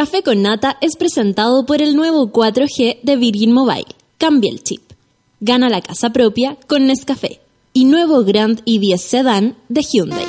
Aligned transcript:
Café 0.00 0.22
con 0.22 0.40
Nata 0.40 0.78
es 0.80 0.96
presentado 0.96 1.66
por 1.66 1.82
el 1.82 1.94
nuevo 1.94 2.32
4G 2.32 3.00
de 3.02 3.16
Virgin 3.16 3.52
Mobile. 3.52 3.84
Cambia 4.16 4.50
el 4.50 4.62
chip. 4.62 4.80
Gana 5.40 5.68
la 5.68 5.82
casa 5.82 6.08
propia 6.08 6.56
con 6.66 6.86
Nescafé. 6.86 7.42
Y 7.74 7.84
nuevo 7.84 8.24
Grand 8.24 8.64
i10 8.64 8.96
Sedan 8.96 9.58
de 9.68 9.82
Hyundai. 9.82 10.24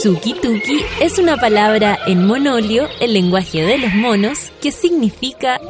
Suki-tuki 0.00 0.78
es 1.00 1.18
una 1.18 1.38
palabra 1.38 1.98
en 2.06 2.24
monolio, 2.24 2.86
el 3.00 3.12
lenguaje 3.12 3.62
de 3.62 3.78
los 3.78 3.92
monos, 3.92 4.52
que 4.62 4.70
significa 4.70 5.60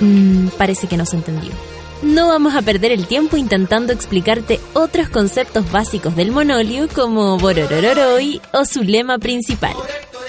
Mm, 0.00 0.48
parece 0.58 0.86
que 0.86 0.98
no 0.98 1.06
se 1.06 1.16
entendió. 1.16 1.75
No 2.06 2.28
vamos 2.28 2.54
a 2.54 2.62
perder 2.62 2.92
el 2.92 3.08
tiempo 3.08 3.36
intentando 3.36 3.92
explicarte 3.92 4.60
otros 4.74 5.08
conceptos 5.08 5.72
básicos 5.72 6.14
del 6.14 6.30
monolio 6.30 6.86
como 6.86 7.36
Bororororoi 7.36 8.40
o 8.52 8.64
su 8.64 8.84
lema 8.84 9.18
principal, 9.18 9.74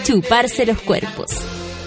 chuparse 0.04 0.66
los 0.66 0.82
cuerpos. 0.82 1.30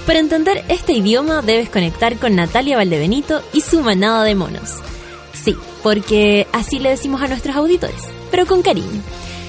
Para 0.07 0.21
entender 0.21 0.65
este 0.69 0.93
idioma 0.93 1.43
debes 1.43 1.71
conectar 1.71 2.17
con 2.19 2.37
Natalia 2.37 2.77
Valdebenito 2.77 3.43
y 3.53 3.63
su 3.63 3.81
manada 3.81 4.23
de 4.23 4.37
monos. 4.37 4.77
Sí, 5.45 5.57
porque 5.83 6.47
así 6.53 6.79
le 6.79 6.91
decimos 6.91 7.21
a 7.21 7.27
nuestros 7.27 7.57
auditores, 7.57 8.03
pero 8.31 8.47
con 8.47 8.63
cariño. 8.63 9.03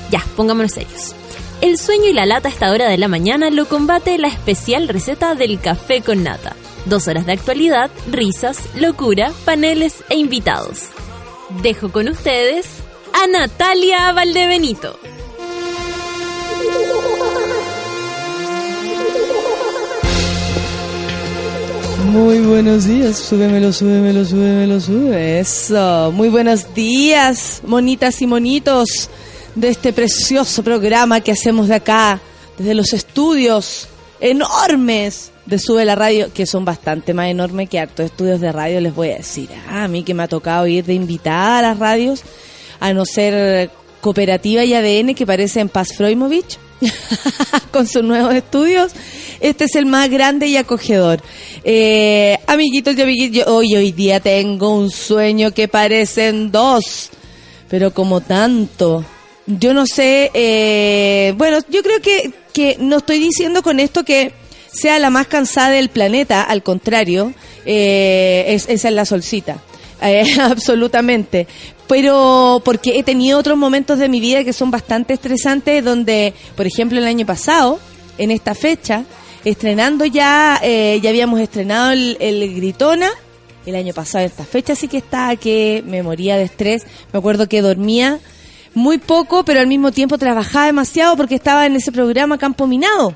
Ya, 0.09 0.25
pongámonos 0.35 0.71
serios. 0.71 1.13
El 1.61 1.77
sueño 1.77 2.09
y 2.09 2.13
la 2.13 2.25
lata 2.25 2.49
a 2.49 2.51
esta 2.51 2.71
hora 2.71 2.89
de 2.89 2.97
la 2.97 3.07
mañana 3.07 3.51
lo 3.51 3.67
combate 3.67 4.17
la 4.17 4.29
especial 4.29 4.87
receta 4.87 5.35
del 5.35 5.59
café 5.59 6.01
con 6.01 6.23
nata. 6.23 6.55
Dos 6.85 7.07
horas 7.07 7.25
de 7.25 7.33
actualidad, 7.33 7.91
risas, 8.09 8.57
locura, 8.75 9.31
paneles 9.45 10.03
e 10.09 10.17
invitados. 10.17 10.89
Dejo 11.61 11.91
con 11.91 12.07
ustedes 12.07 12.67
a 13.13 13.27
Natalia 13.27 14.11
Valdebenito. 14.13 14.97
Muy 22.11 22.39
buenos 22.39 22.85
días, 22.85 23.17
súbemelo, 23.17 23.71
súbemelo, 23.71 24.25
súbemelo, 24.25 24.81
sube. 24.81 25.39
Eso, 25.39 26.11
muy 26.11 26.29
buenos 26.29 26.73
días, 26.73 27.61
monitas 27.65 28.21
y 28.21 28.27
monitos 28.27 29.09
de 29.55 29.69
este 29.69 29.93
precioso 29.93 30.63
programa 30.63 31.21
que 31.21 31.31
hacemos 31.31 31.67
de 31.67 31.75
acá, 31.75 32.19
desde 32.57 32.73
los 32.73 32.91
estudios 32.91 33.87
enormes 34.19 35.31
de 35.51 35.59
Sube 35.59 35.83
la 35.83 35.95
Radio, 35.95 36.31
que 36.33 36.45
son 36.45 36.63
bastante 36.63 37.13
más 37.13 37.29
enormes 37.29 37.69
que 37.69 37.77
hartos 37.77 38.05
estudios 38.05 38.39
de 38.39 38.53
radio, 38.53 38.79
les 38.79 38.95
voy 38.95 39.09
a 39.09 39.17
decir. 39.17 39.49
Ah, 39.67 39.83
a 39.83 39.87
mí 39.89 40.01
que 40.01 40.13
me 40.13 40.23
ha 40.23 40.29
tocado 40.29 40.65
ir 40.65 40.85
de 40.85 40.93
invitada 40.93 41.59
a 41.59 41.61
las 41.61 41.77
radios, 41.77 42.23
a 42.79 42.93
no 42.93 43.05
ser 43.05 43.69
Cooperativa 43.99 44.63
y 44.63 44.73
ADN 44.73 45.13
que 45.13 45.25
parece 45.25 45.59
en 45.59 45.67
Paz 45.67 45.89
Freumovich, 45.93 46.57
con 47.71 47.85
sus 47.85 48.01
nuevos 48.01 48.33
estudios. 48.33 48.93
Este 49.41 49.65
es 49.65 49.75
el 49.75 49.85
más 49.85 50.09
grande 50.09 50.47
y 50.47 50.55
acogedor. 50.55 51.21
Eh, 51.65 52.37
amiguitos 52.47 52.95
y 52.95 53.01
amiguitos, 53.01 53.47
hoy, 53.47 53.75
hoy 53.75 53.91
día 53.91 54.21
tengo 54.21 54.73
un 54.73 54.89
sueño 54.89 55.51
que 55.51 55.67
parecen 55.67 56.49
dos, 56.49 57.09
pero 57.69 57.93
como 57.93 58.21
tanto. 58.21 59.03
Yo 59.47 59.73
no 59.73 59.85
sé, 59.85 60.31
eh, 60.33 61.33
bueno, 61.35 61.57
yo 61.67 61.83
creo 61.83 61.99
que, 61.99 62.31
que 62.53 62.77
no 62.79 62.99
estoy 62.99 63.19
diciendo 63.19 63.61
con 63.61 63.81
esto 63.81 64.05
que 64.05 64.39
sea 64.71 64.99
la 64.99 65.09
más 65.09 65.27
cansada 65.27 65.69
del 65.69 65.89
planeta, 65.89 66.43
al 66.43 66.63
contrario, 66.63 67.33
eh, 67.65 68.45
es, 68.47 68.67
esa 68.69 68.89
es 68.89 68.93
la 68.93 69.05
solcita. 69.05 69.57
Eh, 70.03 70.23
absolutamente. 70.41 71.45
Pero 71.87 72.59
porque 72.65 72.97
he 72.97 73.03
tenido 73.03 73.37
otros 73.37 73.55
momentos 73.55 73.99
de 73.99 74.09
mi 74.09 74.19
vida 74.19 74.43
que 74.43 74.51
son 74.51 74.71
bastante 74.71 75.13
estresantes, 75.13 75.83
donde, 75.83 76.33
por 76.55 76.65
ejemplo, 76.65 76.97
el 76.97 77.05
año 77.05 77.23
pasado, 77.23 77.79
en 78.17 78.31
esta 78.31 78.55
fecha, 78.55 79.03
estrenando 79.45 80.05
ya, 80.05 80.59
eh, 80.63 80.99
ya 81.03 81.11
habíamos 81.11 81.39
estrenado 81.39 81.91
el, 81.91 82.55
Gritona. 82.55 83.11
El 83.67 83.75
año 83.75 83.93
pasado, 83.93 84.25
esta 84.25 84.43
fecha 84.43 84.73
sí 84.73 84.87
que 84.87 84.97
estaba 84.97 85.35
que 85.35 85.83
me 85.85 86.01
moría 86.01 86.35
de 86.35 86.45
estrés. 86.45 86.87
Me 87.13 87.19
acuerdo 87.19 87.47
que 87.47 87.61
dormía 87.61 88.19
muy 88.73 88.97
poco, 88.97 89.45
pero 89.45 89.59
al 89.59 89.67
mismo 89.67 89.91
tiempo 89.91 90.17
trabajaba 90.17 90.65
demasiado 90.65 91.15
porque 91.15 91.35
estaba 91.35 91.67
en 91.67 91.75
ese 91.75 91.91
programa 91.91 92.39
Campo 92.39 92.65
Minado. 92.65 93.13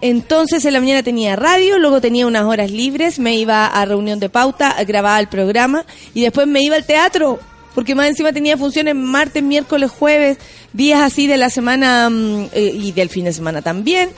Entonces 0.00 0.64
en 0.64 0.74
la 0.74 0.80
mañana 0.80 1.02
tenía 1.02 1.34
radio, 1.34 1.78
luego 1.78 2.00
tenía 2.00 2.26
unas 2.26 2.44
horas 2.44 2.70
libres, 2.70 3.18
me 3.18 3.34
iba 3.34 3.66
a 3.66 3.84
reunión 3.84 4.20
de 4.20 4.28
pauta, 4.28 4.76
grababa 4.86 5.18
el 5.18 5.28
programa 5.28 5.84
y 6.14 6.22
después 6.22 6.46
me 6.46 6.62
iba 6.62 6.76
al 6.76 6.84
teatro, 6.84 7.40
porque 7.74 7.94
más 7.94 8.08
encima 8.08 8.32
tenía 8.32 8.56
funciones 8.56 8.94
martes, 8.94 9.42
miércoles, 9.42 9.90
jueves, 9.90 10.38
días 10.72 11.00
así 11.00 11.26
de 11.26 11.36
la 11.36 11.50
semana 11.50 12.10
mm, 12.10 12.48
eh, 12.52 12.72
y 12.74 12.92
del 12.92 13.08
fin 13.08 13.24
de 13.24 13.32
semana 13.32 13.60
también. 13.60 14.10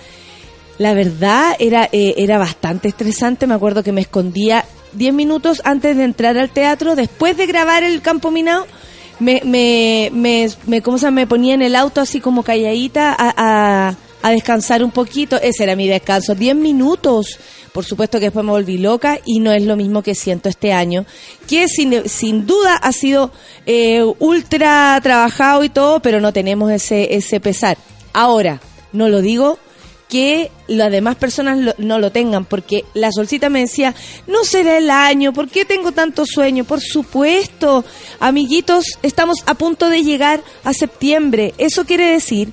La 0.76 0.92
verdad 0.92 1.56
era, 1.58 1.88
eh, 1.92 2.14
era 2.18 2.38
bastante 2.38 2.88
estresante, 2.88 3.46
me 3.46 3.54
acuerdo 3.54 3.82
que 3.82 3.92
me 3.92 4.00
escondía 4.02 4.64
10 4.92 5.14
minutos 5.14 5.62
antes 5.64 5.96
de 5.96 6.04
entrar 6.04 6.36
al 6.36 6.50
teatro, 6.50 6.94
después 6.94 7.36
de 7.36 7.46
grabar 7.46 7.84
el 7.84 8.02
campo 8.02 8.30
minado, 8.30 8.66
me, 9.18 9.42
me, 9.44 10.10
me, 10.12 10.48
me, 10.66 10.82
¿cómo 10.82 10.98
se 10.98 11.10
me 11.10 11.26
ponía 11.26 11.54
en 11.54 11.62
el 11.62 11.76
auto 11.76 12.00
así 12.00 12.20
como 12.20 12.42
calladita 12.42 13.14
a, 13.18 13.34
a 13.36 13.96
a 14.22 14.30
descansar 14.30 14.82
un 14.82 14.90
poquito. 14.90 15.36
Ese 15.40 15.64
era 15.64 15.76
mi 15.76 15.88
descanso, 15.88 16.34
10 16.34 16.56
minutos. 16.56 17.38
Por 17.72 17.84
supuesto 17.84 18.18
que 18.18 18.26
después 18.26 18.44
me 18.44 18.50
volví 18.50 18.78
loca 18.78 19.20
y 19.24 19.38
no 19.38 19.52
es 19.52 19.64
lo 19.64 19.76
mismo 19.76 20.02
que 20.02 20.14
siento 20.14 20.48
este 20.48 20.72
año, 20.72 21.06
que 21.46 21.68
sin, 21.68 22.08
sin 22.08 22.46
duda 22.46 22.74
ha 22.76 22.92
sido 22.92 23.30
eh, 23.64 24.02
ultra 24.18 24.98
trabajado 25.02 25.62
y 25.62 25.68
todo, 25.68 26.00
pero 26.00 26.20
no 26.20 26.32
tenemos 26.32 26.70
ese, 26.72 27.14
ese 27.14 27.38
pesar. 27.38 27.78
Ahora, 28.12 28.60
no 28.92 29.08
lo 29.08 29.22
digo 29.22 29.58
que 30.08 30.50
las 30.66 30.90
demás 30.90 31.14
personas 31.14 31.76
no 31.78 31.98
lo 32.00 32.10
tengan, 32.10 32.44
porque 32.44 32.84
la 32.94 33.12
solcita 33.12 33.48
me 33.48 33.60
decía, 33.60 33.94
no 34.26 34.42
será 34.42 34.76
el 34.76 34.90
año, 34.90 35.32
¿por 35.32 35.48
qué 35.48 35.64
tengo 35.64 35.92
tanto 35.92 36.24
sueño? 36.26 36.64
Por 36.64 36.80
supuesto, 36.80 37.84
amiguitos, 38.18 38.86
estamos 39.04 39.38
a 39.46 39.54
punto 39.54 39.88
de 39.88 40.02
llegar 40.02 40.42
a 40.64 40.74
septiembre. 40.74 41.54
Eso 41.58 41.84
quiere 41.84 42.06
decir 42.06 42.52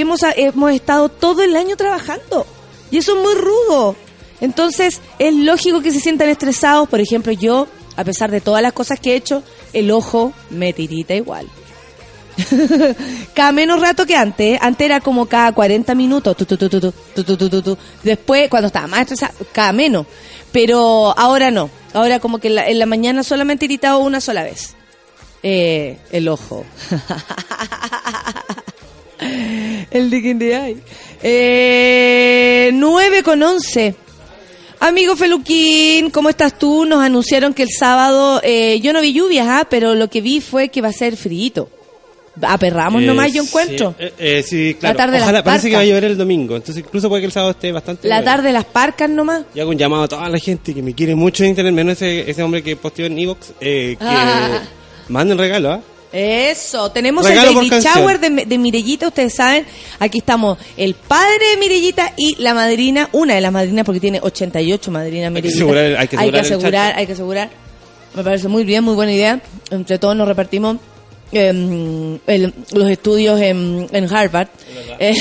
hemos, 0.00 0.20
hemos 0.36 0.72
estado 0.72 1.08
todo 1.08 1.42
el 1.42 1.56
año 1.56 1.76
trabajando. 1.76 2.46
Y 2.90 2.98
eso 2.98 3.16
es 3.16 3.22
muy 3.22 3.34
rudo. 3.34 3.96
Entonces, 4.40 5.00
es 5.18 5.34
lógico 5.34 5.80
que 5.80 5.90
se 5.90 6.00
sientan 6.00 6.28
estresados. 6.28 6.88
Por 6.88 7.00
ejemplo, 7.00 7.32
yo, 7.32 7.66
a 7.96 8.04
pesar 8.04 8.30
de 8.30 8.40
todas 8.40 8.62
las 8.62 8.72
cosas 8.72 9.00
que 9.00 9.12
he 9.12 9.16
hecho, 9.16 9.42
el 9.72 9.90
ojo 9.90 10.32
me 10.50 10.72
tirita 10.72 11.14
igual. 11.14 11.46
cada 13.34 13.52
menos 13.52 13.80
rato 13.80 14.06
que 14.06 14.16
antes. 14.16 14.58
Antes 14.60 14.84
era 14.84 15.00
como 15.00 15.26
cada 15.26 15.52
40 15.52 15.94
minutos. 15.94 16.36
Después, 18.02 18.48
cuando 18.48 18.68
estaba 18.68 18.86
más 18.86 19.00
estresado, 19.00 19.34
cada 19.52 19.72
menos. 19.72 20.06
Pero 20.52 21.18
ahora 21.18 21.50
no. 21.50 21.70
Ahora 21.92 22.20
como 22.20 22.38
que 22.38 22.48
en 22.48 22.78
la, 22.78 22.86
mañana 22.86 23.22
solamente 23.22 23.64
he 23.64 23.68
tiritado 23.68 23.98
una 23.98 24.20
sola 24.20 24.42
vez. 24.42 24.74
Eh, 25.42 25.98
el 26.10 26.28
ojo. 26.28 26.64
El 29.90 30.10
digging 30.10 30.38
de 30.38 30.54
ahí. 30.56 30.76
Eh, 31.22 32.70
9 32.74 33.22
con 33.22 33.42
11. 33.42 33.94
Amigo 34.80 35.16
Feluquín, 35.16 36.10
¿cómo 36.10 36.28
estás 36.28 36.56
tú? 36.58 36.84
Nos 36.84 37.02
anunciaron 37.02 37.52
que 37.52 37.64
el 37.64 37.70
sábado, 37.70 38.40
eh, 38.44 38.78
yo 38.80 38.92
no 38.92 39.00
vi 39.00 39.12
lluvias, 39.12 39.46
¿ah? 39.48 39.66
pero 39.68 39.94
lo 39.96 40.08
que 40.08 40.20
vi 40.20 40.40
fue 40.40 40.68
que 40.68 40.80
va 40.80 40.88
a 40.88 40.92
ser 40.92 41.16
frío. 41.16 41.68
Aperramos 42.40 43.02
nomás, 43.02 43.32
yo 43.32 43.42
encuentro. 43.42 43.96
Sí, 43.98 44.04
eh, 44.18 44.44
sí 44.46 44.76
claro. 44.78 44.96
La 44.96 45.04
tarde 45.04 45.16
Ojalá, 45.16 45.32
las 45.32 45.42
parece 45.42 45.70
que 45.70 45.74
va 45.74 45.82
a 45.82 45.84
llover 45.84 46.04
el 46.04 46.16
domingo, 46.16 46.54
entonces 46.54 46.84
incluso 46.86 47.08
puede 47.08 47.22
que 47.22 47.26
el 47.26 47.32
sábado 47.32 47.50
esté 47.50 47.72
bastante... 47.72 48.06
La 48.06 48.22
tarde 48.22 48.52
las 48.52 48.64
parcas 48.64 49.10
nomás. 49.10 49.42
Yo 49.52 49.62
hago 49.62 49.72
un 49.72 49.78
llamado 49.78 50.04
a 50.04 50.08
toda 50.08 50.28
la 50.28 50.38
gente 50.38 50.72
que 50.72 50.80
me 50.80 50.94
quiere 50.94 51.16
mucho 51.16 51.42
en 51.42 51.50
internet, 51.50 51.74
menos 51.74 51.94
ese, 51.94 52.30
ese 52.30 52.40
hombre 52.44 52.62
que 52.62 52.76
posteó 52.76 53.06
en 53.06 53.18
Evox, 53.18 53.48
eh, 53.60 53.96
que 53.98 54.04
Ah. 54.06 54.62
manden 55.08 55.36
regalo, 55.38 55.72
¿ah? 55.72 55.80
Eso, 56.12 56.90
tenemos 56.90 57.26
Regalo 57.28 57.50
el 57.50 57.68
baby 57.68 57.82
shower 57.82 58.18
de, 58.18 58.46
de 58.46 58.58
Mirellita, 58.58 59.08
ustedes 59.08 59.34
saben, 59.34 59.66
aquí 59.98 60.18
estamos 60.18 60.56
el 60.76 60.94
padre 60.94 61.50
de 61.50 61.56
Mirellita 61.58 62.14
y 62.16 62.36
la 62.42 62.54
madrina, 62.54 63.08
una 63.12 63.34
de 63.34 63.40
las 63.42 63.52
madrinas 63.52 63.84
porque 63.84 64.00
tiene 64.00 64.18
88 64.22 64.90
madrinas 64.90 65.28
Hay 65.28 65.42
que 65.42 65.48
Mirellita. 65.48 65.64
asegurar- 65.64 65.96
hay 65.98 66.08
que 66.08 66.16
asegurar 66.16 66.34
el 66.34 66.40
asegurar, 66.40 66.72
chancho. 66.86 66.98
hay 67.00 67.06
que 67.06 67.12
asegurar. 67.12 67.50
Me 68.14 68.24
parece 68.24 68.48
muy 68.48 68.64
bien, 68.64 68.84
muy 68.84 68.94
buena 68.94 69.12
idea. 69.12 69.40
Entre 69.70 69.98
todos 69.98 70.16
nos 70.16 70.26
repartimos 70.26 70.78
em, 71.30 72.18
el- 72.26 72.54
los 72.72 72.88
estudios 72.90 73.38
en, 73.40 73.86
en 73.92 74.12
Harvard. 74.14 74.48
Eh, 74.98 75.14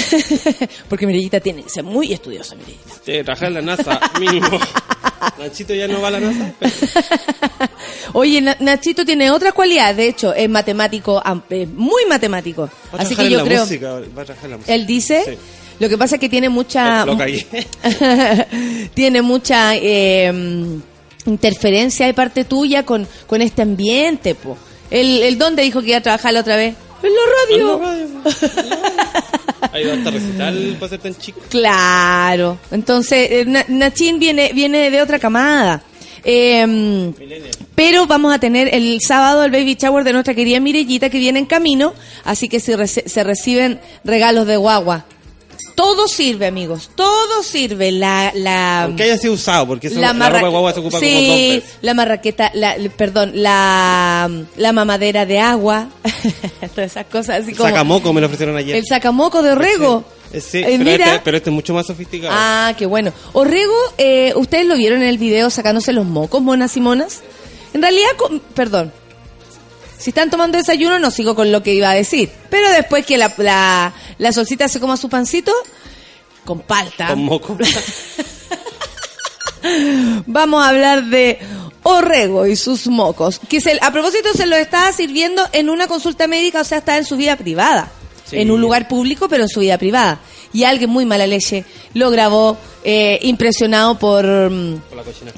porque 0.89 1.05
Mirellita 1.05 1.41
tiene 1.41 1.63
que 1.63 1.69
ser 1.69 1.83
muy 1.83 2.13
estudiosa, 2.13 2.55
Mirellita. 2.55 2.93
Sí, 3.05 3.11
trabajar 3.23 3.49
en 3.49 3.53
la 3.55 3.61
NASA, 3.61 3.99
mínimo. 4.19 4.47
Nachito 5.39 5.73
ya 5.73 5.87
no 5.87 6.01
va 6.01 6.07
a 6.09 6.11
la 6.11 6.19
NASA. 6.19 6.51
pero- 6.59 6.73
Oye, 8.13 8.41
Na- 8.41 8.57
Nachito 8.59 9.05
tiene 9.05 9.29
otras 9.31 9.53
cualidades, 9.53 9.97
de 9.97 10.07
hecho, 10.07 10.33
es 10.33 10.49
matemático, 10.49 11.21
es 11.49 11.67
muy 11.69 12.05
matemático. 12.05 12.69
Va 12.93 12.99
a 12.99 13.01
Así 13.01 13.15
que 13.15 13.23
en 13.23 13.29
yo 13.29 13.37
la 13.39 13.43
creo... 13.43 13.61
música, 13.61 13.91
va 13.91 13.97
a 13.97 14.01
en 14.45 14.51
la 14.51 14.57
música. 14.57 14.73
Él 14.73 14.85
dice, 14.85 15.23
Sí. 15.25 15.31
lo 15.79 15.89
que 15.89 15.97
pasa 15.97 16.15
es 16.15 16.21
que 16.21 16.29
tiene 16.29 16.49
mucha... 16.49 17.05
Lo- 17.05 17.17
tiene 18.93 19.21
mucha 19.21 19.75
eh, 19.75 20.31
interferencia 21.25 22.05
de 22.05 22.13
parte 22.13 22.43
tuya 22.45 22.83
con, 22.85 23.07
con 23.27 23.41
este 23.41 23.61
ambiente, 23.61 24.35
po. 24.35 24.57
El, 24.89 25.21
el 25.23 25.37
dónde 25.37 25.63
dijo 25.63 25.81
que 25.81 25.89
iba 25.89 25.97
a 25.97 26.01
trabajar 26.01 26.33
la 26.33 26.39
otra 26.41 26.55
vez. 26.55 26.75
En 27.03 27.09
la 27.13 27.19
radio. 27.43 27.75
En 27.75 28.13
la 28.15 28.31
radio. 28.31 28.47
Recital 29.83 30.75
para 30.79 30.89
ser 30.89 30.99
tan 30.99 31.15
chico. 31.15 31.39
Claro. 31.49 32.57
Entonces, 32.71 33.27
eh, 33.31 33.43
Na- 33.45 33.65
Nachín 33.67 34.19
viene, 34.19 34.51
viene 34.53 34.89
de 34.89 35.01
otra 35.01 35.19
camada. 35.19 35.81
Eh, 36.23 37.11
pero 37.75 38.05
vamos 38.05 38.33
a 38.33 38.39
tener 38.39 38.73
el 38.73 38.99
sábado 39.01 39.45
el 39.45 39.51
baby 39.51 39.75
shower 39.79 40.03
de 40.03 40.11
nuestra 40.13 40.33
querida 40.33 40.59
Mirellita 40.59 41.09
que 41.09 41.19
viene 41.19 41.39
en 41.39 41.45
camino, 41.45 41.93
así 42.25 42.49
que 42.49 42.59
se, 42.59 42.87
se 42.87 43.23
reciben 43.23 43.79
regalos 44.03 44.45
de 44.47 44.57
guagua. 44.57 45.05
Todo 45.77 46.07
sirve, 46.07 46.47
amigos, 46.47 46.89
todo 46.95 47.43
sirve. 47.43 47.91
La, 47.91 48.31
la, 48.33 48.85
Aunque 48.85 49.03
haya 49.03 49.15
sido 49.17 49.33
usado, 49.33 49.67
porque 49.67 49.87
eso, 49.87 49.99
la, 49.99 50.11
marra- 50.11 50.39
ropa 50.39 50.47
guagua 50.49 50.73
se 50.73 50.79
ocupa 50.79 50.97
como 50.97 51.11
dos 51.11 51.19
sí, 51.21 51.51
veces. 51.53 51.77
la 51.83 51.93
marraqueta, 51.93 52.51
la, 52.55 52.75
perdón, 52.97 53.31
la, 53.35 54.27
la 54.55 54.71
mamadera 54.73 55.27
de 55.27 55.37
agua, 55.39 55.89
todas 56.73 56.91
esas 56.91 57.05
cosas 57.05 57.43
así 57.43 57.53
como 57.53 57.69
Sacamoco 57.69 58.11
me 58.11 58.21
lo 58.21 58.25
ofrecieron 58.25 58.57
ayer. 58.57 58.75
el 58.75 58.85
sacamoco 58.85 59.43
de 59.43 59.51
Orrego. 59.51 60.03
Eh, 60.33 60.41
Sí, 60.41 60.57
Eh, 60.57 60.63
pero, 60.65 60.83
mira, 60.83 61.05
este, 61.05 61.21
pero 61.23 61.37
este 61.37 61.49
es 61.51 61.53
mucho 61.53 61.73
más 61.75 61.85
sofisticado. 61.85 62.33
Ah, 62.35 62.73
qué 62.75 62.85
bueno. 62.87 63.13
Orrego, 63.33 63.75
eh, 63.99 64.33
¿ustedes 64.35 64.65
lo 64.65 64.75
vieron 64.75 65.03
en 65.03 65.07
el 65.09 65.19
video 65.19 65.49
sacándose 65.51 65.93
los 65.93 66.05
mocos, 66.07 66.41
monas 66.41 66.75
y 66.75 66.81
monas? 66.81 67.21
En 67.73 67.81
realidad, 67.83 68.09
con- 68.17 68.39
perdón. 68.39 68.91
Si 69.97 70.11
están 70.11 70.29
tomando 70.29 70.57
desayuno, 70.57 70.99
no 70.99 71.11
sigo 71.11 71.35
con 71.35 71.51
lo 71.51 71.63
que 71.63 71.73
iba 71.73 71.89
a 71.89 71.93
decir. 71.93 72.29
Pero 72.49 72.69
después 72.69 73.05
que 73.05 73.17
la, 73.17 73.33
la, 73.37 73.93
la 74.17 74.31
solcita 74.31 74.67
se 74.67 74.79
coma 74.79 74.95
su 74.97 75.09
pancito, 75.09 75.51
con 76.45 76.61
palta. 76.61 77.07
Con 77.07 77.23
moco. 77.25 77.57
Vamos 80.25 80.63
a 80.63 80.69
hablar 80.69 81.05
de 81.05 81.39
Orrego 81.83 82.45
y 82.45 82.55
sus 82.55 82.87
mocos. 82.87 83.39
Que 83.49 83.59
se, 83.59 83.77
a 83.81 83.91
propósito, 83.91 84.29
se 84.33 84.45
lo 84.45 84.55
estaba 84.55 84.91
sirviendo 84.93 85.43
en 85.51 85.69
una 85.69 85.87
consulta 85.87 86.27
médica, 86.27 86.61
o 86.61 86.63
sea, 86.63 86.79
está 86.79 86.97
en 86.97 87.05
su 87.05 87.17
vida 87.17 87.35
privada. 87.35 87.91
Sí. 88.25 88.37
En 88.37 88.51
un 88.51 88.61
lugar 88.61 88.87
público, 88.87 89.27
pero 89.29 89.43
en 89.43 89.49
su 89.49 89.61
vida 89.61 89.77
privada. 89.77 90.19
Y 90.53 90.63
alguien 90.63 90.89
muy 90.89 91.05
mala 91.05 91.27
leche 91.27 91.65
lo 91.93 92.09
grabó, 92.09 92.57
eh, 92.83 93.19
impresionado 93.23 93.97
por 93.97 94.25
mm, 94.25 94.81
Con 94.89 94.97
la 94.97 95.03
cochina. 95.03 95.31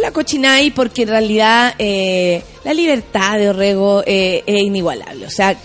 La 0.00 0.10
cochinay, 0.10 0.70
porque 0.70 1.02
en 1.02 1.08
realidad 1.08 1.74
eh, 1.78 2.42
la 2.64 2.72
libertad 2.74 3.38
de 3.38 3.50
Orrego 3.50 4.02
eh, 4.06 4.42
es 4.46 4.62
inigualable. 4.62 5.26
O 5.26 5.30
sea, 5.30 5.56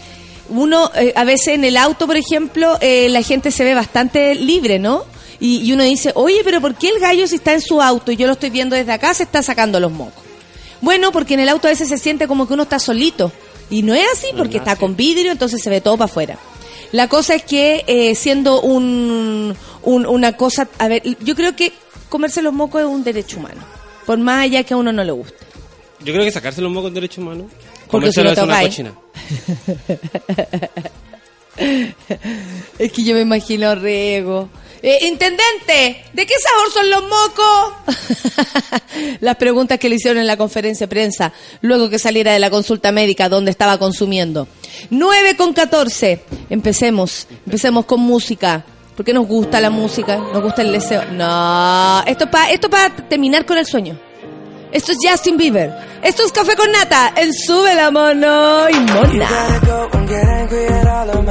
uno, 0.49 0.91
eh, 0.95 1.13
a 1.15 1.23
veces 1.23 1.49
en 1.55 1.63
el 1.63 1.77
auto, 1.77 2.07
por 2.07 2.17
ejemplo, 2.17 2.77
eh, 2.81 3.09
la 3.09 3.21
gente 3.21 3.51
se 3.51 3.63
ve 3.63 3.73
bastante 3.73 4.35
libre, 4.35 4.79
¿no? 4.79 5.03
Y, 5.39 5.57
y 5.61 5.73
uno 5.73 5.83
dice, 5.83 6.11
oye, 6.15 6.41
pero 6.43 6.61
¿por 6.61 6.75
qué 6.75 6.89
el 6.89 6.99
gallo 6.99 7.27
si 7.27 7.35
está 7.35 7.53
en 7.53 7.61
su 7.61 7.81
auto 7.81 8.11
y 8.11 8.15
yo 8.17 8.25
lo 8.27 8.33
estoy 8.33 8.49
viendo 8.49 8.75
desde 8.75 8.91
acá 8.91 9.13
se 9.13 9.23
está 9.23 9.43
sacando 9.43 9.79
los 9.79 9.91
mocos? 9.91 10.23
Bueno, 10.81 11.11
porque 11.11 11.33
en 11.35 11.41
el 11.41 11.49
auto 11.49 11.67
a 11.67 11.71
veces 11.71 11.89
se 11.89 11.97
siente 11.97 12.27
como 12.27 12.47
que 12.47 12.53
uno 12.53 12.63
está 12.63 12.79
solito. 12.79 13.31
Y 13.69 13.81
no 13.83 13.93
es 13.93 14.05
así 14.13 14.27
porque 14.37 14.57
está 14.57 14.75
con 14.77 14.95
vidrio, 14.95 15.31
entonces 15.31 15.61
se 15.61 15.69
ve 15.69 15.81
todo 15.81 15.97
para 15.97 16.05
afuera. 16.09 16.37
La 16.93 17.09
cosa 17.09 17.35
es 17.35 17.43
que 17.43 17.83
eh, 17.87 18.15
siendo 18.15 18.61
un, 18.61 19.53
un- 19.83 20.05
una 20.05 20.37
cosa, 20.37 20.69
a 20.79 20.87
ver, 20.87 21.03
yo 21.19 21.35
creo 21.35 21.53
que 21.55 21.73
comerse 22.07 22.41
los 22.41 22.53
mocos 22.53 22.79
es 22.81 22.87
un 22.87 23.03
derecho 23.03 23.37
humano, 23.37 23.61
por 24.07 24.17
más 24.17 24.45
allá 24.45 24.63
que 24.63 24.73
a 24.73 24.77
uno 24.77 24.91
no 24.93 25.03
le 25.03 25.11
guste. 25.11 25.35
Yo 25.99 26.13
creo 26.13 26.23
que 26.23 26.31
sacarse 26.31 26.61
los 26.61 26.71
mocos 26.71 26.93
derecho 26.93 27.19
humano. 27.21 27.49
Porque 27.91 28.11
si 28.11 28.23
lo 28.23 28.33
tocáis. 28.33 28.69
cochina. 28.69 28.93
Es 32.77 32.91
que 32.91 33.03
yo 33.03 33.15
me 33.15 33.21
imagino 33.21 33.73
Riego. 33.73 34.47
Eh, 34.83 34.99
intendente, 35.07 36.05
¿de 36.13 36.25
qué 36.27 36.35
sabor 36.39 36.71
son 36.71 36.89
los 36.91 37.01
mocos? 37.01 37.73
Las 39.21 39.35
preguntas 39.37 39.79
que 39.79 39.89
le 39.89 39.95
hicieron 39.95 40.19
en 40.19 40.27
la 40.27 40.37
conferencia 40.37 40.85
de 40.85 40.89
prensa 40.89 41.33
luego 41.61 41.89
que 41.89 41.97
saliera 41.97 42.31
de 42.31 42.37
la 42.37 42.51
consulta 42.51 42.91
médica 42.91 43.27
donde 43.27 43.49
estaba 43.49 43.79
consumiendo. 43.79 44.47
9 44.91 45.35
con 45.35 45.53
14. 45.53 46.21
Empecemos, 46.51 47.27
empecemos 47.43 47.85
con 47.85 48.01
música. 48.01 48.63
Porque 48.97 49.13
nos 49.13 49.27
gusta 49.27 49.61
la 49.61 49.69
música, 49.69 50.17
nos 50.17 50.41
gusta 50.41 50.63
el 50.63 50.71
deseo. 50.71 51.03
No, 51.11 52.03
esto 52.07 52.23
es 52.23 52.29
para 52.31 52.51
esto 52.51 52.67
para 52.67 52.89
terminar 52.95 53.45
con 53.45 53.59
el 53.59 53.65
sueño. 53.67 53.95
Esto 54.71 54.91
es 54.91 54.97
Justin 54.99 55.37
Bieber. 55.37 55.71
Esto 56.01 56.23
es 56.25 56.31
Café 56.31 56.55
con 56.55 56.71
Nata. 56.71 57.13
En 57.15 57.31
Sube 57.31 57.75
la 57.75 57.91
Mono 57.91 58.67
y 58.69 58.73
Mona. 58.73 59.29
gotta 59.29 59.65
go 59.65 59.89
and 59.93 60.09
get 60.09 60.27
angry 60.27 60.65
at 60.65 60.87
all 60.87 61.09
of 61.11 61.27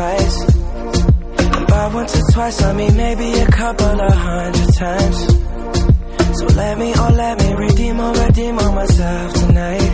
twice. 0.00 0.38
And 1.72 1.94
once 1.94 2.16
or 2.18 2.32
twice, 2.32 2.62
I 2.62 2.72
mean 2.72 2.96
maybe 2.96 3.28
a 3.46 3.50
couple 3.62 4.00
of 4.08 4.12
hundred 4.12 4.70
times. 4.84 5.18
So 6.38 6.46
let 6.60 6.78
me, 6.78 6.92
oh 6.96 7.12
let 7.22 7.34
me 7.42 7.48
redeem 7.66 8.00
or 8.00 8.12
redeem 8.24 8.58
on 8.58 8.74
myself 8.74 9.34
tonight 9.34 9.90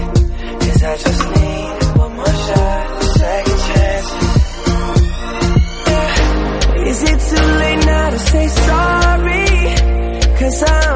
Cause 0.63 0.83
I 0.91 0.95
just 1.05 1.23
need 1.35 1.99
one 2.03 2.13
more 2.15 2.37
shot, 2.47 3.03
second 3.21 3.61
chance 3.69 4.09
yeah. 5.91 6.91
Is 6.91 6.99
it 7.11 7.19
too 7.31 7.47
late 7.63 7.83
now 7.87 8.11
to 8.11 8.19
say 8.19 8.47
sorry? 8.69 9.47
Cause 10.39 10.63
I'm 10.63 10.96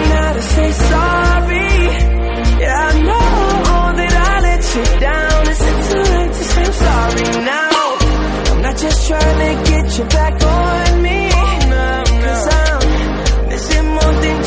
say 0.55 0.71
sorry? 0.71 1.69
Yeah, 2.61 2.89
I 2.89 2.93
know 3.07 3.29
that 3.99 4.13
I 4.29 4.33
let 4.47 4.61
you 4.75 4.85
down. 5.07 5.41
Is 5.53 5.61
it 5.69 5.77
too 5.87 6.03
late 6.13 6.33
to 6.39 6.43
say 6.53 6.63
I'm 6.69 6.73
sorry 6.85 7.27
now? 7.53 7.85
I'm 8.51 8.61
not 8.61 8.77
just 8.77 8.99
trying 9.07 9.37
to 9.45 9.51
get 9.71 9.85
you 9.97 10.05
back 10.17 10.35
on 10.43 11.01
me. 11.01 11.19
Cause 12.23 12.47
I'm 12.63 13.49
missing 13.49 13.87
more 13.97 14.13
than 14.23 14.37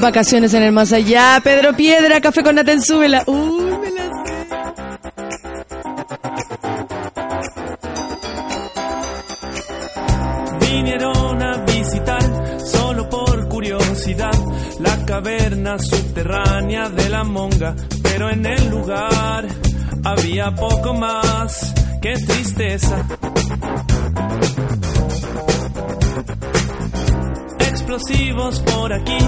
Vacaciones 0.00 0.54
en 0.54 0.62
el 0.62 0.72
más 0.72 0.92
allá. 0.92 1.40
Pedro 1.42 1.74
Piedra, 1.74 2.20
café 2.20 2.42
con 2.42 2.54
Naten, 2.54 2.80
súbela. 2.82 3.24
Uy, 3.26 3.76
me 3.78 3.90
la 3.90 4.02
sé. 4.04 4.46
Vinieron 10.60 11.42
a 11.42 11.56
visitar 11.64 12.22
solo 12.64 13.08
por 13.08 13.48
curiosidad 13.48 14.32
la 14.78 15.04
caverna 15.04 15.76
subterránea 15.78 16.88
de 16.90 17.08
la 17.08 17.24
monga, 17.24 17.74
pero 18.02 18.30
en 18.30 18.46
el 18.46 18.70
lugar 18.70 19.46
había 20.04 20.54
poco 20.54 20.94
más 20.94 21.74
que 22.00 22.14
tristeza. 22.14 23.04
Explosivos 27.58 28.60
por 28.60 28.92
aquí, 28.92 29.18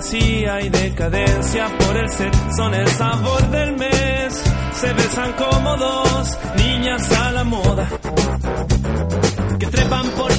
fantasía 0.00 0.60
y 0.62 0.68
decadencia 0.70 1.68
por 1.78 1.96
el 1.96 2.08
set 2.08 2.34
son 2.56 2.74
el 2.74 2.88
sabor 2.88 3.50
del 3.50 3.76
mes. 3.76 4.44
Se 4.72 4.92
besan 4.94 5.32
como 5.34 5.76
dos 5.76 6.38
niñas 6.56 7.12
a 7.12 7.32
la 7.32 7.44
moda 7.44 7.88
que 9.58 9.66
trepan 9.66 10.06
por 10.10 10.32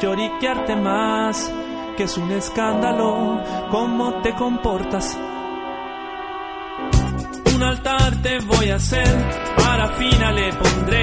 lloriquearte 0.00 0.76
más, 0.76 1.52
que 1.96 2.04
es 2.04 2.16
un 2.16 2.30
escándalo 2.32 3.42
cómo 3.70 4.22
te 4.22 4.34
comportas. 4.34 5.18
Un 7.54 7.62
altar 7.62 8.22
te 8.22 8.38
voy 8.40 8.70
a 8.70 8.76
hacer, 8.76 9.06
para 9.56 9.88
fina 9.88 10.32
le 10.32 10.52
pondré 10.54 11.02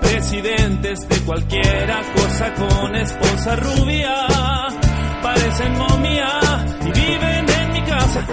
presidentes 0.00 1.08
de 1.08 1.20
cualquiera 1.20 2.02
cosa 2.14 2.54
con 2.54 2.96
esposa 2.96 3.56
rubia, 3.56 4.26
parecen 5.22 5.78
momia 5.78 6.28
y 6.82 6.92
viven 6.92 7.46
en 7.48 7.72
mi 7.72 7.82
casa 7.82 8.26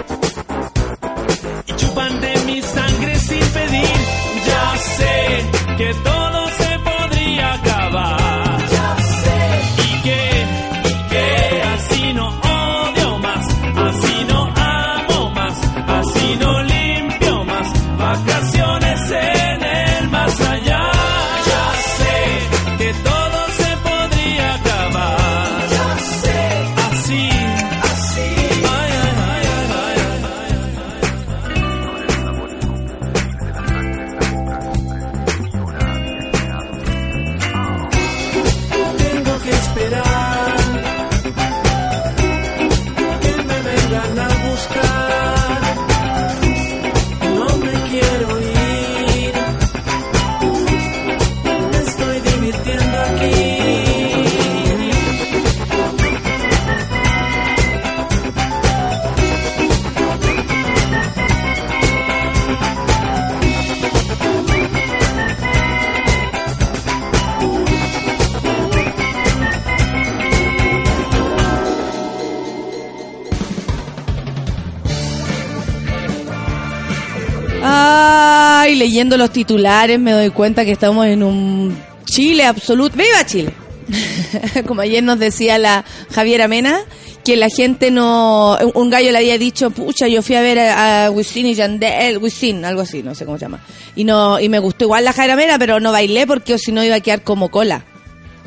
y 1.66 1.72
chupan 1.74 2.20
de 2.20 2.36
mi 2.46 2.62
leyendo 79.02 79.16
los 79.16 79.32
titulares 79.32 79.98
me 79.98 80.12
doy 80.12 80.30
cuenta 80.30 80.64
que 80.64 80.70
estamos 80.70 81.06
en 81.06 81.24
un 81.24 81.76
Chile 82.04 82.44
absoluto. 82.44 82.96
¡Viva 82.96 83.26
Chile! 83.26 83.52
Como 84.68 84.80
ayer 84.80 85.02
nos 85.02 85.18
decía 85.18 85.58
la 85.58 85.84
Javiera 86.14 86.46
Mena, 86.46 86.78
que 87.24 87.34
la 87.34 87.48
gente 87.48 87.90
no... 87.90 88.56
Un 88.74 88.90
gallo 88.90 89.10
le 89.10 89.18
había 89.18 89.38
dicho, 89.38 89.72
pucha, 89.72 90.06
yo 90.06 90.22
fui 90.22 90.36
a 90.36 90.40
ver 90.40 90.60
a, 90.60 91.06
a 91.06 91.10
Wisin 91.10 91.46
y 91.46 91.54
Yandel, 91.54 92.18
Wisin, 92.18 92.64
algo 92.64 92.82
así, 92.82 93.02
no 93.02 93.16
sé 93.16 93.24
cómo 93.24 93.38
se 93.38 93.46
llama. 93.46 93.58
Y, 93.96 94.04
no, 94.04 94.38
y 94.38 94.48
me 94.48 94.60
gustó 94.60 94.84
igual 94.84 95.04
la 95.04 95.12
Javiera 95.12 95.34
Mena, 95.34 95.58
pero 95.58 95.80
no 95.80 95.90
bailé 95.90 96.24
porque 96.24 96.56
si 96.58 96.70
no 96.70 96.84
iba 96.84 96.94
a 96.94 97.00
quedar 97.00 97.24
como 97.24 97.50
cola. 97.50 97.84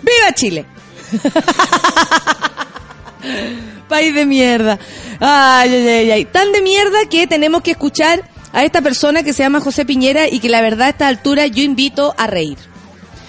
¡Viva 0.03 0.33
Chile! 0.35 0.65
País 3.89 4.15
de 4.15 4.25
mierda. 4.25 4.79
Ay, 5.19 5.73
ay, 5.73 5.87
ay, 5.87 6.11
ay. 6.11 6.25
Tan 6.25 6.53
de 6.53 6.61
mierda 6.61 7.09
que 7.09 7.27
tenemos 7.27 7.61
que 7.61 7.71
escuchar 7.71 8.34
a 8.55 8.63
esta 8.63 8.81
persona 8.81 9.21
que 9.21 9.33
se 9.33 9.43
llama 9.43 9.59
José 9.59 9.85
Piñera 9.85 10.29
y 10.29 10.39
que 10.39 10.47
la 10.47 10.61
verdad 10.61 10.87
a 10.87 10.89
esta 10.91 11.07
altura 11.09 11.45
yo 11.45 11.61
invito 11.61 12.15
a 12.17 12.25
reír. 12.25 12.57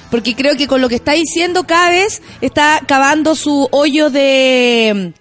Porque 0.09 0.37
creo 0.37 0.57
que 0.57 0.69
con 0.69 0.81
lo 0.81 0.89
que 0.89 0.95
está 0.95 1.13
diciendo 1.13 1.67
cada 1.67 1.91
vez 1.91 2.23
está 2.41 2.81
cavando 2.87 3.35
su 3.35 3.69
hoyo 3.73 4.09
de, 4.09 5.13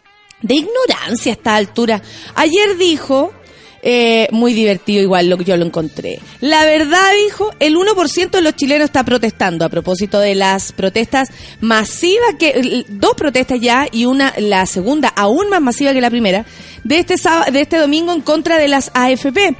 de 0.43 0.53
ignorancia 0.53 1.31
a 1.31 1.35
esta 1.35 1.55
altura. 1.55 2.03
Ayer 2.35 2.77
dijo, 2.77 3.33
eh, 3.81 4.27
muy 4.31 4.53
divertido 4.53 5.01
igual 5.01 5.27
lo 5.27 5.39
que 5.39 5.43
yo 5.43 5.57
lo 5.57 5.65
encontré. 5.65 6.19
La 6.39 6.65
verdad 6.65 7.09
dijo, 7.25 7.51
el 7.59 7.75
1% 7.75 8.29
de 8.29 8.41
los 8.41 8.55
chilenos 8.55 8.85
está 8.85 9.03
protestando 9.03 9.65
a 9.65 9.69
propósito 9.69 10.19
de 10.19 10.35
las 10.35 10.71
protestas 10.71 11.29
masivas 11.61 12.35
que 12.37 12.85
dos 12.89 13.15
protestas 13.15 13.59
ya 13.59 13.87
y 13.91 14.05
una 14.05 14.35
la 14.37 14.67
segunda 14.67 15.09
aún 15.09 15.49
más 15.49 15.63
masiva 15.63 15.93
que 15.93 16.01
la 16.01 16.11
primera 16.11 16.45
de 16.83 16.99
este 16.99 17.17
sábado, 17.17 17.51
de 17.51 17.61
este 17.61 17.77
domingo 17.77 18.13
en 18.13 18.21
contra 18.21 18.59
de 18.59 18.67
las 18.67 18.91
AFP 18.93 19.55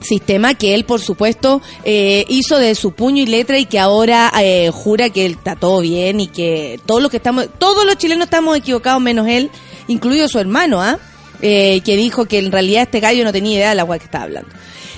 sistema 0.00 0.54
que 0.54 0.74
él 0.74 0.84
por 0.84 1.00
supuesto 1.00 1.60
eh, 1.84 2.24
hizo 2.28 2.58
de 2.58 2.74
su 2.74 2.92
puño 2.92 3.22
y 3.22 3.26
letra 3.26 3.58
y 3.58 3.66
que 3.66 3.78
ahora 3.78 4.32
eh, 4.40 4.70
jura 4.72 5.10
que 5.10 5.26
está 5.26 5.56
todo 5.56 5.80
bien 5.80 6.20
y 6.20 6.28
que 6.28 6.80
todos 6.86 7.02
los 7.02 7.10
que 7.10 7.16
estamos 7.16 7.48
todos 7.58 7.84
los 7.84 7.96
chilenos 7.96 8.26
estamos 8.26 8.56
equivocados 8.56 9.00
menos 9.02 9.26
él 9.28 9.50
incluido 9.88 10.28
su 10.28 10.38
hermano 10.38 10.80
¿ah? 10.80 10.98
Eh, 11.40 11.82
que 11.84 11.96
dijo 11.96 12.26
que 12.26 12.38
en 12.38 12.50
realidad 12.50 12.82
este 12.82 13.00
gallo 13.00 13.22
no 13.24 13.32
tenía 13.32 13.54
idea 13.54 13.68
de 13.70 13.74
la 13.76 13.84
cual 13.84 13.98
que 13.98 14.06
estaba 14.06 14.24
hablando 14.24 14.50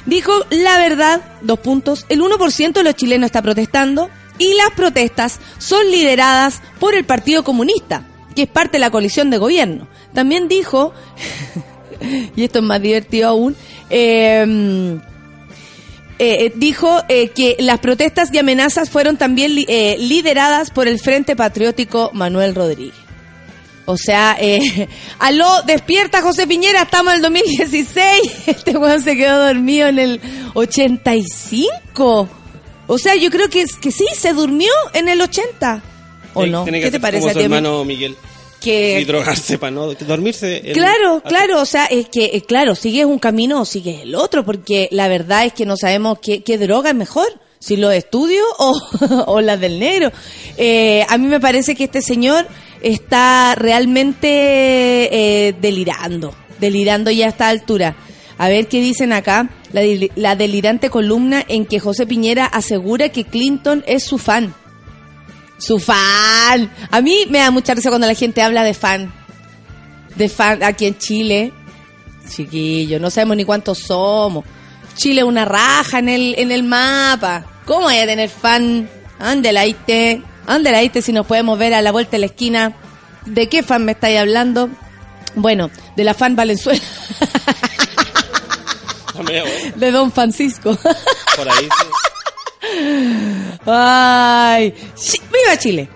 dijo 0.07 0.33
la 0.51 0.79
verdad 0.79 1.21
dos 1.43 1.59
puntos 1.59 2.07
el 2.09 2.21
1% 2.21 2.73
de 2.73 2.83
los 2.83 2.95
chilenos 2.95 3.27
está 3.27 3.43
protestando 3.43 4.09
y 4.41 4.55
las 4.55 4.71
protestas 4.71 5.39
son 5.59 5.89
lideradas 5.91 6.63
por 6.81 6.95
el 6.95 7.05
Partido 7.05 7.45
Comunista, 7.45 8.05
que 8.35 8.43
es 8.43 8.49
parte 8.49 8.73
de 8.73 8.79
la 8.81 8.91
coalición 8.91 9.29
de 9.29 9.37
gobierno. 9.37 9.87
También 10.15 10.49
dijo, 10.49 10.95
y 12.35 12.43
esto 12.43 12.61
es 12.61 12.65
más 12.65 12.81
divertido 12.81 13.29
aún, 13.29 13.55
eh, 13.91 14.97
eh, 16.19 16.53
dijo 16.57 17.03
eh, 17.09 17.29
que 17.29 17.57
las 17.59 17.79
protestas 17.81 18.29
y 18.33 18.39
amenazas 18.39 18.91
fueron 18.91 19.17
también 19.17 19.55
li- 19.55 19.67
eh, 19.69 19.97
lideradas 19.99 20.71
por 20.71 20.87
el 20.89 20.99
Frente 21.01 21.35
Patriótico 21.37 22.11
Manuel 22.13 22.55
Rodríguez. 22.55 22.95
O 23.87 23.97
sea, 23.97 24.37
aló, 25.19 25.49
despierta 25.67 26.21
José 26.23 26.47
Piñera, 26.47 26.83
estamos 26.83 27.13
en 27.13 27.17
el 27.17 27.23
2016. 27.23 28.21
Este 28.47 28.77
weón 28.77 29.03
se 29.03 29.17
quedó 29.17 29.47
dormido 29.47 29.89
en 29.89 29.99
el 29.99 30.21
85. 30.55 32.29
O 32.87 32.99
sea, 32.99 33.15
yo 33.17 33.31
creo 33.31 33.49
que, 33.49 33.65
que 33.81 33.91
sí, 33.93 34.07
se 34.17 34.33
durmió 34.33 34.71
en 34.95 35.09
el 35.09 35.21
80. 35.21 35.83
¿O 36.35 36.45
Sí, 36.45 36.51
no? 36.51 36.65
¿Qué 36.65 36.91
te 36.91 37.01
parece 37.01 37.31
a 37.31 37.33
ti? 37.35 37.41
hermano 37.41 37.85
Miguel. 37.85 38.17
Que 38.61 39.01
Y 39.01 39.05
drogarse 39.05 39.59
para 39.59 39.71
no 39.71 39.95
dormirse. 39.95 40.63
Claro, 40.75 41.23
claro, 41.25 41.63
o 41.63 41.65
sea, 41.65 41.87
es 41.87 42.09
que, 42.09 42.27
eh, 42.27 42.43
claro, 42.43 42.75
sigues 42.75 43.07
un 43.07 43.19
camino 43.19 43.63
o 43.63 43.65
sigues 43.65 44.03
el 44.03 44.15
otro, 44.15 44.45
porque 44.45 44.89
la 44.93 45.09
verdad 45.09 45.47
es 45.47 45.55
que 45.55 45.65
no 45.65 45.77
sabemos 45.77 46.19
qué, 46.21 46.43
qué 46.43 46.59
droga 46.59 46.91
es 46.91 46.97
mejor, 46.97 47.27
si 47.59 47.77
los 47.77 47.95
estudios 47.95 48.45
o, 48.59 48.79
o 49.27 49.41
las 49.41 49.61
del 49.61 49.79
negro. 49.79 50.11
Eh, 50.57 51.07
a 51.09 51.17
mí 51.19 51.27
me 51.27 51.41
parece 51.41 51.75
que 51.75 51.85
este 51.85 52.03
señor 52.03 52.47
está 52.83 53.55
realmente 53.55 54.29
eh, 55.49 55.55
delirando, 55.61 56.35
delirando 56.59 57.11
ya 57.11 57.27
a 57.27 57.29
esta 57.31 57.49
altura. 57.49 57.97
A 58.39 58.49
ver 58.49 58.69
qué 58.69 58.81
dicen 58.81 59.13
acá, 59.13 59.51
la, 59.73 59.83
la 60.17 60.35
delirante 60.35 60.89
columna 60.89 61.45
en 61.47 61.67
que 61.67 61.79
José 61.79 62.07
Piñera 62.07 62.47
asegura 62.47 63.11
que 63.11 63.25
Clinton 63.25 63.85
es 63.87 64.05
su 64.05 64.17
fan. 64.19 64.55
Su 65.61 65.79
fan. 65.79 66.73
A 66.91 67.01
mí 67.01 67.27
me 67.29 67.39
da 67.39 67.51
mucha 67.51 67.75
risa 67.75 67.91
cuando 67.91 68.07
la 68.07 68.15
gente 68.15 68.43
habla 68.43 68.65
de 68.65 68.75
fan. 68.75 69.13
De 70.17 70.29
fan 70.29 70.63
aquí 70.63 70.87
en 70.87 70.99
Chile. 70.99 71.53
Chiquillo, 72.29 72.99
no 72.99 73.11
sabemos 73.11 73.37
ni 73.37 73.45
cuántos 73.45 73.79
somos. 73.79 74.45
Chile 74.97 75.21
es 75.21 75.27
una 75.27 75.45
raja 75.45 75.99
en 75.99 76.09
el, 76.09 76.35
en 76.39 76.51
el 76.51 76.63
mapa. 76.63 77.45
¿Cómo 77.67 77.89
hay 77.89 78.01
a 78.01 78.07
tener 78.07 78.31
fan? 78.31 78.89
Ande 79.19 79.53
la 79.53 79.67
ite. 79.67 80.23
Ande 80.47 80.73
la 80.73 80.83
ite 80.83 81.03
si 81.03 81.13
nos 81.13 81.27
podemos 81.27 81.59
ver 81.59 81.75
a 81.75 81.83
la 81.83 81.93
vuelta 81.93 82.13
de 82.13 82.21
la 82.21 82.27
esquina. 82.27 82.75
¿De 83.27 83.49
qué 83.49 83.63
fan 83.63 83.85
me 83.85 83.93
estáis 83.93 84.19
hablando? 84.19 84.71
Bueno, 85.35 85.71
de 85.95 86.05
la 86.05 86.15
fan 86.15 86.37
Valenzuela. 86.37 86.81
de 89.77 89.91
Don 89.91 90.11
Francisco. 90.11 90.77
Por 91.37 91.49
ahí 91.49 91.65
sí. 91.65 91.87
Ay, 93.67 94.75
viva 95.33 95.57
Chile. 95.59 95.89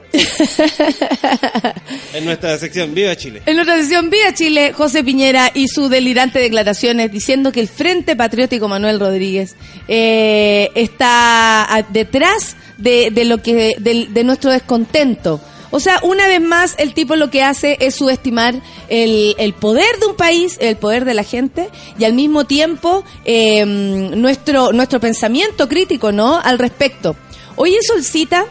En 2.12 2.25
nuestra 2.25 2.56
sección, 2.59 2.94
Viva 2.94 3.16
Chile. 3.16 3.42
En 3.47 3.59
otra 3.59 3.76
sesión, 3.76 4.11
Viva 4.11 4.33
Chile, 4.33 4.73
José 4.73 5.02
Piñera 5.02 5.50
y 5.52 5.68
sus 5.68 5.90
delirantes 5.90 6.40
declaraciones 6.42 7.10
diciendo 7.10 7.52
que 7.52 7.60
el 7.60 7.69
Frente 7.69 8.15
Patriótico 8.17 8.69
Manuel 8.69 9.00
Rodríguez 9.00 9.56
eh, 9.88 10.71
está 10.75 11.84
detrás 11.91 12.56
de, 12.78 13.10
de 13.10 13.25
lo 13.25 13.43
que 13.43 13.75
de, 13.78 14.06
de 14.08 14.25
nuestro 14.25 14.50
descontento. 14.50 15.41
O 15.75 15.80
sea, 15.80 15.99
una 16.04 16.28
vez 16.28 16.41
más, 16.41 16.76
el 16.78 16.95
tipo 16.95 17.17
lo 17.17 17.30
que 17.30 17.43
hace 17.43 17.76
es 17.80 17.97
subestimar 17.97 18.54
el, 18.89 19.34
el 19.39 19.52
poder 19.54 19.99
de 19.99 20.06
un 20.06 20.15
país, 20.15 20.56
el 20.60 20.76
poder 20.76 21.04
de 21.04 21.15
la 21.15 21.25
gente, 21.25 21.69
y 21.99 22.04
al 22.04 22.13
mismo 22.13 22.45
tiempo 22.45 23.04
eh, 23.25 23.65
nuestro, 23.67 24.73
nuestro 24.73 25.00
pensamiento 25.00 25.69
crítico, 25.69 26.13
¿no? 26.13 26.39
Al 26.39 26.58
respecto. 26.60 27.17
Oye, 27.56 27.76
Solcita, 27.82 28.45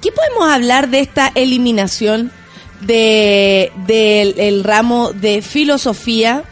¿qué 0.00 0.10
podemos 0.10 0.48
hablar 0.48 0.88
de 0.88 1.00
esta 1.00 1.30
eliminación 1.34 2.32
de, 2.80 3.70
del 3.86 4.34
el 4.38 4.64
ramo 4.64 5.12
de 5.12 5.42
filosofía? 5.42 6.44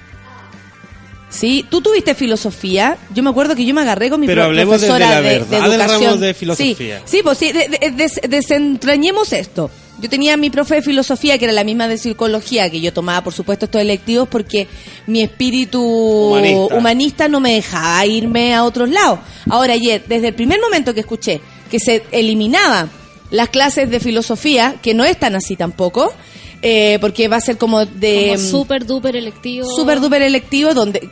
Sí, 1.29 1.67
tú 1.69 1.81
tuviste 1.81 2.15
filosofía. 2.15 2.97
Yo 3.15 3.23
me 3.23 3.31
acuerdo 3.31 3.55
que 3.57 3.65
yo 3.65 3.75
me 3.75 3.81
agarré 3.83 4.11
con 4.11 4.21
mi 4.21 4.27
Pero 4.27 4.43
pro- 4.43 4.45
hablemos 4.47 4.81
de- 4.81 4.87
de 4.87 4.93
profesora 4.93 5.15
la 5.17 5.21
de, 5.23 5.29
del 5.29 5.65
educación. 5.73 6.03
ramo 6.05 6.17
de 6.19 6.35
filosofía. 6.35 6.99
Sí, 7.05 7.17
sí, 7.17 7.21
pues 7.23 7.39
sí, 7.39 7.53
de- 7.53 7.69
de- 7.69 7.91
des- 7.91 8.21
desentrañemos 8.29 9.33
esto. 9.33 9.71
Yo 9.99 10.11
tenía 10.11 10.37
mi 10.37 10.51
profe 10.51 10.77
de 10.77 10.83
filosofía, 10.83 11.39
que 11.39 11.47
era 11.47 11.55
la 11.55 11.65
misma 11.65 11.89
de 11.89 11.97
psicología, 11.97 12.69
que 12.71 12.81
yo 12.81 12.93
tomaba, 12.93 13.25
por 13.25 13.33
supuesto, 13.33 13.65
estos 13.65 13.81
electivos 13.81 14.29
porque 14.29 14.69
mi 15.07 15.23
espíritu 15.23 15.83
Humanista. 15.83 16.77
humanista 16.77 17.29
no 17.29 17.41
me 17.41 17.55
dejaba 17.55 18.05
irme 18.05 18.55
a 18.55 18.65
otros 18.65 18.91
lados. 18.91 19.21
Ahora, 19.49 19.73
ayer, 19.73 20.05
desde 20.07 20.29
el 20.29 20.35
primer 20.35 20.61
momento 20.61 20.93
que 20.93 21.01
escuché 21.01 21.41
que 21.71 21.81
se 21.81 22.05
eliminaba 22.13 22.89
las 23.31 23.49
clases 23.49 23.91
de 23.91 23.99
filosofía, 23.99 24.77
que 24.83 24.95
no 24.95 25.05
es 25.05 25.19
tan 25.19 25.35
así 25.35 25.57
tampoco, 25.57 26.13
eh, 26.63 26.99
porque 27.01 27.29
va 27.29 27.37
a 27.37 27.41
ser 27.41 27.59
como 27.59 27.85
de... 27.85 28.35
Como 28.37 28.49
súper 28.51 28.87
duper 28.87 29.17
electivo. 29.17 29.69
super 29.75 30.01
duper 30.01 30.23
electivo 30.23 30.75
donde 30.75 31.09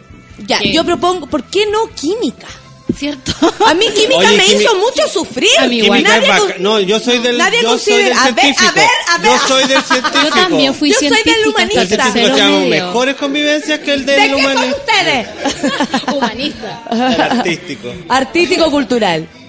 ya 0.46 0.58
¿Qué? 0.58 0.72
yo 0.72 0.84
propongo 0.84 1.26
¿por 1.26 1.44
qué 1.44 1.64
no 1.66 1.88
química? 1.94 2.46
¿Cierto? 2.96 3.32
A 3.66 3.72
mí 3.74 3.86
química 3.94 4.18
Oye, 4.18 4.36
me 4.36 4.44
quimi- 4.44 4.60
hizo 4.60 4.74
mucho 4.76 5.08
sufrir. 5.08 5.48
A 5.58 5.66
mí 5.66 5.78
igual. 5.78 6.02
Nadie 6.02 6.28
con- 6.38 6.52
No, 6.62 6.78
yo 6.80 7.00
soy 7.00 7.18
del, 7.18 7.38
nadie 7.38 7.60
yo 7.62 7.78
soy 7.78 7.94
del 8.04 8.12
a 8.12 8.24
ver, 8.30 8.34
científico. 8.34 8.68
a 8.68 8.72
ver, 8.72 8.88
a 9.08 9.18
ver. 9.18 9.30
Yo 9.32 9.38
soy 9.48 9.64
del 9.66 9.82
científico. 9.90 10.22
Yo 10.24 10.30
también 10.30 10.74
fui 10.74 10.90
Yo 10.92 10.98
soy 10.98 11.08
del 11.24 11.48
humanista. 11.48 11.86
Científico 11.86 12.12
tercero 12.12 12.34
tenemos 12.36 12.68
mejores 12.68 13.14
convivencias 13.16 13.78
que 13.80 13.94
el 13.94 14.04
¿De 14.06 14.12
del 14.12 14.22
qué 14.22 14.30
son 14.30 14.40
humanista. 14.40 14.76
ustedes? 14.76 15.28
Humanista. 16.14 16.82
El 16.90 17.20
artístico. 17.22 17.94
Artístico 18.08 18.70
cultural. 18.70 19.28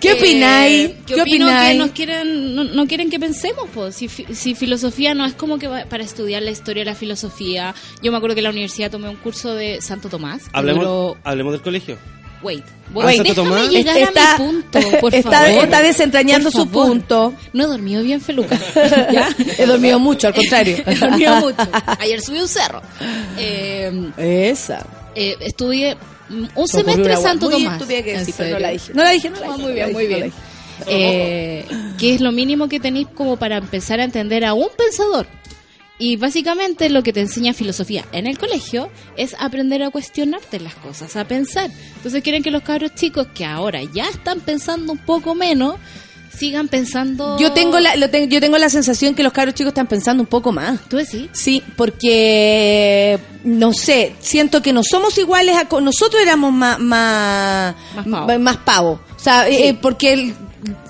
¿Qué 0.00 0.10
Eh, 0.10 0.14
opináis? 0.14 0.88
¿Qué, 1.06 1.14
¿Qué 1.14 1.22
opino 1.22 1.46
opináis? 1.46 1.72
que 1.72 1.78
nos 1.78 1.90
quieren, 1.92 2.54
no, 2.54 2.64
no 2.64 2.86
quieren 2.86 3.08
que 3.10 3.18
pensemos, 3.18 3.64
pues. 3.72 3.94
Si, 3.96 4.08
fi- 4.08 4.26
si 4.34 4.54
filosofía 4.54 5.14
no 5.14 5.24
es 5.24 5.32
como 5.34 5.58
que 5.58 5.68
va- 5.68 5.84
para 5.86 6.04
estudiar 6.04 6.42
la 6.42 6.50
historia 6.50 6.82
de 6.84 6.90
la 6.90 6.94
filosofía. 6.96 7.74
Yo 8.02 8.10
me 8.12 8.18
acuerdo 8.18 8.34
que 8.34 8.40
en 8.40 8.44
la 8.44 8.50
universidad 8.50 8.90
tomé 8.90 9.08
un 9.08 9.16
curso 9.16 9.54
de 9.54 9.80
Santo 9.80 10.08
Tomás. 10.08 10.42
Hablemos, 10.52 10.84
duró- 10.84 11.16
hablemos 11.24 11.52
del 11.54 11.62
colegio. 11.62 11.96
Wait. 12.42 12.62
Wait. 12.92 13.06
Wait. 13.06 13.16
Santo 13.16 13.32
Déjame 13.42 13.48
Tomás. 13.56 13.70
llegar 13.70 13.96
está, 13.96 14.34
a 14.34 14.38
mi 14.38 14.44
punto, 14.44 14.80
por 15.00 15.14
está, 15.14 15.30
favor. 15.30 15.64
está 15.64 15.82
desentrañando 15.82 16.50
Por 16.50 16.60
su 16.62 16.68
favor. 16.68 16.88
punto. 16.88 17.34
No 17.54 17.64
he 17.64 17.66
dormido 17.66 18.02
bien, 18.02 18.20
Feluca. 18.20 18.58
¿Ya? 19.12 19.28
He 19.58 19.64
dormido 19.64 19.98
mucho, 19.98 20.26
al 20.28 20.34
contrario. 20.34 20.76
He 20.86 20.94
dormido 20.96 21.36
mucho. 21.36 21.56
Ayer 21.98 22.20
subí 22.20 22.38
un 22.38 22.48
cerro. 22.48 22.82
Eh, 23.38 24.10
Esa. 24.18 24.86
eh, 25.14 25.36
estudié 25.40 25.96
un 26.28 26.68
Se 26.68 26.82
me 26.82 26.92
ocurrió 26.92 27.16
semestre 27.16 27.16
Santo 27.16 27.50
muy 27.50 27.64
Tomás. 27.64 27.82
que 27.82 27.98
¿En 27.98 28.18
decir, 28.18 28.34
pero 28.36 28.50
no 28.50 28.58
la 28.58 28.70
dije. 28.70 28.92
No 28.94 29.02
la 29.04 29.10
dije, 29.10 29.30
no 29.30 29.40
la 29.40 29.46
dije. 29.46 29.58
muy 29.62 29.72
bien, 29.72 29.92
muy 29.92 30.08
no 30.08 30.16
bien. 30.16 30.32
Eh, 30.86 31.64
que 31.98 32.14
es 32.14 32.20
lo 32.20 32.32
mínimo 32.32 32.68
que 32.68 32.80
tenéis 32.80 33.08
como 33.14 33.36
para 33.36 33.56
empezar 33.58 34.00
a 34.00 34.04
entender 34.04 34.44
a 34.44 34.54
un 34.54 34.68
pensador. 34.76 35.26
Y 35.98 36.16
básicamente 36.16 36.90
lo 36.90 37.02
que 37.02 37.12
te 37.14 37.20
enseña 37.20 37.54
filosofía 37.54 38.04
en 38.12 38.26
el 38.26 38.36
colegio 38.36 38.90
es 39.16 39.34
aprender 39.38 39.82
a 39.82 39.90
cuestionarte 39.90 40.60
las 40.60 40.74
cosas, 40.74 41.16
a 41.16 41.26
pensar. 41.26 41.70
Entonces 41.96 42.22
quieren 42.22 42.42
que 42.42 42.50
los 42.50 42.62
cabros 42.62 42.94
chicos 42.94 43.28
que 43.34 43.46
ahora 43.46 43.82
ya 43.82 44.06
están 44.08 44.40
pensando 44.40 44.92
un 44.92 44.98
poco 44.98 45.34
menos, 45.34 45.76
sigan 46.38 46.68
pensando... 46.68 47.38
Yo 47.38 47.52
tengo 47.52 47.78
la, 47.80 47.96
lo 47.96 48.08
tengo- 48.10 48.28
yo 48.28 48.40
tengo 48.40 48.58
la 48.58 48.68
sensación 48.68 49.14
que 49.14 49.22
los 49.22 49.32
cabros 49.32 49.54
chicos 49.54 49.70
están 49.70 49.86
pensando 49.86 50.22
un 50.22 50.26
poco 50.26 50.52
más. 50.52 50.80
¿Tú 50.88 50.96
decís? 50.96 51.28
Sí, 51.32 51.62
porque 51.76 53.18
no 53.44 53.72
sé, 53.72 54.14
siento 54.20 54.62
que 54.62 54.72
no 54.72 54.82
somos 54.82 55.16
iguales 55.18 55.56
a 55.56 55.80
nosotros 55.80 56.20
éramos 56.22 56.52
más 56.52 56.78
más 56.78 57.74
Más 57.94 58.06
pavo. 58.26 58.38
más 58.38 58.56
pavo. 58.58 59.00
O 59.16 59.18
sea, 59.18 59.48
eh, 59.48 59.68
eh, 59.68 59.74
porque 59.80 60.12
el- 60.12 60.34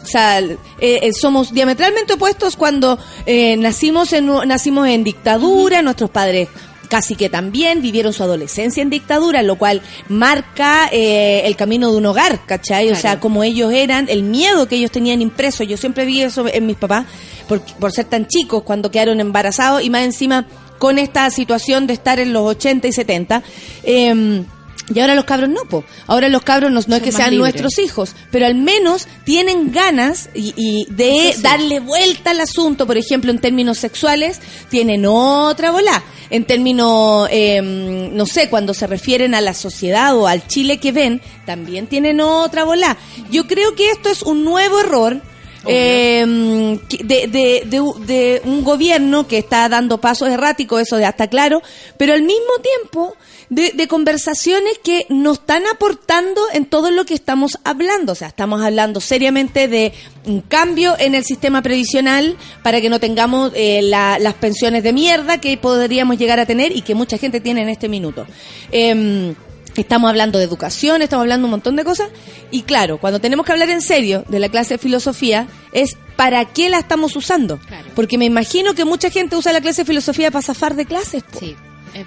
o 0.03 0.07
sea, 0.07 0.39
eh, 0.41 0.57
eh, 0.81 1.13
somos 1.13 1.53
diametralmente 1.53 2.15
opuestos 2.15 2.57
cuando 2.57 2.99
eh, 3.27 3.57
nacimos 3.57 4.13
en 4.13 4.27
nacimos 4.47 4.89
en 4.89 5.05
dictadura, 5.05 5.83
nuestros 5.83 6.11
padres 6.11 6.49
casi 6.87 7.17
que 7.17 7.29
también 7.29 7.83
vivieron 7.83 8.13
su 8.13 8.23
adolescencia 8.23 8.83
en 8.83 8.91
dictadura, 8.91 9.43
lo 9.43 9.57
cual 9.57 9.83
marca 10.09 10.89
eh, 10.93 11.43
el 11.45 11.57
camino 11.57 11.91
de 11.91 11.99
un 11.99 12.07
hogar, 12.07 12.45
¿cachai? 12.47 12.91
O 12.91 12.97
sea, 12.97 13.21
como 13.21 13.45
ellos 13.45 13.73
eran, 13.73 14.09
el 14.09 14.23
miedo 14.23 14.69
que 14.69 14.77
ellos 14.77 14.91
tenían 14.91 15.23
impreso. 15.23 15.65
Yo 15.65 15.77
siempre 15.77 16.05
vi 16.05 16.23
eso 16.23 16.47
en 16.53 16.67
mis 16.67 16.77
papás, 16.77 17.07
por, 17.49 17.61
por 17.61 17.93
ser 17.93 18.07
tan 18.07 18.27
chicos 18.27 18.63
cuando 18.63 18.91
quedaron 18.91 19.21
embarazados 19.21 19.83
y 19.83 19.91
más 19.91 20.03
encima 20.05 20.47
con 20.79 20.99
esta 20.99 21.31
situación 21.31 21.87
de 21.87 21.95
estar 21.95 22.21
en 22.21 22.33
los 22.33 22.43
80 22.45 22.89
y 22.89 22.93
70. 22.93 23.43
eh, 23.85 24.45
y 24.95 25.01
ahora 25.01 25.15
los 25.17 25.25
cabros 25.25 25.51
no, 25.51 25.63
po. 25.65 25.85
Ahora 26.07 26.29
los 26.29 26.43
cabros 26.43 26.71
no, 26.71 26.81
no 26.87 26.97
es 26.97 27.03
que 27.03 27.11
sean 27.13 27.31
libres. 27.33 27.55
nuestros 27.61 27.79
hijos, 27.85 28.15
pero 28.31 28.47
al 28.47 28.55
menos 28.55 29.09
tienen 29.25 29.73
ganas 29.73 30.29
y, 30.35 30.55
y 30.57 30.87
de 30.91 31.35
darle 31.41 31.81
vuelta 31.81 32.31
al 32.31 32.41
asunto, 32.41 32.87
por 32.87 32.97
ejemplo, 32.97 33.31
en 33.31 33.41
términos 33.41 33.79
sexuales, 33.79 34.41
tienen 34.71 35.05
otra 35.07 35.71
bola. 35.73 36.05
En 36.31 36.45
términos, 36.45 37.29
eh, 37.31 37.61
no 37.63 38.27
sé, 38.27 38.49
cuando 38.49 38.75
se 38.75 38.87
refieren 38.87 39.35
a 39.35 39.41
la 39.41 39.55
sociedad 39.55 40.17
o 40.17 40.27
al 40.27 40.47
Chile 40.47 40.79
que 40.79 40.93
ven, 40.93 41.21
también 41.47 41.87
tienen 41.87 42.21
otra 42.21 42.65
bola. 42.65 42.97
Yo 43.31 43.47
creo 43.47 43.75
que 43.75 43.91
esto 43.91 44.09
es 44.09 44.23
un 44.23 44.45
nuevo 44.45 44.79
error 44.81 45.21
eh, 45.69 46.79
de, 47.05 47.27
de- 47.27 47.63
de 47.67 47.83
de 48.07 48.43
un 48.45 48.63
gobierno 48.63 49.27
que 49.27 49.39
está 49.39 49.69
dando 49.69 49.99
pasos 49.99 50.29
erráticos, 50.29 50.81
eso 50.81 50.99
ya 51.01 51.09
está 51.09 51.27
claro, 51.29 51.61
pero 51.97 52.15
al 52.15 52.23
mismo 52.23 52.53
tiempo 52.63 53.17
de, 53.51 53.73
de 53.73 53.89
conversaciones 53.89 54.79
que 54.83 55.07
nos 55.09 55.39
están 55.39 55.65
aportando 55.67 56.41
en 56.53 56.67
todo 56.67 56.91
lo 56.91 57.05
que 57.05 57.15
estamos 57.15 57.59
hablando. 57.65 58.13
O 58.13 58.15
sea, 58.15 58.29
estamos 58.29 58.61
hablando 58.63 59.01
seriamente 59.01 59.69
de 59.69 59.93
un 60.25 60.41
cambio 60.41 60.95
en 60.99 61.15
el 61.15 61.25
sistema 61.25 61.63
previsional 61.63 62.37
para 62.63 62.81
que 62.81 62.91
no 62.91 62.99
tengamos 63.01 63.53
eh, 63.55 63.81
la- 63.83 64.19
las 64.19 64.35
pensiones 64.35 64.83
de 64.83 64.93
mierda 64.93 65.39
que 65.41 65.57
podríamos 65.57 66.19
llegar 66.19 66.41
a 66.41 66.47
tener 66.47 66.77
y 66.77 66.83
que 66.83 66.95
mucha 66.95 67.19
gente 67.19 67.41
tiene 67.41 67.63
en 67.63 67.69
este 67.69 67.89
minuto. 67.89 68.27
Em, 68.73 69.35
Estamos 69.77 70.09
hablando 70.09 70.39
de 70.39 70.45
educación, 70.47 71.03
estamos 71.03 71.25
hablando 71.25 71.43
de 71.43 71.49
un 71.49 71.51
montón 71.51 71.77
de 71.77 71.85
cosas. 71.85 72.09
Y 72.51 72.63
claro, 72.63 72.97
cuando 72.97 73.21
tenemos 73.21 73.45
que 73.45 73.53
hablar 73.53 73.69
en 73.69 73.83
serio 73.83 74.25
de 74.27 74.39
la 74.41 74.49
clase 74.49 74.73
de 74.75 74.79
filosofía, 74.79 75.49
es 75.73 75.99
para 76.17 76.47
qué 76.47 76.71
la 76.71 76.79
estamos 76.79 77.15
usando. 77.15 77.59
Claro. 77.59 77.87
Porque 77.95 78.17
me 78.17 78.25
imagino 78.25 78.73
que 78.75 78.87
mucha 78.87 79.11
gente 79.11 79.37
usa 79.37 79.53
la 79.53 79.61
clase 79.61 79.83
de 79.83 79.87
filosofía 79.87 80.31
para 80.31 80.41
zafar 80.43 80.77
de 80.77 80.87
clases. 80.87 81.25
po. 81.25 81.41
Sí. 81.41 81.55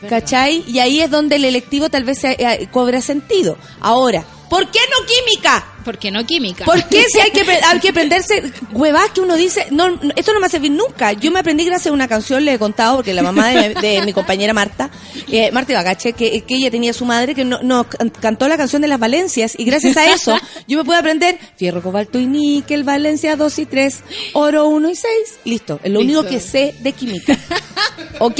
¿Cachai? 0.09 0.63
Y 0.67 0.79
ahí 0.79 0.99
es 1.01 1.09
donde 1.09 1.37
el 1.37 1.45
electivo 1.45 1.89
tal 1.89 2.03
vez 2.03 2.19
se- 2.19 2.37
eh, 2.39 2.67
cobra 2.71 3.01
sentido. 3.01 3.57
Ahora, 3.79 4.25
¿por 4.49 4.69
qué 4.71 4.79
no 4.89 5.05
química? 5.05 5.65
¿Por 5.85 5.97
qué 5.97 6.11
no 6.11 6.25
química? 6.25 6.65
¿Por 6.65 6.83
qué 6.89 7.05
si 7.09 7.19
hay 7.19 7.31
que, 7.31 7.41
hay 7.49 7.79
que 7.79 7.89
aprenderse 7.93 8.43
huevas 8.73 9.09
que 9.11 9.21
uno 9.21 9.35
dice, 9.35 9.67
no, 9.71 9.89
no, 9.89 10.11
esto 10.15 10.33
no 10.33 10.39
me 10.39 10.41
va 10.41 10.47
a 10.47 10.49
servir 10.49 10.71
nunca? 10.71 11.13
Yo 11.13 11.31
me 11.31 11.39
aprendí 11.39 11.63
gracias 11.65 11.87
a 11.87 11.93
una 11.93 12.07
canción, 12.07 12.43
le 12.45 12.53
he 12.53 12.59
contado, 12.59 12.97
porque 12.97 13.13
la 13.13 13.23
mamá 13.23 13.47
de, 13.49 13.69
mi- 13.69 13.81
de 13.81 14.01
mi 14.05 14.11
compañera 14.13 14.53
Marta, 14.53 14.89
eh, 15.31 15.51
Marta 15.51 15.71
Ibagache, 15.71 16.13
que, 16.13 16.41
que 16.43 16.55
ella 16.55 16.69
tenía 16.69 16.93
su 16.93 17.05
madre 17.05 17.33
que 17.33 17.45
no, 17.45 17.59
no, 17.63 17.85
can- 17.87 18.09
cantó 18.09 18.47
la 18.47 18.57
canción 18.57 18.81
de 18.81 18.87
las 18.89 18.99
Valencias, 18.99 19.53
y 19.57 19.63
gracias 19.63 19.95
a 19.97 20.11
eso 20.13 20.37
yo 20.67 20.77
me 20.77 20.83
pude 20.83 20.97
aprender 20.97 21.39
fierro, 21.55 21.81
cobalto 21.81 22.19
y 22.19 22.25
níquel, 22.27 22.83
Valencia 22.83 23.35
2 23.37 23.59
y 23.59 23.65
3, 23.65 23.99
oro 24.33 24.67
1 24.67 24.89
y 24.89 24.95
6, 24.95 25.11
listo, 25.45 25.79
es 25.81 25.91
lo 25.91 26.01
Listo. 26.01 26.19
único 26.19 26.29
que 26.33 26.39
sé 26.41 26.75
de 26.81 26.91
química. 26.91 27.37
¿Ok? 28.19 28.39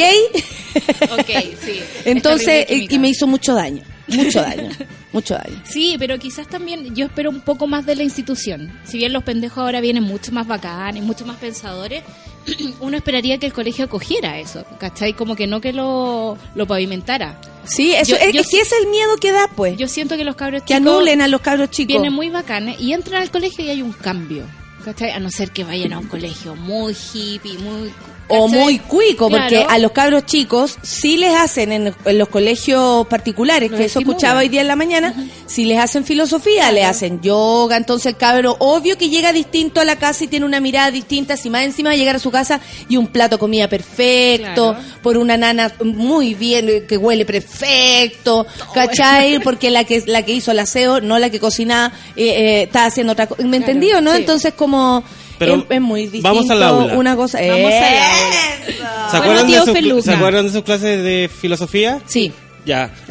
Ok, 1.12 1.30
sí. 1.66 1.82
Entonces, 2.06 2.66
y 2.70 3.00
me 3.00 3.10
hizo 3.10 3.26
mucho 3.28 3.54
daño, 3.56 3.82
mucho 4.12 4.42
daño, 4.42 4.70
mucho 5.14 5.34
daño. 5.36 5.62
Sí, 5.64 5.96
pero 6.00 6.18
quizás 6.20 6.48
también 6.48 6.96
yo 6.96 7.06
espero 7.06 7.30
un 7.30 7.42
poco 7.42 7.68
más 7.68 7.86
de 7.86 7.96
la 7.96 8.04
institución. 8.04 8.72
Si 8.84 8.98
bien 8.98 9.14
los 9.14 9.24
pendejos 9.24 9.60
ahora 9.60 9.82
vienen 9.82 10.04
mucho 10.04 10.32
más 10.32 10.48
bacanes, 10.48 11.04
mucho 11.04 11.26
más 11.26 11.38
pensadores, 11.38 12.04
uno 12.80 12.98
esperaría 12.98 13.38
que 13.38 13.46
el 13.48 13.54
colegio 13.54 13.86
acogiera 13.86 14.40
eso, 14.40 14.66
¿cachai? 14.80 15.14
Como 15.14 15.36
que 15.36 15.48
no 15.48 15.62
que 15.62 15.74
lo, 15.74 16.38
lo 16.56 16.68
pavimentara. 16.68 17.40
Sí, 17.66 17.94
eso, 17.94 18.12
Yo- 18.12 18.18
es, 18.18 18.34
yo 18.34 18.42
es 18.42 18.48
que 18.50 18.62
es 18.62 18.72
el 18.82 18.88
miedo 18.90 19.16
que 19.18 19.32
da, 19.32 19.48
pues. 19.56 19.78
Yo 19.78 19.88
siento 19.88 20.18
que 20.18 20.24
los 20.24 20.36
cabros 20.36 20.62
que 20.64 20.74
chicos 20.74 20.88
anulen 20.88 21.22
a 21.22 21.28
los 21.28 21.42
cabros 21.42 21.70
chicos. 21.70 21.88
vienen 21.94 22.14
muy 22.14 22.30
bacanes 22.30 22.80
y 22.80 22.94
entran 22.94 23.22
al 23.22 23.30
colegio 23.32 23.64
y 23.66 23.70
hay 23.70 23.82
un 23.82 23.92
cambio, 23.94 24.46
¿cachai? 24.86 25.12
A 25.12 25.20
no 25.20 25.30
ser 25.30 25.52
que 25.52 25.64
vayan 25.64 25.94
a 25.94 26.00
un 26.00 26.08
colegio 26.08 26.56
muy 26.56 26.94
hippie, 27.14 27.58
muy... 27.60 27.92
o 28.30 28.48
muy 28.48 28.80
cuico, 28.80 29.30
porque 29.30 29.56
Claro. 29.56 29.70
a 29.70 29.78
los 29.80 29.92
cabros 29.92 30.26
chicos 30.26 30.78
sí 30.82 31.18
les 31.18 31.34
hacen 31.36 31.72
en, 31.72 31.94
en 32.06 32.18
los 32.18 32.30
colegios 32.30 33.08
particulares, 33.08 33.72
que 33.72 33.86
eso 33.86 34.00
escuchaba 34.00 34.40
hoy 34.42 34.50
día 34.50 34.62
en 34.62 34.68
la 34.68 34.76
mañana, 34.76 35.14
si 35.48 35.66
les 35.66 35.80
hacen 35.80 36.06
filosofía, 36.06 36.72
le 36.72 36.84
hacen 36.86 37.22
yoga, 37.22 37.76
entonces 37.76 38.06
el 38.08 38.18
cabro 38.18 38.56
obvio 38.60 38.98
que 38.98 39.10
llega 39.10 39.34
distinto 39.34 39.82
a 39.82 39.86
la 39.86 39.96
casa 39.98 40.24
y 40.24 40.28
tiene 40.28 40.46
una 40.46 40.60
mirada 40.60 40.92
distinta, 40.92 41.36
si 41.38 41.50
más 41.50 41.64
encima 41.64 41.90
va 41.90 41.94
a 41.96 41.98
llegar 41.98 42.16
a 42.16 42.20
su 42.20 42.32
casa 42.32 42.60
y 42.88 42.98
un 42.98 43.08
plato 43.08 43.36
de 43.36 43.40
comida 43.40 43.68
perfecto, 43.68 44.74
Claro. 44.74 44.78
por 45.02 45.18
una 45.18 45.36
nana 45.38 45.72
muy 45.84 46.36
bien, 46.36 46.70
eh, 46.70 46.84
que 46.88 46.98
huele 46.98 47.26
perfecto, 47.26 48.46
¿cachai? 48.74 49.40
Porque 49.44 49.70
la 49.72 49.84
que 49.84 50.04
la 50.06 50.24
que 50.24 50.34
hizo 50.34 50.52
el 50.52 50.60
aseo, 50.60 51.02
no 51.02 51.18
la 51.20 51.30
que 51.30 51.40
cocinaba, 51.40 51.94
eh, 52.16 52.26
eh, 52.28 52.62
está 52.64 52.86
haciendo 52.86 53.14
otra 53.14 53.28
cosa. 53.28 53.44
¿Me 53.44 53.58
entendió, 53.58 54.02
no? 54.02 54.12
sí. 54.12 54.18
Entonces 54.20 54.54
como... 54.54 55.04
Pero 55.40 55.56
es, 55.56 55.64
es 55.70 55.82
muy 55.82 56.02
distinto 56.04 56.28
vamos 56.30 56.50
al 56.50 56.62
aula. 56.62 56.94
una 56.96 57.16
cosa 57.16 57.40
Vamos 57.42 57.72
¡Eso! 57.74 59.10
¿Se 59.12 59.18
acuerdan, 59.18 59.48
de. 59.48 60.02
¿Se 60.04 60.12
acuerdan 60.14 60.46
de 60.46 60.52
sus 60.52 60.64
clases 60.64 61.04
de 61.04 61.30
filosofía? 61.34 62.00
Sí. 62.06 62.32
Ya. 62.66 62.92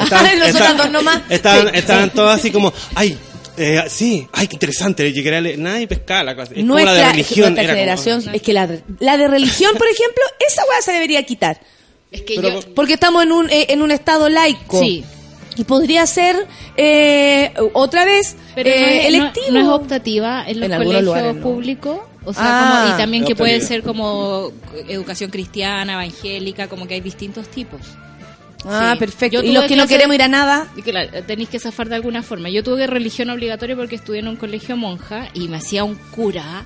Dos 0.76 0.90
nomás. 0.90 1.22
Estaban, 1.28 1.68
Sí. 1.72 1.78
estaban 1.78 2.10
todas 2.10 2.38
así 2.38 2.50
como, 2.52 2.72
ay, 2.94 3.18
eh, 3.56 3.82
sí, 3.88 4.26
ay, 4.32 4.46
qué 4.46 4.54
interesante. 4.54 5.12
Llegué 5.12 5.34
a 5.36 5.40
leer, 5.40 5.88
pescar 5.88 6.24
la 6.24 6.34
clase. 6.36 6.52
Es 6.54 6.60
como 6.60 6.74
nuestra, 6.74 6.92
la 6.94 6.98
de 7.00 7.10
religión. 7.12 7.40
nuestra 7.54 7.62
era 7.64 7.72
como- 7.72 7.80
generación, 7.80 8.24
es 8.34 8.42
que 8.42 8.52
la, 8.52 8.66
de- 8.68 8.82
la 9.00 9.16
de 9.16 9.26
religión, 9.28 9.72
por 9.76 9.88
ejemplo, 9.88 10.22
esa 10.46 10.62
weá 10.70 10.80
se 10.82 10.92
debería 10.92 11.22
quitar. 11.24 11.60
Es 12.12 12.22
que 12.22 12.36
Pero- 12.36 12.60
yo... 12.60 12.74
Porque 12.74 12.94
estamos 12.94 13.22
en 13.24 13.32
un, 13.32 13.50
eh, 13.50 13.66
en 13.70 13.82
un 13.82 13.90
estado 13.90 14.28
laico. 14.28 14.78
Sí. 14.80 15.02
Y 15.56 15.64
podría 15.64 16.06
ser 16.06 16.46
eh, 16.76 17.52
otra 17.72 18.04
vez 18.04 18.36
Pero 18.54 18.70
eh, 18.70 18.74
no, 18.80 18.86
es, 18.86 19.02
no- 19.02 19.08
electivo. 19.08 19.46
no 19.50 19.60
es 19.60 19.66
optativa 19.68 20.44
en 20.46 20.60
los 20.60 20.70
En 20.70 20.76
colegios 20.76 21.02
lugares, 21.02 21.34
no. 21.34 21.42
públicos. 21.42 21.98
O 22.24 22.32
sea, 22.32 22.42
Ah. 22.44 22.82
como- 22.84 22.94
y 22.94 22.98
también 22.98 23.22
Es 23.24 23.28
que 23.28 23.36
puede 23.36 23.60
ser 23.60 23.82
como 23.82 24.50
educación 24.88 25.30
cristiana, 25.30 25.94
evangélica, 25.94 26.68
como 26.68 26.86
que 26.86 26.94
hay 26.94 27.00
distintos 27.00 27.48
tipos. 27.48 27.80
ah, 28.64 28.90
Sí. 28.94 28.98
perfecto. 28.98 29.42
Y 29.42 29.52
los 29.52 29.64
que 29.64 29.76
no 29.76 29.84
clase- 29.84 29.88
queremos 29.94 30.14
ir 30.16 30.22
a 30.22 30.28
nada. 30.28 30.66
Claro, 30.82 31.22
tenéis 31.24 31.48
que 31.48 31.60
zafar 31.60 31.88
de 31.88 31.94
alguna 31.94 32.22
forma. 32.24 32.48
Yo 32.50 32.64
tuve 32.64 32.86
religión 32.88 33.30
obligatoria 33.30 33.76
porque 33.76 33.94
estudié 33.94 34.18
en 34.20 34.26
un 34.28 34.34
colegio 34.36 34.76
monja 34.76 35.28
y 35.32 35.46
me 35.48 35.58
hacía 35.58 35.84
un 35.84 35.94
cura 35.94 36.64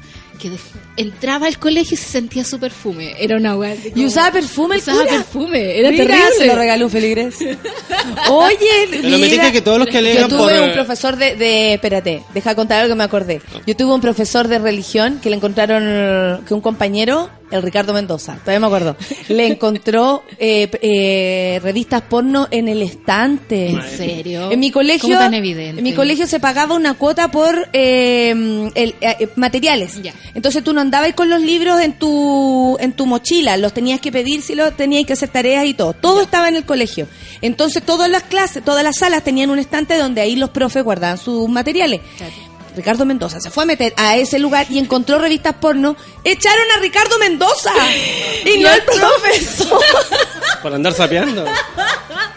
que 0.50 0.58
entraba 0.96 1.46
al 1.46 1.58
colegio 1.58 1.94
y 1.94 1.98
se 1.98 2.06
sentía 2.08 2.44
su 2.44 2.58
perfume. 2.58 3.14
Era 3.18 3.36
una 3.36 3.56
weá. 3.56 3.74
Y 3.94 4.04
usaba 4.04 4.30
perfume 4.32 4.74
el 4.76 4.80
Usaba 4.82 4.98
cura. 5.02 5.10
perfume. 5.12 5.78
Era 5.78 5.90
Mira, 5.90 6.04
terrible. 6.06 6.32
se 6.38 6.46
lo 6.46 6.54
regaló 6.56 6.84
un 6.86 6.90
feligres. 6.90 7.36
Oye, 8.30 8.56
Pero 8.90 9.02
me 9.02 9.16
mira. 9.18 9.28
dice 9.28 9.52
que 9.52 9.60
todos 9.60 9.78
los 9.78 9.88
que 9.88 10.02
Yo 10.14 10.28
tuve 10.28 10.58
por... 10.58 10.68
un 10.68 10.72
profesor 10.72 11.16
de, 11.16 11.36
de- 11.36 11.74
espérate, 11.74 12.22
deja 12.34 12.54
contar 12.54 12.80
algo 12.82 12.92
que 12.94 12.98
me 12.98 13.04
acordé. 13.04 13.40
Yo 13.66 13.76
tuve 13.76 13.92
un 13.94 14.00
profesor 14.00 14.48
de 14.48 14.58
religión 14.58 15.20
que 15.22 15.30
le 15.30 15.36
encontraron, 15.36 15.82
eh, 15.86 16.38
que 16.46 16.54
un 16.54 16.60
compañero, 16.60 17.30
el 17.52 17.62
Ricardo 17.62 17.92
Mendoza, 17.92 18.36
todavía 18.40 18.60
me 18.60 18.66
acuerdo, 18.66 18.96
le 19.28 19.46
encontró 19.46 20.24
eh, 20.38 20.68
eh, 20.80 21.60
revistas 21.62 22.02
porno 22.02 22.48
en 22.50 22.68
el 22.68 22.82
estante. 22.82 23.68
¿En 23.70 23.82
serio? 23.82 24.50
En 24.50 24.58
mi 24.58 24.70
colegio, 24.70 25.08
¿Cómo 25.08 25.18
tan 25.20 25.34
evidente? 25.34 25.78
en 25.78 25.84
mi 25.84 25.92
colegio 25.92 26.26
se 26.26 26.40
pagaba 26.40 26.74
una 26.74 26.94
cuota 26.94 27.30
por 27.30 27.68
eh, 27.72 28.30
el, 28.74 28.94
eh, 29.00 29.28
materiales. 29.36 30.02
Ya. 30.02 30.14
Entonces 30.34 30.64
tú 30.64 30.72
no 30.72 30.80
andabas 30.80 31.12
con 31.14 31.28
los 31.28 31.40
libros 31.40 31.80
en 31.80 31.92
tu 31.98 32.76
en 32.80 32.92
tu 32.92 33.06
mochila, 33.06 33.56
los 33.56 33.72
tenías 33.72 34.00
que 34.00 34.10
pedir 34.10 34.42
si 34.42 34.54
los 34.54 34.76
tenías 34.76 35.04
que 35.06 35.12
hacer 35.12 35.28
tareas 35.28 35.66
y 35.66 35.74
todo. 35.74 35.92
Todo 35.92 36.22
estaba 36.22 36.48
en 36.48 36.56
el 36.56 36.64
colegio. 36.64 37.06
Entonces 37.40 37.82
todas 37.82 38.08
las 38.08 38.22
clases, 38.24 38.64
todas 38.64 38.82
las 38.84 38.96
salas 38.96 39.22
tenían 39.24 39.50
un 39.50 39.58
estante 39.58 39.96
donde 39.98 40.20
ahí 40.20 40.36
los 40.36 40.50
profes 40.50 40.82
guardaban 40.82 41.18
sus 41.18 41.48
materiales. 41.48 42.00
Claro. 42.16 42.32
Ricardo 42.74 43.04
Mendoza 43.04 43.40
se 43.40 43.50
fue 43.50 43.64
a 43.64 43.66
meter 43.66 43.92
a 43.96 44.16
ese 44.16 44.38
lugar 44.38 44.66
y 44.70 44.78
encontró 44.78 45.18
revistas 45.18 45.54
porno. 45.54 45.96
Echaron 46.24 46.64
a 46.76 46.80
Ricardo 46.80 47.18
Mendoza 47.18 47.72
y 48.44 48.58
no 48.60 48.68
al 48.68 48.82
profesor. 48.84 49.80
Por 50.62 50.74
andar 50.74 50.92
sapeando. 50.94 51.44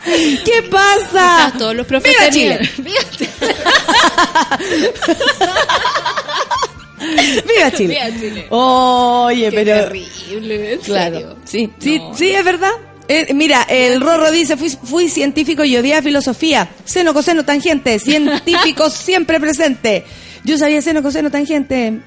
¿Qué 0.05 0.63
pasa? 0.69 1.45
Quizás 1.47 1.57
todos 1.57 1.75
los 1.75 1.85
profes 1.87 2.11
¡Viva 2.17 2.29
Chile! 2.31 2.69
¡Viva 2.77 3.01
Chile! 3.17 3.29
¡Viva 7.45 7.71
Chile! 7.71 7.99
¡Viva 8.03 8.19
Chile! 8.19 8.47
Oye, 8.49 9.49
Qué 9.49 9.55
pero 9.55 9.75
terrible, 9.83 10.73
en 10.73 10.79
Claro, 10.79 11.15
serio. 11.15 11.37
sí, 11.45 11.69
sí, 11.79 11.99
No. 11.99 12.15
sí, 12.17 12.31
es 12.31 12.43
verdad. 12.43 12.71
Eh, 13.07 13.33
mira, 13.35 13.61
el 13.69 14.01
Rorro 14.01 14.31
dice, 14.31 14.57
fui, 14.57 14.69
fui 14.71 15.09
científico 15.09 15.63
y 15.63 15.77
odiaba 15.77 16.01
filosofía. 16.01 16.67
Seno, 16.85 17.13
coseno, 17.13 17.45
tangente, 17.45 17.99
científico 17.99 18.89
siempre 18.89 19.39
presente. 19.39 20.03
Yo 20.45 20.59
sabía 20.59 20.79
seno, 20.81 21.01
coseno, 21.01 21.31
tangente. 21.31 22.01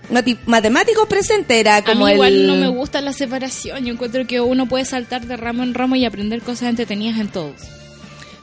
Matemáticos 0.47 1.09
presente 1.09 1.59
era 1.59 1.77
A 1.77 1.85
como 1.85 2.07
mí 2.07 2.13
igual 2.13 2.33
el... 2.33 2.47
no 2.47 2.55
me 2.55 2.69
gusta 2.69 3.01
la 3.01 3.13
separación. 3.13 3.85
Yo 3.85 3.93
encuentro 3.93 4.27
que 4.27 4.41
uno 4.41 4.67
puede 4.67 4.85
saltar 4.85 5.27
de 5.27 5.37
ramo 5.37 5.65
en 5.65 5.75
ramo 5.75 5.97
y 5.97 6.05
aprender 6.05 6.41
cosas 6.43 6.71
entretenidas 6.71 7.19
en 7.19 7.29
todos. 7.29 7.57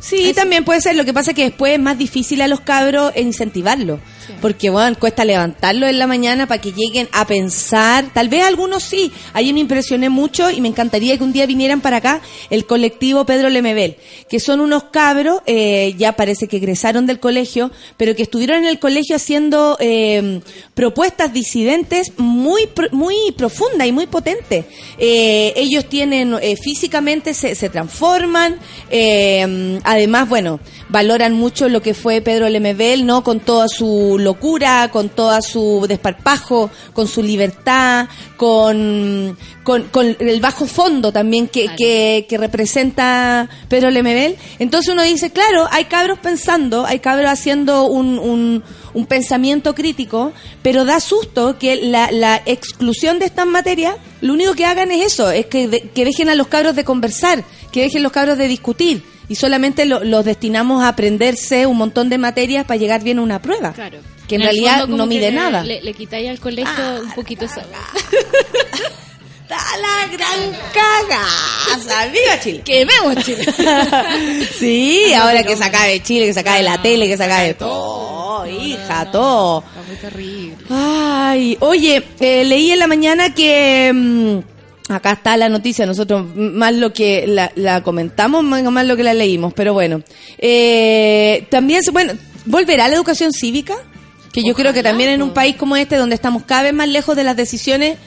Sí, 0.02 0.34
también 0.36 0.66
puede 0.66 0.82
ser. 0.82 0.96
Lo 0.96 1.06
que 1.06 1.14
pasa 1.14 1.32
es 1.32 1.36
que 1.36 1.46
después 1.46 1.74
es 1.74 1.80
más 1.80 1.98
difícil 1.98 2.42
a 2.42 2.48
los 2.48 2.60
cabros 2.60 3.14
incentivarlo. 3.16 4.00
Porque, 4.42 4.70
bueno, 4.70 4.98
cuesta 5.00 5.26
levantarlo 5.26 5.88
en 5.88 6.00
la 6.00 6.08
mañana 6.08 6.48
para 6.48 6.62
que 6.62 6.72
lleguen 6.72 7.08
a 7.12 7.26
pensar. 7.26 8.06
Tal 8.14 8.30
vez 8.30 8.44
algunos 8.44 8.84
sí. 8.84 9.12
Ayer 9.34 9.54
me 9.54 9.60
impresioné 9.60 10.10
mucho 10.10 10.50
y 10.52 10.62
me 10.62 10.68
encantaría 10.68 11.18
que 11.18 11.24
un 11.24 11.34
día 11.34 11.46
vinieran 11.46 11.82
para 11.82 11.98
acá 11.98 12.22
el 12.50 12.66
colectivo 12.66 13.26
Pedro 13.26 13.50
Lemebel, 13.50 13.98
que 14.30 14.40
son 14.40 14.60
unos 14.60 14.86
cabros, 14.86 15.42
eh, 15.46 15.94
ya 15.98 16.14
parece 16.14 16.48
que 16.48 16.58
egresaron 16.58 17.06
del 17.06 17.20
colegio, 17.20 17.72
pero 17.98 18.16
que 18.16 18.24
estuvieron 18.24 18.58
en 18.58 18.66
el 18.66 18.80
colegio 18.80 19.16
haciendo 19.16 19.78
eh, 19.80 20.42
propuestas 20.74 21.34
disidentes 21.34 22.14
muy, 22.18 22.70
muy 22.92 23.16
profundas 23.38 23.88
y 23.88 23.92
muy 23.92 24.08
potentes. 24.08 24.66
Eh, 24.98 25.54
ellos 25.56 25.88
tienen, 25.90 26.36
eh, 26.42 26.56
físicamente 26.56 27.34
se, 27.34 27.56
se 27.56 27.70
transforman, 27.70 28.58
eh, 28.90 29.80
además, 29.84 30.30
bueno, 30.30 30.60
valoran 30.90 31.34
mucho 31.34 31.70
lo 31.70 31.82
que 31.82 31.94
fue 31.94 32.22
Pedro 32.22 32.50
Lemebel, 32.50 33.06
¿no? 33.06 33.24
Con 33.24 33.40
toda 33.40 33.68
su 33.68 34.15
su 34.16 34.20
locura, 34.20 34.90
con 34.92 35.10
toda 35.10 35.42
su 35.42 35.86
desparpajo, 35.88 36.70
con 36.94 37.08
su 37.08 37.22
libertad, 37.22 38.08
con, 38.38 39.38
con, 39.64 39.84
con 39.90 40.16
el 40.20 40.40
bajo 40.40 40.66
fondo 40.66 41.12
también 41.12 41.48
que, 41.48 41.64
Claro. 41.64 41.78
que, 41.78 42.26
que 42.30 42.38
representa 42.38 43.50
Pedro 43.68 43.90
Lemebel. 43.92 44.38
Entonces 44.60 44.94
uno 44.94 45.04
dice, 45.04 45.32
claro, 45.32 45.68
hay 45.72 45.86
cabros 45.86 46.20
pensando, 46.20 46.86
hay 46.86 47.00
cabros 47.00 47.30
haciendo 47.30 47.86
un, 47.86 48.18
un, 48.20 48.64
un 48.94 49.06
pensamiento 49.06 49.76
crítico, 49.76 50.32
pero 50.62 50.86
da 50.86 51.00
susto 51.00 51.58
que 51.60 51.76
la, 51.76 52.12
la 52.12 52.42
exclusión 52.46 53.20
de 53.20 53.26
estas 53.26 53.46
materias, 53.48 53.96
lo 54.22 54.34
único 54.34 54.54
que 54.54 54.66
hagan 54.66 54.92
es 54.92 55.06
eso, 55.14 55.30
es 55.32 55.48
que, 55.48 55.68
de- 55.68 55.82
que 55.90 56.06
dejen 56.06 56.30
a 56.30 56.36
los 56.36 56.48
cabros 56.48 56.76
de 56.76 56.84
conversar, 56.86 57.44
que 57.72 57.82
dejen 57.82 58.04
los 58.04 58.12
cabros 58.12 58.38
de 58.38 58.48
discutir. 58.48 59.04
Y 59.28 59.36
solamente 59.36 59.86
lo- 59.86 60.04
los 60.04 60.24
destinamos 60.26 60.84
a 60.84 60.90
aprenderse 60.90 61.66
un 61.66 61.78
montón 61.78 62.10
de 62.10 62.18
materias 62.18 62.66
para 62.66 62.78
llegar 62.78 63.04
bien 63.04 63.20
a 63.20 63.22
una 63.22 63.42
prueba. 63.42 63.74
Claro. 63.74 64.00
Que 64.28 64.36
en, 64.36 64.42
realidad 64.42 64.82
fondo 64.82 64.98
no 64.98 65.06
mide 65.06 65.32
nada. 65.32 65.64
Le, 65.64 65.82
le 65.82 65.94
quitáis 65.94 66.30
al 66.30 66.40
colegio 66.40 67.02
un 67.04 67.12
poquito 67.14 67.46
esa... 67.46 67.62
¡Da 67.62 69.58
la 69.82 70.08
gran 70.12 70.52
cagada! 70.74 72.12
¡Viva 72.12 72.40
Chile! 72.42 72.62
¡Quememos 72.66 73.24
Chile! 73.24 73.46
Sí, 74.60 75.14
ahora 75.14 75.44
que 75.44 75.56
se 75.56 75.64
acabe 75.64 76.02
Chile, 76.02 76.26
que 76.26 76.34
se 76.34 76.40
acabe 76.40 76.64
la 76.64 76.82
tele, 76.82 77.08
que 77.08 77.18
se 77.18 77.24
acabe 77.24 77.54
todo, 77.54 78.46
hija, 78.48 79.12
todo. 79.12 79.64
Está 79.68 79.82
muy 79.88 79.96
terrible. 79.98 80.58
Ay, 80.70 81.58
oye, 81.60 82.04
eh, 82.20 82.44
leí 82.46 82.72
en 82.72 82.80
la 82.80 82.88
mañana 82.88 83.34
que 83.34 83.92
mm, 83.94 84.40
acá 84.90 85.14
está 85.14 85.36
la 85.38 85.50
noticia, 85.50 85.86
nosotros 85.86 86.26
más 86.36 86.74
lo 86.76 86.94
que 86.94 87.26
la, 87.28 87.52
la 87.56 87.82
comentamos, 87.84 88.44
más, 88.44 88.64
más 88.64 88.86
lo 88.86 88.96
que 88.96 89.04
la 89.04 89.14
leímos, 89.14 89.54
pero 89.54 89.74
bueno. 89.74 90.02
Eh, 90.38 91.48
también, 91.50 91.82
bueno, 91.92 92.14
¿volverá 92.46 92.88
la 92.88 92.96
educación 92.96 93.32
cívica? 93.32 93.76
Que 94.32 94.44
yo 94.44 94.54
creo 94.54 94.74
que 94.74 94.84
también 94.84 95.10
en 95.10 95.22
un 95.24 95.32
país 95.34 95.56
como 95.56 95.76
este, 95.78 95.96
donde 95.96 96.16
estamos 96.16 96.44
cada 96.44 96.64
vez 96.64 96.74
más 96.74 96.88
lejos 96.90 97.16
de 97.16 97.24
las 97.24 97.36
decisiones, 97.38 97.98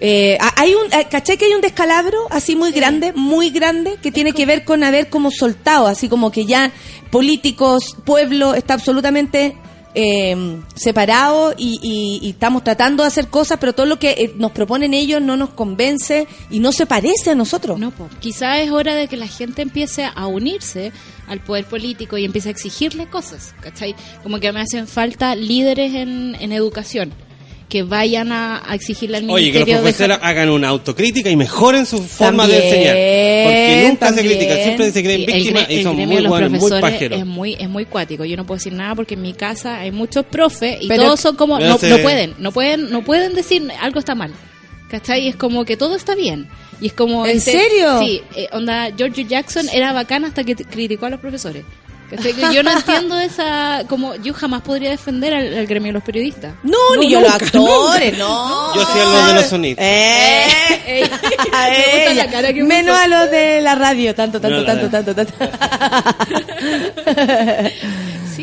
eh, 0.00 0.36
ha- 0.40 0.60
hay 0.60 0.74
un, 0.74 0.92
eh, 0.92 1.06
¿caché 1.10 1.36
que 1.36 1.44
hay 1.46 1.52
un 1.54 1.60
descalabro 1.60 2.18
así 2.30 2.56
muy 2.56 2.72
grande, 2.72 3.12
muy 3.14 3.50
grande, 3.50 3.96
que 4.02 4.10
tiene 4.10 4.32
que 4.32 4.46
ver 4.46 4.64
con 4.64 4.82
haber 4.82 5.08
como 5.08 5.30
soltado, 5.30 5.86
así 5.86 6.08
como 6.08 6.30
que 6.32 6.44
ya 6.46 6.72
políticos, 7.10 7.96
pueblo, 8.04 8.54
está 8.54 8.74
absolutamente 8.74 9.56
eh, 9.94 10.60
separado 10.74 11.54
y, 11.56 11.78
y- 11.82 12.26
y 12.26 12.30
estamos 12.30 12.64
tratando 12.64 13.02
de 13.02 13.08
hacer 13.08 13.28
cosas, 13.28 13.58
pero 13.60 13.72
todo 13.72 13.86
lo 13.86 13.98
que 13.98 14.10
eh, 14.10 14.32
nos 14.36 14.52
proponen 14.52 14.94
ellos 14.94 15.20
no 15.20 15.36
nos 15.36 15.50
convence 15.50 16.26
y 16.50 16.60
no 16.60 16.72
se 16.72 16.86
parece 16.86 17.30
a 17.30 17.34
nosotros. 17.34 17.78
No, 17.78 17.90
po. 17.90 18.08
quizá 18.20 18.60
es 18.60 18.70
hora 18.70 18.94
de 18.94 19.08
que 19.08 19.16
la 19.16 19.26
gente 19.26 19.62
empiece 19.62 20.08
a 20.14 20.26
unirse 20.26 20.92
al 21.28 21.40
poder 21.40 21.64
político 21.64 22.18
y 22.18 22.24
empiece 22.24 22.48
a 22.48 22.52
exigirle 22.52 23.06
cosas, 23.06 23.54
¿cachai? 23.60 23.94
Como 24.22 24.40
que 24.40 24.52
me 24.52 24.60
hacen 24.60 24.86
falta 24.88 25.34
líderes 25.34 25.94
en 25.94 26.52
educación 26.52 27.12
que 27.70 27.82
vayan 27.84 28.32
a, 28.32 28.60
a 28.68 28.74
exigirle 28.74 29.16
al 29.18 29.30
Oye, 29.30 29.50
que 29.52 29.60
los 29.60 29.68
profesores 29.68 30.18
dejar- 30.18 30.20
hagan 30.30 30.50
una 30.50 30.68
autocrítica 30.68 31.30
y 31.30 31.36
mejoren 31.36 31.86
su 31.86 32.02
forma 32.02 32.46
de 32.46 32.56
enseñar. 32.56 32.94
Porque 33.46 33.88
nunca 33.88 34.06
también. 34.06 34.26
se 34.28 34.34
critican, 34.34 34.62
siempre 34.64 34.90
se 34.92 35.02
creen 35.02 35.20
Sí, 35.20 35.26
víctimas 35.32 35.70
y 35.70 35.76
el 35.76 35.82
son 35.84 35.96
muy 35.96 36.16
de 36.16 36.20
los 36.20 36.28
buenos, 36.30 36.50
muy 36.50 36.58
profesores 36.58 36.82
pajeros. 36.92 37.18
es 37.20 37.26
muy 37.26 37.54
es 37.58 37.68
muy 37.70 37.84
cuático 37.86 38.24
yo 38.26 38.36
no 38.36 38.44
puedo 38.44 38.58
decir 38.58 38.72
nada 38.74 38.94
porque 38.94 39.14
en 39.14 39.22
mi 39.22 39.32
casa 39.32 39.78
hay 39.78 39.90
muchos 39.92 40.26
profes 40.26 40.76
y 40.82 40.88
Pero- 40.88 41.04
todos 41.04 41.20
son 41.20 41.36
como 41.36 41.58
no, 41.58 41.66
no 41.80 41.98
pueden 42.02 42.34
no 42.38 42.52
pueden 42.52 42.90
no 42.90 43.02
pueden 43.04 43.34
decir 43.34 43.66
algo 43.80 44.00
está 44.00 44.14
mal 44.14 44.32
¿cachai? 44.90 45.28
es 45.28 45.36
como 45.36 45.64
que 45.64 45.76
todo 45.76 45.94
está 45.94 46.14
bien 46.14 46.48
y 46.80 46.88
es 46.88 46.92
como 46.92 47.24
¿En 47.24 47.36
este- 47.38 47.52
serio? 47.52 48.00
sí 48.00 48.20
eh, 48.36 48.48
onda 48.52 48.90
George 48.96 49.24
Jackson 49.26 49.66
era 49.72 49.92
bacán 49.92 50.24
hasta 50.24 50.42
que 50.44 50.56
criticó 50.56 51.06
a 51.06 51.10
los 51.10 51.20
profesores 51.20 51.64
¿cachai? 52.16 52.32
Que 52.34 52.54
yo 52.54 52.62
no 52.62 52.70
entiendo 52.72 53.18
esa 53.18 53.84
como 53.88 54.14
yo 54.16 54.32
jamás 54.34 54.62
podría 54.62 54.90
defender 54.90 55.32
al, 55.34 55.58
al 55.58 55.66
gremio 55.66 55.88
de 55.88 55.92
los 55.94 56.02
periodistas 56.02 56.54
No, 56.62 56.76
ni 56.98 57.10
yo 57.10 57.20
los 57.20 57.34
actores, 57.34 58.16
no. 58.18 58.74
Yo 58.74 58.84
sí 58.84 58.98
a 58.98 59.04
los 59.04 59.26
de 59.26 59.34
los 59.34 59.46
sonidos. 59.46 59.78
Eh, 59.80 60.46
Ey, 60.86 61.02
a 61.04 61.06
me 61.06 61.12
gusta 61.12 61.48
la 61.52 62.12
ella. 62.12 62.30
cara 62.30 62.52
que 62.52 62.62
Menos 62.64 62.98
a 62.98 63.06
los 63.06 63.30
de 63.30 63.60
la 63.60 63.74
radio, 63.74 64.14
tanto, 64.14 64.40
tanto, 64.40 64.58
No, 64.58 64.64
tanto, 64.64 64.84
la- 64.86 64.90
tanto, 64.90 65.14
tanto. 65.14 65.34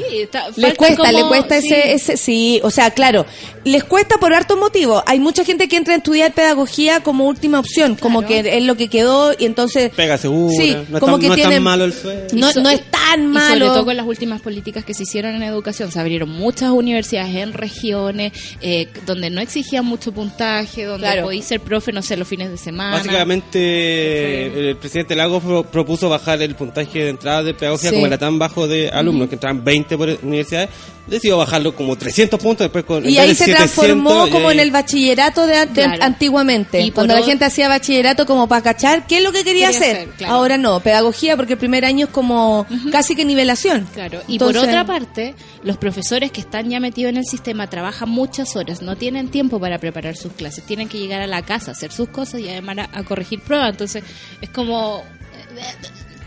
sí 0.09 0.17
está, 0.21 0.45
Les 0.55 0.73
cuesta, 0.75 0.97
como- 0.97 1.11
le 1.11 1.23
cuesta 1.27 1.61
sí. 1.61 1.67
ese, 1.67 1.93
ese, 1.93 2.17
sí, 2.17 2.59
o 2.63 2.71
sea, 2.71 2.91
claro, 2.91 3.25
les 3.63 3.83
cuesta 3.83 4.17
por 4.17 4.33
hartos 4.33 4.57
motivos. 4.57 5.03
Hay 5.05 5.19
mucha 5.19 5.43
gente 5.43 5.67
que 5.67 5.75
entra 5.77 5.93
a 5.93 5.97
estudiar 5.97 6.33
pedagogía 6.33 7.01
como 7.01 7.25
última 7.25 7.59
opción, 7.59 7.95
como 7.95 8.21
que 8.25 8.39
es 8.57 8.63
lo 8.63 8.75
que 8.75 8.87
quedó 8.87 9.33
y 9.37 9.45
entonces... 9.45 9.91
Pega 9.95 10.17
segura, 10.17 10.55
Sí, 10.57 10.75
no, 10.89 10.97
es 10.97 10.99
como 11.01 11.13
tan, 11.13 11.21
que 11.21 11.27
no 11.27 11.33
es 11.35 11.41
tan 11.41 11.63
malo 11.63 11.83
el 11.85 11.93
sueldo. 11.93 12.27
No, 12.33 12.47
Y 12.47 12.73
es 12.75 12.91
tan 12.91 13.23
Y 13.23 13.27
malo. 13.27 13.65
sobre 13.65 13.65
todo 13.75 13.85
con 13.85 13.97
las 13.97 14.05
últimas 14.05 14.41
políticas 14.41 14.85
que 14.85 14.93
se 14.93 15.03
hicieron 15.03 15.35
en 15.35 15.43
educación. 15.43 15.91
Se 15.91 15.99
abrieron 15.99 16.29
muchas 16.29 16.71
universidades 16.71 17.35
en 17.35 17.53
regiones 17.53 18.33
eh, 18.61 18.87
donde 19.05 19.29
no 19.29 19.41
exigían 19.41 19.85
mucho 19.85 20.11
puntaje, 20.11 20.85
donde 20.85 21.05
Claro. 21.07 21.23
podéis 21.23 21.45
ser 21.45 21.59
profe, 21.59 21.91
no 21.91 22.01
sé, 22.01 22.17
los 22.17 22.27
fines 22.27 22.49
de 22.49 22.57
semana. 22.57 22.97
Básicamente, 22.97 24.69
el 24.69 24.77
presidente 24.77 25.15
Lagos 25.15 25.43
pro- 25.43 25.63
propuso 25.63 26.09
bajar 26.09 26.41
el 26.41 26.55
puntaje 26.55 26.99
de 27.03 27.09
entrada 27.09 27.43
de 27.43 27.53
pedagogía, 27.53 27.89
Sí. 27.89 27.95
como 27.95 28.07
era 28.07 28.17
tan 28.17 28.39
bajo 28.39 28.67
de 28.67 28.89
alumnos, 28.89 29.29
que 29.29 29.35
entraban 29.35 29.63
20 29.63 29.86
por 29.95 30.09
universidades, 30.23 30.69
decidió 31.05 31.37
bajarlo 31.37 31.73
como 31.75 31.95
300 31.95 32.37
puntos, 32.39 32.65
después 32.65 32.83
con 32.83 33.07
Y 33.07 33.17
ahí 33.17 33.29
se 33.29 33.45
700, 33.45 33.71
transformó 33.75 34.27
como 34.29 34.49
ahí- 34.49 34.55
en 34.57 34.59
el 34.61 34.71
bachillerato 34.71 35.47
de, 35.47 35.65
de 35.67 35.67
Claro. 35.67 36.03
antiguamente. 36.03 36.81
Y 36.81 36.91
cuando 36.91 37.13
la 37.13 37.21
gente 37.23 37.45
hacía 37.45 37.69
bachillerato 37.69 38.25
como 38.25 38.47
para 38.49 38.61
cachar 38.63 39.07
qué 39.07 39.17
es 39.19 39.23
lo 39.23 39.31
que 39.31 39.43
quería, 39.45 39.67
Quería 39.67 39.69
hacer. 39.69 39.95
hacer, 39.97 40.09
claro. 40.17 40.33
Ahora 40.33 40.57
no, 40.57 40.79
pedagogía 40.81 41.37
porque 41.37 41.53
el 41.53 41.59
primer 41.59 41.85
año 41.85 42.07
es 42.07 42.11
como 42.11 42.65
casi 42.91 43.15
que 43.15 43.23
nivelación. 43.23 43.87
Claro, 43.93 44.21
y 44.27 44.33
Entonces- 44.33 44.59
por 44.61 44.67
otra 44.69 44.85
parte, 44.85 45.35
los 45.63 45.77
profesores 45.77 46.31
que 46.31 46.41
están 46.41 46.69
ya 46.69 46.79
metidos 46.79 47.11
en 47.11 47.17
el 47.17 47.25
sistema 47.25 47.67
trabajan 47.69 48.09
muchas 48.09 48.55
horas, 48.55 48.81
no 48.81 48.97
tienen 48.97 49.29
tiempo 49.29 49.59
para 49.59 49.77
preparar 49.77 50.17
sus 50.17 50.33
clases, 50.33 50.65
tienen 50.65 50.89
que 50.89 50.97
llegar 50.97 51.21
a 51.21 51.27
la 51.27 51.41
casa, 51.43 51.71
hacer 51.71 51.91
sus 51.93 52.09
cosas 52.09 52.41
y 52.41 52.49
además 52.49 52.79
a, 52.79 52.99
a 52.99 53.03
corregir 53.03 53.39
pruebas. 53.41 53.69
Entonces, 53.71 54.03
es 54.41 54.49
como. 54.49 55.03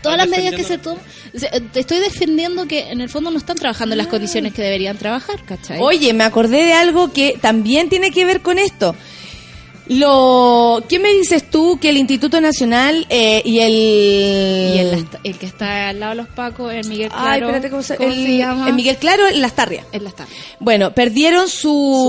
Eh, 0.01 0.03
Todas 0.03 0.17
las 0.17 0.29
medidas 0.29 0.55
que 0.55 0.63
se 0.63 0.77
toman. 0.77 1.03
Te 1.71 1.79
estoy 1.79 1.99
defendiendo 1.99 2.67
que 2.67 2.91
en 2.91 3.01
el 3.01 3.09
fondo 3.09 3.31
no 3.31 3.37
están 3.37 3.57
trabajando 3.57 3.93
en 3.93 3.97
las 3.97 4.07
condiciones 4.07 4.53
que 4.53 4.61
deberían 4.61 4.97
trabajar, 4.97 5.43
¿cachai? 5.45 5.79
Oye, 5.79 6.13
me 6.13 6.23
acordé 6.23 6.65
de 6.65 6.73
algo 6.73 7.13
que 7.13 7.37
también 7.39 7.89
tiene 7.89 8.11
que 8.11 8.25
ver 8.25 8.41
con 8.41 8.57
esto. 8.57 8.95
Lo, 9.87 10.83
¿Qué 10.87 10.99
me 10.99 11.13
dices 11.13 11.49
tú 11.49 11.77
que 11.81 11.89
el 11.89 11.97
Instituto 11.97 12.39
Nacional 12.39 13.05
eh, 13.09 13.41
y 13.43 13.59
el 13.59 13.71
Y 13.71 14.79
el, 14.79 15.07
el 15.23 15.37
que 15.37 15.45
está 15.45 15.89
al 15.89 15.99
lado 15.99 16.11
de 16.11 16.15
los 16.17 16.27
Pacos, 16.27 16.71
el 16.73 16.87
Miguel 16.87 17.09
Claro. 17.09 17.27
Ay, 17.29 17.39
espérate, 17.41 17.69
¿cómo 17.69 17.83
se, 17.83 17.97
¿cómo 17.97 18.09
el, 18.09 18.15
se 18.25 18.37
llama? 18.37 18.67
el 18.67 18.73
Miguel 18.73 18.97
Claro 18.97 19.27
en 19.27 19.41
Las 19.41 19.53
Tarrias. 19.53 19.85
En 19.91 20.03
las. 20.05 20.13
Bueno, 20.59 20.93
perdieron 20.93 21.49
su 21.49 21.59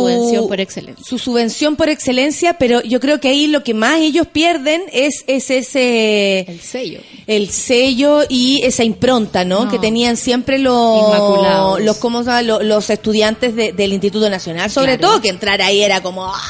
Subvención 0.07 0.49
por 0.49 0.61
excelencia. 0.61 1.05
Su 1.05 1.19
subvención 1.19 1.77
por 1.77 1.89
excelencia, 1.89 2.55
pero 2.55 2.83
yo 2.83 3.01
creo 3.01 3.19
que 3.21 3.29
ahí 3.29 3.47
lo 3.47 3.65
que 3.65 3.75
más 3.75 3.97
ellos 4.01 4.27
pierden 4.27 4.83
es, 4.93 5.25
es 5.27 5.51
ese 5.51 6.41
El 6.49 6.61
sello. 6.61 7.01
el 7.27 7.49
sello 7.51 8.21
y 8.29 8.61
esa 8.65 8.85
impronta, 8.85 9.45
¿no? 9.45 9.65
No. 9.65 9.71
Que 9.71 9.79
tenían 9.79 10.17
siempre 10.17 10.59
los 10.59 11.81
los 11.81 11.97
¿cómo 11.97 12.23
se? 12.23 12.43
Los, 12.43 12.63
los 12.65 12.91
estudiantes 12.91 13.55
de- 13.57 13.73
del 13.73 13.93
Instituto 13.93 14.29
Nacional, 14.31 14.71
sobre 14.71 14.99
Claro. 14.99 15.15
todo 15.15 15.23
que 15.23 15.29
entrar 15.31 15.61
ahí 15.63 15.83
era 15.83 16.01
como 16.03 16.27
ah, 16.27 16.41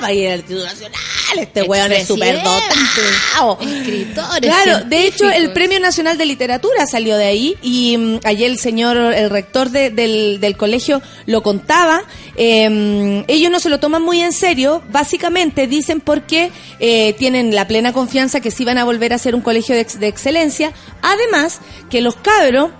para 0.00 0.12
ir 0.12 0.28
al 0.30 0.38
Instituto 0.40 0.66
Nacional, 0.72 1.38
este 1.38 1.62
weón 1.62 1.92
es 1.92 2.06
súper 2.06 2.36
dotado. 2.42 3.58
Escritores. 3.60 4.40
Claro, 4.64 4.84
de 4.86 5.06
hecho 5.06 5.30
el. 5.30 5.50
Premio 5.52 5.80
Nacional 5.80 6.16
de 6.16 6.26
Literatura 6.26 6.86
salió 6.86 7.16
de 7.16 7.24
ahí 7.26 7.56
y 7.60 7.96
mm, 7.96 8.20
ayer 8.24 8.50
el 8.50 8.58
señor, 8.58 8.96
el 8.96 9.30
rector 9.30 9.70
de- 9.70 9.90
del, 9.90 10.38
del 10.40 10.56
colegio 10.56 11.02
lo 11.26 11.42
contaba. 11.42 12.02
Eh, 12.36 13.24
ellos 13.28 13.50
no 13.50 13.60
se 13.60 13.68
lo 13.68 13.80
toman 13.80 14.02
muy 14.02 14.20
en 14.22 14.32
serio, 14.32 14.82
básicamente 14.90 15.66
dicen 15.66 16.00
porque 16.00 16.50
eh, 16.78 17.14
tienen 17.18 17.54
la 17.54 17.66
plena 17.66 17.92
confianza 17.92 18.40
que 18.40 18.50
sí 18.50 18.64
van 18.64 18.78
a 18.78 18.84
volver 18.84 19.12
a 19.12 19.18
ser 19.18 19.34
un 19.34 19.40
colegio 19.40 19.74
de, 19.74 19.82
ex- 19.82 19.98
de 20.00 20.06
excelencia. 20.08 20.72
Además, 21.02 21.60
que 21.90 22.00
los 22.00 22.14
cabros 22.16 22.70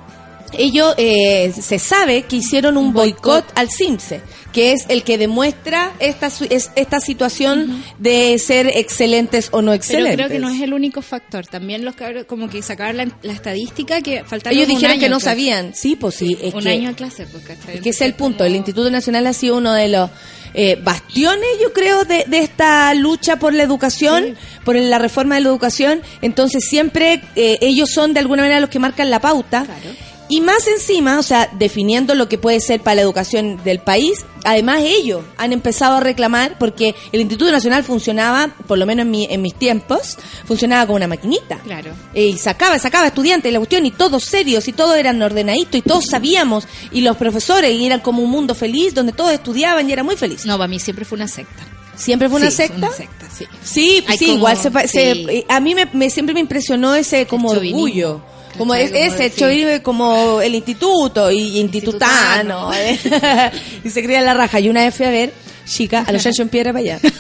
ellos 0.59 0.95
eh, 0.99 1.53
se 1.61 1.79
sabe 1.79 2.23
que 2.23 2.37
hicieron 2.37 2.77
un 2.77 2.93
boicot 2.93 3.45
al 3.55 3.71
CIMSE, 3.71 4.21
que 4.53 4.73
es 4.73 4.85
el 4.89 5.03
que 5.05 5.17
demuestra 5.19 5.93
esta, 6.01 6.31
esta 6.75 7.01
situación 7.01 7.83
de 7.99 8.39
ser 8.39 8.67
excelentes 8.75 9.49
o 9.53 9.63
no 9.63 9.71
Pero 9.71 9.75
excelentes. 9.77 10.17
creo 10.17 10.29
que 10.29 10.39
no 10.39 10.49
es 10.51 10.61
el 10.61 10.73
único 10.75 11.03
factor. 11.03 11.47
También 11.47 11.85
los 11.85 11.95
cabros, 11.95 12.25
como 12.25 12.49
que 12.51 12.63
sacaron 12.63 12.97
la, 12.97 13.09
la 13.23 13.33
estadística 13.33 14.01
que 14.01 14.25
faltaron 14.25 14.57
Ellos 14.59 14.69
un 14.71 14.75
dijeron 14.75 14.93
año 14.95 15.01
que 15.01 15.09
no 15.09 15.17
clase. 15.19 15.25
sabían. 15.31 15.75
Sí, 15.75 15.97
pues 15.97 16.15
sí. 16.17 16.37
Es 16.43 16.53
un 16.55 16.63
que, 16.63 16.71
año 16.71 16.91
a 16.91 16.93
clase, 16.95 17.27
pues, 17.27 17.45
¿cachai? 17.45 17.77
es 17.77 17.81
que 17.83 17.91
es 17.91 18.01
el 18.01 18.15
punto. 18.15 18.45
El 18.45 18.57
Instituto 18.57 18.91
Nacional 18.91 19.27
ha 19.27 19.33
sido 19.33 19.57
uno 19.57 19.73
de 19.73 19.89
los 19.89 20.11
eh, 20.55 20.77
bastiones, 20.83 21.49
yo 21.63 21.73
creo, 21.73 22.05
de, 22.05 22.25
de 22.27 22.39
esta 22.41 22.93
lucha 22.95 23.37
por 23.37 23.55
la 23.55 23.63
educación, 23.63 24.37
por 24.65 24.75
la 24.75 24.99
reforma 24.99 25.37
de 25.37 25.43
la 25.43 25.49
educación. 25.49 26.03
Entonces 26.23 26.65
siempre 26.69 27.23
eh, 27.37 27.59
ellos 27.61 27.91
son 27.91 28.15
de 28.15 28.21
alguna 28.21 28.43
manera 28.43 28.59
los 28.61 28.69
que 28.71 28.81
marcan 28.81 29.11
la 29.11 29.21
pauta. 29.21 29.65
Claro. 29.65 29.91
Y 30.31 30.41
más 30.41 30.67
encima, 30.69 31.19
o 31.19 31.23
sea, 31.23 31.51
definiendo 31.59 32.15
lo 32.15 32.29
que 32.29 32.39
puede 32.39 32.61
ser 32.61 32.81
para 32.81 32.95
la 32.95 33.03
educación 33.03 33.61
del 33.65 33.81
país, 33.81 34.25
además 34.45 34.81
ellos 34.85 35.23
han 35.37 35.53
empezado 35.53 35.97
a 35.97 36.01
reclamar 36.01 36.57
porque 36.59 36.95
el 37.13 37.21
Instituto 37.21 37.51
Nacional 37.51 37.83
funcionaba, 37.85 38.49
por 38.69 38.79
lo 38.79 38.87
menos 38.87 39.05
en, 39.07 39.11
mi- 39.11 39.27
en 39.29 39.43
mis 39.43 39.55
tiempos, 39.57 40.17
funcionaba 40.47 40.87
con 40.87 40.97
una 40.97 41.09
maquinita. 41.09 41.59
Claro. 41.65 41.91
Eh, 42.15 42.27
y 42.29 42.39
sacaba, 42.39 42.79
sacaba 42.79 43.09
estudiantes 43.09 43.53
la 43.53 43.59
cuestión, 43.59 43.85
y 43.87 43.91
todos 43.91 44.25
serios, 44.25 44.69
y 44.69 44.73
todos 44.73 44.97
eran 44.97 45.21
ordenaditos, 45.21 45.75
y 45.75 45.83
todos 45.83 46.07
sabíamos, 46.07 46.65
y 46.93 47.01
los 47.01 47.17
profesores, 47.17 47.75
y 47.75 47.85
eran 47.85 47.99
como 48.01 48.23
un 48.23 48.31
mundo 48.31 48.55
feliz, 48.55 48.95
donde 48.95 49.13
todos 49.13 49.33
estudiaban 49.33 49.91
y 49.91 49.93
era 49.93 50.05
muy 50.05 50.17
feliz. 50.17 50.47
No, 50.47 50.57
para 50.57 50.69
mí 50.69 50.79
siempre 50.79 51.05
fue 51.05 51.17
una 51.17 51.27
secta. 51.29 51.65
¿Siempre 51.97 52.29
fue 52.31 52.41
una 52.41 52.51
Sí, 52.51 52.57
secta? 52.57 52.77
Una 52.79 52.93
secta, 52.93 53.27
sí. 53.37 53.45
Sí, 53.63 54.05
Hay 54.07 54.17
sí, 54.17 54.25
como- 54.27 54.37
igual 54.39 54.57
se, 54.57 54.71
se- 54.89 55.45
a 55.49 55.61
mí 55.61 55.75
me, 55.75 55.87
me- 55.93 56.09
siempre 56.09 56.33
me 56.35 56.41
impresionó 56.41 56.95
ese 56.95 57.27
como 57.27 57.49
orgullo. 57.51 58.23
Como 58.59 58.75
es- 58.75 58.91
ese 58.93 59.31
chauvinismo 59.35 59.83
como 59.83 60.41
el 60.41 60.55
instituto 60.55 61.31
y 61.31 61.59
institutano. 61.59 62.71
Institutano. 62.75 63.51
y 63.85 63.91
se 63.91 64.03
creía 64.03 64.21
la 64.21 64.35
raja. 64.35 64.61
Y 64.61 64.69
una 64.69 64.85
vez 64.85 64.95
fui 64.95 65.07
a 65.07 65.11
ver, 65.11 65.33
chica, 65.67 66.05
a 66.07 66.13
los 66.13 66.23
chanchos 66.23 66.41
en 66.41 66.49
piedra 66.49 66.73
para 66.73 66.81
allá. 66.81 67.01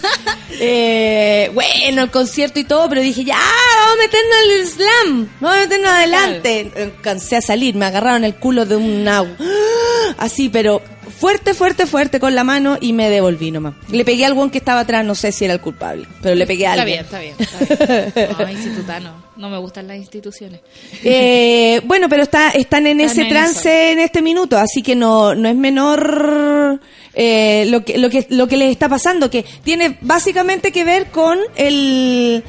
Eh, 0.62 1.50
bueno, 1.54 2.02
el 2.02 2.10
concierto 2.10 2.60
y 2.60 2.64
todo, 2.64 2.86
pero 2.90 3.00
dije, 3.00 3.24
ya, 3.24 3.38
vamos 3.38 3.94
a 3.94 3.96
meternos 3.96 4.36
al 4.42 4.66
slam, 4.66 5.28
vamos 5.40 5.56
a 5.56 5.60
meternos 5.62 5.90
adelante. 5.90 6.70
Alcancé 6.76 7.36
a 7.36 7.40
salir, 7.40 7.74
me 7.76 7.86
agarraron 7.86 8.24
el 8.24 8.34
culo 8.34 8.66
de 8.66 8.76
un 8.76 9.08
agua. 9.08 9.34
Así, 10.18 10.50
pero 10.50 10.82
fuerte, 11.20 11.54
fuerte, 11.54 11.86
fuerte 11.86 12.18
con 12.18 12.34
la 12.34 12.42
mano 12.42 12.78
y 12.80 12.92
me 12.92 13.10
devolví 13.10 13.50
nomás. 13.50 13.74
Le 13.90 14.04
pegué 14.04 14.24
al 14.24 14.34
guan 14.34 14.50
que 14.50 14.58
estaba 14.58 14.80
atrás, 14.80 15.04
no 15.04 15.14
sé 15.14 15.30
si 15.30 15.44
era 15.44 15.54
el 15.54 15.60
culpable, 15.60 16.06
pero 16.22 16.34
le 16.34 16.46
pegué 16.46 16.66
a 16.66 16.70
Está 16.70 16.82
alguien. 16.82 17.04
bien, 17.04 17.04
está 17.04 17.18
bien. 17.20 17.34
Está 17.38 18.14
bien. 18.14 18.36
No, 18.40 18.50
institutano. 18.50 19.30
No 19.36 19.48
me 19.48 19.58
gustan 19.58 19.86
las 19.86 19.96
instituciones. 19.96 20.60
Eh, 21.04 21.80
bueno, 21.84 22.08
pero 22.08 22.22
está, 22.22 22.50
están 22.50 22.86
en 22.86 23.00
Están 23.00 23.12
ese 23.12 23.22
en 23.22 23.28
trance 23.28 23.92
en 23.92 23.98
este 24.00 24.20
minuto, 24.22 24.58
así 24.58 24.82
que 24.82 24.94
no, 24.96 25.34
no 25.34 25.48
es 25.48 25.56
menor 25.56 26.80
eh, 27.14 27.64
lo 27.68 27.84
que, 27.84 27.96
lo 27.98 28.10
que, 28.10 28.26
lo 28.30 28.46
que 28.46 28.56
les 28.56 28.70
está 28.70 28.88
pasando, 28.88 29.30
que 29.30 29.44
tiene 29.64 29.96
básicamente 30.02 30.72
que 30.72 30.84
ver 30.84 31.06
con 31.06 31.38
el, 31.56 32.44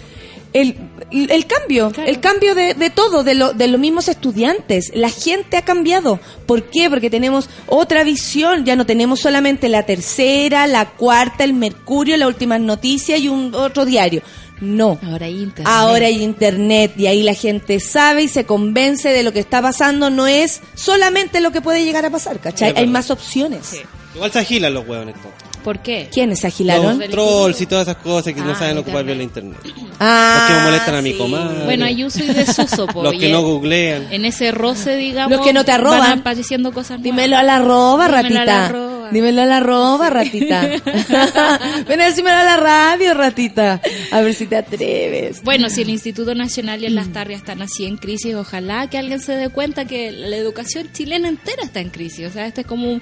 el, 0.53 0.75
el 1.11 1.45
cambio, 1.45 1.91
Claro. 1.91 2.09
el 2.09 2.19
cambio 2.19 2.55
de, 2.55 2.73
de 2.73 2.89
todo, 2.89 3.23
de, 3.23 3.35
lo, 3.35 3.53
de 3.53 3.67
los 3.67 3.79
mismos 3.79 4.07
estudiantes. 4.07 4.91
La 4.95 5.09
gente 5.09 5.57
ha 5.57 5.61
cambiado. 5.63 6.19
¿Por 6.45 6.63
qué? 6.63 6.89
Porque 6.89 7.09
tenemos 7.09 7.49
otra 7.67 8.03
visión. 8.03 8.65
Ya 8.65 8.75
no 8.75 8.85
tenemos 8.85 9.19
solamente 9.19 9.69
la 9.69 9.83
tercera, 9.83 10.67
la 10.67 10.89
cuarta, 10.91 11.43
el 11.43 11.53
Mercurio, 11.53 12.17
las 12.17 12.27
últimas 12.27 12.61
noticias 12.61 13.19
y 13.19 13.27
un 13.29 13.53
otro 13.53 13.85
diario. 13.85 14.21
No. 14.61 14.99
Ahora 15.03 15.25
hay 15.25 15.41
internet. 15.41 15.67
Ahora 15.67 16.05
hay 16.05 16.21
internet 16.23 16.93
y 16.95 17.07
ahí 17.07 17.23
la 17.23 17.33
gente 17.33 17.79
sabe 17.79 18.23
y 18.23 18.27
se 18.27 18.45
convence 18.45 19.09
de 19.09 19.23
lo 19.23 19.33
que 19.33 19.39
está 19.39 19.61
pasando. 19.61 20.09
No 20.11 20.27
es 20.27 20.61
solamente 20.75 21.41
lo 21.41 21.51
que 21.51 21.61
puede 21.61 21.83
llegar 21.83 22.05
a 22.05 22.09
pasar, 22.11 22.39
¿cachai? 22.39 22.73
Hay 22.77 22.85
más 22.87 23.09
opciones. 23.09 23.65
Sí. 23.65 23.79
Igual 24.15 24.31
se 24.31 24.39
agilan 24.39 24.73
los 24.73 24.87
hueones 24.87 25.15
todos. 25.15 25.33
¿Por 25.63 25.79
qué? 25.79 26.09
¿Quiénes 26.11 26.39
se 26.39 26.47
agilaron? 26.47 26.97
Los 26.99 27.09
trolls 27.09 27.61
y 27.61 27.65
todas 27.67 27.87
esas 27.87 28.01
cosas 28.01 28.33
que 28.33 28.41
no 28.41 28.51
Ah, 28.51 28.55
saben 28.55 28.79
ocupar 28.79 29.05
bien 29.05 29.19
la 29.19 29.23
internet. 29.23 29.59
Ah, 29.99 30.37
los 30.39 30.47
que 30.47 30.53
me 30.59 30.65
molestan 30.65 30.95
a 30.95 31.01
mi 31.03 31.13
comadre. 31.13 31.65
Bueno, 31.65 31.85
hay 31.85 32.03
uso 32.03 32.23
y 32.23 32.27
desuso, 32.27 32.87
po, 32.87 33.03
Los 33.03 33.13
que 33.13 33.29
no 33.29 33.41
googlean. 33.43 34.07
En 34.11 34.25
ese 34.25 34.51
roce, 34.51 34.97
digamos. 34.97 35.37
Los 35.37 35.45
que 35.45 35.53
no 35.53 35.63
te 35.63 35.71
arroban. 35.71 35.99
Van 35.99 36.19
apareciendo 36.19 36.71
cosas 36.73 36.99
nuevas. 36.99 37.03
Dímelo 37.03 37.37
a 37.37 37.43
la 37.43 37.59
roba, 37.59 38.07
Dímelo 38.07 38.21
ratita. 38.23 38.41
a 38.41 38.45
la 38.45 38.65
arroba. 38.65 39.09
Dímelo 39.11 39.41
a 39.41 39.45
la 39.45 39.59
roba, 39.59 40.09
ratita. 40.09 40.61
Ven 41.87 42.01
a 42.01 42.05
decímelo 42.05 42.37
a 42.37 42.43
la 42.43 42.57
radio, 42.57 43.13
ratita. 43.13 43.79
A 44.11 44.21
ver 44.21 44.33
si 44.33 44.47
te 44.47 44.55
atreves. 44.57 45.43
Bueno, 45.43 45.69
si 45.69 45.81
el 45.83 45.89
Instituto 45.89 46.33
Nacional 46.33 46.81
y 46.81 46.87
en 46.87 46.95
las 46.95 47.09
Tarrias 47.13 47.41
están 47.41 47.61
así 47.61 47.85
en 47.85 47.97
crisis, 47.97 48.33
ojalá 48.33 48.87
que 48.89 48.97
alguien 48.97 49.19
se 49.19 49.33
dé 49.35 49.49
cuenta 49.49 49.85
que 49.85 50.11
la 50.11 50.35
educación 50.37 50.89
chilena 50.91 51.27
entera 51.29 51.61
está 51.63 51.81
en 51.81 51.89
crisis. 51.89 52.27
O 52.27 52.31
sea, 52.31 52.47
este 52.47 52.61
es 52.61 52.67
como 52.67 52.91
un- 52.91 53.01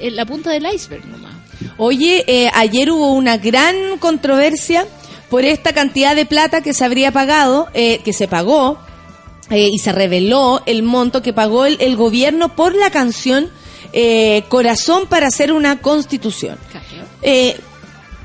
la 0.00 0.24
punta 0.26 0.50
del 0.50 0.66
iceberg 0.72 1.06
nomás. 1.06 1.32
Oye, 1.76 2.24
eh, 2.26 2.50
ayer 2.54 2.90
hubo 2.90 3.12
una 3.12 3.36
gran 3.36 3.98
controversia 3.98 4.86
por 5.28 5.44
esta 5.44 5.72
cantidad 5.72 6.16
de 6.16 6.26
plata 6.26 6.60
que 6.62 6.72
se 6.74 6.84
habría 6.84 7.12
pagado, 7.12 7.68
eh, 7.74 8.00
que 8.04 8.12
se 8.12 8.28
pagó, 8.28 8.78
eh, 9.50 9.68
y 9.72 9.78
se 9.78 9.92
reveló 9.92 10.62
el 10.66 10.82
monto 10.82 11.22
que 11.22 11.32
pagó 11.32 11.66
el, 11.66 11.76
el 11.80 11.96
gobierno 11.96 12.54
por 12.54 12.74
la 12.74 12.90
canción 12.90 13.50
eh, 13.92 14.42
Corazón 14.48 15.06
para 15.06 15.28
hacer 15.28 15.52
una 15.52 15.80
constitución. 15.80 16.58
Eh, 17.22 17.56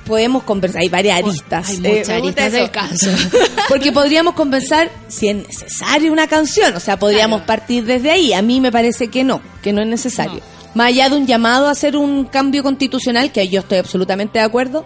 podemos 0.05 0.43
conversar, 0.43 0.81
hay 0.81 0.89
varias 0.89 1.19
aristas. 1.19 1.69
Hay 1.69 1.79
muchas 1.79 2.09
aristas 2.09 2.51
del 2.51 2.71
caso. 2.71 3.09
Porque 3.69 3.91
podríamos 3.93 4.33
conversar 4.33 4.91
si 5.07 5.29
es 5.29 5.36
necesaria 5.38 6.12
una 6.12 6.27
canción, 6.27 6.75
o 6.75 6.79
sea, 6.81 6.97
podríamos 6.99 7.43
Claro. 7.43 7.47
partir 7.47 7.86
desde 7.86 8.12
ahí. 8.12 8.33
A 8.33 8.41
mí 8.41 8.59
me 8.59 8.71
parece 8.71 9.07
que 9.07 9.23
no, 9.23 9.41
que 9.62 9.71
no 9.71 9.81
es 9.81 9.88
necesario. 9.88 10.41
Más 10.73 10.88
allá 10.88 11.09
de 11.09 11.15
un 11.17 11.27
llamado 11.27 11.67
a 11.67 11.71
hacer 11.71 11.95
un 11.97 12.25
cambio 12.25 12.63
constitucional, 12.63 13.31
que 13.31 13.47
yo 13.47 13.59
estoy 13.62 13.77
absolutamente 13.77 14.39
de 14.39 14.45
acuerdo, 14.45 14.86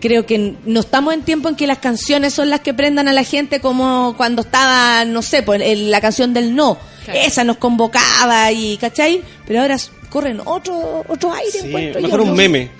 creo 0.00 0.26
que 0.26 0.56
no 0.66 0.80
estamos 0.80 1.14
en 1.14 1.22
tiempo 1.22 1.48
en 1.48 1.56
que 1.56 1.66
las 1.66 1.78
canciones 1.78 2.34
son 2.34 2.50
las 2.50 2.60
que 2.60 2.74
prendan 2.74 3.08
a 3.08 3.12
la 3.12 3.24
gente 3.24 3.60
como 3.60 4.14
cuando 4.16 4.42
estaba, 4.42 5.04
no 5.06 5.22
sé, 5.22 5.42
pues, 5.42 5.62
la 5.78 6.00
canción 6.00 6.34
del 6.34 6.54
no. 6.54 6.76
Claro. 7.04 7.20
Esa 7.20 7.44
nos 7.44 7.56
convocaba 7.58 8.50
y, 8.52 8.76
¿cachai? 8.78 9.22
Pero 9.46 9.60
ahora 9.62 9.76
corren 10.10 10.40
otro, 10.44 11.04
otro 11.08 11.32
aire, 11.34 11.50
Sí, 11.50 11.66
encuentro 11.66 12.00
yo, 12.00 12.06
mejor 12.06 12.20
un 12.20 12.28
¿no? 12.28 12.34
meme. 12.34 12.70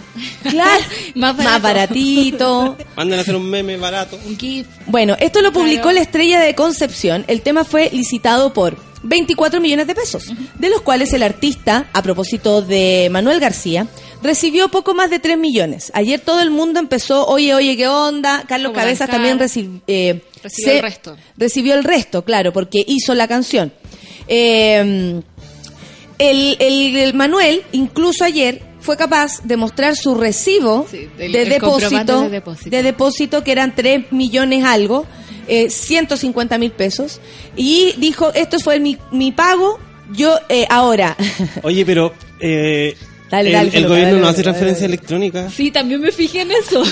Claro, 0.48 0.84
Más 1.14 1.36
baratito. 1.98 2.76
Manden 2.96 3.18
a 3.18 3.22
hacer 3.22 3.36
un 3.36 3.48
meme 3.50 3.76
barato. 3.76 4.18
Un 4.24 4.38
GIF. 4.38 4.66
Bueno, 4.86 5.16
esto 5.18 5.42
lo 5.42 5.52
publicó 5.52 5.82
Claro. 5.82 5.96
la 5.96 6.02
estrella 6.02 6.40
de 6.40 6.54
Concepción. 6.54 7.24
El 7.26 7.40
tema 7.42 7.64
fue 7.64 7.90
licitado 7.92 8.52
por 8.52 8.76
24 9.04 9.60
millones 9.60 9.86
de 9.86 9.94
pesos, 9.94 10.24
de 10.58 10.68
los 10.68 10.80
cuales 10.82 11.12
el 11.12 11.22
artista, 11.22 11.86
a 11.92 12.02
propósito 12.02 12.60
de 12.62 13.08
Manuel 13.12 13.38
García, 13.38 13.86
recibió 14.22 14.68
poco 14.68 14.94
más 14.94 15.10
de 15.10 15.18
3 15.20 15.38
millones. 15.38 15.90
Ayer 15.94 16.18
todo 16.20 16.40
el 16.40 16.50
mundo 16.50 16.80
empezó, 16.80 17.26
oye, 17.26 17.54
oye, 17.54 17.76
¿qué 17.76 17.86
onda? 17.86 18.44
Carlos 18.48 18.70
Como 18.72 18.80
Cabezas 18.80 19.08
también 19.10 19.38
eh, 19.86 20.22
Recibió 20.42 20.72
el 20.72 20.82
resto. 20.82 21.16
Recibió 21.36 21.74
el 21.74 21.84
resto, 21.84 22.24
claro, 22.24 22.52
porque 22.52 22.82
hizo 22.86 23.14
la 23.14 23.28
canción. 23.28 23.72
Eh, 24.26 25.20
el, 26.18 26.56
el- 26.60 26.96
el 26.96 27.14
Manuel, 27.14 27.62
incluso 27.72 28.24
ayer, 28.24 28.62
fue 28.80 28.96
capaz 28.96 29.42
de 29.44 29.56
mostrar 29.56 29.96
su 29.96 30.14
recibo 30.14 30.86
Sí, 30.90 31.08
de, 31.16 31.28
depósito, 31.46 32.22
de 32.22 32.28
depósito. 32.30 32.70
de 32.70 32.82
depósito, 32.82 33.44
que 33.44 33.52
eran 33.52 33.74
3 33.74 34.12
millones 34.12 34.64
algo, 34.64 35.06
eh, 35.48 35.70
150 35.70 36.58
mil 36.58 36.70
pesos, 36.72 37.20
y 37.56 37.94
dijo, 37.98 38.32
esto 38.34 38.58
fue 38.60 38.80
mi, 38.80 38.98
mi 39.10 39.32
pago, 39.32 39.78
yo 40.12 40.38
eh, 40.48 40.66
ahora... 40.68 41.16
Oye, 41.62 41.84
pero 41.84 42.14
eh, 42.40 42.96
Dale, 43.30 43.48
el, 43.48 43.54
dale, 43.54 43.66
el 43.66 43.72
Felo, 43.72 43.88
gobierno 43.88 44.10
dale, 44.10 44.20
no 44.20 44.28
hace 44.28 44.36
dale, 44.36 44.42
transferencia 44.44 44.82
dale. 44.82 44.94
electrónica. 44.94 45.50
Sí, 45.50 45.70
también 45.70 46.00
me 46.00 46.12
fijé 46.12 46.42
en 46.42 46.52
eso. 46.52 46.82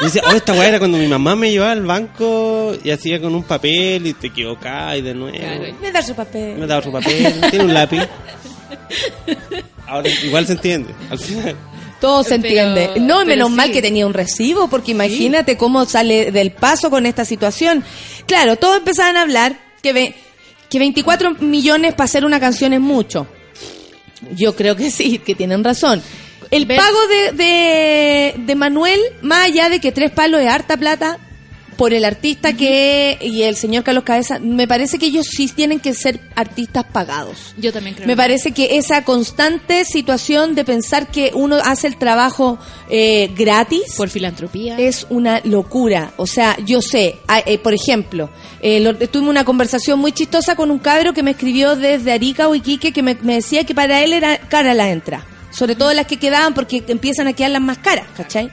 Y 0.00 0.04
dice, 0.04 0.20
oh, 0.26 0.32
esta 0.32 0.54
weá 0.54 0.68
era 0.68 0.78
cuando 0.78 0.96
mi 0.96 1.06
mamá 1.06 1.36
me 1.36 1.50
llevaba 1.50 1.72
al 1.72 1.84
banco 1.84 2.74
y 2.82 2.90
hacía 2.90 3.20
con 3.20 3.34
un 3.34 3.42
papel 3.42 4.06
y 4.06 4.14
te 4.14 4.28
equivocás 4.28 4.96
y 4.96 5.02
de 5.02 5.14
nuevo. 5.14 5.36
Claro. 5.36 5.64
Me 5.82 5.92
da 5.92 6.02
su 6.02 6.14
papel. 6.14 6.56
Me 6.56 6.66
da 6.66 6.78
otro 6.78 6.92
papel, 6.92 7.40
tiene 7.50 7.64
un 7.66 7.74
lápiz. 7.74 8.00
Ahora 9.86 10.08
igual 10.08 10.46
se 10.46 10.52
entiende, 10.52 10.94
al 11.10 11.18
final. 11.18 11.56
Todo 12.00 12.22
se 12.22 12.38
Pero- 12.38 12.46
entiende. 12.70 13.00
No, 13.00 13.16
pero 13.18 13.26
menos 13.26 13.50
mal 13.50 13.68
sí. 13.68 13.72
que 13.72 13.82
tenía 13.82 14.06
un 14.06 14.12
recibo, 14.14 14.68
porque 14.68 14.90
imagínate 14.92 15.56
cómo 15.56 15.84
sale 15.86 16.30
del 16.30 16.52
paso 16.52 16.90
con 16.90 17.06
esta 17.06 17.24
situación. 17.24 17.82
Claro, 18.26 18.56
todos 18.56 18.76
empezaron 18.78 19.16
a 19.16 19.22
hablar 19.22 19.56
que, 19.82 19.92
ve- 19.92 20.14
que 20.68 20.78
24 20.78 21.36
millones 21.40 21.92
para 21.94 22.04
hacer 22.04 22.24
una 22.24 22.38
canción 22.40 22.72
es 22.72 22.80
mucho. 22.80 23.26
Yo 24.34 24.54
creo 24.56 24.76
que 24.76 24.90
sí, 24.90 25.18
que 25.18 25.34
tienen 25.34 25.62
razón. 25.64 26.02
El 26.50 26.66
pago 26.66 26.98
de, 27.08 27.32
de, 27.32 28.34
de 28.38 28.54
Manuel, 28.54 29.00
más 29.22 29.46
allá 29.46 29.68
de 29.68 29.80
que 29.80 29.90
tres 29.90 30.10
palos 30.12 30.40
es 30.40 30.48
harta 30.48 30.76
plata, 30.76 31.18
por 31.76 31.92
el 31.92 32.04
artista 32.04 32.54
que 32.54 33.18
y 33.20 33.42
el 33.42 33.54
señor 33.56 33.84
Carlos 33.84 34.04
Cabeza, 34.04 34.38
me 34.38 34.66
parece 34.66 34.98
que 34.98 35.06
ellos 35.06 35.26
sí 35.30 35.46
tienen 35.48 35.78
que 35.80 35.92
ser 35.94 36.20
artistas 36.34 36.84
pagados. 36.90 37.54
Yo 37.58 37.72
también 37.72 37.94
creo. 37.94 38.06
Me 38.06 38.16
parece 38.16 38.52
que 38.52 38.78
esa 38.78 39.04
constante 39.04 39.84
situación 39.84 40.54
de 40.54 40.64
pensar 40.64 41.08
que 41.10 41.30
uno 41.34 41.56
hace 41.62 41.86
el 41.86 41.96
trabajo 41.98 42.58
eh, 42.88 43.30
gratis 43.36 43.94
Por 43.96 44.08
filantropía. 44.08 44.76
es 44.78 45.06
una 45.10 45.40
locura. 45.44 46.12
O 46.16 46.26
sea, 46.26 46.56
yo 46.64 46.80
sé, 46.80 47.16
ah, 47.28 47.40
eh, 47.44 47.58
por 47.58 47.74
ejemplo, 47.74 48.30
eh, 48.62 48.80
lo- 48.80 48.94
tuve 48.96 49.28
una 49.28 49.44
conversación 49.44 49.98
muy 49.98 50.12
chistosa 50.12 50.56
con 50.56 50.70
un 50.70 50.78
cabro 50.78 51.12
que 51.12 51.22
me 51.22 51.32
escribió 51.32 51.76
desde 51.76 52.12
Arica 52.12 52.48
o 52.48 52.54
Iquique 52.54 52.92
que 52.92 53.02
me, 53.02 53.16
me 53.22 53.34
decía 53.34 53.64
que 53.64 53.74
para 53.74 54.02
él 54.02 54.12
era 54.12 54.38
cara 54.38 54.72
la 54.74 54.90
entrada. 54.90 55.24
Sobre 55.50 55.74
todo 55.74 55.92
las 55.94 56.06
que 56.06 56.18
quedaban 56.18 56.54
porque 56.54 56.82
empiezan 56.88 57.26
a 57.28 57.32
quedar 57.32 57.50
las 57.50 57.62
más 57.62 57.78
caras, 57.78 58.06
¿cachai? 58.16 58.50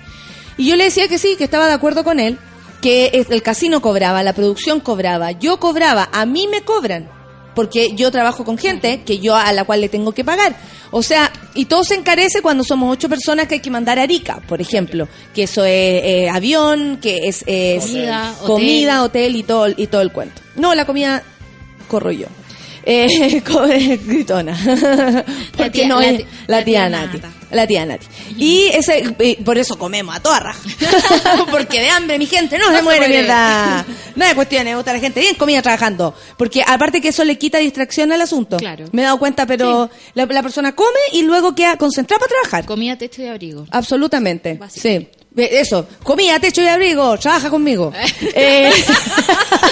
Y 0.57 0.67
yo 0.67 0.75
le 0.75 0.83
decía 0.85 1.07
que 1.07 1.17
sí, 1.17 1.35
que 1.37 1.43
estaba 1.45 1.67
de 1.67 1.73
acuerdo 1.73 2.03
con 2.03 2.19
él, 2.19 2.37
que 2.83 3.25
el 3.29 3.41
casino 3.41 3.81
cobraba, 3.81 4.23
la 4.23 4.33
producción 4.33 4.81
cobraba, 4.81 5.31
yo 5.31 5.57
cobraba, 5.57 6.09
a 6.11 6.25
mí 6.25 6.49
me 6.49 6.63
cobran, 6.63 7.09
porque 7.55 7.95
yo 7.95 8.11
trabajo 8.11 8.43
con 8.43 8.57
gente 8.57 9.03
que 9.05 9.19
yo 9.19 9.37
a 9.37 9.53
la 9.53 9.63
cual 9.63 9.79
le 9.79 9.87
tengo 9.87 10.11
que 10.11 10.25
pagar. 10.25 10.57
O 10.91 11.01
sea, 11.01 11.31
y 11.55 11.63
todo 11.63 11.85
se 11.85 11.95
encarece 11.95 12.41
cuando 12.41 12.65
somos 12.65 12.91
ocho 12.91 13.07
personas 13.07 13.47
que 13.47 13.55
hay 13.55 13.59
que 13.61 13.71
mandar 13.71 13.99
a 13.99 14.01
Arica, 14.01 14.41
por 14.49 14.59
ejemplo, 14.59 15.07
que 15.33 15.43
eso 15.43 15.63
es 15.63 16.03
eh, 16.03 16.29
avión, 16.29 16.99
que 17.01 17.19
es, 17.23 17.45
es 17.47 17.85
Comida, 17.85 18.35
comida, 18.45 19.03
hotel 19.03 19.37
y 19.37 19.43
todo, 19.43 19.69
y 19.69 19.87
todo 19.87 20.01
el 20.01 20.11
cuento. 20.11 20.41
No, 20.57 20.75
la 20.75 20.85
comida 20.85 21.23
corro 21.87 22.11
yo. 22.11 22.27
Eh, 22.85 23.07
eh, 23.71 23.99
gritona. 24.05 24.57
Porque 25.57 25.69
tía- 25.71 25.87
no 25.87 25.99
la 25.99 26.09
es 26.09 26.19
la 26.47 26.57
la 26.59 26.65
tía 26.65 26.89
Nati. 26.89 27.19
La 27.51 27.67
tía 27.67 27.85
Nati. 27.85 28.05
Y 28.37 28.67
ese, 28.73 29.15
eh, 29.19 29.37
por 29.43 29.57
eso 29.57 29.77
comemos 29.77 30.15
a 30.15 30.19
toda 30.19 30.39
raja. 30.39 30.59
Porque 31.51 31.79
de 31.79 31.89
hambre 31.89 32.17
mi 32.19 32.25
gente 32.25 32.57
no, 32.57 32.69
se 32.69 32.77
se 32.77 32.81
muere, 32.81 32.99
muere. 32.99 33.13
mierda. 33.19 33.85
No 34.15 34.25
hay 34.25 34.33
cuestión, 34.35 34.65
me 34.65 34.75
gusta 34.75 34.91
la 34.93 34.99
gente 34.99 35.19
bien 35.19 35.35
comida 35.35 35.61
trabajando. 35.61 36.13
Porque 36.37 36.63
aparte 36.65 36.99
que 36.99 37.09
eso 37.09 37.23
le 37.23 37.37
quita 37.37 37.57
distracción 37.59 38.11
al 38.11 38.21
asunto. 38.21 38.57
Claro. 38.57 38.85
Me 38.91 39.01
he 39.01 39.05
dado 39.05 39.17
cuenta, 39.19 39.45
pero 39.45 39.89
la, 40.13 40.25
la 40.25 40.43
persona 40.43 40.73
come 40.75 40.99
y 41.13 41.21
luego 41.21 41.55
queda 41.55 41.77
concentrada 41.77 42.19
para 42.19 42.29
trabajar. 42.31 42.65
Comida, 42.65 42.97
techo 42.97 43.21
y 43.21 43.27
abrigo. 43.27 43.65
Absolutamente. 43.71 44.55
Básico. 44.55 44.81
Sí. 44.81 45.07
Eso, 45.35 45.87
comida, 46.03 46.39
techo 46.39 46.61
y 46.61 46.67
abrigo, 46.67 47.17
trabaja 47.17 47.49
conmigo. 47.49 47.91
Eh, 48.35 48.71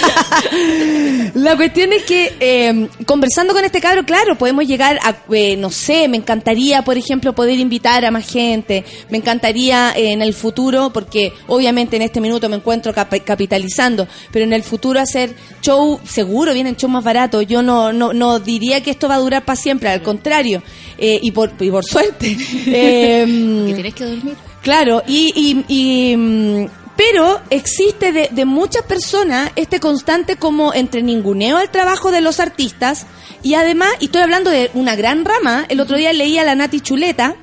la 1.35 1.55
cuestión 1.55 1.93
es 1.93 2.03
que 2.03 2.33
eh, 2.39 2.87
conversando 3.05 3.53
con 3.53 3.63
este 3.63 3.81
cabro, 3.81 4.05
claro, 4.05 4.37
podemos 4.37 4.65
llegar 4.65 4.99
a, 5.03 5.15
eh, 5.33 5.55
no 5.57 5.69
sé, 5.71 6.07
me 6.07 6.17
encantaría, 6.17 6.83
por 6.83 6.97
ejemplo, 6.97 7.33
poder 7.33 7.59
invitar 7.59 8.05
a 8.05 8.11
más 8.11 8.29
gente, 8.29 8.83
me 9.09 9.17
encantaría 9.17 9.93
eh, 9.95 10.11
en 10.11 10.21
el 10.21 10.33
futuro, 10.33 10.91
porque 10.93 11.33
obviamente 11.47 11.95
en 11.95 12.01
este 12.03 12.21
minuto 12.21 12.49
me 12.49 12.57
encuentro 12.57 12.93
cap- 12.93 13.23
capitalizando, 13.23 14.07
pero 14.31 14.45
en 14.45 14.53
el 14.53 14.63
futuro 14.63 14.99
hacer 14.99 15.33
show, 15.61 15.99
seguro 16.07 16.53
vienen 16.53 16.75
shows 16.75 16.91
más 16.91 17.03
baratos, 17.03 17.45
yo 17.47 17.61
no, 17.61 17.93
no, 17.93 18.13
no 18.13 18.39
diría 18.39 18.81
que 18.81 18.91
esto 18.91 19.07
va 19.07 19.15
a 19.15 19.19
durar 19.19 19.45
para 19.45 19.55
siempre, 19.55 19.89
al 19.89 20.01
contrario, 20.01 20.61
y, 20.97 21.31
por, 21.31 21.51
y 21.59 21.69
por 21.71 21.83
suerte. 21.85 22.37
Eh, 22.67 23.65
Que 23.67 23.73
tienes 23.73 23.93
que 23.95 24.03
dormir. 24.05 24.35
Claro, 24.61 25.01
y, 25.07 25.31
y, 25.35 25.65
y, 26.11 26.15
mm, 26.17 26.67
pero 26.95 27.39
existe 27.49 28.11
de, 28.11 28.29
de 28.31 28.45
muchas 28.45 28.83
personas 28.83 29.49
este 29.55 29.79
constante 29.79 30.35
como 30.35 30.73
entre 30.73 31.01
ninguneo 31.01 31.57
al 31.57 31.71
trabajo 31.71 32.11
de 32.11 32.21
los 32.21 32.39
artistas 32.39 33.07
y 33.41 33.55
además, 33.55 33.89
y 33.99 34.05
estoy 34.05 34.21
hablando 34.21 34.51
de 34.51 34.69
una 34.75 34.95
gran 34.95 35.25
rama, 35.25 35.65
el 35.69 35.79
otro 35.79 35.97
día 35.97 36.13
leí 36.13 36.37
a 36.37 36.43
la 36.43 36.53
Nati 36.53 36.79
Chuleta, 36.79 37.35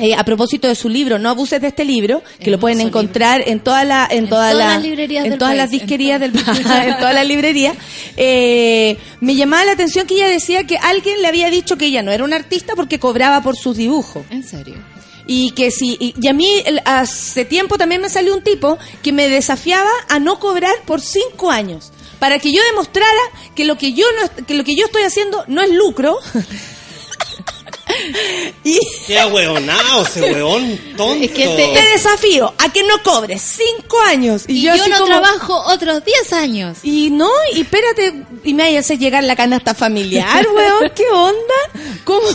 eh, 0.00 0.14
a 0.14 0.24
propósito 0.24 0.66
de 0.68 0.74
su 0.76 0.88
libro, 0.88 1.18
no 1.18 1.28
abuses 1.28 1.60
de 1.60 1.68
este 1.68 1.84
libro, 1.84 2.22
que 2.40 2.50
lo 2.52 2.58
pueden 2.60 2.80
encontrar 2.80 3.42
en 3.46 3.58
toda 3.60 3.84
la, 3.84 4.06
en, 4.10 4.24
En 4.24 4.28
toda 4.28 4.50
todas 4.52 4.54
la- 4.68 4.74
las 4.74 4.82
librerías 4.82 5.24
en 5.24 5.30
del 5.30 5.38
todas 5.40 5.56
las 5.56 5.72
en 5.72 5.78
disquerías 5.78 6.20
del 6.20 6.32
en 6.36 6.98
todas 6.98 7.14
las 7.14 7.26
librerías, 7.26 7.76
eh, 8.16 8.96
me 9.20 9.34
llamaba 9.34 9.64
la 9.64 9.72
atención 9.72 10.06
que 10.06 10.14
ella 10.14 10.28
decía 10.28 10.64
que 10.64 10.76
alguien 10.76 11.20
le 11.22 11.28
había 11.28 11.50
dicho 11.50 11.76
que 11.76 11.86
ella 11.86 12.02
no 12.02 12.10
era 12.12 12.24
una 12.24 12.36
artista 12.36 12.74
porque 12.76 12.98
cobraba 12.98 13.42
por 13.42 13.56
sus 13.56 13.76
dibujos. 13.76 14.24
En 14.30 14.42
serio. 14.44 14.76
Y 15.30 15.50
que 15.52 15.70
si, 15.70 15.96
y, 16.00 16.14
y 16.20 16.26
a 16.26 16.32
mí 16.32 16.48
el- 16.64 16.80
hace 16.86 17.44
tiempo 17.44 17.76
también 17.78 18.00
me 18.00 18.08
salió 18.08 18.34
un 18.34 18.42
tipo 18.42 18.78
que 19.02 19.12
me 19.12 19.28
desafiaba 19.28 19.90
a 20.08 20.18
no 20.18 20.40
cobrar 20.40 20.74
por 20.86 21.00
cinco 21.00 21.50
años. 21.50 21.92
Para 22.18 22.38
que 22.40 22.52
yo 22.52 22.60
demostrara 22.64 23.20
que 23.54 23.64
lo 23.64 23.78
que 23.78 23.92
yo 23.92 24.06
no, 24.20 24.46
que 24.46 24.54
lo 24.54 24.64
que 24.64 24.74
yo 24.74 24.86
estoy 24.86 25.02
haciendo 25.02 25.44
no 25.46 25.62
es 25.62 25.70
lucro. 25.70 26.16
y 28.64 28.78
Qué 29.06 29.18
ahueonado 29.18 30.02
ese 30.02 30.32
hueón 30.32 30.78
tonto. 30.96 31.24
Es 31.24 31.30
que 31.30 31.46
te 31.46 31.88
desafío 31.92 32.52
a 32.58 32.72
que 32.72 32.82
no 32.84 33.02
cobres 33.02 33.42
cinco 33.42 34.00
años. 34.00 34.44
Y, 34.48 34.58
Y, 34.58 34.62
yo, 34.62 34.72
así 34.72 34.90
no 34.90 34.98
como- 34.98 35.06
trabajo 35.08 35.62
otros 35.66 36.04
10 36.04 36.32
años. 36.32 36.78
Y 36.82 37.10
no, 37.10 37.30
y 37.54 37.62
espérate, 37.62 38.24
y 38.44 38.54
me 38.54 38.76
hacer 38.78 38.98
llegar 38.98 39.24
la 39.24 39.36
canasta 39.36 39.74
familiar, 39.74 40.46
weón, 40.54 40.90
¿qué 40.94 41.04
onda? 41.12 42.00
¿Cómo? 42.04 42.26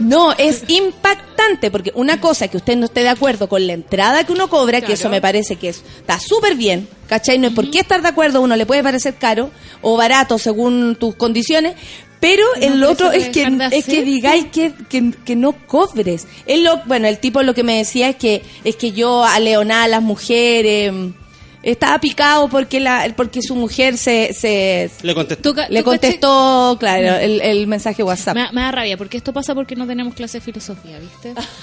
No, 0.00 0.32
es 0.32 0.64
impactante, 0.68 1.70
porque 1.70 1.92
una 1.94 2.20
cosa 2.20 2.48
que 2.48 2.56
usted 2.56 2.76
no 2.76 2.86
esté 2.86 3.00
de 3.02 3.08
acuerdo 3.08 3.48
con 3.48 3.66
la 3.66 3.72
entrada 3.72 4.24
que 4.24 4.32
uno 4.32 4.48
cobra, 4.48 4.80
que 4.80 4.92
eso 4.94 5.08
me 5.08 5.20
parece 5.20 5.56
que 5.56 5.68
es- 5.70 5.82
está 5.98 6.18
súper 6.20 6.54
bien, 6.54 6.88
¿cachai? 7.08 7.38
No 7.38 7.48
hay 7.48 7.54
por 7.54 7.70
qué 7.70 7.80
estar 7.80 8.02
de 8.02 8.08
acuerdo, 8.08 8.38
a 8.38 8.42
uno 8.42 8.56
le 8.56 8.66
puede 8.66 8.82
parecer 8.82 9.14
caro 9.14 9.50
o 9.80 9.96
barato 9.96 10.38
según 10.38 10.96
tus 10.96 11.14
condiciones, 11.14 11.74
pero 12.20 12.44
No, 12.56 12.62
el 12.62 12.84
otro 12.84 13.10
es 13.10 13.28
que, 13.30 13.42
es 13.72 13.84
que 13.84 14.04
digáis 14.04 14.46
que, 14.52 14.72
que, 14.88 15.12
que 15.24 15.34
no 15.36 15.52
cobres. 15.66 16.26
Él 16.46 16.62
lo, 16.62 16.78
bueno, 16.86 17.08
el 17.08 17.18
tipo 17.18 17.42
lo 17.42 17.52
que 17.52 17.64
me 17.64 17.78
decía 17.78 18.08
es 18.10 18.16
que, 18.16 18.42
es 18.62 18.76
que 18.76 18.92
yo 18.92 19.24
aleonaba 19.24 19.84
a 19.84 19.88
las 19.88 20.02
mujeres, 20.02 20.92
estaba 21.62 21.98
picado 22.00 22.48
porque 22.48 22.80
la, 22.80 23.12
porque 23.16 23.40
su 23.42 23.54
mujer 23.54 23.96
se, 23.96 24.32
se 24.32 24.90
Le 25.02 25.14
contestó. 25.14 25.54
Le 25.68 25.82
contestó, 25.82 26.76
claro, 26.80 27.16
el, 27.18 27.40
el 27.40 27.66
mensaje 27.66 28.02
WhatsApp. 28.02 28.34
Me, 28.34 28.40
da- 28.42 28.52
me 28.52 28.60
da 28.62 28.72
rabia, 28.72 28.96
porque 28.96 29.16
esto 29.16 29.32
pasa 29.32 29.54
porque 29.54 29.76
no 29.76 29.86
tenemos 29.86 30.14
clase 30.14 30.38
de 30.38 30.44
filosofía, 30.44 30.98
¿viste? 30.98 31.34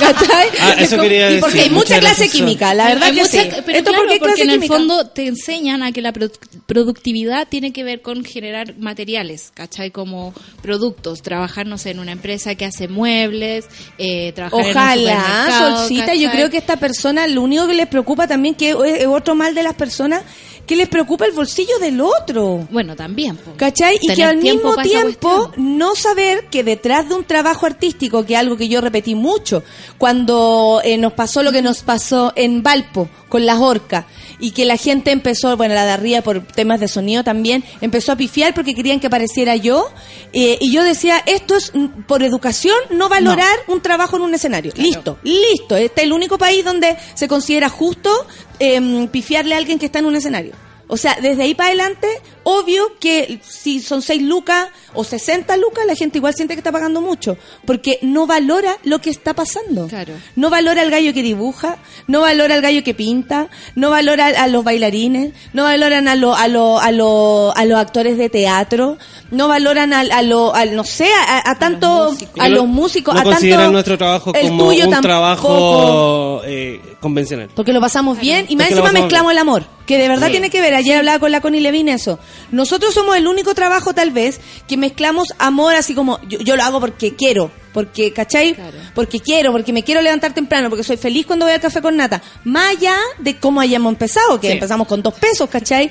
¿Cachai? 0.00 0.48
Ah, 0.60 0.72
eso 0.78 0.82
Es 0.82 0.90
como- 0.90 1.02
quería 1.02 1.30
y 1.32 1.40
porque 1.40 1.60
hay 1.62 1.70
mucha 1.70 1.98
clase 2.00 2.28
química, 2.28 2.74
la 2.74 2.86
verdad 2.88 3.04
hay 3.04 3.14
que 3.14 3.22
mucha- 3.22 3.42
sí. 3.42 3.48
Pero 3.64 3.78
Esto 3.78 3.90
claro, 3.90 4.04
porque 4.04 4.18
porque 4.18 4.34
clase 4.34 4.42
en 4.42 4.50
el 4.50 4.54
química. 4.56 4.74
fondo 4.74 5.06
te 5.08 5.26
enseñan 5.26 5.82
a 5.82 5.92
que 5.92 6.02
la 6.02 6.12
produ- 6.12 6.38
productividad 6.66 7.48
tiene 7.48 7.72
que 7.72 7.84
ver 7.84 8.02
con 8.02 8.24
generar 8.24 8.76
materiales, 8.78 9.50
¿cachai? 9.54 9.90
Como 9.90 10.34
productos, 10.62 11.22
trabajar, 11.22 11.66
no 11.66 11.78
sé, 11.78 11.90
en 11.90 11.98
una 12.00 12.12
empresa 12.12 12.54
que 12.54 12.64
hace 12.64 12.88
muebles, 12.88 13.66
eh, 13.98 14.32
trabajar 14.32 14.60
en 14.60 14.66
un 14.66 14.76
Ojalá, 14.76 15.58
Solcita, 15.58 16.14
yo 16.14 16.24
¿cachai? 16.26 16.30
creo 16.38 16.50
que 16.50 16.58
esta 16.58 16.76
persona, 16.78 17.26
lo 17.26 17.42
único 17.42 17.66
que 17.66 17.74
les 17.74 17.86
preocupa 17.86 18.26
también, 18.26 18.54
que 18.54 18.70
es 18.70 18.76
es 18.98 19.06
otro 19.06 19.27
mal 19.34 19.54
de 19.54 19.62
las 19.62 19.74
personas, 19.74 20.22
que 20.68 20.76
les 20.76 20.88
preocupa 20.88 21.24
el 21.24 21.32
bolsillo 21.32 21.78
del 21.80 22.00
otro. 22.00 22.68
Bueno, 22.70 22.94
también. 22.94 23.36
po. 23.36 23.54
¿Cachai? 23.56 23.98
Y 24.00 24.14
que 24.14 24.22
al 24.22 24.36
mismo 24.36 24.76
tiempo 24.76 25.50
no 25.56 25.96
saber 25.96 26.46
que 26.50 26.62
detrás 26.62 27.08
de 27.08 27.14
un 27.14 27.24
trabajo 27.24 27.64
artístico, 27.64 28.24
que 28.26 28.34
es 28.34 28.38
algo 28.38 28.56
que 28.56 28.68
yo 28.68 28.82
repetí 28.82 29.14
mucho, 29.14 29.62
cuando 29.96 30.82
eh, 30.84 30.98
nos 30.98 31.14
pasó 31.14 31.42
lo 31.42 31.52
que 31.52 31.62
nos 31.62 31.82
pasó 31.82 32.34
en 32.36 32.62
Valpo 32.62 33.08
con 33.30 33.46
las 33.46 33.58
orcas, 33.58 34.04
y 34.38 34.52
que 34.52 34.64
la 34.64 34.76
gente 34.76 35.10
empezó, 35.10 35.56
bueno, 35.56 35.74
la 35.74 35.84
de 35.84 35.92
arriba 35.92 36.22
por 36.22 36.40
temas 36.42 36.80
de 36.80 36.88
sonido 36.88 37.24
también, 37.24 37.64
empezó 37.80 38.12
a 38.12 38.16
pifiar 38.16 38.54
porque 38.54 38.74
querían 38.74 39.00
que 39.00 39.08
apareciera 39.08 39.56
yo, 39.56 39.90
eh, 40.32 40.58
y 40.60 40.72
yo 40.72 40.84
decía, 40.84 41.22
esto 41.26 41.56
es 41.56 41.72
mm, 41.74 42.02
por 42.06 42.22
educación 42.22 42.76
no 42.90 43.08
valorar 43.08 43.56
un 43.66 43.80
trabajo 43.80 44.16
en 44.16 44.22
un 44.22 44.34
escenario. 44.34 44.72
Listo, 44.76 45.18
listo. 45.22 45.76
Este 45.76 46.02
es 46.02 46.06
el 46.06 46.12
único 46.12 46.38
país 46.38 46.64
donde 46.64 46.96
se 47.14 47.28
considera 47.28 47.68
justo 47.68 48.10
em, 48.58 49.08
pifiarle 49.08 49.54
a 49.54 49.58
alguien 49.58 49.78
que 49.78 49.86
está 49.86 49.98
en 49.98 50.06
un 50.06 50.16
escenario. 50.16 50.67
O 50.90 50.96
sea, 50.96 51.18
desde 51.20 51.42
ahí 51.42 51.54
para 51.54 51.68
adelante, 51.68 52.08
obvio 52.44 52.98
que 52.98 53.40
si 53.46 53.80
son 53.80 54.00
6 54.00 54.22
lucas 54.22 54.68
o 54.94 55.04
60 55.04 55.54
lucas, 55.58 55.84
la 55.86 55.94
gente 55.94 56.16
igual 56.18 56.34
siente 56.34 56.54
que 56.54 56.60
está 56.60 56.72
pagando 56.72 57.00
mucho, 57.02 57.36
porque 57.66 57.98
no 58.02 58.26
valora 58.26 58.76
lo 58.84 58.98
que 59.00 59.10
está 59.10 59.34
pasando. 59.34 59.86
Claro. 59.86 60.14
No 60.34 60.48
valora 60.48 60.80
al 60.82 60.90
gallo 60.90 61.12
que 61.12 61.22
dibuja, 61.22 61.76
no 62.06 62.22
valora 62.22 62.54
al 62.54 62.62
gallo 62.62 62.82
que 62.82 62.94
pinta, 62.94 63.48
no 63.74 63.90
valora 63.90 64.28
a 64.28 64.46
los 64.48 64.64
bailarines, 64.64 65.32
no 65.52 65.64
valoran 65.64 66.08
a, 66.08 66.14
lo- 66.14 66.34
a, 66.34 66.48
lo- 66.48 66.80
a, 66.80 66.90
lo- 66.90 67.52
a 67.54 67.64
los 67.66 67.78
actores 67.78 68.16
de 68.16 68.30
teatro, 68.30 68.96
no 69.30 69.46
valoran 69.46 69.92
a, 69.92 70.00
a 70.00 70.22
lo, 70.22 70.54
al- 70.54 70.74
no 70.74 70.84
sé, 70.84 71.08
a, 71.12 71.50
a 71.50 71.58
tanto, 71.58 72.12
músicos. 72.12 72.40
a 72.42 72.48
los 72.48 72.66
músicos, 72.66 73.14
no 73.14 73.20
a 73.20 73.22
tanto... 73.24 73.36
consideran 73.36 73.72
nuestro 73.72 73.98
trabajo 73.98 74.32
el 74.34 74.48
como 74.48 74.64
tuyo 74.68 74.84
un 74.86 74.90
tampoco. 74.90 75.02
trabajo 75.08 76.42
eh, 76.46 76.80
convencional. 77.00 77.50
Porque 77.54 77.72
lo 77.74 77.80
pasamos 77.82 78.18
bien 78.18 78.46
y 78.48 78.56
más 78.56 78.70
encima 78.70 78.90
mezclamos 78.92 79.32
el 79.32 79.38
amor, 79.38 79.64
que 79.88 79.98
de 79.98 80.06
verdad 80.06 80.26
Sí. 80.26 80.32
tiene 80.32 80.50
que 80.50 80.60
ver. 80.60 80.74
Ayer 80.74 80.98
hablaba 80.98 81.18
con 81.18 81.32
la 81.32 81.40
Connie 81.40 81.60
Levin 81.62 81.88
eso. 81.88 82.20
Nosotros 82.52 82.92
somos 82.94 83.16
el 83.16 83.26
único 83.26 83.54
trabajo 83.54 83.94
tal 83.94 84.10
vez 84.10 84.38
que 84.68 84.76
mezclamos 84.76 85.28
amor 85.38 85.74
así 85.74 85.94
como 85.94 86.20
yo, 86.28 86.38
yo 86.40 86.56
lo 86.56 86.62
hago 86.62 86.78
porque 86.78 87.16
quiero, 87.16 87.50
porque, 87.72 88.12
¿cachai? 88.12 88.54
Claro. 88.54 88.76
Porque 88.94 89.20
quiero, 89.20 89.52
porque 89.52 89.72
me 89.72 89.82
quiero 89.82 90.00
levantar 90.02 90.32
temprano, 90.34 90.68
porque 90.68 90.84
soy 90.84 90.96
feliz 90.96 91.26
cuando 91.26 91.44
voy 91.46 91.54
al 91.54 91.60
café 91.60 91.80
con 91.82 91.96
nata. 91.96 92.22
Más 92.44 92.76
allá 92.76 92.96
de 93.18 93.36
cómo 93.38 93.60
hayamos 93.60 93.92
empezado, 93.92 94.40
que 94.40 94.48
Sí. 94.48 94.52
empezamos 94.54 94.86
con 94.88 95.02
dos 95.02 95.14
pesos, 95.14 95.48
¿cachai? 95.48 95.90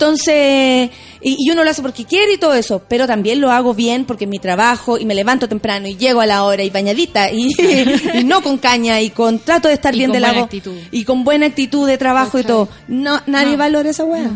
Entonces, 0.00 0.90
y, 1.20 1.36
y 1.38 1.50
uno 1.50 1.64
lo 1.64 1.70
hace 1.70 1.82
porque 1.82 2.04
quiere 2.04 2.34
y 2.34 2.38
todo 2.38 2.54
eso, 2.54 2.82
pero 2.88 3.06
también 3.06 3.40
lo 3.40 3.50
hago 3.50 3.74
bien 3.74 4.04
porque 4.04 4.24
es 4.24 4.30
mi 4.30 4.38
trabajo 4.38 4.98
y 4.98 5.04
me 5.04 5.14
levanto 5.14 5.48
temprano 5.48 5.88
y 5.88 5.96
llego 5.96 6.20
a 6.20 6.26
la 6.26 6.44
hora 6.44 6.62
y 6.62 6.70
bañadita 6.70 7.30
y, 7.32 7.48
y 8.14 8.24
no 8.24 8.42
con 8.42 8.58
caña 8.58 9.00
y 9.00 9.10
con 9.10 9.38
trato 9.40 9.68
de 9.68 9.74
estar 9.74 9.94
Y 9.94 9.98
bien 9.98 10.12
de 10.12 10.20
la 10.20 10.30
actitud. 10.30 10.76
y 10.90 11.04
con 11.04 11.24
buena 11.24 11.46
actitud 11.46 11.86
de 11.88 11.98
trabajo 11.98 12.38
y 12.38 12.44
todo. 12.44 12.68
No, 12.88 13.20
nadie 13.26 13.52
No. 13.52 13.58
valora 13.58 13.90
esa 13.90 14.04
weá. 14.04 14.30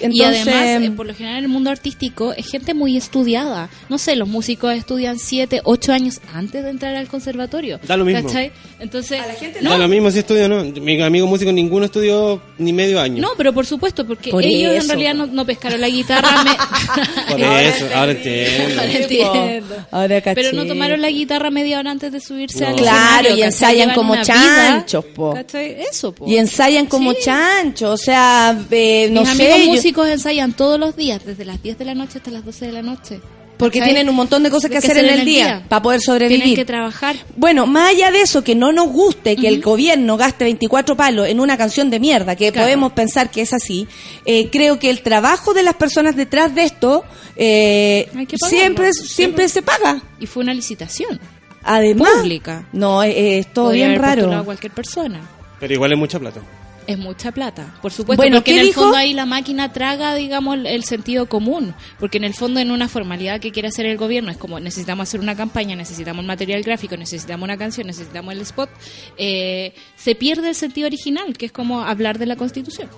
Entonces, 0.00 0.46
además, 0.46 0.82
eh, 0.82 0.90
por 0.96 1.06
lo 1.06 1.14
general 1.14 1.38
en 1.38 1.44
el 1.44 1.48
mundo 1.50 1.70
artístico 1.70 2.32
es 2.32 2.46
gente 2.50 2.74
muy 2.74 2.96
estudiada. 2.96 3.68
No 3.88 3.98
sé, 3.98 4.16
los 4.16 4.28
músicos 4.28 4.74
estudian 4.74 5.18
7, 5.18 5.60
8 5.64 5.92
años 5.92 6.20
antes 6.34 6.62
de 6.64 6.70
entrar 6.70 6.94
al 6.96 7.08
conservatorio. 7.08 7.78
Da 7.86 7.96
lo 7.96 8.04
mismo. 8.04 8.26
¿cachai? 8.28 8.52
Entonces, 8.80 9.20
Da 9.62 9.78
lo 9.78 9.88
mismo 9.88 10.10
si 10.10 10.18
estudio 10.20 10.46
o 10.46 10.48
no. 10.48 10.64
Mi 10.64 11.00
amigo 11.02 11.26
músico 11.26 11.52
ninguno 11.52 11.84
estudió 11.86 12.40
ni 12.58 12.72
medio 12.72 13.00
año. 13.00 13.20
No, 13.20 13.30
pero 13.36 13.52
por 13.52 13.66
supuesto, 13.66 14.06
porque 14.06 14.30
Por 14.30 14.44
ellos 14.44 14.74
en 14.82 14.88
realidad 14.88 15.14
no, 15.14 15.26
no 15.26 15.44
pescaron 15.46 15.80
la 15.80 15.88
guitarra. 15.88 16.42
me- 16.44 16.52
Por 17.32 17.40
eso, 17.60 17.86
ahora 17.94 18.12
entiendo. 18.12 18.80
Ahora 18.80 18.92
entiendo. 18.92 19.76
Ahora 19.90 20.20
caché. 20.20 20.34
Pero 20.42 20.52
no 20.56 20.66
tomaron 20.66 21.00
la 21.00 21.10
guitarra 21.10 21.50
media 21.50 21.78
hora 21.78 21.90
antes 21.90 22.10
de 22.12 22.20
subirse 22.20 22.60
No. 22.60 22.68
al 22.68 22.76
Claro, 22.76 23.34
y 23.36 23.42
ensayan 23.42 23.92
como 23.94 24.12
una 24.12 24.22
vida, 24.22 24.34
chanchos, 24.34 25.04
po. 25.06 25.34
¿cachai? 25.34 25.76
Eso, 25.90 26.12
po. 26.12 26.26
y 26.28 26.36
ensayan 26.36 26.86
como 26.86 27.12
Sí. 27.12 27.18
chancho, 27.22 27.92
o 27.92 27.96
sea, 27.96 28.58
eh, 28.70 29.08
no 29.10 29.20
Mis 29.22 29.30
sé. 29.30 29.66
yo- 29.66 29.81
músicos 29.82 30.08
ensayan 30.08 30.52
todos 30.52 30.78
los 30.78 30.96
días, 30.96 31.24
desde 31.24 31.44
las 31.44 31.62
10 31.62 31.78
de 31.78 31.84
la 31.84 31.94
noche 31.94 32.18
hasta 32.18 32.30
las 32.30 32.44
12 32.44 32.66
de 32.66 32.72
la 32.72 32.82
noche. 32.82 33.20
Porque 33.58 33.78
¿cachai? 33.78 33.94
tienen 33.94 34.08
un 34.10 34.16
montón 34.16 34.42
de 34.42 34.50
cosas 34.50 34.70
que, 34.70 34.78
Que 34.78 34.78
hacer 34.78 34.96
en 34.98 35.04
hacer 35.04 35.18
el 35.20 35.24
día, 35.24 35.62
para 35.68 35.82
poder 35.82 36.00
sobrevivir. 36.00 36.40
Tienen 36.42 36.56
que 36.56 36.64
trabajar. 36.64 37.14
Bueno, 37.36 37.66
más 37.66 37.90
allá 37.90 38.10
de 38.10 38.22
eso, 38.22 38.42
que 38.42 38.56
no 38.56 38.72
nos 38.72 38.88
guste 38.88 39.36
que 39.36 39.46
el 39.46 39.60
gobierno 39.60 40.16
gaste 40.16 40.44
24 40.44 40.96
palos 40.96 41.28
en 41.28 41.38
una 41.38 41.56
canción 41.56 41.88
de 41.90 42.00
mierda, 42.00 42.34
que 42.34 42.50
Claro. 42.50 42.66
podemos 42.66 42.92
pensar 42.92 43.30
que 43.30 43.42
es 43.42 43.52
así, 43.52 43.86
eh, 44.24 44.48
creo 44.50 44.78
que 44.80 44.90
el 44.90 45.02
trabajo 45.02 45.54
de 45.54 45.62
las 45.62 45.74
personas 45.74 46.16
detrás 46.16 46.54
de 46.54 46.64
esto 46.64 47.04
eh, 47.36 48.08
siempre, 48.48 48.92
siempre 48.94 49.48
se 49.48 49.62
paga. 49.62 50.02
Y 50.18 50.26
fue 50.26 50.42
una 50.42 50.54
licitación. 50.54 51.20
Además, 51.62 52.10
Pública. 52.16 52.66
no, 52.72 53.04
eh, 53.04 53.38
es 53.38 53.52
todo 53.52 53.66
Podría 53.66 53.88
bien 53.88 53.98
haber 53.98 54.08
postulado 54.10 54.32
a 54.32 54.34
raro. 54.38 54.44
cualquier 54.44 54.72
persona. 54.72 55.20
Pero 55.60 55.74
igual 55.74 55.92
es 55.92 55.98
mucha 55.98 56.18
plata. 56.18 56.40
Es 56.86 56.98
mucha 56.98 57.30
plata, 57.30 57.74
por 57.80 57.92
supuesto, 57.92 58.20
Bueno, 58.20 58.38
porque 58.38 58.50
¿qué 58.50 58.56
en 58.56 58.60
el 58.62 58.66
dijo? 58.66 58.80
fondo 58.82 58.96
ahí 58.96 59.14
la 59.14 59.24
máquina 59.24 59.72
traga, 59.72 60.14
digamos, 60.16 60.56
el, 60.56 60.66
el 60.66 60.82
sentido 60.82 61.26
común, 61.26 61.74
porque 62.00 62.18
en 62.18 62.24
el 62.24 62.34
fondo 62.34 62.58
en 62.58 62.72
una 62.72 62.88
formalidad 62.88 63.40
que 63.40 63.52
quiere 63.52 63.68
hacer 63.68 63.86
el 63.86 63.96
gobierno 63.96 64.30
es 64.32 64.36
como 64.36 64.58
necesitamos 64.58 65.08
hacer 65.08 65.20
una 65.20 65.36
campaña, 65.36 65.76
necesitamos 65.76 66.24
material 66.24 66.62
gráfico, 66.62 66.96
necesitamos 66.96 67.44
una 67.44 67.56
canción, 67.56 67.86
necesitamos 67.86 68.34
el 68.34 68.40
spot, 68.40 68.68
eh, 69.16 69.74
se 69.96 70.14
pierde 70.16 70.48
el 70.48 70.54
sentido 70.56 70.86
original, 70.88 71.36
que 71.38 71.46
es 71.46 71.52
como 71.52 71.82
hablar 71.82 72.18
de 72.18 72.26
la 72.26 72.34
Constitución. 72.36 72.88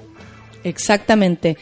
Exactamente. 0.65 1.57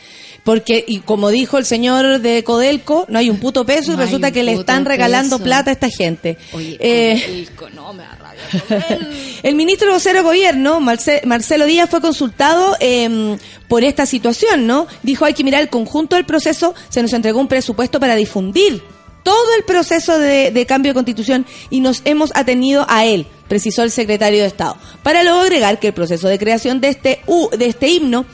Porque, 0.45 0.85
y 0.89 0.99
como 1.01 1.29
dijo 1.31 1.59
el 1.59 1.65
señor 1.65 2.21
de 2.21 2.43
Codelco, 2.43 3.07
no 3.09 3.19
hay 3.19 3.31
un 3.31 3.39
puto 3.39 3.65
peso 3.65 3.93
y 3.93 3.97
No 3.97 4.03
resulta 4.03 4.31
que 4.33 4.43
le 4.43 4.53
están 4.55 4.85
regalando 4.85 5.37
peso. 5.37 5.45
plata 5.45 5.71
a 5.71 5.75
esta 5.75 5.89
gente. 5.91 6.37
Oye, 6.53 6.77
Eh, 6.81 7.47
el 7.63 7.75
no 7.75 7.93
me 7.93 8.03
da 8.03 8.17
rabia. 8.17 9.09
El 9.43 9.55
ministro 9.55 9.93
vocero 9.93 10.19
de 10.19 10.25
gobierno, 10.25 10.81
Marce- 10.81 11.23
Marcelo 11.25 11.65
Díaz, 11.67 11.89
fue 11.91 12.01
consultado 12.01 12.77
eh, 12.81 13.37
por 13.69 13.85
esta 13.85 14.05
situación, 14.07 14.67
¿no? 14.67 14.87
Dijo 15.03 15.25
hay 15.25 15.35
que 15.35 15.45
mirar 15.45 15.63
el 15.63 15.69
conjunto 15.69 16.17
del 16.17 16.25
proceso, 16.25 16.75
se 16.89 17.03
nos 17.03 17.13
entregó 17.13 17.39
un 17.41 17.49
presupuesto 17.49 17.99
para 18.01 18.15
difundir 18.17 18.83
todo 19.23 19.55
el 19.57 19.63
proceso 19.65 20.19
de, 20.19 20.51
de 20.51 20.67
cambio 20.67 20.91
de 20.91 20.95
constitución 20.95 21.47
y 21.71 21.79
nos 21.81 22.03
hemos 22.05 22.33
atenido 22.35 22.85
a 22.89 23.05
él, 23.05 23.27
precisó 23.49 23.85
el 23.85 23.93
secretario 23.93 24.41
de 24.41 24.47
Estado. 24.49 24.77
Para 25.05 25.23
luego 25.23 25.39
agregar 25.41 25.79
que 25.79 25.89
el 25.89 25.93
proceso 25.95 26.27
de 26.29 26.39
creación 26.41 26.81
de 26.81 26.89
este, 26.89 27.21
de 27.57 27.67
este 27.67 27.89
himno, 27.89 28.25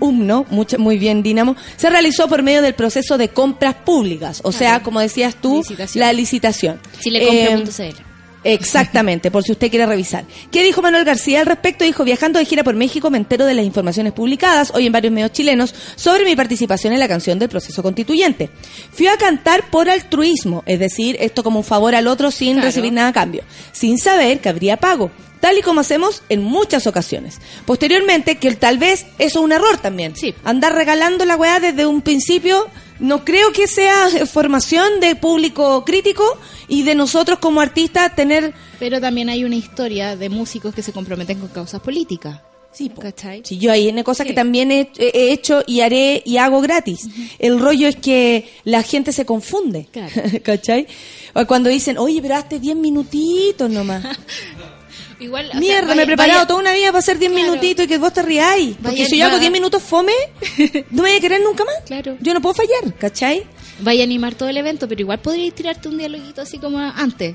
himno, 0.00 0.46
mucho, 0.50 0.78
muy 0.78 0.98
bien 0.98 1.22
Dinamo, 1.22 1.56
se 1.76 1.90
realizó 1.90 2.28
por 2.28 2.42
medio 2.42 2.62
del 2.62 2.74
proceso 2.74 3.18
de 3.18 3.28
compras 3.28 3.74
públicas, 3.74 4.40
o 4.44 4.52
sea, 4.52 4.82
como 4.82 5.00
decías 5.00 5.34
tú, 5.40 5.58
Licitación. 5.58 6.00
la 6.00 6.12
licitación. 6.12 6.80
Si 7.00 7.10
le 7.10 7.52
Eh. 7.52 7.64
Exactamente, 8.44 9.30
por 9.30 9.42
si 9.42 9.52
usted 9.52 9.70
quiere 9.70 9.86
revisar. 9.86 10.24
¿Qué 10.52 10.62
dijo 10.62 10.82
Manuel 10.82 11.04
García 11.04 11.40
al 11.40 11.46
respecto? 11.46 11.84
Dijo, 11.84 12.04
viajando 12.04 12.38
de 12.38 12.44
gira 12.44 12.62
por 12.62 12.74
México 12.74 13.10
me 13.10 13.18
entero 13.18 13.46
de 13.46 13.54
las 13.54 13.64
informaciones 13.64 14.12
publicadas 14.12 14.70
hoy 14.74 14.86
en 14.86 14.92
varios 14.92 15.12
medios 15.12 15.32
chilenos 15.32 15.74
sobre 15.96 16.24
mi 16.24 16.36
participación 16.36 16.92
en 16.92 17.00
la 17.00 17.08
canción 17.08 17.38
del 17.38 17.48
proceso 17.48 17.82
constituyente. 17.82 18.50
Fui 18.92 19.06
a 19.06 19.16
cantar 19.16 19.70
por 19.70 19.88
altruismo, 19.88 20.62
es 20.66 20.78
decir, 20.78 21.16
esto 21.20 21.42
como 21.42 21.58
un 21.60 21.64
favor 21.64 21.94
al 21.94 22.06
otro 22.06 22.30
sin 22.30 22.52
Claro. 22.54 22.66
recibir 22.68 22.92
nada 22.92 23.08
a 23.08 23.12
cambio, 23.12 23.42
sin 23.72 23.98
saber 23.98 24.40
que 24.40 24.48
habría 24.50 24.76
pago. 24.76 25.10
Tal 25.40 25.58
y 25.58 25.62
como 25.62 25.80
hacemos 25.80 26.22
en 26.30 26.42
muchas 26.42 26.86
ocasiones. 26.86 27.38
Posteriormente, 27.66 28.36
que 28.36 28.54
tal 28.54 28.78
vez 28.78 29.06
eso 29.18 29.38
es 29.40 29.44
un 29.44 29.52
error 29.52 29.76
también. 29.78 30.16
Sí. 30.16 30.34
Andar 30.44 30.74
regalando 30.74 31.24
la 31.26 31.36
weá 31.36 31.60
desde 31.60 31.84
un 31.86 32.00
principio, 32.00 32.66
no 33.00 33.24
creo 33.24 33.52
que 33.52 33.66
sea 33.66 34.08
formación 34.26 35.00
de 35.00 35.16
público 35.16 35.84
crítico 35.84 36.24
y 36.68 36.82
de 36.82 36.94
nosotros 36.94 37.38
como 37.38 37.60
artistas 37.60 38.14
tener 38.14 38.54
Pero 38.78 39.00
también 39.00 39.28
hay 39.28 39.44
una 39.44 39.56
historia 39.56 40.16
de 40.16 40.28
músicos 40.28 40.74
que 40.74 40.82
se 40.82 40.92
comprometen 40.92 41.38
con 41.40 41.48
causas 41.48 41.80
políticas. 41.80 42.40
Sí. 42.72 42.90
¿Cachai? 43.00 43.42
Sí, 43.44 43.58
yo 43.58 43.70
hay 43.70 43.92
cosas 44.02 44.24
Sí. 44.24 44.30
que 44.30 44.34
también 44.34 44.72
he, 44.72 44.90
he 44.96 45.32
hecho 45.32 45.62
y 45.64 45.80
haré 45.80 46.22
y 46.26 46.38
hago 46.38 46.60
gratis. 46.60 47.06
El 47.38 47.60
rollo 47.60 47.86
es 47.86 47.94
que 47.94 48.50
la 48.64 48.82
gente 48.82 49.12
se 49.12 49.24
confunde. 49.24 49.86
Claro. 49.92 50.12
¿Cachai? 50.42 50.88
O 51.34 51.46
Cuando 51.46 51.70
dicen, 51.70 51.98
oye, 51.98 52.20
pero 52.20 52.34
hazte 52.34 52.58
10 52.58 52.74
minutitos 52.76 53.70
nomás. 53.70 54.04
Igual, 55.20 55.46
o 55.46 55.50
sea, 55.52 55.60
Mierda, 55.60 55.82
vaya- 55.88 55.94
me 55.96 56.02
he 56.02 56.06
preparado 56.06 56.38
vaya- 56.40 56.46
toda 56.46 56.60
una 56.60 56.72
vida 56.72 56.86
para 56.88 56.98
hacer 56.98 57.18
10 57.18 57.30
Claro. 57.32 57.46
minutitos 57.52 57.84
y 57.84 57.88
que 57.88 57.98
vos 57.98 58.12
te 58.12 58.22
riáis. 58.22 58.76
Porque 58.82 58.90
Vaya- 59.02 59.06
si 59.06 59.18
yo 59.18 59.24
hago 59.26 59.34
va- 59.34 59.40
10 59.40 59.52
minutos 59.52 59.82
fome, 59.82 60.12
no 60.90 61.02
me 61.02 61.08
voy 61.10 61.18
a 61.18 61.20
querer 61.20 61.40
nunca 61.42 61.64
más. 61.64 61.74
Claro. 61.86 62.16
Yo 62.20 62.34
no 62.34 62.40
puedo 62.40 62.54
fallar, 62.54 62.94
¿cachai? 62.98 63.46
Vaya 63.80 64.02
a 64.02 64.04
animar 64.04 64.34
todo 64.34 64.48
el 64.48 64.56
evento, 64.56 64.86
pero 64.88 65.00
igual 65.00 65.20
podrías 65.20 65.54
tirarte 65.54 65.88
un 65.88 65.98
dialoguito 65.98 66.42
así 66.42 66.58
como 66.58 66.78
antes. 66.78 67.34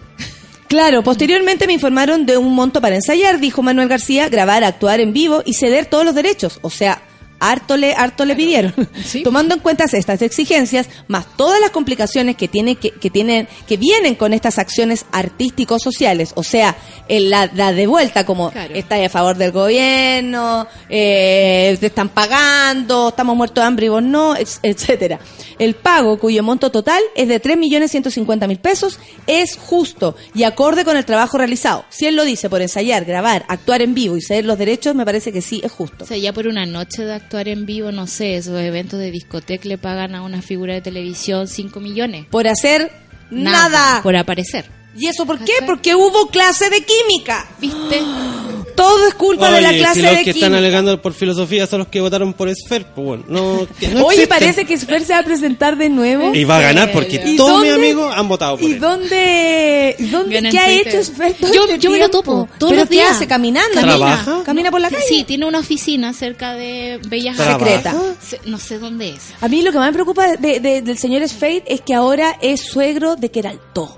Claro, 0.67 1.01
posteriormente 1.03 1.65
me 1.65 1.73
informaron 1.73 2.25
de 2.27 2.37
un 2.37 2.53
monto 2.53 2.79
para 2.79 2.95
ensayar, 2.95 3.39
dijo 3.39 3.63
Manuel 3.63 3.87
García, 3.87 4.29
grabar, 4.29 4.63
actuar 4.63 4.99
en 4.99 5.13
vivo 5.13 5.41
y 5.45 5.55
ceder 5.55 5.87
todos 5.87 6.05
los 6.05 6.13
derechos. 6.13 6.59
O 6.61 6.69
sea, 6.69 7.01
harto 7.39 7.77
le, 7.77 7.93
harto 7.93 8.25
le 8.25 8.35
pidieron. 8.35 8.73
Sí. 9.03 9.23
Tomando 9.23 9.53
en 9.55 9.61
cuenta 9.61 9.85
estas 9.91 10.21
exigencias, 10.21 10.87
más 11.07 11.25
todas 11.37 11.59
las 11.61 11.71
complicaciones 11.71 12.35
que 12.35 12.47
tiene, 12.47 12.75
que, 12.75 12.91
que 12.91 13.09
tienen, 13.09 13.47
que 13.67 13.77
vienen 13.77 14.15
con 14.15 14.33
estas 14.33 14.57
acciones 14.59 15.05
artísticos 15.11 15.81
sociales. 15.81 16.31
O 16.35 16.43
sea, 16.43 16.75
el- 17.07 17.29
la, 17.29 17.49
la 17.53 17.71
de 17.73 17.87
vuelta, 17.87 18.25
como 18.25 18.51
Claro. 18.51 18.73
está 18.75 18.95
a 19.03 19.09
favor 19.09 19.37
del 19.37 19.51
gobierno, 19.51 20.67
eh, 20.89 21.77
te 21.79 21.87
están 21.87 22.09
pagando, 22.09 23.09
estamos 23.09 23.35
muertos 23.35 23.61
de 23.63 23.67
hambre 23.67 23.85
y 23.85 23.89
vos 23.89 24.03
no, 24.03 24.35
etcétera. 24.35 25.19
El 25.57 25.75
pago, 25.75 26.17
cuyo 26.19 26.41
monto 26.43 26.71
total 26.71 27.01
es 27.15 27.27
de 27.27 27.41
3.150.000 27.41 28.59
pesos, 28.59 28.99
es 29.27 29.57
justo 29.57 30.15
y 30.33 30.43
acorde 30.43 30.85
con 30.85 30.95
el 30.97 31.05
trabajo 31.05 31.37
realizado. 31.37 31.85
Si 31.89 32.05
él 32.05 32.15
lo 32.15 32.23
dice 32.23 32.49
por 32.49 32.61
ensayar, 32.61 33.05
grabar, 33.05 33.45
actuar 33.47 33.81
en 33.81 33.93
vivo 33.93 34.15
y 34.17 34.21
ceder 34.21 34.45
los 34.45 34.57
derechos, 34.57 34.95
me 34.95 35.05
parece 35.05 35.31
que 35.31 35.41
sí 35.41 35.61
es 35.63 35.71
justo. 35.71 36.03
O 36.05 36.07
sea, 36.07 36.17
ya 36.17 36.33
por 36.33 36.47
una 36.47 36.65
noche 36.65 37.03
de 37.03 37.13
actuar 37.29 37.47
en 37.47 37.67
vivo, 37.67 37.91
no 37.91 38.07
sé, 38.07 38.37
esos 38.37 38.59
eventos 38.59 38.99
de 38.99 39.11
discoteca 39.11 39.69
le 39.69 39.77
pagan 39.77 40.15
a 40.15 40.23
una 40.23 40.41
figura 40.41 40.73
de 40.73 40.81
televisión 40.81 41.47
5 41.47 41.79
millones. 41.79 42.25
Por 42.25 42.47
hacer 42.47 42.91
nada. 43.29 44.01
Por 44.01 44.15
aparecer. 44.15 44.78
¿Y 44.97 45.07
eso 45.07 45.25
por 45.25 45.39
qué? 45.39 45.53
Porque 45.65 45.95
hubo 45.95 46.27
clase 46.27 46.69
de 46.69 46.83
química. 46.83 47.47
¿Viste? 47.59 48.01
Todo 48.75 49.07
es 49.09 49.13
culpa 49.13 49.51
de 49.51 49.59
la 49.61 49.69
Oye, 49.69 49.77
clase 49.79 49.95
si 49.95 50.01
los 50.03 50.11
de 50.11 50.17
que 50.19 50.23
química. 50.31 50.45
están 50.45 50.55
alegando 50.55 51.01
por 51.01 51.13
filosofía 51.13 51.67
son 51.67 51.79
los 51.79 51.89
que 51.89 51.99
votaron 51.99 52.33
por 52.33 52.47
Esfer, 52.47 52.85
pues 52.95 53.05
bueno, 53.05 53.23
no, 53.27 53.67
que 53.79 53.89
no 53.89 54.05
Oye, 54.05 54.23
existen. 54.23 54.29
parece 54.29 54.65
que 54.65 54.77
Sfer 54.77 55.03
se 55.03 55.11
va 55.11 55.19
a 55.19 55.23
presentar 55.23 55.77
de 55.77 55.89
nuevo. 55.89 56.33
Y 56.33 56.45
va 56.45 56.59
a 56.59 56.61
ganar 56.61 56.91
porque 56.93 57.21
¿Y 57.25 57.35
todos 57.35 57.51
dónde- 57.51 57.67
mis 57.67 57.75
amigos 57.77 58.13
han 58.15 58.29
votado 58.29 58.57
por 58.57 58.69
¿Y 58.69 58.73
él. 58.73 58.79
dónde, 58.79 59.95
dónde 60.11 60.49
qué 60.49 60.59
ha 60.59 60.69
hecho 60.71 61.03
Sfer 61.03 61.33
todo 61.33 61.53
Yo- 61.53 61.63
este 61.65 61.79
yo 61.79 61.91
me 61.91 61.97
lo 61.99 62.09
topo 62.09 62.47
todos 62.57 62.71
¿Pero 62.71 62.81
los 62.83 62.89
qué 62.89 62.95
días. 62.95 63.11
hace? 63.11 63.27
¿Caminando? 63.27 63.73
Camina. 63.75 63.97
¿Trabaja? 63.97 64.43
¿Camina 64.45 64.71
por 64.71 64.79
la 64.79 64.89
calle? 64.89 65.03
Sí, 65.09 65.25
tiene 65.25 65.45
una 65.45 65.59
oficina 65.59 66.13
cerca 66.13 66.53
de 66.53 67.01
Bellas 67.05 67.35
¿Trabaja? 67.35 67.59
Secreta. 67.59 67.95
Se- 68.25 68.39
No 68.45 68.57
sé 68.59 68.79
dónde 68.79 69.09
es. 69.09 69.21
A 69.41 69.49
mí 69.49 69.61
lo 69.61 69.73
que 69.73 69.77
más 69.77 69.87
me 69.87 69.93
preocupa 69.93 70.37
de- 70.37 70.61
de- 70.61 70.81
del 70.81 70.97
señor 70.97 71.27
Sfade 71.27 71.63
es 71.67 71.81
que 71.81 71.93
ahora 71.93 72.37
es 72.41 72.61
suegro 72.61 73.17
de 73.17 73.29
Queraltó. 73.29 73.97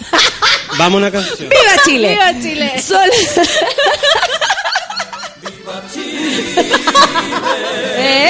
Vamos 0.78 0.94
a 0.94 0.96
una 0.98 1.10
canción. 1.10 1.48
¡Viva 1.48 1.82
Chile! 1.84 2.10
¡Viva 2.10 2.40
Chile! 2.40 2.82
Sol- 2.82 3.10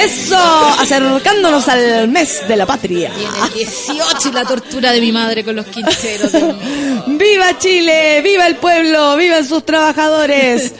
Eso, 0.01 0.37
acercándonos 0.79 1.67
al 1.67 2.07
mes 2.07 2.47
de 2.47 2.55
la 2.55 2.65
patria. 2.65 3.11
Tiene 3.13 3.49
18 3.53 4.29
y 4.29 4.31
la 4.31 4.45
tortura 4.45 4.91
de 4.91 5.01
mi 5.01 5.11
madre 5.11 5.43
con 5.43 5.55
los 5.55 5.65
quincheros. 5.67 6.31
¡Viva 7.07 7.57
Chile! 7.57 8.21
¡Viva 8.21 8.47
el 8.47 8.55
pueblo! 8.55 9.15
¡Vivan 9.15 9.45
sus 9.47 9.63
trabajadores! 9.65 10.73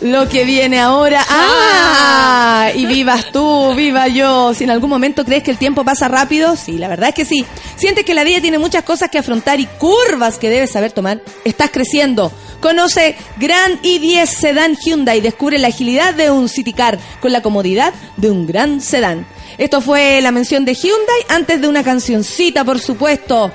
Lo 0.00 0.28
que 0.28 0.44
viene 0.44 0.78
ahora. 0.78 1.24
¡Ah! 1.28 2.70
Y 2.74 2.86
vivas 2.86 3.32
tú, 3.32 3.74
viva 3.74 4.06
yo. 4.08 4.54
Si 4.54 4.64
en 4.64 4.70
algún 4.70 4.90
momento 4.90 5.24
crees 5.24 5.42
que 5.42 5.50
el 5.50 5.58
tiempo 5.58 5.84
pasa 5.84 6.06
rápido, 6.08 6.54
sí, 6.56 6.78
la 6.78 6.88
verdad 6.88 7.08
es 7.08 7.14
que 7.14 7.24
sí. 7.24 7.44
Sientes 7.76 8.04
que 8.04 8.14
la 8.14 8.24
vida 8.24 8.40
tiene 8.40 8.58
muchas 8.58 8.84
cosas 8.84 9.10
que 9.10 9.18
afrontar 9.18 9.58
y 9.58 9.66
curvas 9.66 10.38
que 10.38 10.50
debes 10.50 10.70
saber 10.70 10.92
tomar. 10.92 11.20
Estás 11.44 11.70
creciendo. 11.70 12.32
Conoce 12.60 13.16
Gran 13.38 13.80
i10 13.82 14.26
Sedan 14.26 14.76
Hyundai. 14.76 15.20
Descubre 15.20 15.58
la 15.58 15.68
agilidad 15.68 16.14
de 16.14 16.30
un 16.30 16.48
City 16.48 16.72
Car 16.72 16.98
con 17.20 17.32
la 17.32 17.42
comodidad 17.42 17.92
de 18.16 18.30
un 18.30 18.46
gran 18.46 18.80
sedán. 18.80 19.26
Esto 19.58 19.80
fue 19.80 20.20
la 20.20 20.30
mención 20.30 20.64
de 20.64 20.74
Hyundai 20.74 21.26
antes 21.28 21.60
de 21.60 21.66
una 21.66 21.82
cancioncita, 21.82 22.64
por 22.64 22.78
supuesto. 22.78 23.50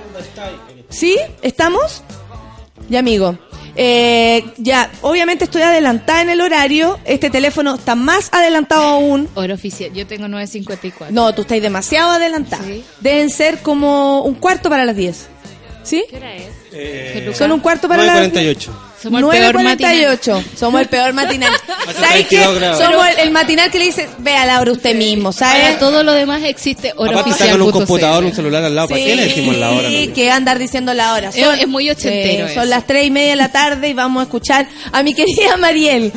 ¿Sí? 0.89 1.17
¿Estamos? 1.41 2.03
Ya, 2.89 2.99
amigo. 2.99 3.37
Eh, 3.75 4.43
ya, 4.57 4.91
obviamente 5.01 5.45
estoy 5.45 5.61
adelantada 5.63 6.21
en 6.21 6.29
el 6.29 6.41
horario. 6.41 6.99
Este 7.05 7.29
teléfono 7.29 7.75
está 7.75 7.95
más 7.95 8.29
adelantado 8.31 8.83
aún. 8.83 9.29
Hora 9.35 9.55
oficial. 9.55 9.91
Yo 9.93 10.05
tengo 10.07 10.27
9.54. 10.27 11.09
No, 11.09 11.33
tú 11.33 11.41
estás 11.41 11.61
demasiado 11.61 12.11
adelantada. 12.11 12.63
Sí. 12.63 12.83
Deben 12.99 13.29
ser 13.29 13.59
como 13.59 14.23
un 14.23 14.35
cuarto 14.35 14.69
para 14.69 14.85
las 14.85 14.95
10. 14.95 15.27
¿Sí? 15.83 16.05
¿Qué 16.09 16.17
hora 16.17 16.35
es? 16.35 16.62
Eh. 16.75 17.31
Son 17.37 17.51
un 17.51 17.59
cuarto 17.59 17.87
para 17.87 18.03
las 18.03 18.31
9.48. 18.31 18.69
Somos 19.03 19.21
el 19.21 19.27
peor 19.29 19.55
9.48. 19.55 20.43
Somos 20.57 20.81
el 20.81 20.87
peor 20.87 21.13
matinal. 21.13 21.51
¿Sabes 21.93 22.25
qué? 22.27 22.37
32 22.37 22.55
grados. 22.59 22.77
Somos 22.83 23.07
el, 23.09 23.19
el 23.19 23.31
matinal 23.31 23.69
que 23.69 23.79
le 23.79 23.85
dice, 23.85 24.09
vea 24.19 24.45
la 24.45 24.61
hora 24.61 24.71
usted 24.71 24.95
mismo, 24.95 25.33
¿sabes? 25.33 25.61
Para 25.63 25.79
todo 25.79 26.03
lo 26.03 26.13
demás 26.13 26.41
existe 26.43 26.93
hora 26.95 27.11
Aparte 27.11 27.31
oficial. 27.31 27.49
está 27.49 27.59
con 27.59 27.67
un 27.67 27.71
computador, 27.73 28.23
un 28.23 28.33
celular 28.33 28.63
al 28.63 28.73
lado. 28.75 28.87
¿Para 28.87 29.01
qué 29.01 29.15
le 29.15 29.25
decimos 29.25 29.57
la 29.57 29.71
hora? 29.71 29.89
Sí, 29.89 30.07
no? 30.07 30.13
que 30.13 30.31
andar 30.31 30.57
diciendo 30.57 30.93
la 30.93 31.13
hora. 31.15 31.29
Es- 31.29 31.35
es 31.59 31.67
muy 31.67 31.89
ochentero 31.89 32.47
son 32.47 32.63
eso. 32.63 32.65
las 32.65 32.87
tres 32.87 33.05
y 33.07 33.11
media 33.11 33.31
de 33.31 33.35
la 33.35 33.51
tarde 33.51 33.89
y 33.89 33.93
vamos 33.93 34.21
a 34.21 34.23
escuchar 34.23 34.67
a 34.91 35.03
mi 35.03 35.13
querida 35.13 35.57
Mariel. 35.57 36.11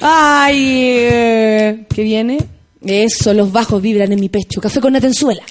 Ay, 0.00 0.94
eh, 0.98 1.84
¿qué 1.94 2.02
viene? 2.02 2.38
Eso, 2.84 3.32
los 3.32 3.52
bajos 3.52 3.80
vibran 3.80 4.12
en 4.12 4.20
mi 4.20 4.28
pecho. 4.28 4.60
Café 4.60 4.80
con 4.80 4.92
Natenzuela. 4.92 5.42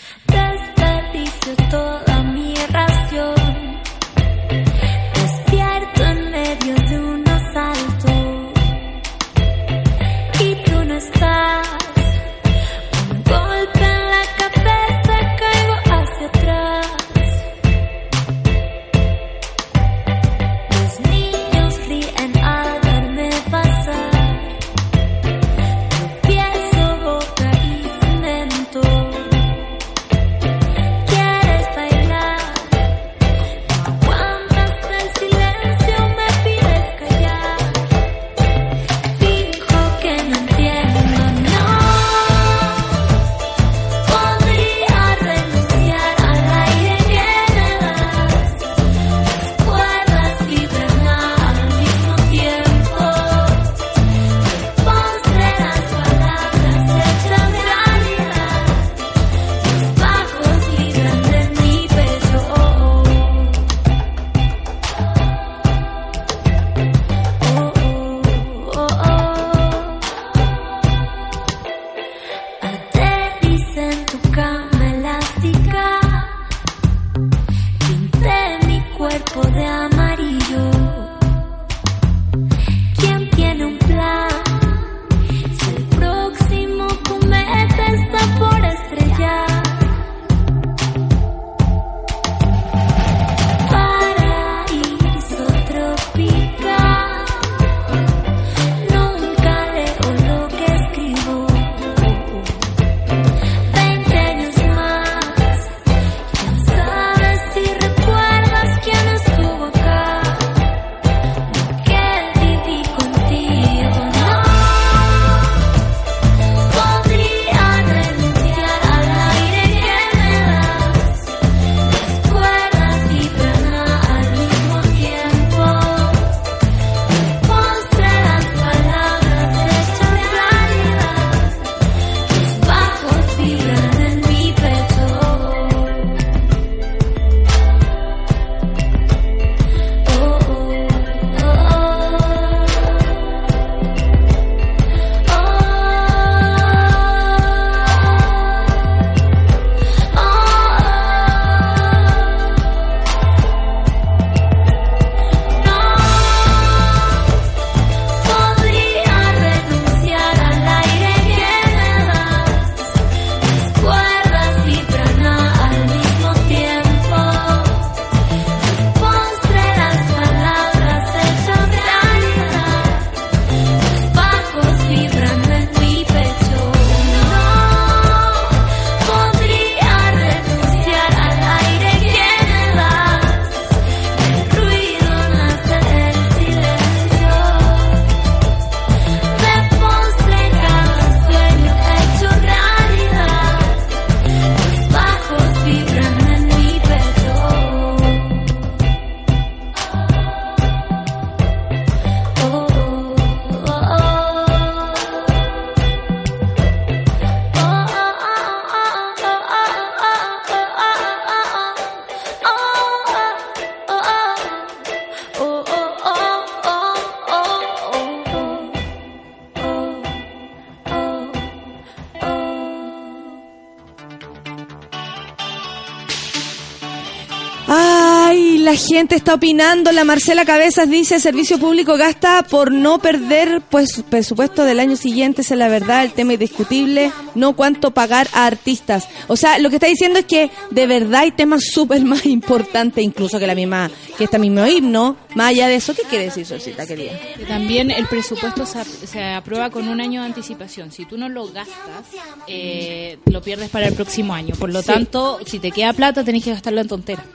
Gente 228.92 229.16
está 229.16 229.34
opinando. 229.36 229.92
La 229.92 230.04
Marcela 230.04 230.46
Cabezas 230.46 230.90
dice, 230.90 231.20
servicio 231.20 231.58
público 231.58 231.98
gasta 231.98 232.44
por 232.44 232.72
no 232.72 233.00
perder 233.00 233.62
pues 233.70 234.04
presupuesto 234.10 234.64
del 234.66 234.80
año 234.80 234.96
siguiente. 234.96 235.42
Esa 235.42 235.56
es 235.56 235.60
la 235.60 235.68
verdad, 235.68 236.04
el 236.04 236.12
tema 236.14 236.34
indiscutible. 236.34 237.12
No 237.36 237.56
cuánto 237.56 237.92
pagar 237.92 238.28
a 238.34 238.46
artistas. 238.46 239.08
O 239.28 239.36
sea, 239.36 239.60
lo 239.60 239.70
que 239.70 239.76
está 239.78 239.88
diciendo 239.88 240.20
es 240.20 240.26
que 240.26 240.50
de 240.72 240.88
verdad 240.88 241.22
hay 241.22 241.32
temas 241.32 241.64
súper 241.74 242.04
más 242.06 242.26
importantes 242.26 243.04
incluso 243.04 243.40
que 243.40 243.48
la 243.48 243.56
misma, 243.56 243.90
que 244.18 244.24
esta 244.26 244.38
mismo 244.38 244.66
himno. 244.66 245.18
Más 245.36 245.50
allá 245.52 245.68
de 245.68 245.76
eso, 245.76 245.94
¿qué 245.96 246.02
quiere 246.10 246.26
decir, 246.26 246.46
Solcita, 246.46 246.86
querida? 246.86 247.12
Que 247.38 247.46
También 247.46 247.90
el 247.92 248.06
presupuesto 248.08 248.66
se, 248.66 248.84
se 249.08 249.24
aprueba 249.24 249.70
con 249.70 249.88
un 249.88 250.02
año 250.02 250.22
de 250.22 250.28
anticipación. 250.28 250.92
Si 250.92 251.06
tú 251.06 251.18
no 251.18 251.30
lo 251.30 251.48
gastas, 251.48 252.06
eh, 252.48 253.18
lo 253.26 253.42
pierdes 253.42 253.70
para 253.70 253.88
el 253.88 253.94
próximo 253.94 254.34
año. 254.34 254.56
Por 254.56 254.72
lo 254.72 254.82
Sí. 254.82 254.88
tanto, 254.88 255.40
si 255.46 255.60
te 255.60 255.72
queda 255.72 255.94
plata, 255.94 256.24
tenés 256.24 256.44
que 256.44 256.52
gastarlo 256.52 256.82
en 256.82 256.88
tonteras. 256.88 257.26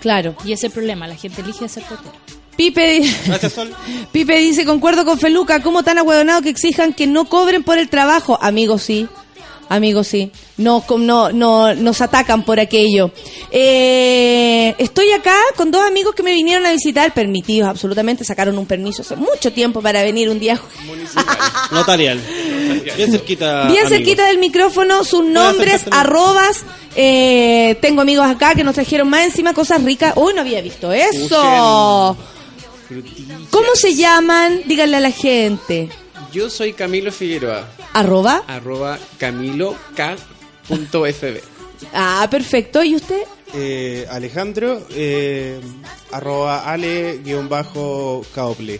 Claro. 0.00 0.34
Y 0.44 0.52
ese 0.52 0.54
es 0.54 0.64
el 0.64 0.70
problema, 0.72 1.06
la 1.06 1.16
gente 1.16 1.40
elige 1.42 1.64
hacer 1.64 1.82
tonteras. 1.84 2.16
Pipe, 2.56 3.00
di- 3.00 3.14
Gracias, 3.26 3.52
Sol. 3.52 3.72
Pipe 4.12 4.38
dice, 4.38 4.64
concuerdo 4.64 5.04
con 5.04 5.18
Feluca, 5.18 5.62
¿cómo 5.62 5.82
tan 5.84 5.98
ahueonado 5.98 6.42
que 6.42 6.48
exijan 6.50 6.92
que 6.92 7.06
no 7.06 7.24
cobren 7.26 7.62
por 7.62 7.78
el 7.78 7.88
trabajo? 7.88 8.38
Amigos, 8.42 8.82
sí. 8.82 9.06
Amigos, 9.68 10.06
sí. 10.06 10.30
No, 10.56 10.84
no, 10.98 11.30
no, 11.30 11.74
nos 11.74 12.00
atacan 12.00 12.42
por 12.44 12.58
aquello. 12.58 13.10
Eh, 13.50 14.74
estoy 14.78 15.10
acá 15.12 15.36
con 15.56 15.70
dos 15.70 15.82
amigos 15.86 16.14
que 16.14 16.22
me 16.22 16.32
vinieron 16.32 16.64
a 16.64 16.72
visitar, 16.72 17.12
permitidos 17.12 17.68
absolutamente, 17.68 18.24
sacaron 18.24 18.56
un 18.58 18.66
permiso 18.66 19.02
hace 19.02 19.14
mucho 19.16 19.52
tiempo 19.52 19.82
para 19.82 20.02
venir 20.02 20.30
un 20.30 20.38
día. 20.38 20.58
Notarial. 21.70 22.20
Bien 22.96 23.10
cerquita. 23.10 23.66
Bien 23.66 23.84
amigos. 23.84 23.88
cerquita 23.90 24.26
del 24.26 24.38
micrófono, 24.38 25.04
sus 25.04 25.24
nombres, 25.24 25.84
arrobas. 25.90 26.64
eh, 26.96 27.76
tengo 27.82 28.00
amigos 28.00 28.26
acá 28.26 28.54
que 28.54 28.64
nos 28.64 28.74
trajeron 28.74 29.08
más 29.08 29.24
encima 29.24 29.52
cosas 29.52 29.82
ricas. 29.82 30.14
Uy, 30.16 30.32
no 30.34 30.40
había 30.40 30.62
visto 30.62 30.92
eso. 30.92 32.16
¿Cómo 33.50 33.68
se 33.74 33.94
llaman? 33.94 34.62
Díganle 34.64 34.96
a 34.96 35.00
la 35.00 35.10
gente. 35.10 35.90
Yo 36.32 36.50
soy 36.50 36.74
Camilo 36.74 37.10
Figueroa, 37.10 37.66
Arroba. 37.94 38.42
arroba 38.46 38.98
camilok.fb. 39.18 41.40
Ah, 41.94 42.26
perfecto. 42.30 42.84
¿Y 42.84 42.94
usted? 42.96 43.22
Eh, 43.54 44.06
Alejandro, 44.10 44.86
eh, 44.90 45.58
arroba 46.12 46.70
ale-caople. 46.70 47.30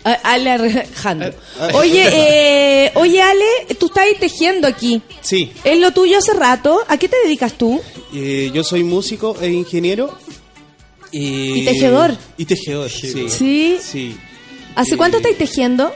Ah, 0.05 0.19
Ale 0.25 0.51
Alejandro. 0.51 1.33
Ah, 1.59 1.71
Oye, 1.75 2.05
eh, 2.87 2.93
oye 2.97 3.23
Ale, 3.23 3.47
tú 3.79 3.87
estás 3.87 4.05
ahí 4.05 4.15
tejiendo 4.21 4.69
aquí. 4.69 5.01
Sí, 5.23 5.51
Es 5.65 5.79
lo 5.79 5.93
tuyo 5.93 6.19
hace 6.19 6.35
rato. 6.35 6.81
¿A 6.87 6.99
qué 6.99 7.09
te 7.09 7.17
dedicas 7.25 7.55
tú? 7.55 7.81
eh, 8.15 8.51
yo 8.53 8.63
soy 8.63 8.85
músico 8.85 9.37
e 9.41 9.49
ingeniero. 9.51 10.15
Y, 11.11 11.63
¿Y 11.63 11.65
tejedor? 11.65 12.15
Y 12.37 12.45
tejedor, 12.45 12.91
sí. 12.91 13.31
Sí. 13.31 13.79
Sí. 13.81 14.19
¿Hace 14.75 14.95
Eh, 14.95 14.99
cuánto 14.99 15.17
estáis 15.17 15.39
tejiendo? 15.39 15.95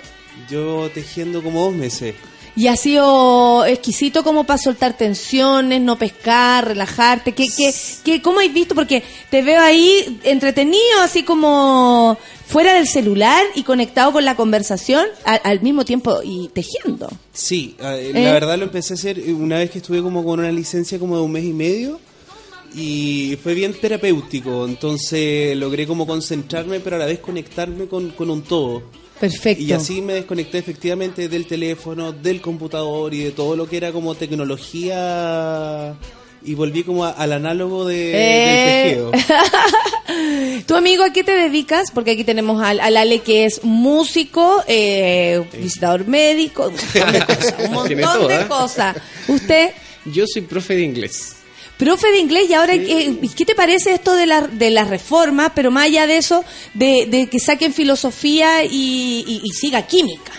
Yo 0.52 0.90
tejiendo 0.92 1.42
como 1.42 1.62
dos 1.64 1.74
meses. 1.74 2.14
Y 2.54 2.66
ha 2.66 2.76
sido 2.76 3.64
exquisito 3.64 4.22
como 4.22 4.44
para 4.44 4.58
soltar 4.58 4.94
tensiones, 4.94 5.80
no 5.80 5.96
pescar, 5.96 6.68
relajarte. 6.68 7.32
¿Qué, 7.32 7.46
qué, 7.56 7.72
qué, 8.04 8.20
¿Cómo 8.20 8.40
has 8.40 8.52
visto? 8.52 8.74
Porque 8.74 9.02
te 9.30 9.40
veo 9.40 9.58
ahí 9.62 10.20
entretenido, 10.24 11.00
así 11.02 11.22
como 11.22 12.18
fuera 12.46 12.74
del 12.74 12.86
celular 12.86 13.42
y 13.54 13.62
conectado 13.62 14.12
con 14.12 14.26
la 14.26 14.36
conversación 14.36 15.06
a- 15.24 15.36
al 15.36 15.62
mismo 15.62 15.86
tiempo 15.86 16.20
y 16.22 16.48
tejiendo. 16.52 17.08
Sí, 17.32 17.74
eh, 17.80 18.12
¿Eh? 18.14 18.22
la 18.22 18.32
verdad 18.34 18.58
lo 18.58 18.64
empecé 18.64 18.92
a 18.92 18.96
hacer 18.96 19.18
una 19.32 19.56
vez 19.56 19.70
que 19.70 19.78
estuve 19.78 20.02
como 20.02 20.22
con 20.22 20.38
una 20.40 20.52
licencia 20.52 20.98
como 20.98 21.16
de 21.16 21.22
un 21.22 21.32
mes 21.32 21.44
y 21.44 21.54
medio 21.54 21.98
y 22.74 23.38
fue 23.42 23.54
bien 23.54 23.72
terapéutico, 23.72 24.66
entonces 24.66 25.56
logré 25.56 25.86
como 25.86 26.06
concentrarme 26.06 26.80
pero 26.80 26.96
a 26.96 26.98
la 26.98 27.06
vez 27.06 27.18
conectarme 27.20 27.86
con, 27.86 28.10
con 28.10 28.28
un 28.28 28.42
todo. 28.42 28.82
Perfecto. 29.22 29.62
Y 29.62 29.72
así 29.72 30.02
me 30.02 30.14
desconecté 30.14 30.58
efectivamente 30.58 31.28
del 31.28 31.46
teléfono, 31.46 32.10
del 32.12 32.40
computador 32.40 33.14
y 33.14 33.22
de 33.22 33.30
todo 33.30 33.54
lo 33.54 33.68
que 33.68 33.76
era 33.76 33.92
como 33.92 34.16
tecnología 34.16 35.94
y 36.44 36.54
volví 36.54 36.82
como 36.82 37.04
a- 37.04 37.10
al 37.10 37.32
análogo 37.32 37.86
de, 37.86 38.10
Eh. 38.14 38.96
del 38.96 39.10
tejido. 39.12 39.12
¿Tu 40.66 40.74
amigo 40.74 41.04
a 41.04 41.12
qué 41.12 41.22
te 41.22 41.36
dedicas? 41.36 41.90
Porque 41.92 42.10
aquí 42.10 42.24
tenemos 42.24 42.60
al, 42.62 42.80
al 42.80 42.96
Ale 42.96 43.20
que 43.20 43.44
es 43.44 43.62
músico, 43.62 44.62
eh, 44.66 45.44
visitador 45.56 46.06
médico, 46.08 46.66
un 46.68 46.74
montón 46.74 47.12
de 47.12 47.20
cosas. 47.24 47.54
Un 47.68 47.72
montón 47.72 48.00
todo, 48.00 48.28
de 48.28 48.40
¿eh? 48.40 48.46
cosas. 48.48 48.96
Usted, 49.28 49.70
Yo 50.06 50.24
soy 50.26 50.42
profe 50.42 50.74
de 50.74 50.82
inglés. 50.82 51.36
Profe 51.84 52.10
de 52.12 52.18
inglés, 52.18 52.48
y 52.50 52.54
ahora, 52.54 52.74
¿qué, 52.74 53.16
qué 53.36 53.44
te 53.44 53.54
parece 53.54 53.92
esto 53.94 54.14
de 54.14 54.26
la, 54.26 54.42
de 54.46 54.70
la 54.70 54.84
reforma? 54.84 55.52
Pero 55.54 55.70
más 55.70 55.84
allá 55.86 56.06
de 56.06 56.16
eso, 56.16 56.44
de, 56.74 57.06
de 57.06 57.26
que 57.28 57.38
saquen 57.40 57.72
filosofía 57.72 58.64
y, 58.64 59.24
y- 59.26 59.40
y 59.44 59.50
siga 59.50 59.82
química. 59.86 60.32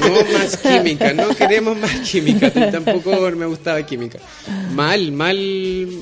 No 0.00 0.32
más 0.38 0.56
química, 0.56 1.12
no 1.12 1.28
queremos 1.28 1.76
más 1.78 1.92
química. 2.10 2.50
Tampoco 2.72 3.30
me 3.36 3.46
gustaba 3.46 3.84
química. 3.86 4.18
Mal, 4.72 5.12
mal, 5.12 5.36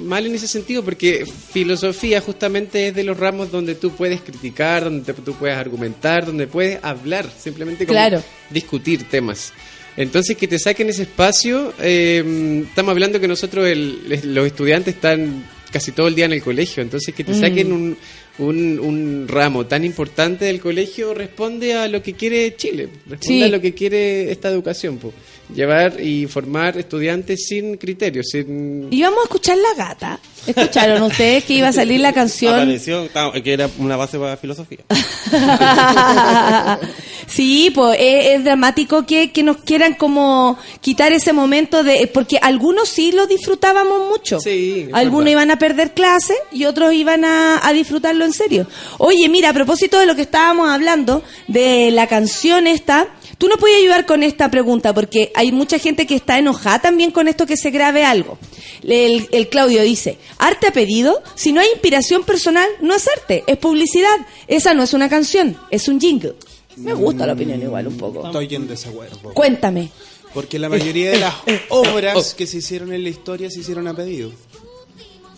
mal 0.02 0.26
en 0.26 0.34
ese 0.34 0.48
sentido, 0.48 0.82
porque 0.84 1.26
filosofía 1.52 2.20
justamente 2.20 2.88
es 2.88 2.94
de 2.94 3.04
los 3.04 3.18
ramos 3.18 3.50
donde 3.50 3.74
tú 3.74 3.90
puedes 3.90 4.20
criticar, 4.22 4.84
donde 4.84 5.12
te- 5.12 5.20
tú 5.20 5.34
puedes 5.34 5.56
argumentar, 5.56 6.24
donde 6.26 6.46
puedes 6.46 6.82
hablar, 6.82 7.28
simplemente 7.38 7.84
como 7.86 7.94
Claro. 7.98 8.22
discutir 8.50 9.08
temas. 9.08 9.52
Entonces, 9.96 10.36
que 10.36 10.48
te 10.48 10.58
saquen 10.58 10.88
ese 10.88 11.02
espacio, 11.02 11.72
eh, 11.80 12.62
estamos 12.68 12.90
hablando 12.90 13.20
que 13.20 13.28
nosotros, 13.28 13.66
el- 13.68 14.00
los 14.34 14.46
estudiantes, 14.46 14.94
están 14.94 15.44
casi 15.70 15.92
todo 15.92 16.08
el 16.08 16.14
día 16.14 16.24
en 16.26 16.32
el 16.32 16.42
colegio, 16.42 16.82
entonces 16.82 17.12
que 17.14 17.24
te 17.24 17.34
saquen 17.34 17.72
un, 17.72 17.96
un, 18.38 18.78
un 18.80 19.26
ramo 19.28 19.66
tan 19.66 19.84
importante 19.84 20.44
del 20.44 20.60
colegio 20.60 21.14
responde 21.14 21.74
a 21.74 21.88
lo 21.88 22.00
que 22.00 22.12
quiere 22.14 22.54
Chile, 22.56 22.88
responde 23.08 23.26
Sí. 23.26 23.42
a 23.42 23.48
lo 23.48 23.60
que 23.60 23.74
quiere 23.74 24.30
esta 24.30 24.48
educación, 24.50 24.98
po. 24.98 25.12
Llevar 25.52 26.00
y 26.00 26.26
formar 26.26 26.76
estudiantes 26.78 27.46
sin 27.46 27.76
criterios, 27.76 28.26
sin... 28.30 28.88
Y 28.90 29.02
vamos 29.02 29.20
a 29.20 29.22
escuchar 29.24 29.56
La 29.58 29.74
Gata. 29.84 30.20
¿Escucharon 30.46 31.02
ustedes 31.02 31.44
que 31.44 31.54
iba 31.54 31.68
a 31.68 31.72
salir 31.72 32.00
la 32.00 32.12
canción? 32.12 32.54
Apareció, 32.54 33.08
que 33.42 33.52
era 33.52 33.68
una 33.78 33.96
base 33.96 34.18
para 34.18 34.36
filosofía. 34.36 34.80
sí, 37.26 37.72
pues 37.74 37.96
es, 37.98 38.26
es 38.26 38.44
dramático 38.44 39.06
que, 39.06 39.32
que 39.32 39.42
nos 39.42 39.58
quieran 39.58 39.94
como 39.94 40.58
quitar 40.80 41.12
ese 41.12 41.32
momento 41.32 41.82
de... 41.82 42.10
Porque 42.12 42.38
algunos 42.40 42.88
sí 42.88 43.12
lo 43.12 43.26
disfrutábamos 43.26 44.08
mucho. 44.08 44.38
Sí, 44.40 44.88
algunos 44.92 45.24
verdad. 45.24 45.32
iban 45.32 45.50
a 45.50 45.58
perder 45.58 45.94
clase 45.94 46.34
y 46.52 46.66
otros 46.66 46.92
iban 46.92 47.24
a, 47.24 47.66
a 47.66 47.72
disfrutarlo 47.72 48.24
en 48.24 48.32
serio. 48.32 48.66
Oye, 48.98 49.28
mira, 49.28 49.50
a 49.50 49.54
propósito 49.54 49.98
de 49.98 50.06
lo 50.06 50.14
que 50.14 50.22
estábamos 50.22 50.68
hablando, 50.68 51.22
de 51.48 51.90
la 51.90 52.06
canción 52.06 52.66
esta, 52.66 53.08
tú 53.38 53.48
nos 53.48 53.58
puedes 53.58 53.78
ayudar 53.78 54.06
con 54.06 54.22
esta 54.22 54.50
pregunta, 54.50 54.94
porque 54.94 55.32
hay 55.34 55.52
mucha 55.52 55.78
gente 55.78 56.06
que 56.06 56.14
está 56.16 56.38
enojada 56.38 56.80
también 56.80 57.10
con 57.10 57.28
esto 57.28 57.46
que 57.46 57.56
se 57.56 57.70
grabe 57.70 58.04
algo. 58.04 58.38
El, 58.82 59.28
el 59.32 59.48
Claudio 59.48 59.82
dice, 59.82 60.18
arte 60.38 60.68
a 60.68 60.72
pedido, 60.72 61.22
si 61.34 61.52
no 61.52 61.60
hay 61.60 61.68
inspiración 61.70 62.24
personal, 62.24 62.68
no 62.80 62.94
es 62.94 63.08
arte, 63.08 63.44
es 63.46 63.56
publicidad. 63.58 64.16
Esa 64.46 64.74
no 64.74 64.82
es 64.82 64.92
una 64.94 65.08
canción, 65.08 65.56
es 65.70 65.88
un 65.88 66.00
jingle. 66.00 66.34
Me 66.76 66.92
gusta 66.92 67.26
la 67.26 67.34
opinión 67.34 67.62
igual 67.62 67.86
un 67.86 67.96
poco. 67.96 68.26
Estoy 68.26 68.54
en 68.54 68.66
desacuerdo. 68.66 69.18
Cuéntame. 69.32 69.90
Porque 70.32 70.58
la 70.58 70.68
mayoría 70.68 71.10
de 71.10 71.20
las 71.20 71.34
obras 71.68 72.34
que 72.34 72.46
se 72.46 72.58
hicieron 72.58 72.92
en 72.92 73.04
la 73.04 73.08
historia 73.08 73.50
se 73.50 73.60
hicieron 73.60 73.86
a 73.86 73.94
pedido. 73.94 74.32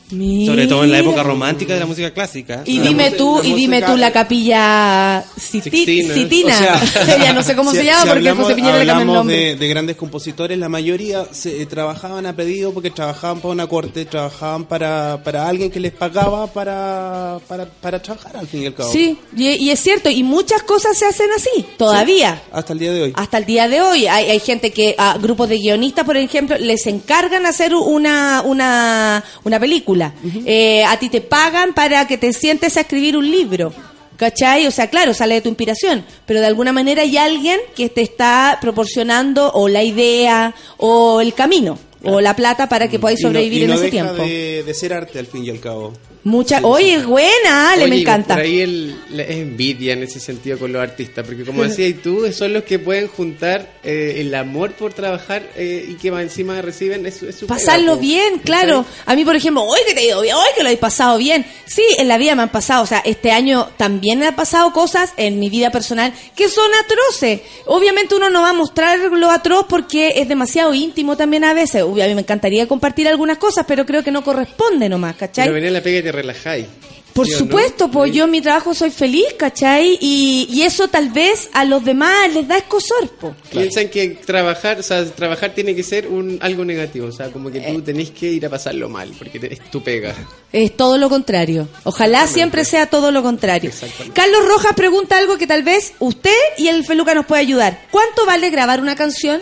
Sobre 0.09 0.67
todo 0.69 0.85
en 0.85 0.93
la 0.93 0.99
época 1.01 1.23
romántica 1.23 1.75
de 1.75 1.81
la 1.81 1.87
música 1.87 2.13
clásica. 2.13 2.63
Y 2.65 2.79
La 2.79 2.85
dime 2.89 3.11
tú, 3.13 3.41
y 3.43 3.55
dime 3.55 3.83
tú 3.83 3.97
la 3.97 4.13
capilla 4.13 5.25
Sixtina. 5.37 6.15
Citina. 6.15 6.55
O 6.55 6.87
sea, 6.87 7.19
ya 7.25 7.33
no 7.33 7.43
sé 7.43 7.57
cómo 7.57 7.71
si- 7.73 7.79
se 7.79 7.85
llama 7.85 8.03
si 8.03 8.07
porque 8.09 8.19
hablamos, 8.19 8.45
José 8.45 8.55
Piñera 8.55 8.79
le 8.79 8.87
cambió 8.87 9.03
el 9.13 9.15
nombre. 9.19 9.37
de, 9.37 9.57
de 9.57 9.69
grandes 9.69 9.97
compositores, 9.97 10.57
la 10.59 10.69
mayoría 10.69 11.27
se 11.33 11.61
eh, 11.61 11.67
trabajaban 11.67 12.25
a 12.27 12.35
pedido 12.37 12.73
porque 12.73 12.91
trabajaban 12.91 13.41
para 13.41 13.53
una 13.53 13.67
corte, 13.67 14.05
trabajaban 14.05 14.65
para, 14.67 15.21
para 15.25 15.49
alguien 15.49 15.71
que 15.71 15.81
les 15.81 15.93
pagaba 15.93 16.47
para, 16.47 17.39
para, 17.49 17.67
para 17.67 18.01
trabajar 18.01 18.37
al 18.37 18.47
fin 18.47 18.63
y 18.63 18.67
al 18.67 18.75
cabo. 18.75 18.93
Sí, 18.93 19.19
y, 19.37 19.49
y 19.49 19.71
es 19.71 19.81
cierto, 19.81 20.09
y 20.09 20.23
muchas 20.23 20.63
cosas 20.63 20.97
se 20.97 21.07
hacen 21.07 21.31
así, 21.37 21.65
todavía. 21.77 22.43
Hasta 22.53 22.73
el 22.73 22.79
día 22.79 22.93
de 22.93 23.03
hoy. 23.03 23.13
Hasta 23.17 23.39
el 23.39 23.45
día 23.47 23.67
de 23.69 23.81
hoy 23.81 24.07
hay, 24.07 24.27
hay 24.31 24.41
gente 24.41 24.71
que, 24.71 24.95
a 24.99 25.19
grupos 25.19 25.49
de 25.49 25.59
guionistas, 25.59 26.05
por 26.05 26.17
ejemplo, 26.17 26.57
les 26.59 26.87
encargan 26.87 27.45
hacer 27.47 27.75
una, 27.75 28.43
una, 28.45 29.25
una 29.45 29.59
película. 29.59 29.96
Eh, 30.25 30.85
a 30.85 30.99
ti 30.99 31.09
te 31.09 31.21
pagan 31.21 31.75
para 31.75 32.07
que 32.07 32.19
te 32.19 32.33
sientes 32.33 32.77
a 32.77 32.81
escribir 32.81 33.17
un 33.17 33.31
libro. 33.31 33.73
¿Cachai? 34.17 34.67
O 34.67 34.71
sea, 34.71 34.89
claro, 34.89 35.13
sale 35.13 35.35
de 35.35 35.41
tu 35.43 35.51
inspiración, 35.51 36.05
pero 36.25 36.41
de 36.41 36.47
alguna 36.47 36.73
manera 36.73 37.03
hay 37.03 37.19
alguien 37.19 37.61
que 37.75 37.91
te 37.91 38.01
está 38.01 38.59
proporcionando 38.63 39.53
o 39.53 39.69
la 39.69 39.83
idea 39.83 40.55
o 40.79 41.21
el 41.21 41.35
camino. 41.35 41.79
O 42.07 42.21
la 42.21 42.35
plata 42.37 42.69
para 42.69 42.89
que 42.89 42.99
podáis 42.99 43.21
Y 43.21 43.23
no- 43.25 43.29
sobrevivir 43.31 43.63
y 43.63 43.67
no 43.67 43.73
en 43.75 43.79
ese 43.79 43.91
deja 43.91 44.05
tiempo. 44.13 44.23
De, 44.23 44.63
de 44.65 44.75
ser 44.75 44.93
arte 44.93 45.19
al 45.19 45.27
fin 45.27 45.45
y 45.45 45.51
al 45.51 45.61
cabo. 45.61 45.93
Mucha, 46.25 46.59
Sí, 46.59 46.65
oye, 46.67 46.99
buena, 47.05 47.71
Ale, 47.71 47.87
me 47.87 48.01
encanta. 48.01 48.35
Por 48.35 48.43
ahí 48.43 48.59
el, 48.61 48.97
es 49.17 49.31
envidia 49.31 49.93
en 49.93 50.03
ese 50.03 50.19
sentido 50.19 50.59
con 50.59 50.73
los 50.73 50.83
artistas, 50.83 51.25
porque 51.25 51.45
como 51.45 51.63
decías 51.69 52.03
tú, 52.03 52.33
son 52.33 52.53
los 52.53 52.65
que 52.65 52.81
pueden 52.81 53.07
juntar 53.07 53.79
eh, 53.85 54.15
el 54.19 54.35
amor 54.35 54.73
por 54.73 54.93
trabajar 54.93 55.49
eh, 55.55 55.87
y 55.89 55.95
que 55.95 56.11
más 56.11 56.23
encima 56.23 56.61
reciben 56.63 57.07
es, 57.07 57.23
es 57.23 57.37
su 57.37 57.47
Pasarlo 57.47 57.93
pega, 57.93 58.01
bien, 58.01 58.39
claro. 58.41 58.85
A 59.05 59.15
mí, 59.15 59.25
por 59.25 59.37
ejemplo, 59.37 59.63
hoy 59.63 59.79
que 59.87 59.95
te 59.95 60.01
he 60.01 60.09
ido 60.09 60.21
bien, 60.21 60.35
hoy 60.35 60.49
que 60.57 60.65
lo 60.65 60.69
he 60.69 60.77
pasado 60.77 61.17
bien. 61.17 61.47
Sí, 61.65 61.85
en 61.97 62.09
la 62.09 62.19
vida 62.19 62.35
me 62.35 62.43
han 62.43 62.51
pasado, 62.51 62.83
o 62.83 62.87
sea, 62.87 62.99
este 63.05 63.31
año 63.31 63.69
también 63.77 64.19
me 64.19 64.27
han 64.27 64.35
pasado 64.35 64.73
cosas 64.73 65.13
en 65.17 65.39
mi 65.39 65.49
vida 65.49 65.71
personal 65.71 66.13
que 66.35 66.49
son 66.49 66.69
atroces. 66.85 67.43
Obviamente 67.67 68.17
uno 68.17 68.31
no 68.31 68.43
va 68.43 68.51
a 68.51 68.53
mostrar 68.53 68.99
lo 69.13 69.31
atroz 69.31 69.67
porque 69.69 70.15
es 70.17 70.27
demasiado 70.27 70.75
íntimo 70.75 71.17
también 71.17 71.45
a 71.45 71.55
veces. 71.55 71.85
A 72.03 72.07
mí 72.09 72.15
me 72.15 72.21
encantaría 72.23 72.67
compartir 72.67 73.09
algunas 73.09 73.39
cosas, 73.39 73.65
pero 73.67 73.85
creo 73.87 74.03
que 74.03 74.11
no 74.11 74.23
corresponde 74.25 74.89
nomás, 74.89 75.17
¿cachai? 75.17 75.45
Pero 75.45 75.55
venía 75.55 75.71
la 75.71 75.81
pega 75.83 75.99
y 75.99 76.03
te 76.03 76.13
relajáis. 76.13 76.67
Por 77.13 77.25
¿sí 77.27 77.33
o 77.33 77.35
no? 77.37 77.39
supuesto, 77.47 77.91
pues 77.91 78.11
Sí. 78.11 78.19
yo 78.19 78.25
en 78.25 78.31
mi 78.31 78.43
trabajo 78.43 78.75
soy 78.75 78.91
feliz, 78.91 79.25
¿cachai? 79.39 79.97
Y, 80.03 80.49
y 80.51 80.63
eso 80.65 80.89
tal 80.89 81.09
vez 81.09 81.49
a 81.55 81.65
los 81.65 81.83
demás 81.83 82.13
les 82.35 82.47
da 82.47 82.59
escosor, 82.59 83.09
po. 83.19 83.35
Piensan 83.51 83.89
que 83.89 84.09
trabajar, 84.11 84.79
o 84.81 84.83
sea, 84.83 85.03
trabajar 85.07 85.55
tiene 85.55 85.75
que 85.75 85.83
ser 85.83 86.09
un 86.09 86.37
algo 86.43 86.63
negativo, 86.67 87.07
o 87.07 87.13
sea, 87.13 87.31
como 87.31 87.51
que 87.51 87.57
Eh. 87.59 87.73
tú 87.73 87.81
tenés 87.81 88.11
que 88.11 88.27
ir 88.27 88.45
a 88.45 88.51
pasarlo 88.51 88.91
mal, 88.91 89.11
porque 89.19 89.39
te- 89.41 89.51
es 89.51 89.61
tu 89.71 89.83
pega. 89.83 90.15
Es 90.53 90.77
todo 90.77 90.99
lo 90.99 91.09
contrario. 91.09 91.67
Ojalá 91.85 92.27
siempre 92.27 92.67
sea 92.67 92.85
todo 92.91 93.11
lo 93.11 93.23
contrario. 93.23 93.71
Carlos 94.13 94.45
Rojas 94.47 94.75
pregunta 94.75 95.17
algo 95.17 95.39
que 95.39 95.47
tal 95.47 95.63
vez 95.63 95.95
usted 96.01 96.37
y 96.59 96.69
el 96.69 96.85
Feluca 96.85 97.15
nos 97.15 97.25
puede 97.25 97.41
ayudar. 97.41 97.81
¿Cuánto 97.91 98.27
vale 98.27 98.51
grabar 98.51 98.79
una 98.81 98.95
canción? 98.95 99.41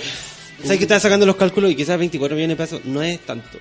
¿Sabes 0.62 0.78
que 0.78 0.84
estaba 0.84 1.00
sacando 1.00 1.26
los 1.26 1.36
cálculos 1.36 1.70
y 1.70 1.74
quizás 1.76 1.98
24 1.98 2.36
millones 2.36 2.56
de 2.56 2.64
pesos 2.64 2.80
no 2.84 3.02
es 3.02 3.18
tanto? 3.20 3.58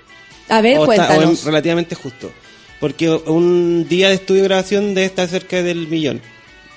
A 0.50 0.62
ver, 0.62 0.78
o, 0.78 0.92
está- 0.92 1.06
o 1.06 1.08
cuéntanos. 1.16 1.40
es 1.40 1.46
relativamente 1.46 1.96
justo. 1.96 2.32
Porque 2.80 3.10
un 3.10 3.88
día 3.88 4.10
de 4.10 4.16
estudio 4.16 4.42
y 4.42 4.44
grabación 4.46 4.94
debe 4.94 5.06
estar 5.08 5.28
cerca 5.28 5.62
del 5.64 5.88
millón. 5.88 6.22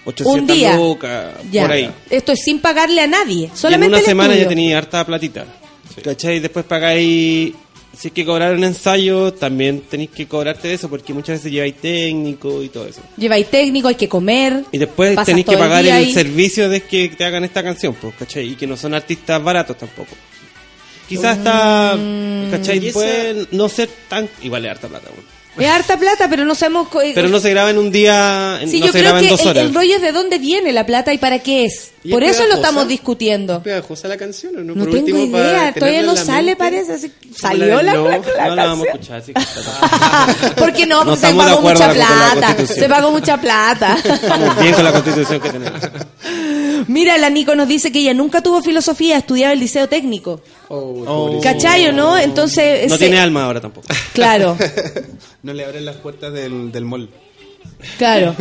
800 0.04 0.40
Un 0.40 0.46
día. 0.46 0.76
lucas, 0.76 1.34
por 1.52 1.70
ahí. 1.72 1.90
Esto 2.10 2.32
es 2.32 2.40
sin 2.44 2.60
pagarle 2.60 3.00
a 3.00 3.06
nadie. 3.08 3.40
Y 3.40 3.44
en 3.46 3.56
Solamente 3.56 3.88
una 3.88 3.98
el 3.98 4.04
semana 4.04 4.34
ya 4.36 4.46
tenía 4.48 4.78
harta 4.78 5.04
platita. 5.04 5.44
¿Cachai? 6.04 6.38
Después 6.40 6.64
pagáis. 6.64 7.52
Si 7.98 8.08
es 8.08 8.14
que 8.14 8.24
cobrar 8.26 8.54
un 8.54 8.62
ensayo, 8.64 9.32
también 9.32 9.80
tenéis 9.88 10.10
que 10.10 10.26
cobrarte 10.26 10.68
de 10.68 10.74
eso, 10.74 10.90
porque 10.90 11.14
muchas 11.14 11.38
veces 11.38 11.50
lleváis 11.50 11.76
técnico 11.80 12.62
y 12.62 12.68
todo 12.68 12.86
eso. 12.86 13.00
Lleváis 13.16 13.46
técnico, 13.50 13.88
hay 13.88 13.94
que 13.94 14.08
comer. 14.08 14.64
Y 14.70 14.78
después 14.78 15.16
tenéis 15.24 15.46
que 15.46 15.52
el 15.54 15.58
pagar 15.58 15.84
el, 15.86 16.12
servicio 16.12 16.68
de 16.68 16.82
que 16.82 17.08
te 17.08 17.24
hagan 17.24 17.44
esta 17.44 17.62
canción, 17.62 17.94
pues, 17.94 18.14
¿cachai? 18.18 18.52
Y 18.52 18.54
que 18.56 18.66
no 18.66 18.76
son 18.76 18.92
artistas 18.94 19.42
baratos 19.42 19.78
tampoco. 19.78 20.14
Quizás 21.08 21.38
está, 21.38 21.96
Mm. 21.96 22.50
¿cachai? 22.50 22.78
Y 22.84 22.88
esa- 22.88 22.94
Puede 22.98 23.46
no 23.52 23.68
ser 23.68 23.88
tan... 24.08 24.28
Igual 24.42 24.64
es 24.66 24.70
harta 24.72 24.88
plata, 24.88 25.08
bueno. 25.08 25.35
Es 25.58 25.66
harta 25.68 25.96
plata, 25.98 26.28
pero 26.28 26.44
no 26.44 26.54
sabemos... 26.54 26.88
co- 26.88 27.00
Pero 27.14 27.28
no 27.28 27.40
se 27.40 27.50
graba 27.50 27.70
en 27.70 27.78
un 27.78 27.90
día, 27.90 28.60
Sí, 28.66 28.80
no 28.80 28.86
yo 28.86 28.92
se 28.92 28.98
creo 28.98 29.02
graba 29.04 29.18
en 29.20 29.24
que 29.24 29.30
dos 29.30 29.40
el, 29.40 29.48
horas. 29.48 29.64
el 29.64 29.74
rollo 29.74 29.96
es 29.96 30.02
de 30.02 30.12
dónde 30.12 30.38
viene 30.38 30.72
la 30.72 30.84
plata 30.84 31.12
y 31.14 31.18
para 31.18 31.38
qué 31.38 31.64
es. 31.64 31.92
¿Y 32.04 32.10
Por 32.12 32.22
es 32.22 32.32
eso 32.36 32.46
lo 32.46 32.54
estamos 32.56 32.86
discutiendo. 32.86 33.56
¿Es 33.56 33.62
pegajosa 33.62 34.06
la 34.08 34.16
canción 34.16 34.54
o 34.56 34.58
no? 34.60 34.74
No 34.74 34.84
Por 34.84 34.92
tengo 34.92 35.18
último, 35.18 35.38
idea, 35.38 35.72
todavía 35.74 36.02
no 36.02 36.14
sale, 36.14 36.54
mente. 36.54 36.56
parece. 36.56 37.10
¿Salió 37.36 37.82
la, 37.82 37.94
no, 37.94 38.08
la- 38.08 38.18
la 38.18 38.48
no 38.48 38.54
la 38.54 38.66
vamos 38.66 38.86
a 38.86 38.90
escuchar, 38.90 39.16
así 39.18 39.32
que 39.34 39.40
está- 39.42 40.54
Porque 40.56 40.86
no, 40.86 41.04
porque 41.04 41.26
se 41.26 41.34
pagó 41.34 41.60
mucha 41.62 41.90
plata. 41.92 42.56
Se 42.66 42.88
pagó 42.88 43.10
mucha 43.10 43.40
plata. 43.40 43.96
estamos 44.04 44.58
bien 44.60 44.74
con 44.74 44.84
la 44.84 44.92
constitución 44.92 45.40
que 45.40 45.48
tenemos. 45.50 45.80
Mira, 46.88 47.16
la 47.18 47.30
Nico 47.30 47.54
nos 47.54 47.68
dice 47.68 47.90
que 47.92 48.00
ella 48.00 48.14
nunca 48.14 48.42
tuvo 48.42 48.62
filosofía, 48.62 49.18
estudiaba 49.18 49.52
el 49.52 49.60
liceo 49.60 49.88
técnico. 49.88 50.40
Oh, 50.68 50.76
Oh. 51.06 51.26
pobrecito. 51.26 51.42
¿Cachai 51.42 51.86
o 51.88 51.92
no? 51.92 52.16
Entonces. 52.18 52.88
No 52.88 52.96
se- 52.96 53.04
tiene 53.04 53.18
alma 53.20 53.44
ahora 53.44 53.60
tampoco. 53.60 53.86
Claro, 54.12 54.56
No 55.42 55.52
le 55.52 55.64
abren 55.64 55.84
las 55.84 55.96
puertas 55.96 56.32
del, 56.32 56.72
del 56.72 56.84
mall. 56.84 57.08
claro. 57.98 58.34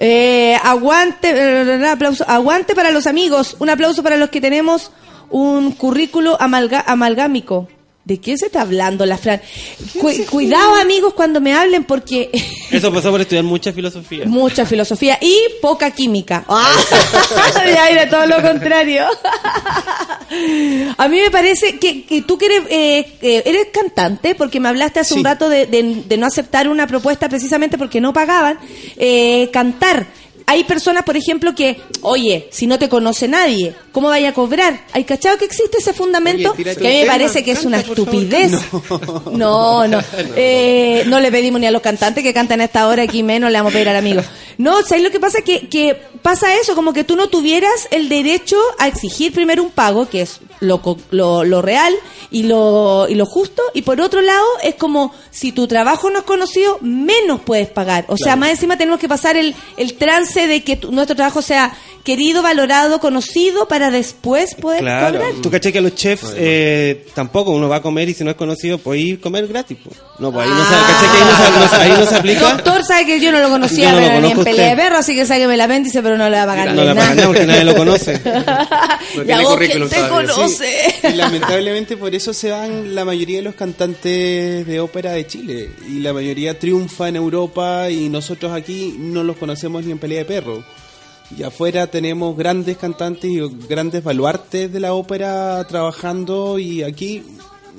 Eh, 0.00 0.56
aguante, 0.62 1.30
eh, 1.30 1.86
aplauso, 1.88 2.24
aguante 2.28 2.74
para 2.74 2.90
los 2.90 3.06
amigos. 3.06 3.56
Un 3.58 3.70
aplauso 3.70 4.02
para 4.02 4.16
los 4.16 4.30
que 4.30 4.40
tenemos 4.40 4.90
un 5.30 5.72
currículo 5.72 6.38
amalga- 6.40 6.84
amalgámico. 6.86 7.68
¿De 8.08 8.18
qué 8.18 8.38
se 8.38 8.46
está 8.46 8.62
hablando 8.62 9.04
la 9.04 9.18
Fran? 9.18 9.38
Cu- 10.00 10.24
cuidado, 10.30 10.76
amigos, 10.76 11.12
cuando 11.12 11.42
me 11.42 11.52
hablen, 11.52 11.84
porque 11.84 12.30
Eso 12.70 12.90
pasó 12.90 13.10
por 13.10 13.20
estudiar 13.20 13.44
mucha 13.44 13.70
filosofía. 13.70 14.24
mucha 14.24 14.64
filosofía 14.64 15.18
y 15.20 15.36
poca 15.60 15.90
química. 15.90 16.42
¡Ah! 16.48 16.72
ya 17.66 17.90
era 17.90 18.08
todo 18.08 18.24
lo 18.26 18.40
contrario. 18.40 19.04
A 20.96 21.08
mí 21.08 21.20
me 21.20 21.30
parece 21.30 21.78
que, 21.78 22.04
que 22.04 22.22
tú 22.22 22.38
que 22.38 22.46
eres, 22.46 22.62
eh, 22.70 23.12
eh, 23.22 23.42
eres 23.44 23.66
cantante, 23.72 24.34
porque 24.34 24.58
me 24.60 24.68
hablaste 24.68 25.00
hace 25.00 25.14
un 25.14 25.20
Sí. 25.20 25.24
rato 25.24 25.48
de, 25.50 25.66
de- 25.66 26.02
de 26.06 26.16
no 26.16 26.26
aceptar 26.26 26.68
una 26.68 26.86
propuesta 26.86 27.28
precisamente 27.28 27.76
porque 27.78 28.00
no 28.00 28.12
pagaban, 28.14 28.58
eh, 28.96 29.50
cantar. 29.52 30.06
Hay 30.50 30.64
personas, 30.64 31.02
por 31.04 31.14
ejemplo, 31.14 31.54
que, 31.54 31.78
oye, 32.00 32.48
si 32.50 32.66
no 32.66 32.78
te 32.78 32.88
conoce 32.88 33.28
nadie, 33.28 33.74
¿cómo 33.92 34.08
vaya 34.08 34.30
a 34.30 34.32
cobrar? 34.32 34.80
¿Hay 34.94 35.04
cachado 35.04 35.36
que 35.36 35.44
existe 35.44 35.76
ese 35.76 35.92
fundamento? 35.92 36.52
Oye, 36.52 36.74
que 36.74 36.88
a 36.88 36.90
mí 36.90 37.00
me 37.02 37.06
parece 37.06 37.44
que 37.44 37.50
es 37.50 37.66
una 37.66 37.80
estupidez. 37.80 38.52
No, 39.30 39.86
no. 39.88 40.00
Eh, 40.36 41.04
no 41.06 41.20
le 41.20 41.30
pedimos 41.30 41.60
ni 41.60 41.66
a 41.66 41.70
los 41.70 41.82
cantantes 41.82 42.24
que 42.24 42.32
cantan 42.32 42.62
a 42.62 42.64
esta 42.64 42.88
hora, 42.88 43.02
aquí 43.02 43.22
menos 43.22 43.52
le 43.52 43.58
vamos 43.58 43.72
a 43.72 43.74
pedir 43.74 43.90
al 43.90 43.96
amigo. 43.96 44.22
No, 44.58 44.82
¿sabes 44.82 45.04
lo 45.04 45.10
que 45.10 45.20
pasa? 45.20 45.40
Que, 45.42 45.68
que 45.68 45.96
pasa 46.20 46.54
eso, 46.60 46.74
como 46.74 46.92
que 46.92 47.04
tú 47.04 47.14
no 47.16 47.28
tuvieras 47.28 47.86
el 47.92 48.08
derecho 48.08 48.56
a 48.78 48.88
exigir 48.88 49.32
primero 49.32 49.62
un 49.62 49.70
pago, 49.70 50.08
que 50.08 50.22
es 50.22 50.40
lo, 50.60 50.82
co- 50.82 50.98
lo, 51.10 51.44
lo 51.44 51.62
real 51.62 51.94
y 52.32 52.42
lo, 52.42 53.06
y 53.08 53.14
lo 53.14 53.24
justo, 53.24 53.62
y 53.72 53.82
por 53.82 54.00
otro 54.00 54.20
lado 54.20 54.44
es 54.64 54.74
como 54.74 55.14
si 55.30 55.52
tu 55.52 55.68
trabajo 55.68 56.10
no 56.10 56.18
es 56.18 56.24
conocido, 56.24 56.78
menos 56.80 57.40
puedes 57.42 57.68
pagar. 57.68 58.04
O 58.08 58.16
sea, 58.16 58.34
más 58.34 58.50
encima 58.50 58.76
tenemos 58.76 58.98
que 59.00 59.08
pasar 59.08 59.36
el, 59.36 59.54
el 59.76 59.94
trance 59.94 60.46
de 60.48 60.64
que 60.64 60.76
tu- 60.76 60.90
nuestro 60.90 61.14
trabajo 61.14 61.40
sea 61.40 61.72
querido, 62.02 62.42
valorado, 62.42 63.00
conocido, 63.00 63.68
para 63.68 63.90
después 63.90 64.54
poder 64.54 64.80
Claro, 64.80 65.18
cobrar. 65.18 65.32
tú 65.42 65.50
caché 65.50 65.72
que 65.72 65.78
a 65.78 65.82
los 65.82 65.94
chefs 65.94 66.32
eh, 66.36 67.06
tampoco 67.14 67.50
uno 67.50 67.68
va 67.68 67.76
a 67.76 67.82
comer 67.82 68.08
y 68.08 68.14
si 68.14 68.24
no 68.24 68.30
es 68.30 68.36
conocido, 68.36 68.78
puede 68.78 69.00
ir 69.00 69.18
a 69.18 69.20
comer 69.22 69.46
gratis. 69.46 69.76
po. 69.84 69.90
No, 70.18 70.32
pues 70.32 70.46
ahí 70.46 70.52
no 70.52 70.64
se, 70.64 70.70
caché 70.70 71.06
que 71.12 71.16
ahí 71.18 71.52
no 71.60 71.68
se, 71.68 71.76
ahí 71.76 71.90
no 72.00 72.06
se 72.06 72.16
aplica. 72.16 72.40
Doctor 72.54 72.84
sabe 72.84 73.06
que 73.06 73.20
yo 73.20 73.30
no 73.30 73.40
lo 73.40 73.50
conocía 73.50 73.92
Yo 73.92 74.00
no 74.00 74.06
lo 74.06 74.12
conozco 74.14 74.44
pelea 74.50 74.70
de 74.70 74.76
perro, 74.76 74.96
así 74.98 75.14
que 75.14 75.26
sáqueme 75.26 75.54
el 75.54 75.60
apéndice, 75.60 76.02
pero 76.02 76.16
no 76.18 76.28
le 76.28 76.36
va 76.36 76.42
a 76.42 76.46
pagar 76.46 76.68
No 76.68 76.74
ni 76.80 76.86
la 76.86 76.94
nada. 76.94 77.00
pagan 77.00 77.16
nada 77.16 77.26
porque 77.28 77.46
nadie 77.46 77.64
lo 77.64 77.74
conoce. 77.76 78.20
No 79.16 79.22
y 79.22 79.26
tiene 79.26 79.32
a 79.34 79.42
vos 79.42 79.52
currículum 79.54 79.88
quién 79.88 80.02
te 80.02 80.08
todavía, 80.08 80.28
sí. 80.28 80.34
conoce. 80.36 80.68
Y 81.04 81.16
lamentablemente 81.16 81.96
por 81.96 82.14
eso 82.14 82.34
se 82.34 82.50
van 82.50 82.94
la 82.94 83.04
mayoría 83.04 83.38
de 83.38 83.42
los 83.42 83.54
cantantes 83.54 84.66
de 84.66 84.80
ópera 84.80 85.12
de 85.12 85.26
Chile. 85.26 85.70
Y 85.88 86.00
la 86.00 86.12
mayoría 86.12 86.58
triunfa 86.58 87.08
en 87.08 87.16
Europa 87.16 87.88
y 87.90 88.08
nosotros 88.08 88.52
aquí 88.52 88.94
no 88.98 89.22
los 89.24 89.36
conocemos 89.36 89.84
ni 89.84 89.92
en 89.92 89.98
pelea 89.98 90.18
de 90.20 90.24
perro. 90.26 90.62
Y 91.36 91.42
afuera 91.42 91.86
tenemos 91.86 92.36
grandes 92.36 92.76
cantantes 92.76 93.30
y 93.30 93.40
grandes 93.68 94.02
baluartes 94.04 94.72
de 94.72 94.80
la 94.80 94.92
ópera 94.94 95.64
trabajando 95.68 96.58
y 96.58 96.82
aquí 96.82 97.22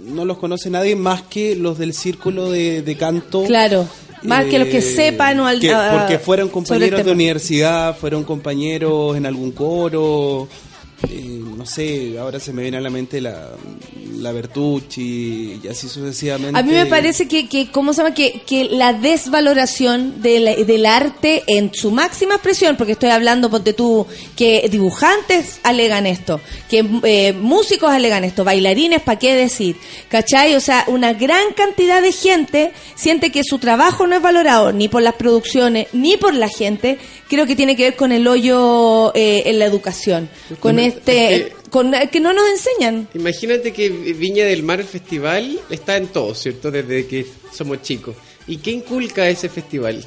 no 0.05 0.25
los 0.25 0.37
conoce 0.37 0.69
nadie 0.69 0.95
más 0.95 1.21
que 1.23 1.55
los 1.55 1.77
del 1.77 1.93
círculo 1.93 2.49
de, 2.51 2.81
de 2.81 2.95
canto. 2.95 3.43
Claro, 3.45 3.87
más 4.23 4.45
que 4.45 4.59
los 4.59 4.67
que 4.67 4.77
Eh, 4.79 4.81
sepan 4.81 5.39
o 5.39 5.47
al- 5.47 5.59
que- 5.59 5.73
porque 5.91 6.19
fueron 6.19 6.49
compañeros 6.49 7.03
de 7.05 7.11
universidad, 7.11 7.97
fueron 7.97 8.23
compañeros 8.23 9.15
en 9.17 9.25
algún 9.25 9.51
coro, 9.51 10.47
eh, 11.09 11.41
no 11.57 11.65
sé, 11.65 12.17
ahora 12.19 12.39
se 12.39 12.51
me 12.53 12.61
viene 12.61 12.77
a 12.77 12.81
la 12.81 12.89
mente 12.89 13.21
la, 13.21 13.49
la 14.21 14.31
Bertucci 14.31 15.61
y 15.63 15.67
así 15.67 15.87
sucesivamente. 15.87 16.59
A 16.59 16.63
mí 16.63 16.71
me 16.71 16.85
parece 16.85 17.27
que, 17.27 17.47
que 17.47 17.71
¿cómo 17.71 17.93
se 17.93 18.01
llama? 18.01 18.13
Que, 18.13 18.41
que 18.45 18.65
la 18.65 18.93
desvaloración 18.93 20.21
del, 20.21 20.65
del 20.65 20.85
arte 20.85 21.43
en 21.47 21.73
su 21.73 21.91
máxima 21.91 22.35
expresión, 22.35 22.75
porque 22.77 22.93
estoy 22.93 23.09
hablando, 23.09 23.49
ponte 23.49 23.73
tú, 23.73 24.05
que 24.35 24.67
dibujantes 24.69 25.59
alegan 25.63 26.05
esto, 26.05 26.41
que 26.69 26.85
eh, 27.03 27.33
músicos 27.33 27.91
alegan 27.91 28.23
esto, 28.23 28.43
bailarines, 28.43 29.01
¿para 29.01 29.19
qué 29.19 29.35
decir? 29.35 29.77
¿Cachai? 30.09 30.55
O 30.55 30.59
sea, 30.59 30.85
una 30.87 31.13
gran 31.13 31.53
cantidad 31.53 32.01
de 32.01 32.11
gente 32.11 32.71
siente 32.95 33.31
que 33.31 33.43
su 33.43 33.59
trabajo 33.59 34.07
no 34.07 34.15
es 34.15 34.21
valorado 34.21 34.71
ni 34.71 34.87
por 34.87 35.01
las 35.01 35.15
producciones, 35.15 35.87
ni 35.93 36.17
por 36.17 36.33
la 36.33 36.49
gente. 36.49 36.97
Creo 37.27 37.45
que 37.45 37.55
tiene 37.55 37.75
que 37.75 37.83
ver 37.83 37.95
con 37.95 38.11
el 38.11 38.27
hoyo 38.27 39.13
eh, 39.15 39.43
en 39.45 39.59
la 39.59 39.65
educación, 39.65 40.29
con 40.59 40.79
este, 40.79 41.53
con 41.69 41.93
que 42.11 42.19
no 42.19 42.33
nos 42.33 42.49
enseñan. 42.49 43.07
Imagínate 43.13 43.71
que 43.73 43.89
Viña 43.89 44.45
del 44.45 44.63
Mar, 44.63 44.79
el 44.79 44.85
festival, 44.85 45.59
está 45.69 45.97
en 45.97 46.07
todo, 46.07 46.33
¿cierto? 46.35 46.71
Desde 46.71 47.07
que 47.07 47.25
somos 47.51 47.81
chicos. 47.81 48.15
¿Y 48.47 48.57
qué 48.57 48.71
inculca 48.71 49.27
ese 49.29 49.49
festival? 49.49 50.05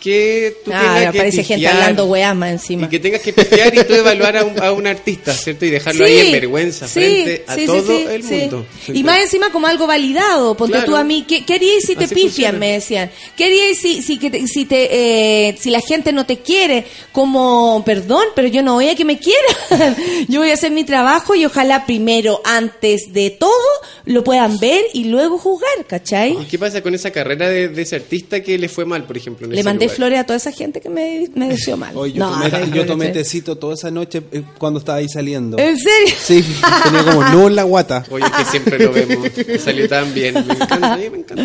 Que 0.00 0.56
tú 0.64 0.70
Ah, 0.74 0.94
tengas 0.96 1.12
que 1.12 1.18
parece 1.18 1.44
gente 1.44 1.68
hablando 1.68 2.06
weá 2.06 2.32
más 2.32 2.50
encima. 2.52 2.86
Y 2.86 2.88
que 2.88 2.98
tengas 2.98 3.20
que 3.20 3.32
pifiar 3.34 3.74
y 3.74 3.84
tú 3.84 3.92
evaluar 3.94 4.34
a 4.38 4.44
un, 4.44 4.58
a 4.62 4.72
un 4.72 4.86
artista, 4.86 5.34
¿cierto? 5.34 5.66
Y 5.66 5.70
dejarlo 5.70 6.06
ahí 6.06 6.18
en 6.20 6.32
vergüenza 6.32 6.88
sí, 6.88 6.92
frente 7.00 7.44
a 7.46 7.54
sí, 7.54 7.66
todo 7.66 8.10
el 8.10 8.22
mundo. 8.24 8.66
Y 8.88 9.04
más 9.04 9.20
encima 9.20 9.52
como 9.52 9.66
algo 9.66 9.86
validado. 9.86 10.56
Ponte 10.56 10.72
Claro. 10.72 10.86
tú 10.86 10.96
a 10.96 11.04
mí, 11.04 11.26
¿qué, 11.28 11.44
qué 11.44 11.54
harías 11.54 11.82
si 11.84 11.96
te 11.96 12.04
Así 12.04 12.14
pifian? 12.14 12.30
funciona. 12.30 12.58
Me 12.58 12.72
decían. 12.72 13.10
¿Qué 13.36 13.44
harías 13.44 13.76
si, 13.76 14.00
si, 14.02 14.18
que 14.18 14.30
te- 14.30 14.46
si, 14.46 14.64
te, 14.64 14.88
eh, 15.48 15.56
si 15.60 15.68
la 15.68 15.80
gente 15.80 16.12
no 16.12 16.24
te 16.24 16.38
quiere? 16.38 16.86
Como, 17.12 17.82
perdón, 17.84 18.24
pero 18.34 18.48
yo 18.48 18.62
no 18.62 18.74
voy 18.74 18.88
a 18.88 18.94
que 18.94 19.04
me 19.04 19.18
quieran. 19.18 19.96
yo 20.28 20.40
voy 20.40 20.50
a 20.50 20.54
hacer 20.54 20.70
mi 20.70 20.84
trabajo 20.84 21.34
y 21.34 21.44
ojalá 21.44 21.84
primero, 21.84 22.40
antes 22.46 23.12
de 23.12 23.28
todo, 23.30 23.50
lo 24.06 24.24
puedan 24.24 24.58
ver 24.58 24.82
y 24.94 25.04
luego 25.04 25.36
juzgar, 25.36 25.84
¿cachai? 25.86 26.32
¿Y 26.40 26.46
qué 26.46 26.58
pasa 26.58 26.80
con 26.82 26.94
esa 26.94 27.10
carrera 27.10 27.50
de, 27.50 27.68
de 27.68 27.82
ese 27.82 27.96
artista 27.96 28.42
que 28.42 28.56
le 28.56 28.70
fue 28.70 28.86
mal, 28.86 29.04
por 29.04 29.18
ejemplo? 29.18 29.46
en 29.46 29.54
Le 29.54 29.62
mandé? 29.62 29.89
Flores 29.96 30.18
a 30.18 30.24
toda 30.24 30.36
esa 30.36 30.52
gente 30.52 30.80
que 30.80 30.88
me, 30.88 31.28
me 31.34 31.48
deseó 31.48 31.76
mal. 31.76 31.96
Oye, 31.96 32.14
yo, 32.14 32.20
No, 32.24 32.32
tomé, 32.32 32.50
ay, 32.56 32.70
yo 32.74 32.86
tomé 32.86 33.08
tecito 33.08 33.56
toda 33.56 33.74
esa 33.74 33.90
noche 33.90 34.22
eh, 34.32 34.42
cuando 34.58 34.78
estaba 34.78 34.98
ahí 34.98 35.08
saliendo. 35.08 35.58
¿En 35.58 35.78
serio? 35.78 36.14
Sí, 36.22 36.44
tenía 36.84 37.04
como 37.04 37.22
no 37.24 37.46
en 37.48 37.56
la 37.56 37.62
guata. 37.64 38.04
Oye, 38.10 38.24
que 38.36 38.44
siempre 38.46 38.78
lo 38.78 38.92
vemos. 38.92 39.28
Salió 39.62 39.88
tan 39.88 40.12
bien. 40.14 40.34
Me 40.34 40.54
encanta, 40.54 40.96
me 40.96 41.06
encanta. 41.06 41.42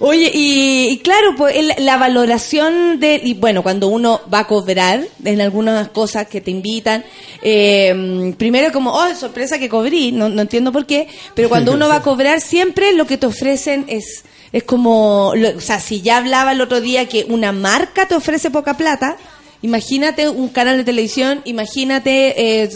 Oye, 0.00 0.30
y, 0.34 0.88
y 0.90 0.98
claro, 0.98 1.34
pues 1.36 1.56
el- 1.56 1.72
la 1.84 1.96
valoración 1.96 2.98
de, 3.00 3.20
y 3.22 3.34
bueno, 3.34 3.62
cuando 3.62 3.88
uno 3.88 4.20
va 4.32 4.40
a 4.40 4.46
cobrar 4.46 5.04
en 5.24 5.40
algunas 5.40 5.88
cosas 5.88 6.26
que 6.28 6.40
te 6.40 6.50
invitan, 6.50 7.04
eh, 7.42 8.34
primero 8.38 8.72
como, 8.72 8.92
oh, 8.92 9.14
sorpresa 9.14 9.58
que 9.58 9.68
cobrí, 9.68 10.12
no, 10.12 10.28
no 10.28 10.42
entiendo 10.42 10.72
por 10.72 10.86
qué, 10.86 11.08
pero 11.34 11.48
cuando 11.48 11.72
uno 11.72 11.88
va 11.88 11.96
a 11.96 12.02
cobrar 12.02 12.40
siempre 12.40 12.92
lo 12.94 13.06
que 13.06 13.16
te 13.16 13.26
ofrecen 13.26 13.84
es, 13.88 14.24
es 14.52 14.62
como, 14.64 15.32
lo- 15.34 15.56
o 15.56 15.60
sea, 15.60 15.80
si 15.80 16.00
ya 16.02 16.18
hablaba 16.18 16.52
el 16.52 16.60
otro 16.60 16.80
día 16.80 17.08
que 17.08 17.24
una 17.28 17.52
marca 17.52 18.06
te 18.06 18.14
ofrece 18.14 18.50
poca 18.50 18.76
plata, 18.76 19.16
Imagínate 19.64 20.28
un 20.28 20.48
canal 20.48 20.76
de 20.78 20.82
televisión, 20.82 21.40
imagínate, 21.44 22.62
eh, 22.64 22.70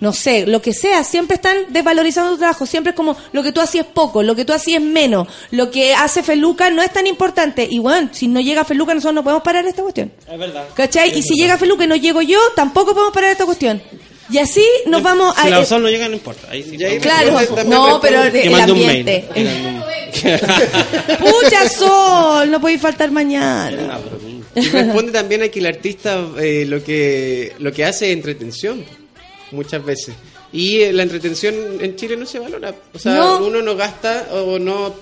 no 0.00 0.12
sé, 0.12 0.44
lo 0.44 0.60
que 0.60 0.72
sea, 0.74 1.04
siempre 1.04 1.36
están 1.36 1.56
desvalorizando 1.68 2.32
tu 2.32 2.38
trabajo, 2.38 2.66
siempre 2.66 2.90
es 2.90 2.96
como 2.96 3.16
lo 3.32 3.44
que 3.44 3.52
tú 3.52 3.60
hacías 3.60 3.86
es 3.86 3.92
poco, 3.92 4.24
lo 4.24 4.34
que 4.34 4.44
tú 4.44 4.52
hacías 4.52 4.82
es 4.82 4.88
menos, 4.88 5.28
lo 5.52 5.70
que 5.70 5.94
hace 5.94 6.24
Feluca 6.24 6.68
no 6.70 6.82
es 6.82 6.92
tan 6.92 7.06
importante. 7.06 7.68
Y 7.70 7.78
bueno, 7.78 8.08
si 8.12 8.26
no 8.26 8.40
llega 8.40 8.64
Feluca 8.64 8.92
nosotros 8.92 9.14
no 9.14 9.22
podemos 9.22 9.44
parar 9.44 9.64
esta 9.66 9.82
cuestión. 9.82 10.10
Es 10.28 10.36
verdad. 10.36 10.64
¿Cachai? 10.74 11.16
Y 11.16 11.22
si 11.22 11.36
llega 11.36 11.56
Feluca 11.58 11.84
y 11.84 11.86
no 11.86 11.94
llego 11.94 12.22
yo, 12.22 12.40
tampoco 12.56 12.92
podemos 12.92 13.14
parar 13.14 13.30
esta 13.30 13.44
cuestión. 13.46 13.80
Y 14.32 14.38
así 14.38 14.64
nos 14.86 15.02
vamos 15.02 15.34
a... 15.36 15.44
Si 15.44 15.50
la 15.50 15.64
sol 15.64 15.82
no 15.82 15.90
llega, 15.90 16.08
no 16.08 16.14
importa. 16.14 16.48
Ahí 16.50 16.62
sí. 16.62 16.76
Claro, 17.00 17.38
no, 17.66 18.00
pero 18.00 18.22
el, 18.24 18.34
el 18.34 18.50
mande 18.50 18.72
un 18.72 18.78
ambiente. 18.80 19.28
mail. 19.34 19.82
Pucha 21.18 21.68
sol, 21.68 22.50
no 22.50 22.60
podéis 22.60 22.80
faltar 22.80 23.10
mañana. 23.10 23.98
Y 24.54 24.60
responde 24.68 25.12
también 25.12 25.42
a 25.42 25.48
que 25.48 25.60
el 25.60 25.66
artista 25.66 26.20
eh, 26.40 26.64
lo 26.66 26.82
que 26.84 27.54
lo 27.58 27.72
que 27.72 27.84
hace 27.84 28.10
es 28.10 28.12
entretención 28.12 28.84
muchas 29.50 29.82
veces 29.84 30.14
y 30.52 30.80
eh, 30.82 30.92
la 30.92 31.04
entretención 31.04 31.54
en 31.80 31.96
Chile 31.96 32.16
no 32.18 32.26
se 32.26 32.38
valora 32.38 32.74
o 32.92 32.98
sea 32.98 33.14
No. 33.14 33.46
uno 33.46 33.62
no 33.62 33.74
gasta 33.76 34.28
o 34.32 34.58
no 34.58 34.94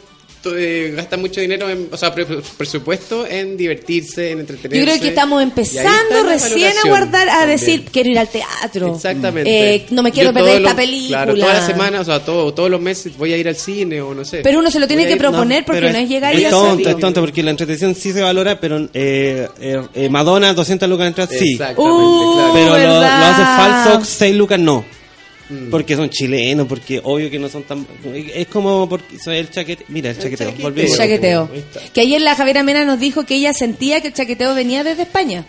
eh, 0.57 0.93
gasta 0.97 1.17
mucho 1.17 1.41
dinero 1.41 1.69
en, 1.69 1.89
o 1.91 1.97
sea 1.97 2.15
pre- 2.15 2.27
presupuesto 2.57 3.27
en 3.27 3.57
divertirse 3.57 4.31
en 4.31 4.41
entretenerse 4.41 4.79
Yo 4.79 4.85
creo 4.91 5.01
que 5.01 5.09
estamos 5.09 5.41
Y 5.41 5.45
empezando 5.45 6.23
recién 6.27 6.73
a 6.85 6.89
guardar, 6.89 7.29
a 7.29 7.33
también. 7.41 7.59
decir, 7.59 7.85
quiero 7.93 8.11
ir 8.11 8.19
al 8.19 8.29
teatro. 8.29 8.95
exactamente 8.95 9.75
Eh, 9.75 9.87
no 9.91 10.03
me 10.03 10.13
quiero 10.13 10.31
Yo 10.31 10.35
perder 10.35 10.57
esta 10.63 10.75
película. 10.77 11.25
claro 11.25 11.35
todas 11.39 11.55
las 11.57 11.67
semanas 11.67 12.01
o 12.01 12.05
sea 12.05 12.25
todo, 12.25 12.55
todos 12.55 12.71
los 12.71 12.81
meses 12.81 13.17
voy 13.19 13.33
a 13.33 13.37
ir 13.37 13.49
al 13.49 13.57
cine 13.57 14.01
o 14.01 14.15
no 14.15 14.25
sé 14.25 14.41
Pero 14.43 14.59
uno 14.61 14.71
se 14.71 14.79
lo 14.81 14.87
tiene 14.87 15.07
que 15.07 15.13
ir- 15.15 15.19
proponer 15.19 15.65
porque 15.65 15.81
no 15.93 15.99
es 15.99 16.09
llegar 16.09 16.35
y 16.35 16.39
es 16.45 16.47
hacerlo. 16.47 16.69
tonto, 16.69 16.89
es 16.91 16.99
tonto, 16.99 17.21
porque 17.21 17.43
la 17.43 17.51
entretención 17.51 17.95
sí 17.95 18.13
se 18.13 18.23
valora, 18.23 18.59
pero 18.61 18.89
eh, 18.95 19.49
eh, 19.61 19.83
eh, 19.95 20.09
Madonna, 20.09 20.55
200 20.55 20.89
lucas 20.89 21.05
de 21.05 21.09
entrada, 21.09 21.31
sí. 21.39 21.53
Exactamente, 21.53 21.81
Uh, 21.83 22.35
claro. 22.35 22.53
Pero 22.55 22.87
lo, 22.87 23.01
hace 23.03 23.43
falso 23.43 24.05
6 24.05 24.37
lucas, 24.37 24.59
no. 24.59 24.85
Mm. 25.51 25.71
Porque 25.71 25.97
son 25.97 26.09
chilenos, 26.09 26.67
porque 26.69 27.01
obvio 27.03 27.29
que 27.29 27.39
no 27.39 27.49
son 27.49 27.65
tan... 27.65 27.87
Es 28.05 28.47
como 28.47 28.89
porque 28.89 29.19
soy 29.19 29.39
el 29.39 29.51
chaquete... 29.51 29.85
Mira, 29.89 30.11
el 30.11 30.19
chaqueteo. 30.19 30.51
chaqueteo. 30.51 30.85
El 30.85 30.97
chaqueteo. 30.97 31.51
Ahí 31.53 31.59
está. 31.59 31.81
Que 31.93 32.01
ayer 32.03 32.21
la 32.21 32.37
Javiera 32.37 32.63
Mena 32.63 32.85
nos 32.85 33.01
dijo 33.01 33.27
que 33.27 33.35
ella 33.35 33.53
sentía 33.53 34.01
que 34.01 34.09
el 34.09 34.15
chaqueteo 34.15 34.55
venía 34.55 34.85
desde 34.85 35.03
España. 35.03 35.45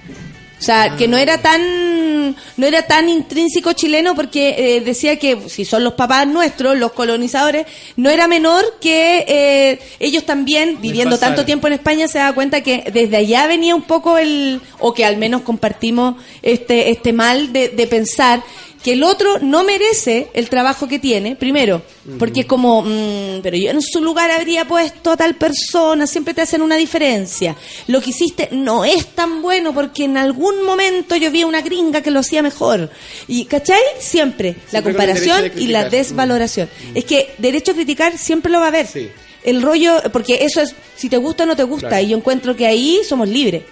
O 0.59 0.63
sea, 0.63 0.95
que 0.95 1.07
no 1.07 1.17
era 1.17 1.39
tan 1.39 2.35
no 2.55 2.67
era 2.67 2.83
tan 2.83 3.09
intrínseco 3.09 3.73
chileno 3.73 4.13
porque 4.15 4.55
eh, 4.57 4.81
decía 4.81 5.17
que 5.17 5.49
si 5.49 5.65
son 5.65 5.83
los 5.83 5.93
papás 5.93 6.27
nuestros, 6.27 6.77
los 6.77 6.91
colonizadores, 6.91 7.65
no 7.95 8.11
era 8.11 8.27
menor 8.27 8.77
que 8.79 9.25
eh, 9.27 9.79
ellos 9.99 10.23
también, 10.23 10.79
viviendo 10.79 11.17
tanto 11.17 11.45
tiempo 11.45 11.65
en 11.65 11.73
España, 11.73 12.07
se 12.07 12.19
da 12.19 12.33
cuenta 12.33 12.61
que 12.61 12.83
desde 12.93 13.17
allá 13.17 13.47
venía 13.47 13.73
un 13.75 13.81
poco 13.81 14.19
el, 14.19 14.61
o 14.79 14.93
que 14.93 15.03
al 15.03 15.17
menos 15.17 15.41
compartimos 15.41 16.15
este, 16.43 16.91
este 16.91 17.11
mal 17.11 17.51
de, 17.51 17.69
de 17.69 17.87
pensar 17.87 18.43
que 18.83 18.93
el 18.93 19.03
otro 19.03 19.37
no 19.39 19.63
merece 19.63 20.29
el 20.33 20.49
trabajo 20.49 20.87
que 20.87 20.97
tiene, 20.99 21.35
primero, 21.35 21.83
porque 22.17 22.41
es 22.41 22.45
como, 22.47 22.81
mm, 22.81 23.41
pero 23.43 23.55
yo 23.55 23.69
en 23.69 23.81
su 23.81 24.01
lugar 24.01 24.31
habría 24.31 24.67
puesto 24.67 25.11
a 25.11 25.17
tal 25.17 25.35
persona, 25.35 26.07
siempre 26.07 26.33
te 26.33 26.41
hacen 26.41 26.61
una 26.61 26.75
diferencia. 26.77 27.55
Lo 27.87 28.01
que 28.01 28.09
hiciste 28.09 28.49
no 28.51 28.83
es 28.83 29.07
tan 29.07 29.41
bueno 29.41 29.73
porque 29.73 30.05
en 30.05 30.17
algún 30.17 30.63
momento 30.65 31.15
yo 31.15 31.29
vi 31.29 31.41
a 31.43 31.47
una 31.47 31.61
gringa 31.61 32.01
que 32.01 32.11
lo 32.11 32.21
hacía 32.21 32.41
mejor. 32.41 32.89
Y, 33.27 33.45
¿cachai? 33.45 33.81
Siempre, 33.99 34.55
la 34.71 34.81
Siempre 34.81 34.93
comparación 34.93 35.41
de 35.43 35.61
y 35.61 35.67
la 35.67 35.87
desvaloración. 35.89 36.67
Es 36.95 37.05
que 37.05 37.33
derecho 37.37 37.71
a 37.71 37.75
criticar 37.75 38.17
siempre 38.17 38.51
lo 38.51 38.59
va 38.59 38.65
a 38.65 38.69
haber. 38.69 38.87
Sí. 38.87 39.09
El 39.43 39.61
rollo, 39.61 40.01
porque 40.11 40.39
eso 40.45 40.61
es, 40.61 40.75
si 40.95 41.09
te 41.09 41.17
gusta 41.17 41.43
o 41.43 41.45
no 41.47 41.55
te 41.55 41.63
gusta, 41.63 41.89
Claro. 41.89 42.03
y 42.03 42.09
yo 42.09 42.17
encuentro 42.17 42.55
que 42.55 42.65
ahí 42.67 42.99
somos 43.07 43.27
libres. 43.27 43.63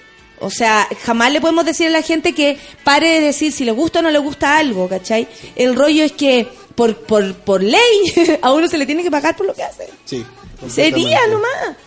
O 0.41 0.49
sea, 0.49 0.87
jamás 1.03 1.31
le 1.31 1.41
podemos 1.41 1.65
decir 1.65 1.87
a 1.87 1.91
la 1.91 2.01
gente 2.01 2.33
que 2.33 2.57
pare 2.83 3.15
de 3.15 3.21
decir 3.21 3.51
si 3.51 3.65
le 3.65 3.71
gusta 3.71 3.99
o 3.99 4.01
no 4.01 4.09
le 4.09 4.19
gusta 4.19 4.57
algo, 4.57 4.87
¿cachai? 4.87 5.27
El 5.55 5.75
rollo 5.75 6.03
es 6.03 6.13
que 6.13 6.47
por, 6.75 6.95
por, 6.97 7.35
por 7.35 7.61
ley 7.61 8.13
a 8.41 8.53
uno 8.53 8.67
se 8.67 8.77
le 8.77 8.85
tiene 8.85 9.03
que 9.03 9.11
pagar 9.11 9.35
por 9.35 9.45
lo 9.45 9.53
que 9.53 9.63
hace. 9.63 9.89
Sí. 10.05 10.25
Sería 10.67 11.19
nomás. 11.27 11.77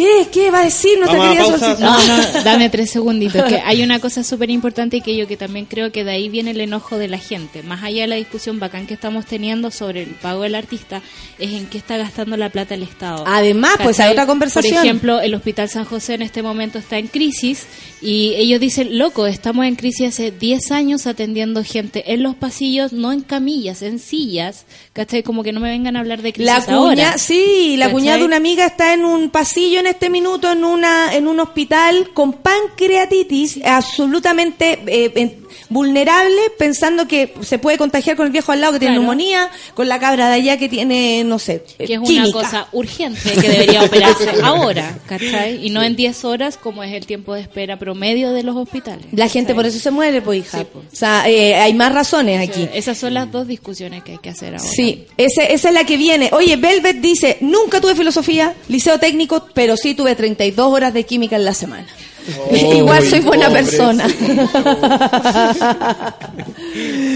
¿Qué? 0.00 0.28
¿Qué 0.32 0.50
va 0.50 0.60
a 0.60 0.64
decir 0.64 0.98
nuestra 0.98 1.18
Vamos 1.18 1.36
a 1.36 1.42
querida 1.42 1.50
pausa. 1.50 1.76
Solcita? 1.76 2.16
No, 2.16 2.32
no, 2.38 2.42
dame 2.42 2.70
tres 2.70 2.90
segunditos. 2.90 3.44
Que 3.44 3.56
hay 3.56 3.82
una 3.82 4.00
cosa 4.00 4.24
súper 4.24 4.48
importante 4.50 4.96
y 4.96 5.00
que 5.02 5.14
yo 5.14 5.26
que 5.26 5.36
también 5.36 5.66
creo 5.66 5.92
que 5.92 6.04
de 6.04 6.12
ahí 6.12 6.30
viene 6.30 6.52
el 6.52 6.60
enojo 6.60 6.96
de 6.96 7.08
la 7.08 7.18
gente. 7.18 7.62
Más 7.62 7.82
allá 7.82 8.02
de 8.02 8.06
la 8.06 8.16
discusión 8.16 8.58
bacán 8.58 8.86
que 8.86 8.94
estamos 8.94 9.26
teniendo 9.26 9.70
sobre 9.70 10.02
el 10.02 10.10
pago 10.10 10.42
del 10.44 10.54
artista, 10.54 11.02
es 11.38 11.52
en 11.52 11.66
qué 11.66 11.76
está 11.76 11.98
gastando 11.98 12.38
la 12.38 12.48
plata 12.48 12.74
el 12.74 12.82
Estado. 12.82 13.24
Además, 13.26 13.76
pues, 13.82 14.00
hay 14.00 14.12
otra 14.12 14.26
conversación. 14.26 14.74
Por 14.74 14.84
ejemplo, 14.84 15.20
el 15.20 15.34
Hospital 15.34 15.68
San 15.68 15.84
José 15.84 16.14
en 16.14 16.22
este 16.22 16.42
momento 16.42 16.78
está 16.78 16.96
en 16.96 17.08
crisis 17.08 17.66
y 18.00 18.32
ellos 18.36 18.58
dicen, 18.58 18.98
loco, 18.98 19.26
estamos 19.26 19.66
en 19.66 19.76
crisis 19.76 20.08
hace 20.08 20.30
10 20.30 20.70
años 20.70 21.06
atendiendo 21.06 21.62
gente 21.62 22.14
en 22.14 22.22
los 22.22 22.34
pasillos, 22.34 22.94
no 22.94 23.12
en 23.12 23.20
camillas, 23.20 23.82
en 23.82 23.98
sillas. 23.98 24.64
¿Cachai? 24.94 25.22
Como 25.22 25.42
que 25.42 25.52
no 25.52 25.60
me 25.60 25.68
vengan 25.68 25.96
a 25.96 26.00
hablar 26.00 26.22
de 26.22 26.32
crisis 26.32 26.52
La 26.52 26.64
cuña, 26.64 26.76
ahora. 27.10 27.18
sí, 27.18 27.76
la 27.76 27.86
¿Cachai? 27.86 27.92
cuñada 27.92 28.18
de 28.18 28.24
una 28.24 28.36
amiga 28.36 28.64
está 28.64 28.94
en 28.94 29.04
un 29.04 29.28
pasillo 29.30 29.80
en 29.80 29.89
este 29.90 30.10
minuto 30.10 30.50
en 30.50 30.64
una 30.64 31.14
en 31.14 31.28
un 31.28 31.40
hospital 31.40 32.10
con 32.14 32.34
pancreatitis, 32.34 33.60
absolutamente 33.64 34.82
eh, 34.86 35.39
vulnerable, 35.68 36.40
pensando 36.58 37.06
que 37.08 37.34
se 37.42 37.58
puede 37.58 37.78
contagiar 37.78 38.16
con 38.16 38.26
el 38.26 38.32
viejo 38.32 38.52
al 38.52 38.60
lado 38.60 38.72
que 38.74 38.78
tiene 38.80 38.94
Claro. 38.94 39.02
neumonía, 39.02 39.50
con 39.74 39.88
la 39.88 39.98
cabra 39.98 40.28
de 40.28 40.34
allá 40.34 40.56
que 40.58 40.68
tiene, 40.68 41.22
no 41.24 41.38
sé, 41.38 41.64
que 41.78 41.84
es 41.94 41.98
una 41.98 42.06
química. 42.06 42.32
cosa 42.32 42.68
urgente 42.72 43.32
que 43.40 43.48
debería 43.48 43.82
operarse 43.84 44.30
ahora, 44.42 44.98
¿cachai? 45.06 45.64
Y 45.66 45.70
no 45.70 45.82
en 45.82 45.96
10 45.96 46.24
horas 46.24 46.56
como 46.56 46.82
es 46.82 46.92
el 46.92 47.06
tiempo 47.06 47.34
de 47.34 47.40
espera 47.42 47.78
promedio 47.78 48.32
de 48.32 48.42
los 48.42 48.56
hospitales. 48.56 49.06
La 49.12 49.28
gente 49.28 49.54
por 49.54 49.66
eso 49.66 49.78
se 49.78 49.90
muere, 49.90 50.22
pues 50.22 50.40
hija. 50.40 50.58
Sí, 50.58 50.66
pues. 50.72 50.86
O 50.92 50.96
sea, 50.96 51.28
eh, 51.28 51.54
hay 51.54 51.74
más 51.74 51.92
razones 51.92 52.46
aquí. 52.48 52.68
Esas 52.74 52.98
son 52.98 53.14
las 53.14 53.30
dos 53.30 53.46
discusiones 53.46 54.02
que 54.02 54.12
hay 54.12 54.18
que 54.18 54.30
hacer 54.30 54.54
ahora. 54.56 54.70
Sí, 54.70 55.06
ese, 55.16 55.52
esa 55.52 55.68
es 55.68 55.74
la 55.74 55.84
que 55.84 55.96
viene. 55.96 56.30
Oye, 56.32 56.56
Velvet 56.56 56.96
dice, 57.00 57.38
nunca 57.40 57.80
tuve 57.80 57.94
filosofía, 57.94 58.54
liceo 58.68 58.98
técnico, 58.98 59.46
pero 59.54 59.76
sí 59.76 59.94
tuve 59.94 60.14
32 60.14 60.72
horas 60.72 60.92
de 60.94 61.04
química 61.04 61.36
en 61.36 61.44
la 61.44 61.54
semana. 61.54 61.86
Igual 62.52 63.06
soy 63.08 63.20
buena 63.20 63.50
persona. 63.50 64.06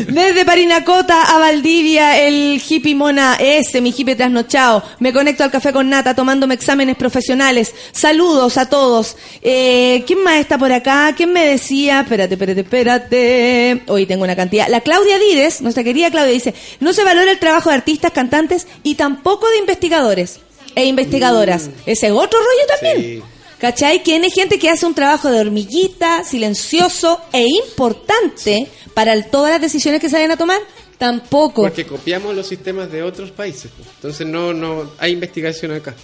Desde 0.08 0.44
Parinacota 0.44 1.22
a 1.22 1.38
Valdivia, 1.38 2.20
el 2.20 2.60
hippie 2.66 2.94
mona 2.94 3.36
ese, 3.40 3.80
mi 3.80 3.94
hippie 3.96 4.16
trasnochado. 4.16 4.82
Me 4.98 5.12
conecto 5.12 5.44
al 5.44 5.50
café 5.50 5.72
con 5.72 5.88
nata 5.88 6.14
tomándome 6.14 6.54
exámenes 6.54 6.96
profesionales. 6.96 7.74
Saludos 7.92 8.58
a 8.58 8.68
todos. 8.68 9.16
Eh, 9.42 10.04
¿Quién 10.06 10.22
más 10.22 10.40
está 10.40 10.58
por 10.58 10.72
acá? 10.72 11.12
¿Quién 11.16 11.32
me 11.32 11.46
decía? 11.46 12.00
Espérate, 12.00 12.34
espérate, 12.34 12.60
espérate. 12.60 13.82
Hoy 13.88 14.06
tengo 14.06 14.24
una 14.24 14.36
cantidad. 14.36 14.68
La 14.68 14.80
Claudia 14.80 15.18
Díez, 15.18 15.60
nuestra 15.62 15.84
querida 15.84 16.10
Claudia, 16.10 16.32
dice, 16.32 16.54
no 16.80 16.92
se 16.92 17.04
valora 17.04 17.30
el 17.30 17.38
trabajo 17.38 17.70
de 17.70 17.76
artistas, 17.76 18.12
cantantes 18.12 18.66
y 18.82 18.94
tampoco 18.96 19.48
de 19.50 19.58
investigadores 19.58 20.40
e 20.74 20.86
investigadoras. 20.86 21.70
Ese 21.86 22.06
es 22.06 22.12
otro 22.12 22.38
rollo 22.38 22.66
también. 22.68 22.98
Sí. 22.98 23.33
¿Cachai? 23.58 24.02
Que 24.02 24.14
hay 24.14 24.30
gente 24.30 24.58
que 24.58 24.68
hace 24.68 24.84
un 24.86 24.94
trabajo 24.94 25.30
de 25.30 25.40
hormiguita, 25.40 26.24
silencioso 26.24 27.20
e 27.32 27.46
importante 27.64 28.68
para 28.94 29.12
el- 29.12 29.26
todas 29.30 29.50
las 29.52 29.60
decisiones 29.60 30.00
que 30.00 30.08
se 30.08 30.16
vayan 30.16 30.32
a 30.32 30.36
tomar. 30.36 30.58
Tampoco. 30.98 31.62
Porque 31.62 31.84
copiamos 31.86 32.34
los 32.36 32.46
sistemas 32.46 32.90
de 32.90 33.02
otros 33.02 33.30
países. 33.30 33.70
pues. 33.76 33.88
Entonces 33.96 34.26
no, 34.26 34.52
no 34.54 34.90
hay 34.98 35.12
investigación 35.12 35.72
acá. 35.72 35.94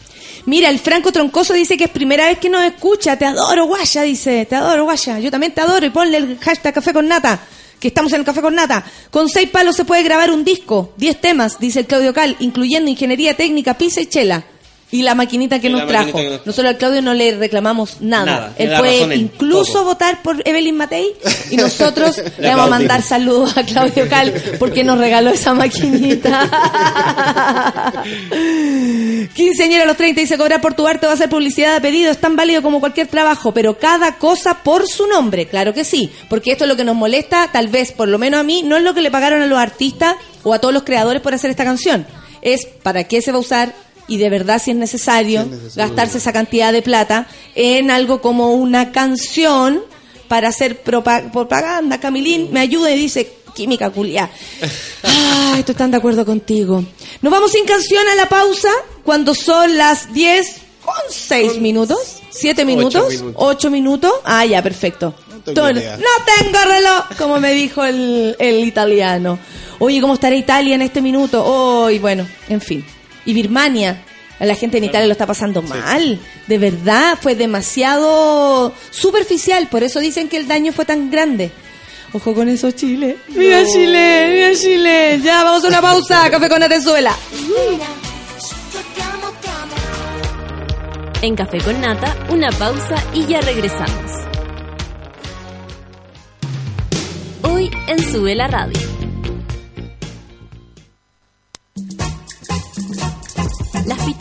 Mira, 0.47 0.69
el 0.69 0.79
Franco 0.79 1.13
Troncoso 1.13 1.53
dice 1.55 1.77
que 1.77 1.85
es 1.85 1.91
primera 1.91 2.27
vez 2.27 2.39
que 2.39 2.49
nos 2.51 2.63
escucha. 2.65 3.17
Te 3.17 3.25
adoro, 3.25 3.67
guaya, 3.67 4.03
dice. 4.03 4.47
Te 4.47 4.57
adoro, 4.57 4.85
guaya. 4.85 5.19
Yo 5.21 5.31
también 5.31 5.53
te 5.55 5.61
adoro. 5.61 5.87
Y 5.87 5.91
ponle 5.91 6.17
el 6.17 6.39
hashtag 6.39 6.75
café 6.75 6.93
con 6.93 7.07
nata. 7.07 7.41
Que 7.79 7.89
estamos 7.89 8.13
en 8.13 8.21
el 8.21 8.27
café 8.27 8.43
con 8.43 8.55
nata. 8.55 8.85
Con 9.11 9.29
seis 9.29 9.49
palos 9.49 9.77
se 9.77 9.85
puede 9.85 10.03
grabar 10.03 10.31
un 10.31 10.45
disco. 10.45 10.93
Diez 10.97 11.21
temas, 11.21 11.59
dice 11.61 11.81
el 11.81 11.87
Claudio 11.87 12.13
Cal, 12.13 12.37
incluyendo 12.41 12.91
ingeniería 12.91 13.37
técnica, 13.37 13.79
pizza 13.79 14.01
y 14.01 14.07
chela. 14.07 14.45
Y 14.93 15.03
la 15.03 15.15
maquinita 15.15 15.61
que 15.61 15.69
Y 15.69 15.73
nos 15.73 15.87
trajo. 15.87 16.19
que 16.19 16.31
nos. 16.31 16.47
Nosotros 16.47 16.67
al 16.73 16.79
Claudio 16.79 17.03
no 17.03 17.15
le 17.15 17.37
reclamamos 17.37 18.01
nada. 18.01 18.25
Nada, 18.25 18.55
Él 18.59 18.73
puede 18.77 19.17
incluso 19.17 19.73
todo. 19.75 19.85
votar 19.85 20.23
por 20.23 20.43
Evelyn 20.45 20.77
Matei 20.77 21.07
y 21.51 21.57
nosotros 21.59 22.21
le, 22.39 22.49
vamos 22.49 22.67
a 22.67 22.71
mandar 22.71 23.03
saludos 23.03 23.57
a 23.57 23.63
Claudio 23.65 24.09
Cal 24.09 24.35
porque 24.59 24.83
nos 24.83 24.99
regaló 24.99 25.31
esa 25.31 25.55
maquinita. 25.55 26.51
Quinceañera 29.35 29.85
a 29.85 29.87
los 29.87 29.97
30 29.97 30.21
dice 30.21 30.37
cobrar 30.37 30.61
por 30.61 30.75
tu 30.75 30.87
arte 30.87 31.07
va 31.07 31.13
a 31.13 31.17
ser 31.17 31.29
publicidad 31.29 31.77
a 31.77 31.81
pedido, 31.81 32.11
es 32.11 32.19
tan 32.19 32.37
válido 32.37 32.63
como 32.63 32.81
cualquier 32.81 33.07
trabajo, 33.07 33.53
pero 33.53 33.79
cada 33.79 34.17
cosa 34.17 34.63
por 34.63 34.89
su 34.89 35.07
nombre, 35.07 35.47
claro 35.47 35.73
que 35.73 35.85
sí, 35.85 36.11
porque 36.29 36.53
esto 36.53 36.65
es 36.65 36.69
lo 36.69 36.77
que 36.77 36.85
nos 36.85 36.97
molesta, 36.97 37.49
tal 37.53 37.69
vez, 37.69 37.93
por 37.93 38.09
lo 38.09 38.19
menos 38.19 38.41
a 38.41 38.43
mí, 38.43 38.63
no 38.63 38.77
es 38.77 38.83
lo 38.83 38.95
que 38.95 39.01
le 39.01 39.11
pagaron 39.11 39.43
a 39.43 39.47
los 39.47 39.59
artistas 39.59 40.17
o 40.43 40.55
a 40.55 40.59
todos 40.59 40.75
los 40.75 40.83
creadores 40.83 41.23
por 41.23 41.35
hacer 41.35 41.51
esta 41.51 41.65
canción, 41.65 42.07
es 42.43 42.67
para 42.67 43.05
qué 43.05 43.23
se 43.23 43.33
va 43.33 43.39
a 43.39 43.41
usar 43.41 43.75
y 44.11 44.19
de 44.19 44.29
verdad 44.29 44.61
si 44.63 44.73
es 44.73 44.77
necesario, 44.77 45.49
gastarse 45.77 46.19
esa 46.19 46.33
cantidad 46.33 46.73
de 46.73 46.83
plata 46.83 47.27
en 47.55 47.91
algo 47.91 48.21
como 48.21 48.53
una 48.53 48.93
canción 48.93 49.81
para 50.29 50.49
hacer 50.49 50.83
propa- 50.85 51.31
propaganda. 51.33 51.99
Camilín 51.99 52.49
me 52.53 52.61
ayuda 52.61 52.91
y 52.91 52.99
dice, 52.99 53.33
química 53.55 53.89
culia. 53.91 54.29
Ay, 55.03 55.61
estoy 55.61 55.75
tan 55.75 55.91
de 55.91 55.97
acuerdo 55.97 56.27
contigo. 56.27 56.85
Nos 57.23 57.33
vamos 57.33 57.53
sin 57.53 57.65
canción 57.65 58.07
a 58.09 58.15
la 58.15 58.29
pausa 58.29 58.69
cuando 59.05 59.35
son 59.35 59.77
las 59.79 60.13
10 60.13 60.57
con 60.85 60.95
6 61.09 61.59
minutos, 61.61 61.99
7 62.31 62.65
minutos, 62.65 63.09
minutos. 63.11 63.35
8 63.37 63.71
minutos. 63.71 64.13
Ah, 64.25 64.45
ya, 64.45 64.63
perfecto. 64.63 65.15
tengo 65.45 65.69
no 65.73 65.73
tengo 65.73 66.59
reloj, 66.65 67.05
como 67.19 67.39
me 67.41 67.53
dijo 67.53 67.85
el, 67.85 68.37
el 68.39 68.65
italiano. 68.65 69.39
Oye, 69.79 70.01
¿cómo 70.01 70.15
estará 70.15 70.37
Italia 70.37 70.75
en 70.75 70.83
este 70.83 71.01
minuto? 71.01 71.45
Hoy, 71.45 71.99
bueno, 71.99 72.27
en 72.49 72.61
fin. 72.61 72.85
Y 73.25 73.33
Birmania. 73.33 74.03
A 74.39 74.47
la 74.47 74.55
gente 74.55 74.79
en 74.79 74.85
Italia 74.85 75.07
lo 75.07 75.13
está 75.13 75.27
pasando 75.27 75.61
mal. 75.61 76.19
De 76.47 76.59
verdad, 76.59 77.19
fue 77.21 77.35
demasiado 77.35 78.73
superficial. 78.91 79.69
Por 79.69 79.83
eso 79.83 80.01
dicen 80.01 80.29
que 80.29 80.39
el 80.39 80.49
daño 80.49 80.73
fue 80.73 80.87
tan 80.87 81.11
grande. 81.11 81.51
Ojo 82.13 82.35
con 82.35 82.49
eso, 82.49 82.71
Chile. 82.73 83.19
Mira 83.29 83.65
Chile, 83.67 84.29
mira 84.31 84.55
Chile. 84.59 85.21
Ya, 85.23 85.45
vamos 85.45 85.63
a 85.65 85.69
una 85.69 85.81
pausa. 85.81 86.29
Café 86.31 86.49
con 86.49 86.61
Venezuela. 86.61 87.15
En 91.23 91.37
Café 91.37 91.59
con 91.59 91.79
Nata, 91.81 92.17
una 92.31 92.51
pausa 92.51 92.97
y 93.13 93.27
ya 93.27 93.43
regresamos. 93.43 94.11
Hoy 97.43 97.71
en 97.87 98.11
Sube 98.11 98.35
la 98.35 98.49
Radio. 98.49 98.90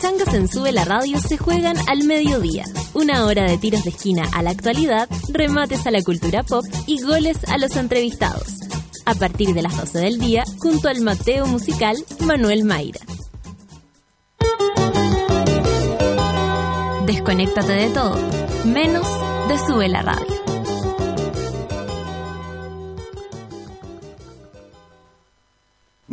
Las 0.00 0.12
pichangas 0.12 0.34
en 0.34 0.48
Sube 0.48 0.72
la 0.72 0.84
Radio 0.86 1.18
se 1.20 1.36
juegan 1.36 1.76
al 1.86 2.04
mediodía. 2.04 2.64
Una 2.94 3.26
hora 3.26 3.44
de 3.44 3.58
tiros 3.58 3.84
de 3.84 3.90
esquina 3.90 4.24
a 4.32 4.42
la 4.42 4.50
actualidad, 4.50 5.10
remates 5.28 5.86
a 5.86 5.90
la 5.90 6.02
cultura 6.02 6.42
pop 6.42 6.64
y 6.86 7.02
goles 7.02 7.36
a 7.48 7.58
los 7.58 7.76
entrevistados. 7.76 8.46
A 9.04 9.14
partir 9.14 9.52
de 9.52 9.60
las 9.60 9.76
12 9.76 9.98
del 9.98 10.18
día, 10.18 10.44
junto 10.58 10.88
al 10.88 11.02
Mateo 11.02 11.46
musical 11.46 11.96
Manuel 12.20 12.64
Mayra. 12.64 13.00
Desconéctate 17.04 17.72
de 17.72 17.90
todo, 17.90 18.16
menos 18.64 19.06
de 19.48 19.58
Sube 19.58 19.88
la 19.88 20.00
Radio. 20.00 20.39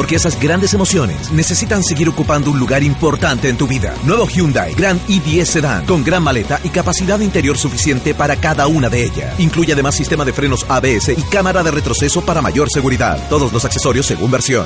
Porque 0.00 0.16
esas 0.16 0.40
grandes 0.40 0.72
emociones 0.72 1.30
necesitan 1.30 1.84
seguir 1.84 2.08
ocupando 2.08 2.50
un 2.50 2.58
lugar 2.58 2.82
importante 2.82 3.50
en 3.50 3.58
tu 3.58 3.66
vida. 3.66 3.94
Nuevo 4.02 4.26
Hyundai 4.26 4.72
Grand 4.72 4.98
i10 5.06 5.44
Sedan 5.44 5.84
con 5.84 6.02
gran 6.02 6.22
maleta 6.22 6.58
y 6.64 6.70
capacidad 6.70 7.20
interior 7.20 7.58
suficiente 7.58 8.14
para 8.14 8.36
cada 8.36 8.66
una 8.66 8.88
de 8.88 9.04
ellas. 9.04 9.38
Incluye 9.38 9.74
además 9.74 9.94
sistema 9.94 10.24
de 10.24 10.32
frenos 10.32 10.64
ABS 10.70 11.10
y 11.10 11.22
cámara 11.24 11.62
de 11.62 11.72
retroceso 11.72 12.24
para 12.24 12.40
mayor 12.40 12.70
seguridad. 12.70 13.18
Todos 13.28 13.52
los 13.52 13.66
accesorios 13.66 14.06
según 14.06 14.30
versión. 14.30 14.64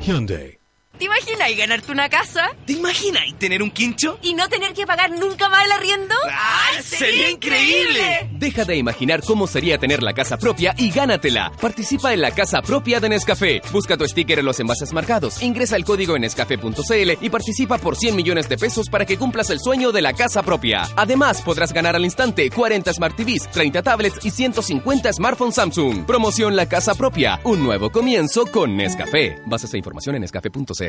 Hyundai. 0.00 0.57
¿Te 0.98 1.04
imaginas 1.04 1.56
ganarte 1.56 1.92
una 1.92 2.08
casa 2.08 2.50
¿Te 2.66 2.72
imaginas 2.72 3.22
tener 3.38 3.62
un 3.62 3.70
quincho? 3.70 4.18
y 4.20 4.34
no 4.34 4.48
tener 4.48 4.74
que 4.74 4.84
pagar 4.86 5.10
nunca 5.12 5.48
más 5.48 5.64
el 5.64 5.72
arriendo? 5.72 6.14
¡Ah, 6.28 6.70
sería 6.82 7.30
increíble! 7.30 8.28
Deja 8.32 8.64
de 8.64 8.76
imaginar 8.76 9.22
cómo 9.22 9.46
sería 9.46 9.78
tener 9.78 10.02
la 10.02 10.12
casa 10.12 10.38
propia 10.38 10.74
y 10.76 10.90
gánatela. 10.90 11.52
Participa 11.60 12.12
en 12.12 12.20
la 12.20 12.32
casa 12.32 12.62
propia 12.62 12.98
de 12.98 13.08
Nescafé. 13.10 13.60
Busca 13.72 13.96
tu 13.96 14.06
sticker 14.08 14.40
en 14.40 14.44
los 14.44 14.58
envases 14.60 14.92
marcados. 14.92 15.40
Ingresa 15.42 15.76
el 15.76 15.84
código 15.84 16.16
en 16.16 16.22
nescafé.cl 16.22 17.10
y 17.20 17.30
participa 17.30 17.78
por 17.78 17.96
100 17.96 18.16
millones 18.16 18.48
de 18.48 18.58
pesos 18.58 18.88
para 18.88 19.06
que 19.06 19.16
cumplas 19.18 19.50
el 19.50 19.60
sueño 19.60 19.92
de 19.92 20.02
la 20.02 20.14
casa 20.14 20.42
propia. 20.42 20.88
Además, 20.96 21.42
podrás 21.42 21.72
ganar 21.72 21.94
al 21.94 22.04
instante 22.04 22.50
40 22.50 22.92
Smart 22.92 23.16
TVs, 23.16 23.50
30 23.52 23.82
tablets 23.82 24.24
y 24.24 24.30
150 24.30 25.12
smartphones 25.12 25.54
Samsung. 25.54 26.06
Promoción 26.06 26.56
La 26.56 26.68
Casa 26.68 26.94
Propia. 26.94 27.40
Un 27.44 27.62
nuevo 27.62 27.90
comienzo 27.90 28.46
con 28.46 28.76
Nescafé. 28.76 29.40
Bases 29.46 29.72
e 29.74 29.78
información 29.78 30.16
en 30.16 30.22
nescafé.cl. 30.22 30.87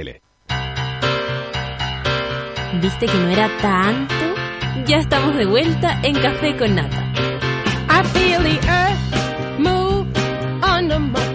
¿Viste 2.81 3.05
que 3.05 3.17
no 3.17 3.29
era 3.29 3.49
tanto? 3.61 4.13
Ya 4.85 4.97
estamos 4.97 5.35
de 5.35 5.45
vuelta 5.45 5.99
en 6.03 6.15
Café 6.15 6.55
con 6.55 6.75
Nata. 6.75 7.03
I 7.89 8.03
feel 8.13 8.41
the 8.41 8.59
earth 8.69 9.59
move 9.59 10.07
under 10.63 10.99
my 10.99 11.28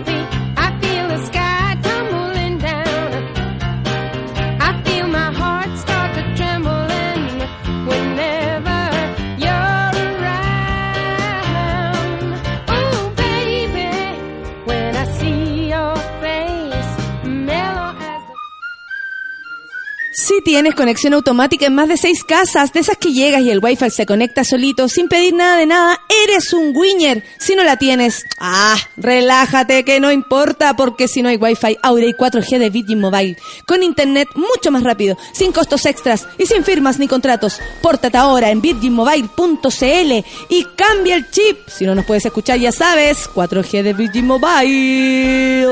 Si 20.24 20.40
tienes 20.40 20.74
conexión 20.74 21.12
automática 21.12 21.66
en 21.66 21.74
más 21.74 21.86
de 21.86 21.98
seis 21.98 22.24
casas, 22.24 22.72
de 22.72 22.80
esas 22.80 22.96
que 22.96 23.12
llegas 23.12 23.42
y 23.42 23.50
el 23.50 23.62
wifi 23.62 23.90
se 23.90 24.06
conecta 24.06 24.42
solito 24.42 24.88
sin 24.88 25.06
pedir 25.06 25.34
nada 25.34 25.58
de 25.58 25.66
nada, 25.66 26.00
eres 26.24 26.54
un 26.54 26.74
winner. 26.74 27.22
Si 27.38 27.54
no 27.54 27.62
la 27.62 27.76
tienes, 27.76 28.24
ah, 28.40 28.74
relájate 28.96 29.84
que 29.84 30.00
no 30.00 30.10
importa 30.10 30.76
porque 30.76 31.08
si 31.08 31.20
no 31.20 31.28
hay 31.28 31.36
wifi, 31.36 31.76
ahora 31.82 32.06
hay 32.06 32.14
4G 32.14 32.56
de 32.58 32.70
Virgin 32.70 33.00
Mobile. 33.00 33.36
Con 33.66 33.82
internet 33.82 34.28
mucho 34.34 34.70
más 34.70 34.82
rápido, 34.82 35.18
sin 35.34 35.52
costos 35.52 35.84
extras 35.84 36.26
y 36.38 36.46
sin 36.46 36.64
firmas 36.64 36.98
ni 36.98 37.06
contratos. 37.06 37.60
Pórtate 37.82 38.16
ahora 38.16 38.50
en 38.50 38.62
virginmobile.cl 38.62 40.24
y 40.48 40.64
cambia 40.74 41.16
el 41.16 41.30
chip. 41.30 41.68
Si 41.68 41.84
no 41.84 41.94
nos 41.94 42.06
puedes 42.06 42.24
escuchar, 42.24 42.58
ya 42.58 42.72
sabes, 42.72 43.28
4G 43.28 43.82
de 43.82 43.92
Virgin 43.92 44.26
Mobile. 44.26 45.66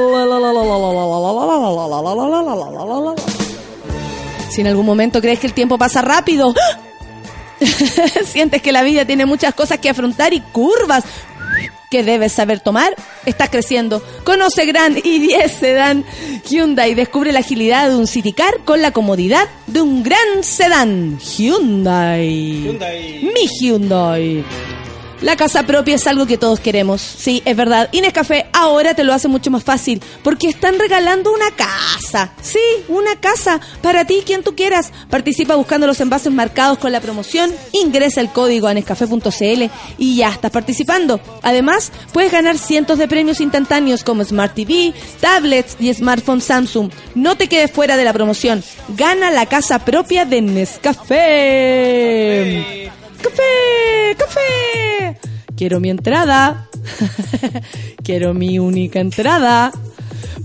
Si 4.53 4.61
en 4.61 4.66
algún 4.66 4.84
momento 4.84 5.22
crees 5.22 5.38
que 5.38 5.46
el 5.46 5.55
tiempo 5.55 5.78
pasa 5.78 6.03
rápido, 6.03 6.55
sientes 8.26 8.61
que 8.61 8.70
la 8.70 8.82
vida 8.82 9.07
tiene 9.07 9.24
muchas 9.24 9.55
cosas 9.55 9.78
que 9.78 9.88
afrontar 9.88 10.34
y 10.34 10.40
curvas 10.40 11.05
que 11.90 12.03
debes 12.03 12.32
saber 12.32 12.61
tomar, 12.61 12.94
estás 13.26 13.48
creciendo. 13.48 14.03
Conoce 14.24 14.66
Gran 14.66 14.96
i10 14.96 15.48
Sedan 15.48 16.05
Hyundai. 16.48 16.94
Descubre 16.94 17.32
la 17.32 17.40
agilidad 17.40 17.88
de 17.88 17.96
un 17.96 18.07
City 18.07 18.32
Car 18.32 18.61
con 18.64 18.82
la 18.82 18.92
comodidad 18.92 19.48
de 19.66 19.80
un 19.80 20.03
gran 20.03 20.42
sedán. 20.42 21.18
Hyundai. 21.18 22.62
Hyundai. 22.64 23.30
Mi 23.34 23.46
Hyundai. 23.46 24.44
La 25.23 25.37
casa 25.37 25.62
propia 25.62 25.95
es 25.95 26.07
algo 26.09 26.27
que 26.27 26.37
todos 26.37 26.59
queremos. 26.59 27.01
Sí, 27.01 27.43
es 27.45 27.57
verdad. 27.57 27.89
Y 27.93 28.01
Nescafé 28.01 28.47
ahora 28.53 28.95
te 28.95 29.05
lo 29.05 29.14
hace 29.14 29.29
mucho 29.29 29.53
más 29.53 29.62
fácil 29.62 30.03
porque 30.25 30.49
están 30.49 30.81
regalando 30.81 31.33
una 31.33 31.49
casa. 31.53 32.33
Sí, 32.43 32.59
una 32.89 33.14
casa 33.20 33.61
para 33.83 34.05
ti, 34.05 34.25
quien 34.27 34.43
tú 34.43 34.57
quieras. 34.57 34.91
Participa 35.11 35.55
buscando 35.55 35.87
los 35.87 36.01
envases 36.01 36.33
marcados 36.33 36.79
con 36.79 36.91
la 36.91 37.01
promoción. 37.01 37.55
Ingresa 37.70 38.20
el 38.20 38.31
código 38.31 38.66
a 38.66 38.75
nescafé.cl 38.75 39.70
y 39.97 40.16
ya 40.16 40.31
estás 40.31 40.51
participando. 40.51 41.20
Además, 41.43 41.93
puedes 42.12 42.33
ganar 42.33 42.59
cientos 42.59 42.99
de 42.99 43.07
premios 43.07 43.41
instantáneos 43.41 44.03
como 44.03 44.25
Smart 44.25 44.57
TV, 44.57 44.93
tablets 45.20 45.77
y 45.79 45.95
smartphone 45.95 46.41
Samsung. 46.41 46.91
No 47.14 47.37
te 47.37 47.49
quedes 47.49 47.70
fuera 47.70 47.97
de 47.97 48.05
la 48.05 48.12
promoción. 48.12 48.64
Gana 48.89 49.31
la 49.31 49.47
casa 49.47 49.79
propia 49.85 50.25
de 50.25 50.43
Nescafé. 50.43 51.62
¡Café! 53.23 54.16
¡Café! 54.18 55.18
Quiero 55.57 55.81
mi 55.81 55.91
entrada. 55.91 56.68
Quiero 58.05 58.35
mi 58.35 58.59
única 58.59 59.01
entrada. 59.01 59.73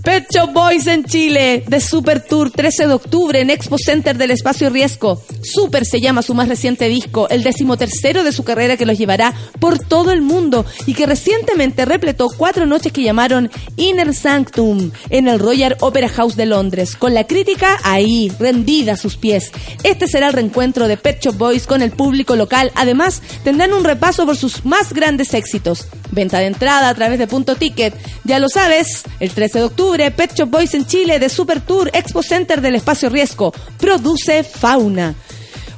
Pet 0.02 0.26
Shop 0.32 0.52
Boys 0.52 0.86
en 0.86 1.04
Chile, 1.04 1.64
de 1.66 1.80
Super 1.80 2.24
Tour, 2.24 2.50
13 2.50 2.86
de 2.86 2.92
octubre 2.92 3.40
en 3.40 3.50
Expo 3.50 3.78
Center 3.78 4.16
del 4.16 4.30
Espacio 4.30 4.70
Riesgo. 4.70 5.22
Super 5.42 5.84
se 5.84 6.00
llama 6.00 6.22
su 6.22 6.34
más 6.34 6.48
reciente 6.48 6.88
disco, 6.88 7.28
el 7.28 7.42
decimotercero 7.42 8.24
de 8.24 8.32
su 8.32 8.44
carrera 8.44 8.76
que 8.76 8.86
los 8.86 8.98
llevará 8.98 9.34
por 9.60 9.78
todo 9.78 10.12
el 10.12 10.22
mundo 10.22 10.64
y 10.86 10.94
que 10.94 11.06
recientemente 11.06 11.84
repletó 11.84 12.28
cuatro 12.36 12.66
noches 12.66 12.92
que 12.92 13.02
llamaron 13.02 13.50
Inner 13.76 14.14
Sanctum 14.14 14.90
en 15.10 15.28
el 15.28 15.38
Royal 15.38 15.76
Opera 15.80 16.08
House 16.08 16.36
de 16.36 16.46
Londres, 16.46 16.96
con 16.96 17.14
la 17.14 17.26
crítica 17.26 17.78
ahí, 17.84 18.32
rendida 18.38 18.92
a 18.92 18.96
sus 18.96 19.16
pies. 19.16 19.52
Este 19.82 20.06
será 20.06 20.28
el 20.28 20.32
reencuentro 20.32 20.88
de 20.88 20.96
Pet 20.96 21.22
Shop 21.22 21.36
Boys 21.36 21.66
con 21.66 21.82
el 21.82 21.90
público 21.90 22.36
local. 22.36 22.72
Además, 22.74 23.22
tendrán 23.44 23.72
un 23.72 23.84
repaso 23.84 24.26
por 24.26 24.36
sus 24.36 24.64
más 24.64 24.92
grandes 24.92 25.34
éxitos. 25.34 25.86
Venta 26.10 26.38
de 26.38 26.46
entrada 26.46 26.88
a 26.88 26.94
través 26.94 27.18
de 27.18 27.26
Punto 27.26 27.56
Ticket. 27.56 27.94
Ya 28.24 28.38
lo 28.38 28.48
sabes, 28.48 29.04
el 29.20 29.30
13 29.30 29.58
de 29.60 29.64
octubre, 29.68 30.10
Pet 30.10 30.34
Shop 30.36 30.48
Boys 30.48 30.74
en 30.74 30.86
Chile 30.86 31.18
de 31.18 31.28
Super 31.28 31.60
Tour 31.60 31.90
Expo 31.92 32.22
Center 32.22 32.60
del 32.60 32.74
Espacio 32.74 33.08
Riesgo. 33.08 33.52
Produce 33.78 34.42
Fauna. 34.44 35.14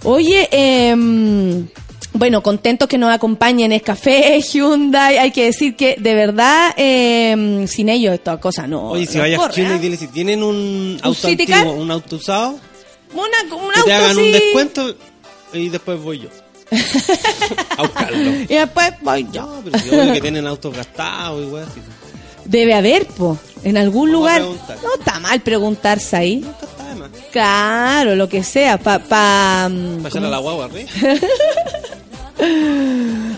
Oye, 0.05 0.49
em, 0.51 1.67
bueno, 2.15 2.43
contentos 2.43 2.89
que 2.89 2.97
nos 2.99 3.13
acompañen 3.13 3.71
es 3.73 3.83
Café, 3.83 4.41
Hyundai. 4.53 5.19
Hay 5.19 5.31
que 5.31 5.45
decir 5.45 5.77
que 5.77 5.97
de 5.99 6.15
verdad, 6.15 6.73
em, 6.77 7.67
sin 7.67 7.89
ellos 7.89 8.15
esta 8.15 8.41
cosa 8.41 8.67
no. 8.67 8.91
Oye, 8.91 9.07
si 9.07 9.17
no 9.19 9.23
vayas 9.25 9.39
a 9.39 9.43
corre, 9.43 9.55
Hyundai, 9.57 9.77
¿ah? 9.77 9.81
dile 9.81 9.97
si 9.97 10.07
tienen 10.09 10.43
un 10.43 10.99
auto 11.03 11.29
City 11.29 11.53
antiguo, 11.53 11.75
un 11.75 11.91
auto 11.91 12.17
usado, 12.17 12.59
Una- 13.13 13.55
un 13.57 13.71
que 13.73 13.79
auto 13.81 13.85
te 13.85 13.93
hagan 13.93 14.17
un 14.17 14.33
descuento 14.33 14.95
y 15.53 15.69
después 15.69 16.01
voy 16.01 16.21
yo. 16.21 16.29
a 17.77 17.83
buscarlo. 17.83 18.31
Y 18.49 18.55
después 18.55 18.93
voy 19.03 19.27
yo. 19.33 19.43
No, 19.47 19.61
pero 19.65 19.79
si 19.81 19.89
obvio 19.91 20.13
que 20.13 20.21
tienen 20.21 20.47
autos 20.47 20.75
gastados 20.77 21.43
y 21.43 21.47
weas. 21.47 21.69
Debe 22.45 22.75
haber, 22.75 23.07
po. 23.07 23.39
En 23.63 23.77
algún 23.77 24.11
lugar. 24.11 24.41
No 24.41 24.95
está 24.99 25.21
mal 25.21 25.41
preguntarse 25.41 26.17
ahí. 26.17 26.45
Está 26.63 26.89
de 26.89 26.95
más. 26.95 27.11
Claro, 27.31 28.17
lo 28.17 28.29
que 28.29 28.43
sea. 28.43 28.79
Pa, 28.79 28.99
pa, 28.99 29.69
mm, 29.71 29.97
Para 29.99 30.09
echarle 30.09 30.29
a 30.29 30.31
la 30.31 30.39
guagua 30.39 30.65
arriba. 30.67 30.91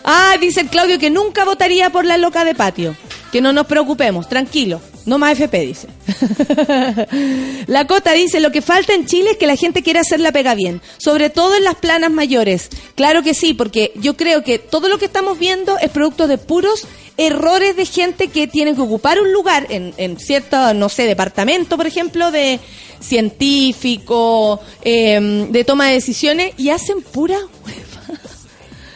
Ah, 0.04 0.36
dice 0.40 0.60
el 0.60 0.68
Claudio 0.68 0.98
que 0.98 1.10
nunca 1.10 1.44
votaría 1.44 1.90
por 1.90 2.04
la 2.04 2.18
loca 2.18 2.44
de 2.44 2.54
patio. 2.54 2.96
Que 3.32 3.40
no 3.40 3.52
nos 3.52 3.66
preocupemos, 3.66 4.28
tranquilo. 4.28 4.80
No 5.06 5.18
más 5.18 5.32
FP, 5.32 5.66
dice. 5.66 5.88
la 7.66 7.86
Cota 7.86 8.12
dice, 8.12 8.38
lo 8.40 8.52
que 8.52 8.62
falta 8.62 8.92
en 8.92 9.06
Chile 9.06 9.30
es 9.32 9.36
que 9.38 9.46
la 9.46 9.56
gente 9.56 9.82
quiera 9.82 10.02
hacer 10.02 10.20
la 10.20 10.30
pega 10.30 10.54
bien. 10.54 10.80
Sobre 10.98 11.30
todo 11.30 11.56
en 11.56 11.64
las 11.64 11.76
planas 11.76 12.10
mayores. 12.10 12.68
Claro 12.94 13.22
que 13.22 13.34
sí, 13.34 13.54
porque 13.54 13.92
yo 13.96 14.16
creo 14.16 14.44
que 14.44 14.58
todo 14.58 14.88
lo 14.88 14.98
que 14.98 15.06
estamos 15.06 15.38
viendo 15.38 15.78
es 15.78 15.90
producto 15.90 16.28
de 16.28 16.38
puros 16.38 16.86
errores 17.16 17.76
de 17.76 17.86
gente 17.86 18.28
que 18.28 18.46
tienen 18.46 18.74
que 18.74 18.82
ocupar 18.82 19.20
un 19.20 19.32
lugar 19.32 19.66
en, 19.70 19.94
en 19.96 20.18
cierto, 20.18 20.74
no 20.74 20.88
sé, 20.88 21.06
departamento, 21.06 21.76
por 21.76 21.86
ejemplo, 21.86 22.30
de 22.30 22.60
científico, 23.00 24.60
eh, 24.82 25.46
de 25.50 25.64
toma 25.64 25.88
de 25.88 25.94
decisiones, 25.94 26.54
y 26.56 26.70
hacen 26.70 27.02
pura 27.02 27.38
hueva. 27.38 28.20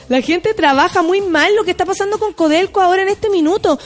La 0.09 0.23
gente 0.23 0.55
trabaja 0.55 1.03
muy 1.03 1.21
mal 1.21 1.55
lo 1.57 1.65
que 1.65 1.73
está 1.73 1.85
pasando 1.85 2.19
con 2.19 2.33
Codelco 2.33 2.81
ahora 2.81 3.03
en 3.03 3.09
este 3.09 3.29
minuto. 3.29 3.79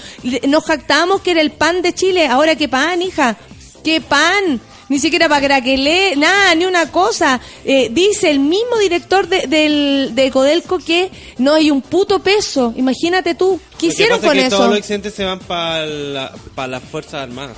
Nos 0.48 0.64
jactamos 0.64 1.22
que 1.22 1.30
era 1.30 1.40
el 1.40 1.50
pan 1.50 1.82
de 1.82 1.94
Chile. 1.94 2.26
Ahora, 2.26 2.56
¿qué 2.56 2.68
pan, 2.68 3.00
hija? 3.00 3.36
¿Qué 3.82 4.00
pan? 4.00 4.60
Ni 4.90 4.98
siquiera 4.98 5.28
para 5.28 5.46
craquelé, 5.46 6.16
nada, 6.16 6.52
ni 6.56 6.64
una 6.64 6.90
cosa. 6.90 7.40
Eh, 7.64 7.90
dice 7.92 8.28
el 8.28 8.40
mismo 8.40 8.76
director 8.78 9.28
de, 9.28 9.46
del, 9.46 10.10
de 10.14 10.30
Codelco 10.32 10.78
que 10.78 11.12
no 11.38 11.54
hay 11.54 11.70
un 11.70 11.80
puto 11.80 12.18
peso. 12.18 12.74
Imagínate 12.76 13.36
tú. 13.36 13.60
¿Qué 13.78 13.86
hicieron 13.86 14.20
con 14.20 14.32
que 14.32 14.46
eso? 14.46 14.56
Todos 14.56 14.70
los 14.70 14.78
excedentes 14.78 15.14
se 15.14 15.24
van 15.24 15.38
para 15.38 15.86
la, 15.86 16.34
pa 16.56 16.66
las 16.66 16.82
Fuerzas 16.82 17.14
Armadas. 17.14 17.56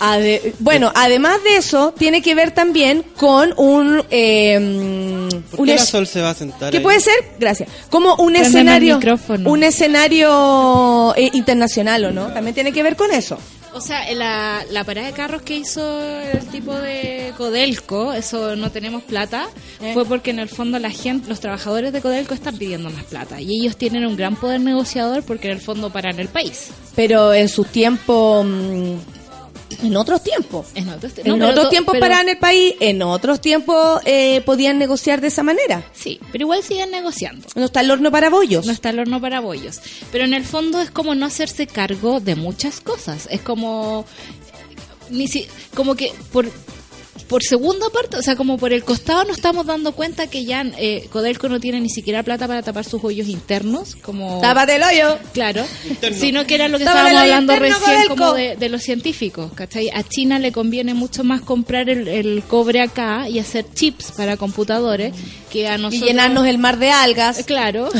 Ade- 0.00 0.54
bueno, 0.60 0.90
además 0.94 1.42
de 1.44 1.56
eso, 1.56 1.92
tiene 1.96 2.22
que 2.22 2.34
ver 2.34 2.52
también 2.52 3.04
con 3.16 3.52
un... 3.58 4.02
eh, 4.10 5.28
¿Por 5.50 5.60
un 5.60 5.66
qué 5.66 5.74
la 5.74 5.84
Sol 5.84 6.06
se 6.06 6.20
va 6.22 6.30
a 6.30 6.34
sentar 6.34 6.70
¿Qué 6.70 6.78
ahí? 6.78 6.82
puede 6.82 7.00
ser? 7.00 7.14
Gracias. 7.38 7.68
Como 7.90 8.14
un 8.16 8.34
escenario, 8.34 8.98
un 9.44 9.62
escenario 9.62 11.14
eh, 11.16 11.30
internacional, 11.34 12.04
¿o 12.06 12.10
no? 12.12 12.32
También 12.32 12.54
tiene 12.54 12.72
que 12.72 12.82
ver 12.82 12.96
con 12.96 13.10
eso. 13.12 13.38
O 13.72 13.80
sea, 13.80 14.12
la, 14.14 14.64
la 14.70 14.82
parada 14.82 15.06
de 15.06 15.12
carros 15.12 15.42
que 15.42 15.56
hizo 15.56 16.00
el 16.02 16.44
tipo 16.48 16.74
de 16.74 17.32
Codelco, 17.36 18.12
eso 18.12 18.56
no 18.56 18.72
tenemos 18.72 19.02
plata, 19.04 19.48
Eh. 19.80 19.92
fue 19.94 20.04
porque 20.04 20.30
en 20.30 20.40
el 20.40 20.48
fondo 20.48 20.78
la 20.80 20.90
gente, 20.90 21.28
los 21.28 21.38
trabajadores 21.38 21.92
de 21.92 22.00
Codelco 22.00 22.34
están 22.34 22.56
pidiendo 22.58 22.90
más 22.90 23.04
plata 23.04 23.40
y 23.40 23.60
ellos 23.60 23.76
tienen 23.76 24.06
un 24.06 24.16
gran 24.16 24.34
poder 24.34 24.60
negociador 24.60 25.22
porque 25.22 25.46
en 25.48 25.52
el 25.54 25.60
fondo 25.60 25.90
paran 25.90 26.18
el 26.18 26.26
país. 26.28 26.68
Pero 26.96 27.32
en 27.32 27.48
sus 27.48 27.68
tiempos, 27.68 28.44
mm, 28.44 28.94
en 29.82 29.96
otros 29.96 30.22
tiempos. 30.22 30.66
En 30.74 30.88
otros, 30.88 31.12
En 31.18 31.42
otros 31.42 31.70
tiempos 31.70 31.96
paraban 31.98 32.28
el 32.28 32.38
país, 32.38 32.74
en 32.80 33.02
otros 33.02 33.40
tiempos 33.40 34.00
eh, 34.04 34.40
podían 34.42 34.78
negociar 34.78 35.20
de 35.20 35.28
esa 35.28 35.42
manera. 35.42 35.84
Sí, 35.92 36.20
pero 36.32 36.42
igual 36.42 36.62
siguen 36.62 36.90
negociando. 36.90 37.46
No 37.54 37.64
está 37.64 37.80
el 37.80 37.90
horno 37.90 38.10
para 38.10 38.30
bollos. 38.30 38.66
No 38.66 38.72
está 38.72 38.90
el 38.90 38.98
horno 38.98 39.20
para 39.20 39.40
bollos. 39.40 39.80
Pero 40.12 40.24
en 40.24 40.34
el 40.34 40.44
fondo 40.44 40.80
es 40.80 40.90
como 40.90 41.14
no 41.14 41.26
hacerse 41.26 41.66
cargo 41.66 42.20
de 42.20 42.36
muchas 42.36 42.80
cosas. 42.80 43.28
Es 43.30 43.40
como. 43.40 44.04
Ni 45.10 45.28
si, 45.28 45.46
como 45.74 45.94
que 45.94 46.12
por. 46.32 46.50
Por 47.30 47.44
segunda 47.44 47.88
parte, 47.90 48.16
o 48.16 48.22
sea, 48.22 48.34
como 48.34 48.58
por 48.58 48.72
el 48.72 48.82
costado 48.82 49.22
nos 49.24 49.36
estamos 49.36 49.64
dando 49.64 49.92
cuenta 49.92 50.26
que 50.26 50.44
ya 50.44 50.64
eh, 50.78 51.06
Codelco 51.12 51.48
no 51.48 51.60
tiene 51.60 51.80
ni 51.80 51.88
siquiera 51.88 52.24
plata 52.24 52.48
para 52.48 52.60
tapar 52.60 52.84
sus 52.84 53.04
hoyos 53.04 53.28
internos, 53.28 53.94
como... 53.94 54.40
¡Tápate 54.40 54.74
el 54.74 54.82
hoyo! 54.82 55.16
Claro, 55.32 55.64
sino 56.12 56.44
que 56.44 56.56
era 56.56 56.66
lo 56.66 56.78
que 56.78 56.84
Tápate 56.84 57.10
estábamos 57.10 57.22
hablando 57.22 57.52
interno, 57.52 57.76
recién 57.78 57.96
Codelco. 57.96 58.16
como 58.16 58.32
de, 58.32 58.56
de 58.56 58.68
los 58.68 58.82
científicos, 58.82 59.52
¿cachai? 59.54 59.90
A 59.90 60.02
China 60.02 60.40
le 60.40 60.50
conviene 60.50 60.92
mucho 60.92 61.22
más 61.22 61.40
comprar 61.42 61.88
el, 61.88 62.08
el 62.08 62.42
cobre 62.42 62.82
acá 62.82 63.28
y 63.28 63.38
hacer 63.38 63.64
chips 63.74 64.10
para 64.16 64.36
computadores 64.36 65.14
que 65.50 65.68
a 65.68 65.76
Y 65.76 65.82
nosotros... 65.82 66.08
llenarnos 66.08 66.46
el 66.46 66.58
mar 66.58 66.78
de 66.78 66.90
algas. 66.90 67.44
Claro. 67.44 67.90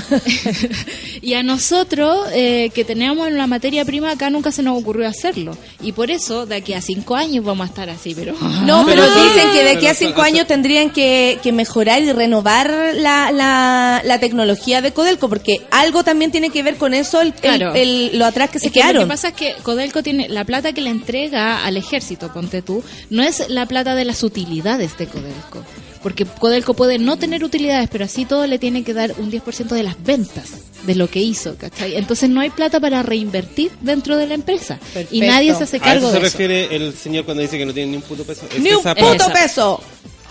y 1.22 1.34
a 1.34 1.42
nosotros, 1.42 2.26
eh, 2.32 2.70
que 2.74 2.84
tenemos 2.84 3.30
la 3.30 3.46
materia 3.46 3.84
prima, 3.84 4.12
acá 4.12 4.30
nunca 4.30 4.50
se 4.52 4.62
nos 4.62 4.78
ocurrió 4.78 5.06
hacerlo. 5.06 5.56
Y 5.82 5.92
por 5.92 6.10
eso, 6.10 6.46
de 6.46 6.56
aquí 6.56 6.72
a 6.72 6.80
cinco 6.80 7.16
años 7.16 7.44
vamos 7.44 7.66
a 7.66 7.68
estar 7.68 7.90
así, 7.90 8.14
pero... 8.14 8.34
No, 8.64 8.84
pero 8.86 9.02
dicen 9.22 9.50
que 9.52 9.62
de 9.64 9.70
aquí 9.70 9.86
a 9.86 9.94
cinco 9.94 10.22
años 10.22 10.46
tendrían 10.46 10.90
que, 10.90 11.38
que 11.42 11.52
mejorar 11.52 12.02
y 12.02 12.12
renovar 12.12 12.70
la, 12.94 13.30
la, 13.32 14.02
la 14.04 14.18
tecnología 14.20 14.80
de 14.82 14.92
Codelco, 14.92 15.28
porque 15.28 15.62
algo 15.70 16.04
también 16.04 16.30
tiene 16.30 16.50
que 16.50 16.62
ver 16.62 16.76
con 16.76 16.94
eso, 16.94 17.20
el, 17.20 17.28
el- 17.28 17.34
Claro. 17.34 17.74
el- 17.74 18.18
lo 18.18 18.24
atrás 18.26 18.50
que 18.50 18.58
se 18.58 18.66
Es 18.68 18.72
que 18.72 18.80
lo 18.80 18.84
quedaron. 18.86 19.02
que 19.04 19.08
pasa 19.08 19.28
es 19.28 19.34
que 19.34 19.54
Codelco 19.62 20.02
tiene 20.02 20.28
la 20.28 20.44
plata 20.44 20.72
que 20.72 20.80
le 20.80 20.90
entrega 20.90 21.64
al 21.64 21.76
ejército, 21.76 22.32
ponte 22.32 22.62
tú, 22.62 22.82
no 23.10 23.22
es 23.22 23.48
la 23.48 23.66
plata 23.66 23.94
de 23.94 24.04
las 24.04 24.22
utilidades 24.22 24.96
de 24.98 25.06
Codelco. 25.06 25.64
Porque 26.02 26.24
Codelco 26.24 26.72
puede 26.74 26.98
no 26.98 27.18
tener 27.18 27.44
utilidades, 27.44 27.88
pero 27.92 28.06
así 28.06 28.24
todo 28.24 28.46
le 28.46 28.58
tiene 28.58 28.82
que 28.84 28.94
dar 28.94 29.14
un 29.18 29.30
10% 29.30 29.68
de 29.74 29.82
las 29.82 30.02
ventas 30.02 30.44
de 30.84 30.94
lo 30.94 31.08
que 31.10 31.20
hizo, 31.20 31.56
¿cachai? 31.56 31.96
Entonces 31.96 32.30
no 32.30 32.40
hay 32.40 32.48
plata 32.48 32.80
para 32.80 33.02
reinvertir 33.02 33.70
dentro 33.82 34.16
de 34.16 34.26
la 34.26 34.34
empresa. 34.34 34.78
Y 35.10 35.20
nadie 35.20 35.54
se 35.54 35.64
hace 35.64 35.76
A 35.76 35.80
cargo 35.80 36.06
eso 36.08 36.12
se 36.16 36.20
de 36.20 36.26
eso. 36.26 36.38
refiere 36.38 36.74
el 36.74 36.94
señor 36.96 37.26
cuando 37.26 37.42
dice 37.42 37.58
que 37.58 37.66
no 37.66 37.74
tiene 37.74 37.90
ni 37.90 37.96
un 37.96 38.02
puto 38.02 38.24
peso. 38.24 38.46
Es 38.54 38.60
Ni 38.62 38.72
un 38.72 38.80
esa 38.80 38.94
puto 38.94 39.30
peso. 39.30 39.82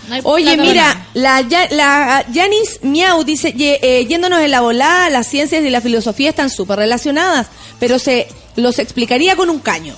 No 0.08 0.16
Oye, 0.24 0.56
mira, 0.56 1.06
la, 1.14 1.40
la 1.70 2.24
Yanis 2.32 2.80
Miau 2.82 3.22
dice, 3.22 3.52
"Ye- 3.52 3.78
eh, 3.80 4.06
yéndonos 4.06 4.40
en 4.40 4.50
la 4.50 4.60
volada, 4.62 5.08
las 5.08 5.28
ciencias 5.28 5.62
y 5.62 5.70
la 5.70 5.80
filosofía 5.80 6.30
están 6.30 6.50
súper 6.50 6.78
relacionadas, 6.80 7.46
pero 7.78 8.00
se 8.00 8.26
los 8.56 8.80
explicaría 8.80 9.36
con 9.36 9.50
un 9.50 9.60
caño. 9.60 9.94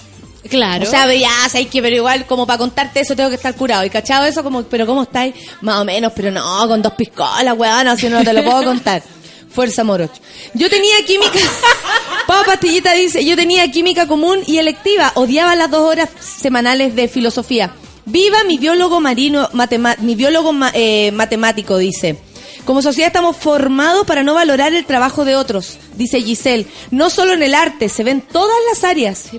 Claro. 0.49 0.85
O 0.87 0.91
sea, 0.91 1.13
ya, 1.15 1.31
hay 1.55 1.67
que, 1.67 1.81
pero 1.81 1.95
igual, 1.97 2.27
como 2.27 2.47
para 2.47 2.59
contarte 2.59 3.01
eso 3.01 3.15
tengo 3.15 3.29
que 3.31 3.37
estar 3.37 3.55
curado. 3.55 3.85
Y 3.85 3.91
cachado 3.91 4.27
eso, 4.27 4.43
como, 4.43 4.63
pero 4.65 4.87
¿cómo 4.87 5.03
estáis? 5.05 5.35
Más 5.61 5.81
o 5.81 5.85
menos, 5.85 6.13
pero 6.17 6.31
no, 6.31 6.67
con 6.69 6.83
dos 6.83 6.93
piscolas, 6.95 7.57
weón, 7.57 7.87
así 7.89 8.09
no 8.09 8.23
te 8.25 8.33
lo 8.33 8.43
puedo 8.45 8.65
contar. 8.65 9.03
Fuerza 9.53 9.85
Morocho. 9.85 10.15
Yo 10.55 10.71
tenía 10.71 10.97
química. 11.07 11.39
Papa 12.27 12.45
Pastillita 12.47 12.95
dice: 12.95 13.23
Yo 13.25 13.37
tenía 13.37 13.71
química 13.71 14.07
común 14.09 14.39
y 14.47 14.57
electiva. 14.59 15.13
Odiaba 15.15 15.55
las 15.55 15.71
dos 15.71 15.81
horas 15.83 16.09
semanales 16.41 16.95
de 16.97 17.07
filosofía. 17.07 17.71
Viva 18.07 18.43
mi 18.45 18.57
biólogo 18.59 18.99
marino, 19.01 19.49
matema- 19.53 19.97
mi 19.99 20.15
biólogo 20.15 20.53
ma- 20.55 20.73
eh, 20.75 21.13
matemático, 21.13 21.77
dice. 21.77 22.17
Como 22.65 22.81
sociedad 22.81 23.09
estamos 23.09 23.37
formados 23.37 24.07
para 24.07 24.23
no 24.23 24.35
valorar 24.35 24.73
el 24.73 24.87
trabajo 24.87 25.25
de 25.25 25.35
otros, 25.35 25.79
dice 25.97 26.23
Giselle. 26.23 26.67
No 26.93 27.11
solo 27.11 27.33
en 27.33 27.43
el 27.43 27.55
arte, 27.55 27.89
se 27.89 28.05
ven 28.05 28.21
todas 28.21 28.57
las 28.69 28.85
áreas. 28.85 29.31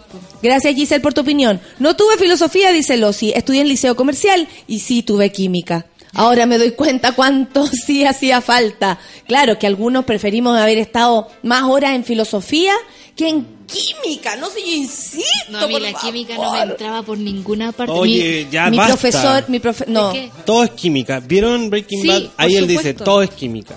Gracias 0.41 0.75
Giselle 0.75 1.01
por 1.01 1.13
tu 1.13 1.21
opinión. 1.21 1.61
No 1.79 1.95
tuve 1.95 2.17
filosofía, 2.17 2.71
dice 2.71 2.97
Losi. 2.97 3.31
Estudié 3.33 3.61
en 3.61 3.69
liceo 3.69 3.95
comercial 3.95 4.49
y 4.67 4.79
sí 4.79 5.03
tuve 5.03 5.31
química. 5.31 5.85
Ahora 6.13 6.45
me 6.45 6.57
doy 6.57 6.71
cuenta 6.71 7.13
cuánto 7.13 7.65
sí 7.85 8.05
hacía 8.05 8.41
falta. 8.41 8.99
Claro 9.25 9.57
que 9.57 9.67
algunos 9.67 10.03
preferimos 10.03 10.57
haber 10.57 10.77
estado 10.77 11.29
más 11.41 11.63
horas 11.63 11.95
en 11.95 12.03
filosofía 12.03 12.73
que 13.15 13.29
en 13.29 13.45
química. 13.67 14.35
No 14.35 14.49
sé, 14.49 14.59
yo 14.61 14.71
insisto. 14.73 15.23
No, 15.49 15.59
a 15.59 15.67
mí 15.67 15.73
por 15.73 15.81
la 15.81 15.93
química 15.93 16.35
no 16.35 16.51
me 16.53 16.61
entraba 16.61 17.03
por 17.03 17.17
ninguna 17.17 17.71
parte. 17.71 17.93
Oye, 17.93 18.45
Mi- 18.45 18.51
ya 18.51 18.69
mi 18.69 18.77
basta. 18.77 18.93
profesor, 18.97 19.45
mi 19.49 19.59
profe, 19.59 19.85
no. 19.87 20.13
Todo 20.45 20.63
es 20.63 20.71
química. 20.71 21.19
¿Vieron 21.19 21.69
Breaking 21.69 22.01
Sí, 22.01 22.07
Bad? 22.07 22.21
Ahí 22.37 22.55
él 22.55 22.67
dice, 22.67 22.93
todo 22.93 23.21
es 23.21 23.29
química. 23.29 23.75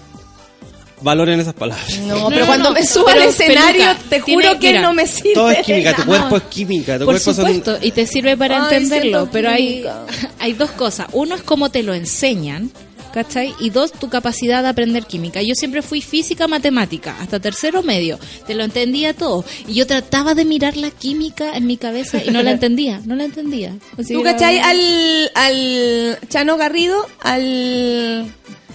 Valoren 1.03 1.39
esas 1.39 1.53
palabras. 1.55 1.99
No, 2.07 2.17
No, 2.21 2.29
pero 2.29 2.41
no, 2.41 2.47
cuando 2.47 2.69
no, 2.71 2.75
me 2.75 2.87
subo 2.87 3.09
al 3.09 3.23
escenario, 3.23 3.85
Peluca, 3.85 3.99
te 4.09 4.21
tiene- 4.23 4.43
juro 4.49 4.59
que 4.59 4.67
mira, 4.69 4.81
no 4.83 4.95
me 4.95 5.07
sirve. 5.07 5.35
Todo 5.35 5.51
es 5.51 5.65
química, 5.67 5.95
tu 5.95 6.05
cuerpo 6.07 6.37
es 6.39 6.43
química, 6.45 6.99
tu 6.99 7.05
Por 7.05 7.15
cuerpo 7.15 7.35
son- 7.35 7.47
supuesto, 7.47 7.79
y 7.83 7.91
te 7.93 8.07
sirve 8.07 8.37
para 8.37 8.57
Ay, 8.57 8.63
entenderlo, 8.63 9.29
pero 9.31 9.51
hay, 9.51 9.85
hay 10.39 10.53
dos 10.55 10.71
cosas. 10.71 11.09
Uno 11.13 11.35
es 11.35 11.43
cómo 11.43 11.69
te 11.71 11.83
lo 11.83 11.93
enseñan, 11.93 12.71
¿cachai? 13.17 13.55
Y 13.61 13.71
dos, 13.71 13.93
tu 13.93 14.11
capacidad 14.11 14.63
de 14.63 14.69
aprender 14.69 15.07
química. 15.07 15.41
Yo 15.41 15.55
siempre 15.55 15.81
fui 15.81 16.03
física, 16.03 16.47
matemática, 16.49 17.17
hasta 17.19 17.41
tercero 17.41 17.83
medio. 17.83 18.19
Te 18.47 18.55
lo 18.55 18.63
entendía 18.63 19.15
todo. 19.15 19.43
Y 19.67 19.73
yo 19.73 19.87
trataba 19.87 20.35
de 20.35 20.45
mirar 20.45 20.77
la 20.77 20.91
química 20.91 21.57
en 21.57 21.67
mi 21.67 21.79
cabeza 21.79 22.23
y 22.23 22.29
no 22.29 22.43
la 22.43 22.51
entendía, 22.57 23.01
no 23.07 23.15
la 23.17 23.25
entendía. 23.25 23.75
Así 23.97 24.13
¿Tú 24.13 24.23
cachai 24.23 24.59
al, 24.59 25.31
al 25.35 26.19
Chano 26.29 26.59
Garrido? 26.59 27.07
Al... 27.23 28.31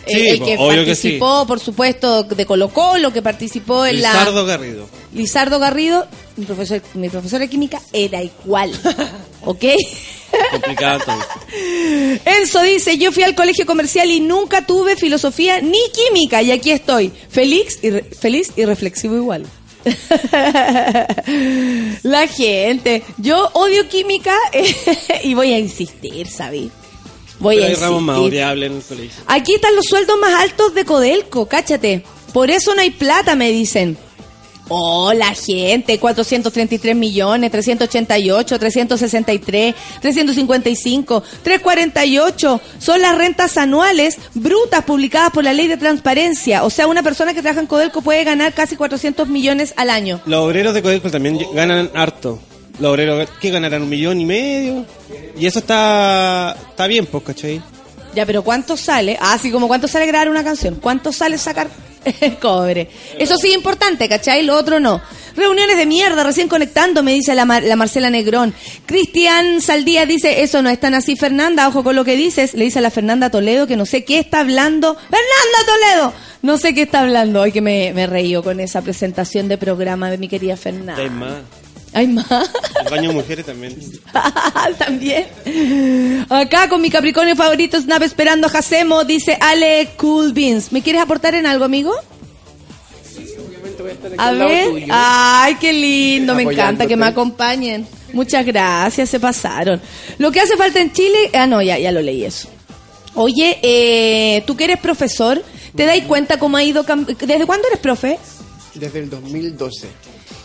Sí, 0.08 0.30
el, 0.30 0.44
que 0.44 0.56
obvio 0.58 0.86
que 0.86 0.96
sí. 0.96 1.20
participó, 1.20 1.46
por 1.46 1.60
supuesto, 1.60 2.24
de 2.24 2.46
Colo 2.48 2.70
Colo, 2.70 3.14
que 3.14 3.22
participó 3.22 3.86
en 3.86 4.02
la... 4.02 4.12
Lizardo 4.12 4.46
Garrido. 4.48 4.90
Lizardo 5.14 5.60
Garrido, 5.60 6.08
mi 6.38 6.46
profesor, 6.46 6.82
mi 6.96 7.10
profesor 7.10 7.42
de 7.42 7.48
química 7.48 7.80
era 7.94 8.24
igual. 8.24 8.72
¿Ok? 9.46 9.66
Complicado 10.52 11.00
entonces. 11.00 12.22
Enzo 12.26 12.62
dice, 12.64 12.98
yo 12.98 13.12
fui 13.12 13.24
al 13.24 13.36
colegio 13.36 13.66
comercial 13.66 14.10
y 14.12 14.20
nunca 14.20 14.66
tuve 14.66 14.96
filosofía 14.96 15.62
ni 15.62 15.80
química 15.94 16.42
y 16.42 16.52
aquí 16.52 16.72
estoy, 16.72 17.12
feliz 17.30 17.80
y, 17.82 17.90
re- 17.90 18.04
feliz 18.04 18.52
y 18.56 18.66
reflexivo 18.66 19.16
igual. 19.16 19.46
La 22.04 22.28
gente, 22.28 23.04
yo 23.18 23.50
odio 23.54 23.88
química 23.88 24.36
y 25.24 25.34
voy 25.34 25.54
a 25.54 25.60
insistir, 25.60 26.28
¿sabes? 26.28 26.70
Voy 27.40 27.56
Pero 27.56 27.66
a 27.66 27.70
hay 27.70 27.76
ramos 27.76 28.02
más 28.04 28.18
insistir. 28.18 28.40
odiables 28.40 28.70
en 28.72 28.78
el 28.78 28.84
colegio. 28.84 29.24
Aquí 29.28 29.54
están 29.56 29.76
los 29.76 29.86
sueldos 29.86 30.18
más 30.20 30.34
altos 30.42 30.74
de 30.76 30.86
Codelco, 30.86 31.48
cáchate. 31.48 32.04
Por 32.34 32.52
eso 32.52 32.76
no 32.76 32.82
hay 32.82 32.92
plata, 32.92 33.36
me 33.36 33.52
dicen. 33.52 33.98
Oh, 34.70 35.12
la 35.14 35.34
gente, 35.34 36.00
433 36.00 36.96
millones, 36.96 37.52
388, 37.52 38.58
363, 38.58 39.76
355, 40.00 41.24
348. 41.44 42.62
Son 42.80 43.02
las 43.02 43.18
rentas 43.18 43.58
anuales 43.58 44.18
brutas 44.34 44.84
publicadas 44.86 45.32
por 45.32 45.44
la 45.44 45.54
ley 45.54 45.68
de 45.68 45.78
transparencia. 45.78 46.64
O 46.64 46.70
sea, 46.70 46.88
una 46.88 47.04
persona 47.04 47.34
que 47.34 47.42
trabaja 47.42 47.60
en 47.60 47.68
Codelco 47.68 48.02
puede 48.02 48.24
ganar 48.24 48.54
casi 48.54 48.76
400 48.76 49.28
millones 49.28 49.74
al 49.76 49.90
año. 49.90 50.22
Los 50.26 50.46
obreros 50.46 50.74
de 50.74 50.82
Codelco 50.82 51.12
también 51.12 51.40
ganan 51.54 51.92
harto. 51.94 52.40
Los 52.80 52.92
obreros 52.92 53.30
que 53.42 53.52
ganarán 53.52 53.82
un 53.82 53.90
millón 53.90 54.22
y 54.22 54.26
medio. 54.26 54.86
Y 55.38 55.46
eso 55.46 55.60
está 55.60 56.56
está 56.70 56.88
bien, 56.88 57.06
pues, 57.06 57.24
¿cachai? 57.24 57.62
Ya, 58.16 58.26
pero 58.26 58.44
¿cuánto 58.44 58.76
sale? 58.76 59.18
Ah, 59.22 59.38
sí, 59.42 59.52
como 59.52 59.68
cuánto 59.68 59.88
sale 59.88 60.06
grabar 60.06 60.30
una 60.30 60.44
canción. 60.44 60.76
¿Cuánto 60.76 61.12
sale 61.12 61.38
sacar 61.38 61.70
cobre? 62.42 62.90
Eso 63.18 63.38
sí 63.38 63.50
es 63.50 63.56
importante, 63.56 64.08
¿cachai? 64.10 64.44
Lo 64.44 64.56
otro 64.56 64.80
no. 64.80 65.02
Reuniones 65.36 65.78
de 65.78 65.86
mierda, 65.86 66.24
recién 66.24 66.48
conectando, 66.48 67.04
me 67.04 67.14
dice 67.14 67.34
la, 67.36 67.46
la 67.46 67.76
Marcela 67.76 68.10
Negrón. 68.10 68.54
Cristian 68.86 69.62
Saldía 69.62 70.06
dice, 70.06 70.42
eso 70.44 70.62
no 70.62 70.70
es 70.70 70.80
tan 70.80 70.94
así, 70.94 71.16
Fernanda, 71.16 71.68
ojo 71.68 71.84
con 71.84 71.96
lo 71.96 72.04
que 72.04 72.16
dices. 72.16 72.54
Le 72.54 72.66
dice 72.66 72.80
a 72.80 72.82
la 72.82 72.92
Fernanda 72.92 73.30
Toledo 73.30 73.68
que 73.68 73.78
no 73.78 73.86
sé 73.86 74.04
qué 74.04 74.20
está 74.20 74.40
hablando. 74.42 74.96
¡Fernanda 74.96 75.66
Toledo! 75.66 76.14
No 76.42 76.58
sé 76.58 76.74
qué 76.74 76.84
está 76.84 77.02
hablando. 77.02 77.42
Hoy 77.42 77.52
que 77.52 77.62
me, 77.62 77.94
me 77.94 78.08
reío 78.08 78.44
con 78.44 78.60
esa 78.60 78.82
presentación 78.82 79.48
de 79.48 79.58
programa 79.58 80.10
de 80.10 80.18
mi 80.18 80.28
querida 80.28 80.58
Fernanda. 80.58 80.96
Hay 81.94 82.08
más. 82.08 82.26
El 82.86 82.90
baño 82.90 83.10
de 83.10 83.16
mujeres 83.16 83.46
también. 83.46 83.78
También. 84.78 85.28
Acá 86.30 86.70
con 86.70 86.82
mi 86.82 86.90
Capricornio 86.90 87.36
favorito, 87.36 87.80
Snap 87.80 88.02
esperando 88.04 88.48
a 88.48 88.50
Jacemo, 88.50 89.04
dice 89.04 89.38
Ale 89.42 89.90
Cool 89.98 90.32
Beans. 90.32 90.72
¿Me 90.72 90.82
quieres 90.82 91.02
aportar 91.02 91.36
en 91.36 91.46
algo, 91.46 91.66
amigo? 91.66 91.94
A 94.18 94.32
ver. 94.32 94.70
tuyo. 94.70 94.86
Ay, 94.90 95.56
qué 95.56 95.74
lindo. 95.74 96.36
Me 96.36 96.44
encanta 96.44 96.88
que 96.88 96.96
me 96.96 97.08
acompañen. 97.08 97.88
Muchas 98.14 98.46
gracias, 98.46 99.10
se 99.10 99.20
pasaron. 99.20 99.82
Lo 100.18 100.32
que 100.32 100.40
hace 100.40 100.58
falta 100.58 100.80
en 100.80 100.92
Chile. 100.92 101.30
Ah, 101.34 101.48
no, 101.48 101.62
ya, 101.62 101.78
ya 101.78 101.92
lo 101.92 102.02
leí 102.02 102.24
eso. 102.24 102.50
Oye, 103.16 103.60
eh, 103.62 104.44
tú 104.46 104.56
que 104.56 104.66
eres 104.66 104.80
profesor, 104.80 105.44
¿te 105.76 105.86
dais 105.86 106.06
cuenta 106.06 106.38
cómo 106.40 106.58
ha 106.58 106.64
ido. 106.64 106.84
¿Desde 106.84 107.46
cuándo 107.46 107.68
eres 107.68 107.80
profe? 107.80 108.18
Desde 108.74 109.00
el 109.00 109.10
2012. 109.10 109.88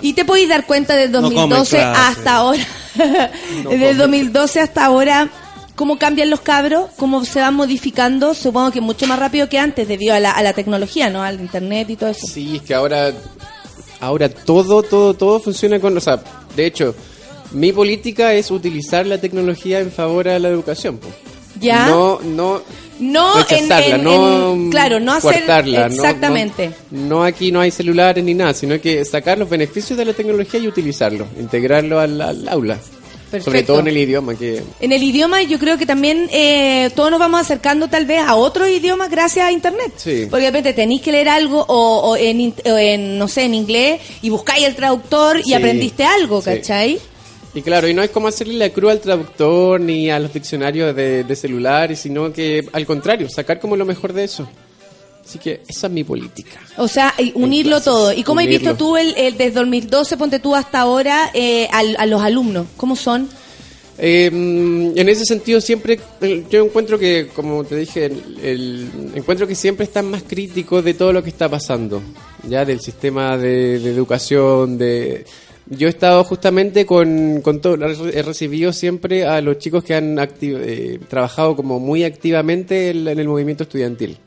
Y 0.03 0.13
te 0.15 0.25
podéis 0.25 0.49
dar 0.49 0.67
cuenta 0.67 0.97
del 0.97 1.13
No 1.13 1.23
comen 1.23 1.37
2012 1.49 1.77
clase. 1.77 2.01
hasta 2.01 2.35
ahora. 2.37 2.67
No 3.63 3.71
Desde 3.71 3.91
el 3.91 3.97
comen. 3.97 3.99
2012 3.99 4.61
hasta 4.61 4.85
ahora, 4.85 5.29
¿cómo 5.75 5.99
cambian 5.99 6.31
los 6.31 6.41
cabros? 6.41 6.91
¿Cómo 6.97 7.25
se 7.25 7.41
van 7.41 7.55
modificando? 7.55 8.35
Supongo 8.35 8.71
que 8.73 8.81
mucho 8.81 9.07
más 9.07 9.19
rápido 9.19 9.49
que 9.49 9.59
antes, 9.59 9.87
debido 9.89 10.15
a 10.15 10.21
la, 10.21 10.31
a 10.33 10.43
la 10.43 10.53
tecnología, 10.55 11.09
¿no? 11.11 11.23
Al 11.23 11.41
internet 11.41 11.89
y 11.91 11.97
todo 11.97 12.11
eso. 12.11 12.27
Sí, 12.27 12.57
es 12.57 12.63
que 12.63 12.75
ahora, 12.75 13.13
ahora 14.01 14.29
todo, 14.29 14.83
todo, 14.83 15.15
todo 15.15 15.41
funciona 15.41 15.79
con, 15.79 15.97
o 15.97 16.01
sea, 16.01 16.21
de 16.57 16.67
hecho, 16.67 16.95
mi 17.53 17.73
política 17.73 18.33
es 18.35 18.51
utilizar 18.51 19.07
la 19.07 19.19
tecnología 19.19 19.79
en 19.81 19.93
favor 19.93 20.29
a 20.29 20.39
la 20.39 20.49
educación. 20.49 20.99
po. 20.99 21.09
Ya. 21.61 21.87
No, 21.89 22.21
no, 22.23 22.63
No, 22.99 23.35
en, 23.51 23.71
en- 23.73 24.03
no, 24.05 24.53
en- 24.55 24.71
claro, 24.71 25.01
no 25.01 25.13
hacer 25.13 25.33
coartarla, 25.45 25.89
no- 25.89 25.95
exactamente. 25.95 26.71
No, 26.91 27.07
no 27.19 27.25
aquí 27.25 27.53
no 27.53 27.61
hay 27.61 27.71
celulares 27.71 28.23
ni 28.25 28.35
nada, 28.35 28.55
sino 28.55 28.81
que 28.81 29.05
sacar 29.05 29.39
los 29.39 29.49
beneficios 29.49 29.99
de 29.99 30.05
la 30.05 30.13
tecnología 30.13 30.61
y 30.61 30.67
utilizarlo, 30.69 31.27
integrarlo 31.39 32.01
al, 32.01 32.21
al 32.21 32.49
aula. 32.49 32.79
Sobre 33.29 33.43
Perfecto. 33.43 33.73
todo 33.73 33.81
en 33.81 33.89
el 33.89 33.97
idioma 33.99 34.37
que 34.37 34.63
En 34.81 34.93
el 34.93 35.03
idioma 35.03 35.43
yo 35.43 35.59
creo 35.59 35.77
que 35.77 35.85
también 35.85 36.29
eh, 36.33 36.91
todos 36.95 37.11
nos 37.11 37.19
vamos 37.19 37.41
acercando 37.41 37.89
tal 37.89 38.07
vez 38.07 38.21
a 38.21 38.37
otros 38.37 38.69
idiomas 38.69 39.11
gracias 39.11 39.45
a 39.47 39.51
internet. 39.53 39.93
Sí. 39.97 40.29
Porque 40.31 40.45
de 40.45 40.51
repente 40.53 40.73
tenéis 40.75 41.03
que 41.03 41.11
leer 41.11 41.29
algo 41.31 41.65
o, 41.67 42.11
o 42.13 42.17
en, 42.17 42.55
o 42.65 42.79
en, 42.79 43.19
no 43.19 43.27
sé, 43.27 43.43
en 43.43 43.55
inglés 43.55 44.01
y 44.23 44.31
buscáis 44.31 44.65
el 44.65 44.77
traductor 44.77 45.41
y 45.41 45.43
Sí, 45.43 45.55
aprendiste 45.55 46.05
algo, 46.05 46.41
sí. 46.41 46.51
Y 47.57 47.63
claro, 47.63 47.89
y 47.89 47.95
no 47.95 48.03
es 48.03 48.11
como 48.11 48.29
hacerle 48.29 48.55
la 48.55 48.69
cruz 48.71 48.93
al 48.93 49.01
traductor 49.01 49.81
ni 49.81 50.11
a 50.11 50.19
los 50.21 50.33
diccionarios 50.33 50.95
de, 50.95 51.25
de 51.25 51.37
celulares, 51.37 51.99
sino 51.99 52.33
que 52.33 52.69
al 52.73 52.85
contrario, 52.87 53.29
sacar 53.31 53.59
como 53.59 53.77
lo 53.77 53.85
mejor 53.87 54.13
de 54.13 54.25
eso. 54.25 54.47
Así 55.25 55.39
que 55.41 55.63
esa 55.67 55.87
es 55.89 55.93
mi 55.93 56.05
política. 56.05 56.61
O 56.77 56.87
sea, 56.87 57.13
unirlo 57.35 57.81
todo. 57.81 58.13
¿Y 58.13 58.23
cómo 58.23 58.41
has 58.41 58.47
visto 58.47 58.77
tú 58.77 58.97
el, 58.97 59.13
el 59.17 59.37
desde 59.39 59.53
2012, 59.53 60.17
ponte 60.19 60.39
tú 60.39 60.55
hasta 60.55 60.81
ahora, 60.81 61.31
eh, 61.35 61.67
al- 61.73 61.97
a 61.99 62.07
los 62.07 62.23
alumnos? 62.23 62.67
¿Cómo 62.77 62.95
son? 62.95 63.29
Eh, 63.99 64.27
en 64.27 65.09
ese 65.09 65.25
sentido 65.25 65.61
siempre, 65.63 65.99
eh, 66.21 66.45
yo 66.51 66.63
encuentro 66.63 66.99
que, 66.99 67.29
como 67.35 67.65
te 67.65 67.75
dije, 67.77 68.05
el, 68.05 68.39
el- 68.43 68.91
encuentro 69.15 69.47
que 69.47 69.55
siempre 69.55 69.85
están 69.85 70.11
más 70.11 70.23
críticos 70.23 70.85
de 70.85 70.93
todo 70.95 71.13
lo 71.15 71.23
que 71.23 71.31
está 71.31 71.49
pasando, 71.49 72.03
ya 72.47 72.67
del 72.67 72.81
sistema 72.81 73.39
de, 73.39 73.79
de 73.79 73.91
educación, 73.91 74.77
de... 74.77 75.25
Yo 75.69 75.89
he 75.89 75.91
estado 75.91 76.23
justamente 76.23 76.87
con, 76.87 77.41
con 77.41 77.61
todo, 77.61 77.75
he 77.85 78.23
recibido 78.23 78.73
siempre 78.73 79.25
a 79.27 79.41
los 79.41 79.59
chicos 79.59 79.83
que 79.83 79.95
han 79.95 80.17
eh, 80.41 81.01
trabajado 81.09 81.57
como 81.57 81.81
muy 81.81 82.05
activamente 82.05 82.91
en, 82.91 83.09
en 83.09 83.19
el 83.19 83.27
movimiento 83.27 83.65
estudiantil. 83.65 84.19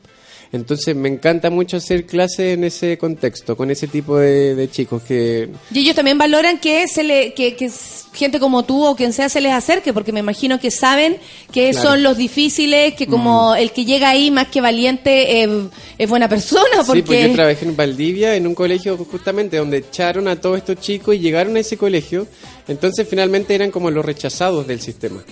Entonces 0.52 0.96
me 0.96 1.10
encanta 1.10 1.52
mucho 1.52 1.78
hacer 1.78 2.08
clases 2.08 2.56
en 2.56 2.64
ese 2.64 2.98
contexto, 2.98 3.56
con 3.56 3.70
ese 3.70 3.88
tipo 3.88 4.18
de, 4.18 4.56
de 4.56 4.70
chicos 4.70 5.04
que 5.04 5.50
Y 5.72 5.80
ellos 5.80 5.96
también 5.96 6.18
valoran 6.18 6.60
que 6.60 6.88
se 6.88 7.04
le 7.04 7.36
que, 7.36 7.56
que 7.56 7.70
gente 8.14 8.40
como 8.40 8.64
tú 8.64 8.84
o 8.84 8.96
quien 8.96 9.14
sea 9.14 9.30
se 9.30 9.42
les 9.42 9.52
acerque, 9.52 9.94
porque 9.94 10.12
me 10.12 10.22
imagino 10.22 10.60
que 10.60 10.72
saben 10.72 11.18
que 11.52 11.70
Claro. 11.70 11.80
Mm. 11.80 11.92
son 11.92 12.04
los 12.04 12.18
difíciles, 12.18 12.96
que 12.96 13.06
como 13.06 13.54
el 13.56 13.72
que 13.72 13.86
llega 13.86 14.10
ahí 14.10 14.32
más 14.32 14.48
que 14.48 14.60
valiente 14.62 15.44
eh, 15.44 15.50
es 15.98 16.10
buena 16.10 16.28
persona, 16.28 16.84
porque... 16.86 17.02
Sí, 17.02 17.08
pues 17.08 17.28
yo 17.28 17.34
trabajé 17.34 17.66
en 17.66 17.76
Valdivia, 17.76 18.36
en 18.36 18.48
un 18.48 18.56
colegio 18.56 18.98
justamente 18.98 19.58
donde 19.58 19.78
echaron 19.78 20.28
a 20.28 20.40
todos 20.42 20.58
estos 20.58 20.80
chicos 20.80 21.16
y 21.16 21.20
llegaron 21.20 21.56
a 21.58 21.60
ese 21.60 21.78
colegio, 21.78 22.26
entonces 22.68 23.08
finalmente 23.08 23.54
eran 23.54 23.70
como 23.70 23.92
los 23.92 24.04
rechazados 24.04 24.66
del 24.66 24.82
sistema. 24.82 25.24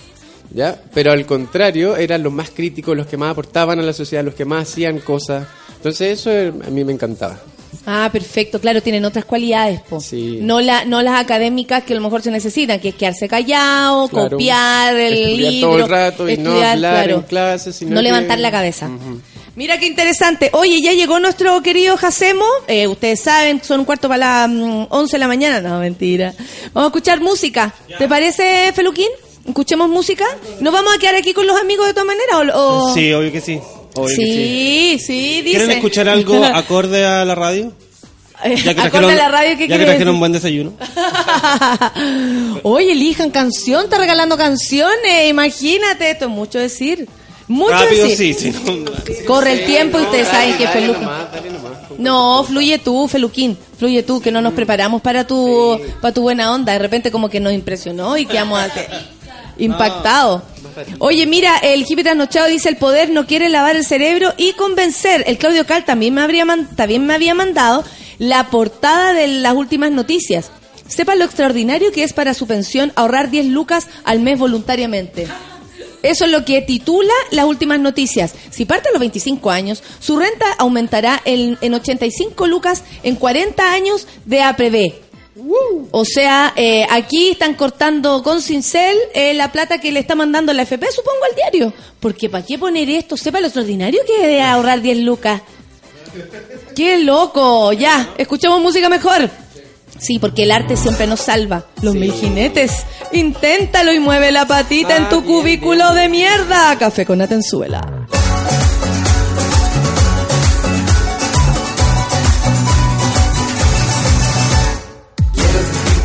¿Ya? 0.50 0.80
Pero 0.94 1.12
al 1.12 1.26
contrario, 1.26 1.96
eran 1.96 2.22
los 2.22 2.32
más 2.32 2.50
críticos, 2.50 2.96
los 2.96 3.06
que 3.06 3.16
más 3.16 3.32
aportaban 3.32 3.78
a 3.78 3.82
la 3.82 3.92
sociedad, 3.92 4.24
los 4.24 4.34
que 4.34 4.44
más 4.44 4.68
hacían 4.70 4.98
cosas. 5.00 5.46
Entonces 5.76 6.18
eso 6.18 6.30
a 6.30 6.70
mí 6.70 6.84
me 6.84 6.92
encantaba. 6.92 7.38
Ah, 7.84 8.08
perfecto, 8.10 8.58
claro, 8.60 8.82
tienen 8.82 9.04
otras 9.04 9.24
cualidades, 9.26 9.80
po. 9.82 10.00
Sí. 10.00 10.38
No, 10.40 10.60
la, 10.60 10.84
no 10.86 11.02
las 11.02 11.20
académicas 11.20 11.84
que 11.84 11.92
a 11.92 11.96
lo 11.96 12.02
mejor 12.02 12.22
se 12.22 12.30
necesitan, 12.30 12.80
que 12.80 12.88
es 12.90 12.94
quedarse 12.94 13.28
callado, 13.28 14.08
Claro. 14.08 14.30
copiar 14.30 14.96
el 14.96 15.12
Estudiar 15.12 15.52
libro, 15.52 15.68
todo 15.70 15.78
el 15.84 15.88
rato 15.88 16.28
y 16.30 16.36
no 16.38 16.50
hablar 16.62 17.04
claro. 17.04 17.14
en 17.16 17.22
clases, 17.22 17.76
sino 17.76 17.90
no 17.92 17.96
que- 17.98 18.02
levantar 18.04 18.38
la 18.38 18.50
cabeza. 18.50 18.88
Mira 19.54 19.78
qué 19.78 19.86
interesante. 19.86 20.50
Oye, 20.52 20.80
ya 20.80 20.92
llegó 20.92 21.18
nuestro 21.20 21.60
querido 21.62 21.96
Jacemo. 21.96 22.44
Eh, 22.68 22.86
ustedes 22.86 23.20
saben, 23.20 23.60
son 23.62 23.80
un 23.80 23.86
cuarto 23.86 24.08
para 24.08 24.46
las 24.46 24.48
mm, 24.50 24.86
11 24.88 25.12
de 25.16 25.18
la 25.18 25.26
mañana. 25.28 25.60
No, 25.60 25.80
mentira. 25.80 26.32
Vamos 26.72 26.86
a 26.86 26.96
escuchar 26.96 27.20
música. 27.20 27.74
¿Te 27.98 28.06
parece, 28.08 28.72
Feluquín? 28.72 29.08
¿Escuchemos 29.48 29.88
música? 29.88 30.24
¿Nos 30.60 30.72
vamos 30.72 30.94
a 30.94 30.98
quedar 30.98 31.16
aquí 31.16 31.32
con 31.32 31.46
los 31.46 31.58
amigos 31.60 31.86
de 31.86 31.94
todas 31.94 32.06
maneras? 32.06 32.54
O, 32.54 32.84
o- 32.90 32.94
Sí, 32.94 33.12
obvio 33.12 33.32
que 33.32 33.40
sí. 33.40 33.58
Obvio 33.94 34.08
que 34.08 34.14
sí. 34.14 34.24
sí, 34.24 34.98
sí, 35.06 35.42
dice. 35.42 35.56
¿Quieren 35.56 35.70
escuchar 35.72 36.08
algo 36.08 36.44
acorde 36.54 37.04
a 37.06 37.24
la 37.24 37.34
radio? 37.34 37.72
Ya 38.44 38.72
que 38.72 38.74
trajeron, 38.82 39.10
a 39.10 39.14
la 39.16 39.28
radio, 39.28 39.58
¿qué 39.58 39.66
ya 39.66 39.78
que 39.78 39.84
trajeron 39.84 40.14
decir? 40.14 40.18
buen 40.20 40.32
desayuno. 40.32 40.72
Oye, 42.62 42.92
elijan 42.92 43.30
canción, 43.30 43.84
está 43.84 43.98
regalando 43.98 44.36
canciones. 44.36 45.28
Imagínate, 45.28 46.10
esto 46.10 46.26
es 46.26 46.30
mucho 46.30 46.58
decir. 46.58 47.08
Mucho 47.48 47.72
Rápido 47.72 48.04
decir. 48.06 48.34
sí, 48.34 48.52
sí. 48.52 48.58
no- 48.64 49.24
Corre 49.26 49.52
el 49.54 49.66
tiempo 49.66 49.98
y 49.98 50.02
ustedes 50.02 50.28
saben 50.28 50.56
que 50.58 50.64
Dale 50.64 50.80
Feluquín. 50.80 51.02
nomás, 51.02 51.32
dale 51.32 51.50
nomás. 51.50 51.72
No, 51.98 52.44
fluye 52.44 52.78
tú, 52.78 53.08
Feluquín. 53.08 53.56
Fluye 53.78 54.02
tú, 54.02 54.20
que 54.20 54.30
no 54.30 54.40
nos 54.42 54.52
preparamos 54.52 55.00
para 55.02 55.26
tu, 55.26 55.80
para 56.02 56.12
tu 56.14 56.20
buena 56.22 56.52
onda. 56.52 56.74
De 56.74 56.78
repente 56.78 57.10
como 57.10 57.28
que 57.30 57.40
nos 57.40 57.52
impresionó 57.54 58.16
y 58.18 58.26
quedamos 58.26 58.60
así, 58.60 58.80
impactados. 59.58 60.42
Oye, 61.00 61.26
mira, 61.26 61.56
el 61.58 61.82
hippie 61.88 62.04
trasnochado 62.04 62.46
dice 62.48 62.68
el 62.68 62.76
poder 62.76 63.10
no 63.10 63.26
quiere 63.26 63.48
lavar 63.48 63.76
el 63.76 63.84
cerebro 63.84 64.32
y 64.36 64.52
convencer. 64.52 65.24
El 65.26 65.38
Claudio 65.38 65.66
Cal 65.66 65.84
también 65.84 66.14
me, 66.14 66.20
habría 66.22 66.44
man- 66.44 66.68
también 66.76 67.04
me 67.06 67.14
había 67.14 67.34
mandado 67.34 67.84
la 68.18 68.48
portada 68.50 69.12
de 69.12 69.26
las 69.28 69.54
últimas 69.54 69.90
noticias. 69.90 70.50
Sepa 70.86 71.14
lo 71.16 71.24
extraordinario 71.24 71.92
que 71.92 72.02
es 72.04 72.12
para 72.12 72.32
su 72.34 72.46
pensión 72.46 72.92
ahorrar 72.96 73.30
10 73.30 73.46
lucas 73.46 73.88
al 74.04 74.20
mes 74.20 74.38
voluntariamente. 74.38 75.26
Eso 76.02 76.26
es 76.26 76.30
lo 76.30 76.44
que 76.44 76.62
titula 76.62 77.12
las 77.32 77.44
últimas 77.44 77.80
noticias. 77.80 78.32
Si 78.50 78.64
parte 78.64 78.88
a 78.88 78.92
los 78.92 79.00
25 79.00 79.50
años, 79.50 79.82
su 79.98 80.16
renta 80.16 80.46
aumentará 80.58 81.20
en, 81.24 81.58
en 81.60 81.74
85 81.74 82.46
lucas 82.46 82.84
en 83.02 83.16
40 83.16 83.72
años 83.72 84.06
de 84.24 84.40
APB. 84.42 84.92
O 85.90 86.04
sea, 86.04 86.52
eh, 86.56 86.86
aquí 86.90 87.30
están 87.30 87.54
cortando 87.54 88.22
con 88.22 88.42
cincel 88.42 88.96
eh, 89.14 89.34
la 89.34 89.52
plata 89.52 89.78
que 89.78 89.92
le 89.92 90.00
está 90.00 90.14
mandando 90.14 90.52
la 90.52 90.62
FP, 90.62 90.86
supongo, 90.90 91.18
al 91.28 91.36
diario. 91.36 91.72
Porque 92.00 92.28
¿para 92.28 92.44
qué 92.44 92.58
poner 92.58 92.90
esto? 92.90 93.16
Sepa 93.16 93.40
lo 93.40 93.46
extraordinario 93.46 94.00
que 94.06 94.16
es 94.16 94.22
de 94.22 94.42
ahorrar 94.42 94.80
10 94.80 94.98
lucas. 94.98 95.42
¡Qué 96.74 96.98
loco! 96.98 97.72
Ya, 97.72 98.14
escuchemos 98.18 98.60
música 98.60 98.88
mejor. 98.88 99.30
Sí, 99.98 100.18
porque 100.18 100.44
el 100.44 100.52
arte 100.52 100.76
siempre 100.76 101.06
nos 101.06 101.20
salva. 101.20 101.66
Los 101.82 101.94
mil 101.94 102.12
jinetes. 102.12 102.84
Inténtalo 103.12 103.92
y 103.92 103.98
mueve 103.98 104.30
la 104.30 104.46
patita 104.46 104.96
en 104.96 105.08
tu 105.08 105.24
cubículo 105.24 105.92
de 105.94 106.08
mierda. 106.08 106.76
Café 106.78 107.04
con 107.04 107.20
Atenzuela. 107.20 108.06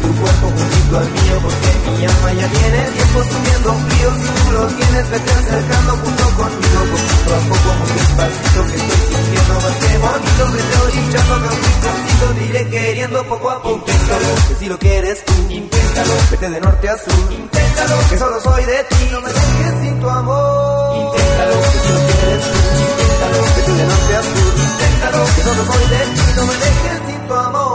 Tu 0.03 0.11
cuerpo 0.19 0.47
juntito 0.47 0.97
al 0.99 1.09
mío 1.11 1.35
porque 1.43 1.69
mi 1.95 2.05
alma 2.05 2.33
ya 2.33 2.47
tiene 2.51 2.79
tiempo 2.91 3.19
subiendo 3.23 3.69
frío 3.87 4.09
Si 4.19 4.29
tú 4.43 4.51
lo 4.51 4.67
tienes, 4.67 5.09
vete 5.09 5.31
acercando 5.31 5.91
junto 6.03 6.23
conmigo 6.39 6.79
Poquito 6.91 7.31
a 7.33 7.41
poco, 7.49 7.69
muy 7.79 7.91
despacito 7.97 8.59
que 8.67 8.75
estoy 8.83 9.01
sintiendo. 9.07 9.53
Más 9.63 9.75
que 9.79 9.97
bonito 10.03 10.43
Vete 10.53 10.75
orillando 10.83 11.33
que 11.41 11.47
un 11.47 11.61
picocito 11.63 12.25
te 12.35 12.43
iré 12.45 12.69
queriendo 12.69 13.23
poco 13.27 13.49
a 13.49 13.61
poco. 13.61 13.79
Inténtalo, 13.79 14.27
que 14.47 14.55
si 14.55 14.65
lo 14.67 14.77
quieres 14.77 15.25
tú. 15.25 15.33
Inténtalo, 15.49 16.13
vete 16.31 16.49
de 16.49 16.61
norte 16.61 16.89
a 16.89 16.97
sur. 16.97 17.31
Inténtalo, 17.31 17.95
que 18.09 18.17
solo 18.17 18.41
soy 18.41 18.63
de 18.65 18.83
ti. 18.83 19.09
No 19.11 19.21
me 19.21 19.29
dejes 19.33 19.73
sin 19.81 19.99
tu 19.99 20.09
amor. 20.09 20.95
Inténtalo, 20.97 21.55
que 21.71 21.79
si 21.83 21.89
lo 21.93 21.99
quieres 22.07 22.43
tú. 22.51 22.59
Inténtalo, 22.83 23.39
vete 23.55 23.71
de 23.71 23.85
norte 23.87 24.15
a 24.15 24.23
sur. 24.23 24.53
Inténtalo, 24.67 25.25
que 25.35 25.41
solo 25.43 25.63
soy 25.71 25.85
de 25.93 26.01
ti. 26.13 26.21
No 26.35 26.45
me 26.45 26.53
dejes 26.53 26.99
sin 27.07 27.27
tu 27.27 27.33
amor 27.33 27.72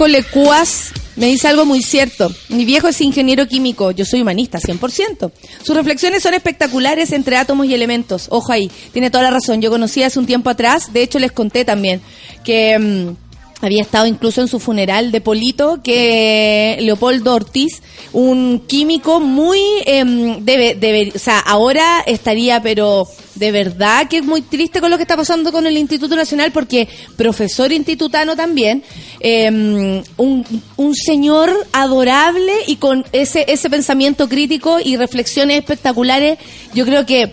École 0.00 0.22
Cuas 0.22 0.92
me 1.16 1.26
dice 1.26 1.46
algo 1.46 1.66
muy 1.66 1.82
cierto. 1.82 2.32
Mi 2.48 2.64
viejo 2.64 2.88
es 2.88 2.98
ingeniero 3.02 3.46
químico, 3.46 3.90
yo 3.90 4.06
soy 4.06 4.22
humanista, 4.22 4.58
100%. 4.58 5.30
Sus 5.62 5.76
reflexiones 5.76 6.22
son 6.22 6.32
espectaculares 6.32 7.12
entre 7.12 7.36
átomos 7.36 7.66
y 7.66 7.74
elementos. 7.74 8.26
Ojo 8.30 8.50
ahí, 8.50 8.70
tiene 8.94 9.10
toda 9.10 9.24
la 9.24 9.30
razón. 9.30 9.60
Yo 9.60 9.68
conocí 9.68 10.02
hace 10.02 10.18
un 10.18 10.24
tiempo 10.24 10.48
atrás, 10.48 10.94
de 10.94 11.02
hecho 11.02 11.18
les 11.18 11.32
conté 11.32 11.66
también, 11.66 12.00
que 12.44 12.78
mm, 12.78 13.62
había 13.62 13.82
estado 13.82 14.06
incluso 14.06 14.40
en 14.40 14.48
su 14.48 14.58
funeral 14.58 15.12
de 15.12 15.20
Polito, 15.20 15.82
que 15.84 16.78
Leopoldo 16.80 17.34
Ortiz, 17.34 17.82
un 18.14 18.62
químico 18.66 19.20
muy... 19.20 19.60
em, 19.84 20.42
debe, 20.46 20.76
debe, 20.76 21.12
o 21.14 21.18
sea, 21.18 21.40
ahora 21.40 22.00
estaría 22.06 22.62
pero 22.62 23.06
De 23.40 23.52
verdad 23.52 24.06
que 24.06 24.18
es 24.18 24.22
muy 24.22 24.42
triste 24.42 24.82
con 24.82 24.90
lo 24.90 24.98
que 24.98 25.04
está 25.04 25.16
pasando 25.16 25.50
con 25.50 25.66
el 25.66 25.78
Instituto 25.78 26.14
Nacional, 26.14 26.52
porque 26.52 26.86
profesor 27.16 27.72
institutano 27.72 28.36
también, 28.36 28.84
eh, 29.18 30.02
un, 30.18 30.62
un 30.76 30.94
señor 30.94 31.50
adorable 31.72 32.52
y 32.66 32.76
con 32.76 33.02
ese, 33.12 33.46
ese 33.48 33.70
pensamiento 33.70 34.28
crítico 34.28 34.78
y 34.78 34.98
reflexiones 34.98 35.56
espectaculares. 35.56 36.38
Yo 36.74 36.84
creo 36.84 37.06
que 37.06 37.32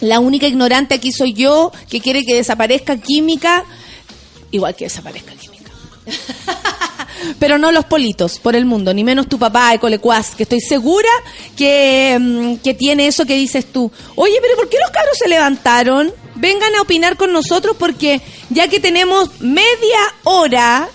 la 0.00 0.18
única 0.18 0.48
ignorante 0.48 0.96
aquí 0.96 1.12
soy 1.12 1.34
yo, 1.34 1.70
que 1.88 2.00
quiere 2.00 2.24
que 2.24 2.34
desaparezca 2.34 2.96
química, 2.96 3.64
igual 4.50 4.74
que 4.74 4.86
desaparezca 4.86 5.34
química. 5.34 5.70
Pero 7.38 7.58
no 7.58 7.72
los 7.72 7.84
politos 7.84 8.38
por 8.38 8.54
el 8.56 8.64
mundo, 8.64 8.92
ni 8.94 9.04
menos 9.04 9.28
tu 9.28 9.38
papá, 9.38 9.72
Ecolecuaz, 9.74 10.34
que 10.34 10.42
estoy 10.44 10.60
segura 10.60 11.08
que, 11.56 12.16
mm, 12.20 12.56
que 12.56 12.74
tiene 12.74 13.06
eso 13.06 13.24
que 13.26 13.36
dices 13.36 13.66
tú. 13.72 13.90
Oye, 14.14 14.34
pero 14.42 14.56
¿por 14.56 14.68
qué 14.68 14.76
los 14.80 14.90
cabros 14.90 15.16
se 15.18 15.28
levantaron? 15.28 16.12
Vengan 16.36 16.74
a 16.74 16.82
opinar 16.82 17.16
con 17.16 17.32
nosotros 17.32 17.76
porque 17.78 18.20
ya 18.50 18.68
que 18.68 18.80
tenemos 18.80 19.30
media 19.40 19.98
hora 20.24 20.88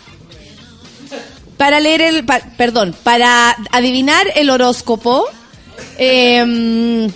para 1.58 1.80
leer 1.80 2.02
el, 2.02 2.26
pa- 2.26 2.42
perdón, 2.58 2.96
para 3.04 3.56
adivinar 3.72 4.28
el 4.36 4.50
horóscopo, 4.50 5.26
eh, 5.98 7.10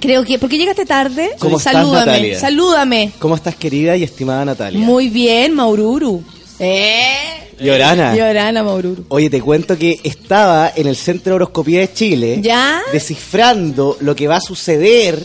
creo 0.00 0.24
que, 0.24 0.38
porque 0.38 0.58
llegaste 0.58 0.84
tarde, 0.86 1.30
¿Cómo 1.38 1.58
estás, 1.58 1.72
salúdame, 1.74 2.06
Natalia? 2.06 2.40
salúdame. 2.40 3.12
¿Cómo 3.18 3.34
estás, 3.34 3.56
querida 3.56 3.96
y 3.96 4.02
estimada 4.04 4.44
Natalia? 4.44 4.80
Muy 4.80 5.08
bien, 5.08 5.54
Maururu. 5.54 6.22
Eh. 6.64 7.14
Llorana. 7.60 8.14
Llorana, 8.16 8.62
Maururu. 8.62 9.04
Oye, 9.08 9.28
te 9.30 9.40
cuento 9.40 9.76
que 9.78 10.00
estaba 10.02 10.72
en 10.74 10.86
el 10.86 10.96
Centro 10.96 11.30
de 11.32 11.36
Horoscopía 11.36 11.80
de 11.80 11.92
Chile 11.92 12.38
¿Ya? 12.40 12.80
descifrando 12.92 13.96
lo 14.00 14.16
que 14.16 14.26
va 14.28 14.36
a 14.36 14.40
suceder 14.40 15.22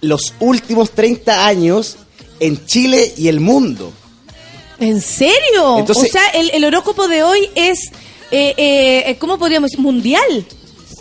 los 0.00 0.34
últimos 0.40 0.90
30 0.92 1.46
años 1.46 1.96
en 2.40 2.64
Chile 2.66 3.12
y 3.16 3.28
el 3.28 3.40
mundo. 3.40 3.92
¿En 4.80 5.00
serio? 5.00 5.78
Entonces- 5.78 6.08
o 6.08 6.12
sea, 6.12 6.26
el, 6.34 6.50
el 6.50 6.64
horóscopo 6.64 7.06
de 7.06 7.22
hoy 7.22 7.48
es, 7.54 7.78
eh, 8.32 8.54
eh, 8.56 9.16
¿cómo 9.18 9.38
podríamos 9.38 9.70
decir? 9.70 9.80
Mundial. 9.84 10.44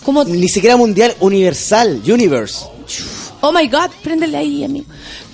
Como, 0.04 0.24
Ni 0.24 0.50
siquiera 0.50 0.78
mundial, 0.78 1.16
universal, 1.20 2.02
universe. 2.08 2.66
Oh 3.42 3.52
my 3.52 3.68
God, 3.68 3.90
préndele 4.04 4.38
ahí, 4.38 4.64
amigo. 4.64 4.86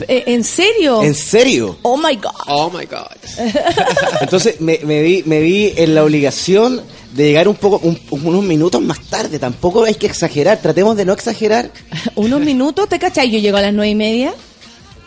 Eh, 0.08 0.24
¿En 0.28 0.44
serio? 0.44 1.02
¿En 1.04 1.14
serio? 1.16 1.78
Oh 1.84 1.98
my 1.98 2.16
God. 2.16 2.32
Oh 2.48 2.70
my 2.70 2.86
God. 2.86 3.08
Entonces 4.22 4.60
me, 4.62 4.80
me 4.84 5.02
vi, 5.02 5.24
me 5.26 5.40
vi 5.42 5.74
en 5.78 5.96
la 5.96 6.04
obligación 6.04 6.82
de 7.14 7.24
llegar 7.26 7.48
un 7.48 7.56
poco, 7.56 7.80
un- 7.88 8.00
unos 8.12 8.44
minutos 8.44 8.82
más 8.82 9.00
tarde. 9.02 9.40
Tampoco 9.40 9.84
hay 9.84 9.96
que 9.96 10.06
exagerar, 10.08 10.60
tratemos 10.62 10.96
de 10.98 11.06
no 11.06 11.14
exagerar. 11.14 11.72
Unos 12.16 12.42
minutos, 12.42 12.88
¿te 12.90 13.00
cachai? 13.00 13.30
Yo 13.32 13.40
llego 13.40 13.58
a 13.58 13.62
las 13.62 13.74
nueve 13.74 13.90
y 13.92 13.96
media 13.96 14.34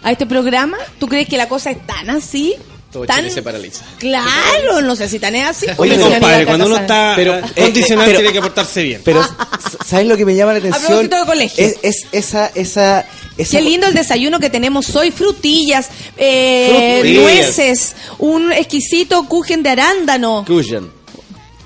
a 0.03 0.11
este 0.13 0.27
programa. 0.27 0.77
¿Tú 0.99 1.07
crees 1.09 1.29
que 1.29 1.37
la 1.37 1.49
cosa 1.49 1.71
es 1.71 1.87
tan 1.87 2.09
así? 2.11 2.55
Todo 2.93 3.07
tan 3.07 3.19
Chile 3.19 3.31
se 3.31 3.43
paraliza. 3.43 3.85
Claro, 3.99 4.81
no 4.83 4.97
sé 4.97 5.09
si 5.09 5.19
tan 5.21 5.37
es 5.37 5.47
así. 5.49 5.67
Oye, 5.77 5.97
compadre, 5.99 6.45
cuando 6.45 6.67
uno 6.67 6.77
está 6.77 7.13
Pero, 7.15 7.37
eh, 7.39 7.43
condicionado 7.57 8.07
pero- 8.09 8.19
tiene 8.19 8.33
que 8.33 8.41
portarse 8.41 8.83
bien. 8.83 9.01
Pero, 9.05 9.25
¿sabes 9.87 10.07
lo 10.07 10.17
que 10.17 10.25
me 10.25 10.35
llama 10.35 10.53
la 10.55 10.59
atención? 10.59 10.85
propósito 10.87 11.17
de 11.21 11.27
colegio. 11.27 11.65
Es, 11.65 11.77
es 11.83 12.07
esa, 12.11 12.47
esa, 12.55 13.07
esa... 13.37 13.59
Qué 13.59 13.63
lindo 13.63 13.87
el 13.87 13.95
desayuno 13.95 14.41
que 14.41 14.51
tenemos 14.51 14.95
hoy, 14.97 15.13
frutillas, 15.13 15.89
eh, 16.17 16.99
Frutillas. 17.01 17.23
nueces, 17.23 17.97
un 18.19 18.53
exquisito 18.53 19.25
kuchen 19.29 19.63
de 19.63 19.71
arándano. 19.71 20.45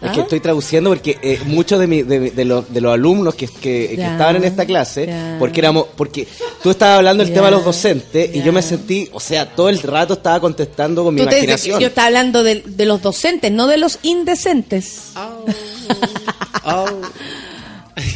Es 0.05 0.11
que 0.13 0.21
estoy 0.21 0.41
traduciendo 0.41 0.91
porque 0.91 1.19
eh, 1.23 1.41
muchos 1.47 1.79
de, 1.81 1.87
mi- 1.87 2.03
de, 2.03 2.45
los, 2.45 2.73
de 2.73 2.81
los 2.81 2.93
alumnos 2.95 3.35
que, 3.35 3.47
que, 3.49 3.89
que 3.91 3.97
Ya, 3.97 4.13
estaban 4.13 4.37
en 4.37 4.45
esta 4.45 4.65
clase, 4.67 5.09
porque 5.39 5.61
éramos, 5.61 5.87
porque 5.97 6.27
tú 6.63 6.71
estabas 6.71 6.99
hablando 6.99 7.25
del 7.25 7.33
tema 7.33 7.47
de 7.47 7.53
los 7.53 7.65
docentes 7.65 8.35
y 8.35 8.43
yo 8.43 8.53
me 8.53 8.63
sentí, 8.63 9.09
o 9.13 9.21
sea, 9.21 9.49
todo 9.55 9.69
el 9.69 9.81
rato 9.81 10.15
estaba 10.15 10.41
contestando 10.41 11.05
con 11.05 11.15
mi 11.15 11.21
Tú 11.23 11.27
te- 11.29 11.37
imaginación. 11.37 11.81
yo 11.81 11.87
estaba 11.89 12.07
hablando 12.09 12.43
de, 12.43 12.63
de 12.67 12.85
los 12.87 13.01
docentes, 13.03 13.51
no 13.51 13.67
de 13.67 13.79
los 13.79 13.99
indecentes. 14.03 15.13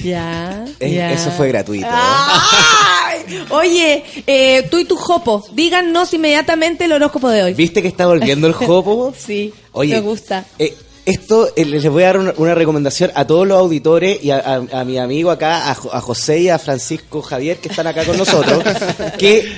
Ya, 0.03 0.65
Eh, 0.81 0.93
ya. 0.95 1.13
Eso 1.13 1.31
fue 1.31 1.49
gratuito. 1.49 1.87
¿eh? 1.87 1.91
Ay, 1.93 3.45
Oye, 3.51 4.05
eh, 4.27 4.67
tú 4.71 4.79
y 4.79 4.85
tu 4.85 4.97
jopo, 4.97 5.45
díganos 5.53 6.13
inmediatamente 6.15 6.85
el 6.87 6.93
horóscopo 6.93 7.29
de 7.29 7.45
hoy. 7.45 7.55
¿Viste 7.55 7.81
que 7.83 7.89
está 7.89 8.07
volviendo 8.07 8.47
el 8.49 8.53
jopo? 8.55 9.13
Sí, 9.19 9.53
Oye, 9.73 9.95
me 9.95 10.01
gusta. 10.01 10.45
Eh, 10.59 10.75
esto 11.11 11.51
eh, 11.57 11.65
les 11.65 11.89
voy 11.89 12.03
a 12.03 12.07
dar 12.07 12.19
una, 12.19 12.35
una 12.37 12.55
recomendación 12.55 13.11
a 13.15 13.27
todos 13.27 13.47
los 13.47 13.59
auditores 13.59 14.23
y 14.23 14.31
a, 14.31 14.39
a- 14.39 14.81
a 14.81 14.85
mi 14.85 14.99
amigo 14.99 15.31
acá, 15.31 15.71
a, 15.71 15.75
Jo- 15.75 15.93
a 15.93 16.01
José 16.01 16.41
y 16.41 16.49
a 16.49 16.59
Francisco 16.59 17.23
Javier, 17.23 17.59
que 17.59 17.69
están 17.69 17.87
acá 17.87 18.05
con 18.05 18.17
nosotros, 18.17 18.63
que 19.19 19.51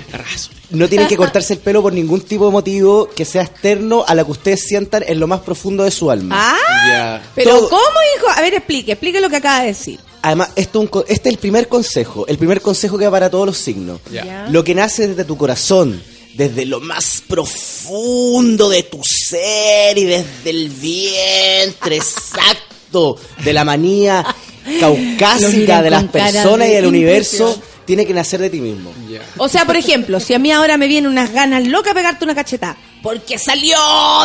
no 0.71 0.89
tienen 0.89 1.09
que 1.09 1.17
cortarse 1.17 1.55
el 1.55 1.59
pelo 1.61 1.83
por 1.83 1.93
ningún 1.93 2.21
tipo 2.21 2.47
de 2.47 2.53
motivo 2.53 3.09
que 3.15 3.25
sea 3.25 3.43
externo 3.43 4.05
a 4.07 4.15
la 4.15 4.25
que 4.25 4.31
ustedes 4.31 4.63
sientan 4.67 5.03
en 5.07 5.19
lo 5.19 5.27
más 5.27 5.41
profundo 5.41 5.85
de 5.85 5.91
su 5.91 6.11
alma. 6.11 6.37
Ah, 6.39 7.21
pero 7.35 7.51
Todo- 7.59 7.71
¿cómo, 7.71 7.99
hijo? 8.17 8.27
A 8.37 8.41
ver, 8.43 8.55
explique, 8.55 8.93
explique 8.93 9.21
lo 9.21 9.29
que 9.29 9.37
acaba 9.37 9.61
de 9.63 9.67
decir. 9.69 9.99
Además, 10.23 10.51
esto 10.55 10.79
es 10.79 10.83
un 10.83 10.89
co- 10.89 11.05
este 11.09 11.31
es 11.31 11.35
el 11.35 11.39
primer 11.41 11.67
consejo, 11.69 12.27
el 12.27 12.37
primer 12.39 12.61
consejo 12.61 12.99
que 12.99 13.07
va 13.07 13.11
para 13.11 13.31
todos 13.31 13.47
los 13.47 13.57
signos. 13.59 14.01
Lo 14.51 14.63
que 14.63 14.75
nace 14.75 15.09
desde 15.09 15.25
tu 15.25 15.37
corazón, 15.37 16.01
desde 16.35 16.65
lo 16.67 16.81
más 16.81 17.23
profundo 17.27 18.69
de 18.69 18.83
tu 18.85 19.01
ser 19.05 19.97
y 19.99 20.05
desde 20.05 20.51
el 20.51 20.69
vientre 20.71 21.97
exacto 21.97 23.19
de 23.45 23.53
la 23.53 23.65
manía 23.65 24.25
caucásica 24.79 25.83
de 25.83 25.91
las 25.91 26.05
personas 26.05 26.67
de 26.67 26.73
y 26.73 26.77
del 26.77 26.87
universo, 26.87 27.49
impresión. 27.49 27.85
tiene 27.87 28.07
que 28.07 28.15
nacer 28.15 28.41
de 28.41 28.51
ti 28.51 28.61
mismo. 28.61 28.93
O 29.39 29.49
sea, 29.49 29.65
por 29.65 29.77
ejemplo, 29.77 30.21
si 30.21 30.35
a 30.35 30.39
mí 30.39 30.53
ahora 30.53 30.77
me 30.77 30.87
vienen 30.87 31.11
unas 31.11 31.33
ganas 31.33 31.67
locas 31.67 31.95
de 31.95 32.01
pegarte 32.01 32.25
una 32.25 32.35
cacheta, 32.35 32.77
porque 33.03 33.39
salió 33.39 33.77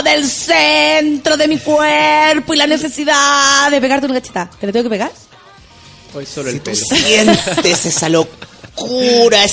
del 0.03 0.27
centro 0.29 1.37
de 1.37 1.47
mi 1.47 1.57
cuerpo 1.59 2.53
y 2.53 2.57
la 2.57 2.67
necesidad 2.67 3.71
de 3.71 3.79
pegarte 3.81 4.05
una 4.05 4.15
cacheta, 4.15 4.49
¿te 4.59 4.67
la 4.67 4.73
tengo 4.73 4.83
que 4.83 4.89
pegar? 4.89 5.11
Hoy 6.13 6.25
solo 6.25 6.49
Si 6.49 6.57
el 6.57 6.61
tú 6.61 6.71
pelo. 6.71 6.85
sientes 6.85 7.85
esa 7.85 8.09
locura, 8.09 9.39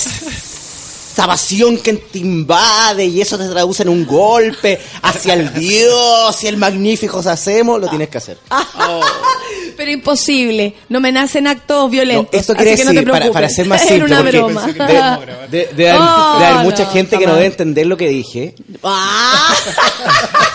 esa 1.13 1.27
pasión 1.27 1.77
que 1.77 1.93
te 1.93 2.19
invade 2.19 3.05
y 3.05 3.21
eso 3.21 3.37
te 3.37 3.47
traduce 3.47 3.83
en 3.83 3.89
un 3.89 4.05
golpe 4.05 4.79
hacia 5.03 5.35
el 5.35 5.53
Dios 5.53 6.43
y 6.43 6.47
el 6.47 6.57
magnífico 6.57 7.19
hacemos, 7.19 7.79
lo 7.79 7.87
tienes 7.87 8.09
que 8.09 8.17
hacer. 8.17 8.37
Pero 9.77 9.91
imposible, 9.91 10.75
no 10.89 10.99
me 10.99 11.11
nacen 11.11 11.47
actos 11.47 11.83
No, 11.83 11.89
violentos. 11.89 12.29
esto 12.39 12.53
así 12.53 12.61
quiere 12.63 12.77
que 12.77 12.83
no 12.85 12.89
te 12.91 12.95
decir, 12.97 13.11
para, 13.11 13.31
para 13.31 13.49
ser 13.49 13.65
más 13.67 13.81
simple, 13.81 14.03
una 14.05 14.17
porque 14.23 14.37
broma. 14.37 14.67
de, 14.67 15.67
de- 15.75 15.93
Oh, 15.93 16.39
de 16.39 16.45
haber 16.45 16.63
mucha 16.65 16.83
no, 16.83 16.91
gente 16.91 17.17
que 17.17 17.25
no 17.27 17.33
debe 17.35 17.45
entender 17.47 17.85
lo 17.87 17.97
que 17.97 18.07
dije. 18.09 18.55
Ah. 18.83 19.53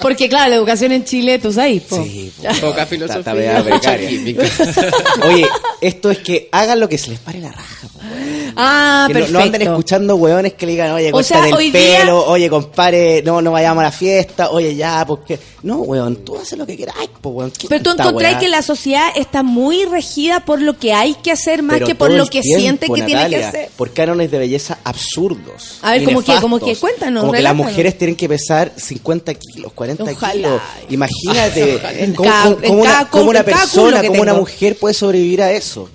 Porque 0.00 0.28
claro, 0.28 0.50
la 0.50 0.56
educación 0.56 0.92
en 0.92 1.04
Chile, 1.04 1.38
tú 1.38 1.52
sabes. 1.52 1.82
po. 1.82 2.04
Poca 2.60 2.86
filosofía. 2.86 3.32
media 3.34 3.54
mucha 3.62 3.70
precaria. 3.70 4.08
química. 4.08 4.42
Oye, 5.26 5.46
esto 5.80 6.10
es 6.10 6.18
que 6.18 6.48
hagan 6.52 6.80
lo 6.80 6.88
que 6.88 6.98
se 6.98 7.10
les 7.10 7.18
pare 7.18 7.40
la 7.40 7.52
raja. 7.52 7.88
po, 7.92 8.00
Ah, 8.56 9.04
que 9.06 9.14
no, 9.14 9.18
perfecto. 9.20 9.38
no 9.38 9.44
anden 9.44 9.62
escuchando 9.62 10.16
hueones 10.16 10.54
que 10.54 10.66
le 10.66 10.72
digan, 10.72 10.90
oye, 10.92 11.10
O 11.12 11.22
sea, 11.22 11.46
el 11.46 11.54
hoy 11.54 11.70
día- 11.70 12.00
pelo, 12.00 12.24
oye, 12.26 12.50
compare, 12.50 13.22
no, 13.22 13.40
no 13.40 13.52
vayamos 13.52 13.80
a 13.82 13.84
la 13.84 13.92
fiesta, 13.92 14.50
oye, 14.50 14.74
ya, 14.74 15.04
porque... 15.06 15.38
No, 15.62 15.76
weón, 15.82 16.16
tú 16.24 16.36
haces 16.36 16.58
lo 16.58 16.66
que 16.66 16.74
quieras, 16.74 16.96
po, 17.20 17.28
weón. 17.30 17.50
¿qué 17.56 17.68
Pero 17.68 17.82
tú 17.82 17.90
encontrás 17.90 18.36
que 18.36 18.48
la 18.48 18.62
sociedad 18.62 19.08
está 19.14 19.42
muy 19.42 19.84
regida 19.84 20.40
por 20.44 20.60
lo 20.60 20.78
que 20.78 20.92
hay 20.94 21.14
que 21.14 21.30
hacer 21.30 21.62
más 21.62 21.74
Pero 21.74 21.86
que 21.86 21.94
por 21.94 22.10
lo 22.10 22.26
que 22.26 22.40
tiempo, 22.40 22.60
siente 22.60 22.86
que 22.88 23.02
tiene 23.02 23.28
que 23.28 23.44
hacer. 23.44 23.68
Por 23.76 23.92
cánones 23.92 24.30
de 24.30 24.38
belleza 24.38 24.78
absurdos. 24.82 25.78
A 25.82 25.92
ver, 25.92 26.02
y 26.02 26.04
¿cómo 26.06 26.22
qué? 26.22 26.32
¿Cómo 26.40 26.56
nefastos. 26.56 26.68
qué? 26.78 26.80
Cuéntanos, 26.80 27.20
Como 27.20 27.32
que 27.34 27.42
las 27.42 27.54
mujeres 27.54 27.96
tienen 27.98 28.16
que 28.16 28.28
pesar 28.28 28.72
50 28.74 29.34
kilos, 29.46 29.72
40 29.72 30.04
Ojalá. 30.04 30.32
kilos. 30.32 30.60
Imagínate, 30.90 31.80
En 32.04 32.14
¿cómo, 32.14 32.30
cómo- 32.42 32.56
cómo 32.66 32.80
una, 32.82 33.08
cómo 33.10 33.30
una 33.30 33.42
persona, 33.42 34.02
cómo 34.06 34.22
una 34.22 34.34
mujer 34.34 34.76
puede 34.78 34.94
sobrevivir 34.94 35.42
a 35.42 35.52
eso? 35.52 35.88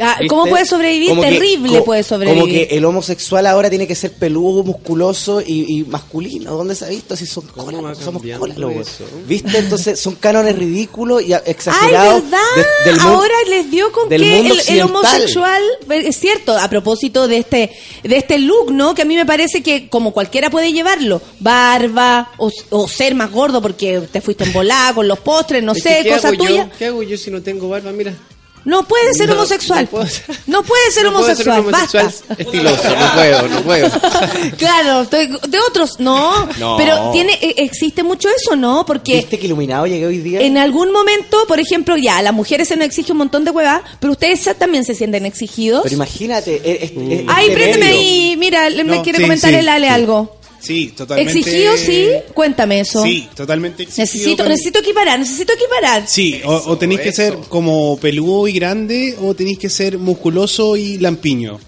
Ah. 0.00 0.18
¿Cómo 0.28 0.46
puede 0.46 0.64
sobrevivir? 0.64 1.10
Como 1.10 1.22
Terrible 1.22 1.82
puede 1.82 2.02
sobrevivir. 2.02 2.40
Como 2.40 2.52
que 2.52 2.68
el 2.76 2.84
homosexual 2.84 3.46
ahora 3.46 3.68
tiene 3.68 3.86
que 3.86 3.94
ser 3.94 4.12
peludo, 4.12 4.62
musculoso 4.64 5.40
y, 5.40 5.78
y 5.80 5.84
masculino. 5.84 6.56
¿Dónde 6.56 6.74
se 6.74 6.84
ha 6.86 6.88
visto? 6.88 7.14
Si 7.16 7.26
son 7.26 7.46
colas, 7.46 7.98
somos 7.98 8.22
eso? 8.24 9.04
¿Viste? 9.26 9.58
Entonces 9.58 10.00
son 10.00 10.14
cánones 10.16 10.56
ridículos 10.56 11.22
y 11.22 11.32
a- 11.34 11.38
¡Ay, 11.38 11.42
exagerados. 11.52 12.22
verdad! 12.22 12.38
de- 12.84 12.90
del 12.90 13.00
Ahora 13.00 13.34
les 13.48 13.70
dio 13.70 13.92
con 13.92 14.08
que 14.08 14.14
el, 14.16 14.80
homosexual, 14.82 15.62
es 15.90 16.16
cierto, 16.18 16.56
a 16.56 16.68
propósito 16.68 17.28
de 17.28 17.38
este 17.38 17.70
de 18.02 18.16
este 18.16 18.38
look, 18.38 18.72
¿no? 18.72 18.94
Que 18.94 19.02
a 19.02 19.04
mí 19.04 19.14
me 19.16 19.26
parece 19.26 19.62
que 19.62 19.88
como 19.88 20.12
cualquiera 20.12 20.50
puede 20.50 20.72
llevarlo, 20.72 21.20
barba 21.40 22.30
o, 22.38 22.50
o 22.70 22.88
ser 22.88 23.14
más 23.14 23.30
gordo 23.30 23.60
porque 23.62 24.00
te 24.10 24.20
fuiste 24.20 24.44
en 24.44 24.52
volada 24.52 24.94
con 24.94 25.06
los 25.08 25.18
postres, 25.20 25.62
no 25.62 25.72
Es 25.72 25.82
sé, 25.82 25.98
que, 25.98 26.04
¿qué 26.04 26.10
cosa 26.10 26.28
hago 26.28 26.36
yo? 26.38 26.44
tuya. 26.46 26.70
¿Qué 26.78 26.86
hago 26.86 27.02
yo 27.02 27.16
si 27.16 27.30
no 27.30 27.42
tengo 27.42 27.68
barba? 27.68 27.92
Mira. 27.92 28.14
No 28.64 28.86
puede 28.86 29.12
ser 29.14 29.28
No, 29.28 29.34
homosexual. 29.34 29.84
no 29.84 29.90
puedo 29.90 30.04
No 30.46 30.62
puede 30.62 30.90
ser 30.92 31.04
No 31.04 31.12
puedo 31.12 31.34
ser 31.34 31.48
homosexual. 31.48 32.04
Basta. 32.04 32.32
estiloso, 32.42 32.82
no 32.96 33.14
puedo, 33.14 33.48
no 33.48 33.60
puedo. 33.62 33.90
Claro, 34.58 35.02
estoy- 35.02 35.26
de 35.48 35.58
otros 35.68 35.98
no, 35.98 36.46
No. 36.58 36.76
pero 36.76 37.10
tiene 37.12 37.32
e- 37.40 37.54
existe 37.58 38.02
mucho 38.02 38.28
eso, 38.28 38.54
¿no? 38.56 38.84
Porque 38.86 39.16
¿Viste 39.16 39.38
que 39.38 39.46
iluminado 39.46 39.86
llegué 39.86 40.06
hoy 40.06 40.18
día? 40.18 40.40
en 40.40 40.58
algún 40.58 40.92
momento, 40.92 41.44
por 41.48 41.58
ejemplo, 41.60 41.96
ya 41.96 42.18
a 42.18 42.22
las 42.22 42.32
mujeres 42.34 42.68
se 42.68 42.76
nos 42.76 42.86
exige 42.86 43.12
un 43.12 43.18
montón 43.18 43.44
de 43.44 43.50
huevas, 43.50 43.82
pero 44.00 44.12
ustedes 44.12 44.42
también 44.58 44.84
se 44.84 44.94
sienten 44.94 45.26
exigidos. 45.26 45.82
Pero 45.82 45.94
imagínate, 45.94 46.56
es- 46.64 46.90
es- 46.90 46.90
es- 46.92 47.24
Ay, 47.28 47.46
este 47.48 47.54
préndeme 47.54 47.86
ahí, 47.86 48.36
mira, 48.38 48.68
me 48.84 49.02
quiere 49.02 49.18
sí, 49.18 49.24
comentar 49.24 49.50
sí, 49.50 49.56
el 49.56 49.68
Ale 49.68 49.86
sí. 49.88 49.92
algo. 49.92 50.36
Sí, 50.62 50.92
totalmente. 50.96 51.38
¿Exigido 51.40 51.76
sí? 51.76 52.08
Cuéntame 52.34 52.80
eso. 52.80 53.02
Sí, 53.02 53.28
totalmente 53.34 53.82
exigido. 53.82 54.04
Necesito, 54.06 54.42
con- 54.44 54.48
necesito 54.52 54.78
equiparar, 54.78 55.18
necesito 55.18 55.52
equiparar. 55.52 56.04
Sí, 56.06 56.40
o, 56.44 56.54
o 56.54 56.78
tenéis 56.78 57.00
que 57.00 57.12
ser 57.12 57.36
como 57.48 57.96
peludo 57.98 58.46
y 58.46 58.52
grande 58.52 59.16
o 59.20 59.34
tenéis 59.34 59.58
que 59.58 59.68
ser 59.68 59.98
musculoso 59.98 60.76
y 60.76 60.98
lampiño. 60.98 61.58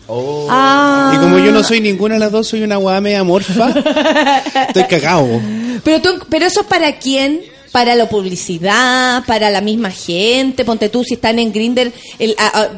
Ah. 0.49 1.13
Y 1.15 1.19
como 1.19 1.39
yo 1.39 1.51
no 1.53 1.65
soy 1.65 1.81
ninguna 1.81 2.15
de 2.15 2.21
las 2.21 2.31
dos, 2.33 2.47
soy 2.47 2.63
una 2.63 2.77
guada 2.77 3.01
media 3.01 3.21
amorfa, 3.21 3.69
estoy 4.69 4.85
cagado. 4.85 5.27
Pero, 5.83 6.01
tú, 6.01 6.11
pero 6.31 6.47
eso 6.47 6.61
es 6.61 6.67
para 6.67 6.97
quién? 6.99 7.41
Para 7.73 7.97
la 7.97 8.09
publicidad, 8.09 9.25
para 9.27 9.51
la 9.51 9.61
misma 9.61 9.91
gente. 9.91 10.65
Ponte 10.65 10.89
tú, 10.89 11.03
si 11.03 11.15
están 11.15 11.41
en 11.41 11.53
Grinder, 11.53 11.93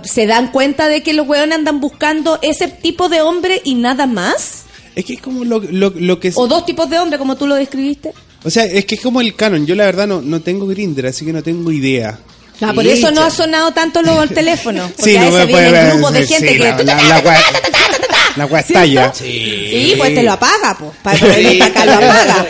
se 0.04 0.26
dan 0.26 0.50
cuenta 0.50 0.88
de 0.88 1.02
que 1.02 1.12
los 1.12 1.28
hueones 1.28 1.54
andan 1.58 1.80
buscando 1.80 2.38
ese 2.40 2.68
tipo 2.68 3.10
de 3.10 3.20
hombre 3.20 3.60
y 3.64 3.74
nada 3.74 4.06
más. 4.06 4.62
Es 4.96 5.04
que 5.04 5.12
es 5.14 5.20
como 5.20 5.44
lo, 5.44 5.60
lo, 5.60 5.90
lo 5.94 6.18
que... 6.18 6.32
O 6.34 6.48
dos 6.48 6.66
tipos 6.66 6.90
de 6.90 6.98
hombre, 6.98 7.18
como 7.18 7.36
tú 7.36 7.46
lo 7.46 7.54
describiste. 7.54 8.12
O 8.42 8.50
sea, 8.50 8.64
es 8.64 8.84
que 8.86 8.94
es 8.96 9.00
como 9.00 9.20
el 9.20 9.36
canon. 9.36 9.64
Yo 9.66 9.74
la 9.76 9.84
verdad 9.84 10.06
no, 10.08 10.20
no 10.22 10.40
tengo 10.40 10.66
Grinder, 10.66 11.06
así 11.06 11.24
que 11.24 11.32
no 11.32 11.42
tengo 11.42 11.70
idea. 11.70 12.18
Ah, 12.62 12.72
por 12.74 12.86
eso 12.86 13.10
no 13.10 13.22
ha 13.22 13.28
sonado 13.30 13.72
tanto 13.72 14.00
luego 14.02 14.22
el 14.22 14.30
teléfono. 14.30 14.90
Porque 14.96 15.10
Sí, 15.12 15.16
a 15.16 15.20
no 15.20 15.26
veces 15.26 15.46
me 15.46 15.52
puede 15.52 15.64
vienen 15.70 15.84
ver, 15.84 15.92
grupos 15.94 16.12
de 16.14 16.26
sí, 16.26 16.32
gente 16.32 16.48
sí, 16.48 16.54
que... 16.54 16.64
la- 16.64 16.82
la- 16.82 17.22
la 17.22 18.48
La 18.48 18.60
estalla. 18.60 19.12
Sí, 19.14 19.94
pues 19.98 20.14
te 20.14 20.22
lo 20.22 20.32
apaga, 20.32 20.76
pues. 20.78 20.90
Para 21.02 21.18
poder 21.18 21.58
para 21.58 21.70
acá 21.70 21.84
lo 21.86 21.92
apaga. 21.92 22.46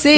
Sí. 0.00 0.16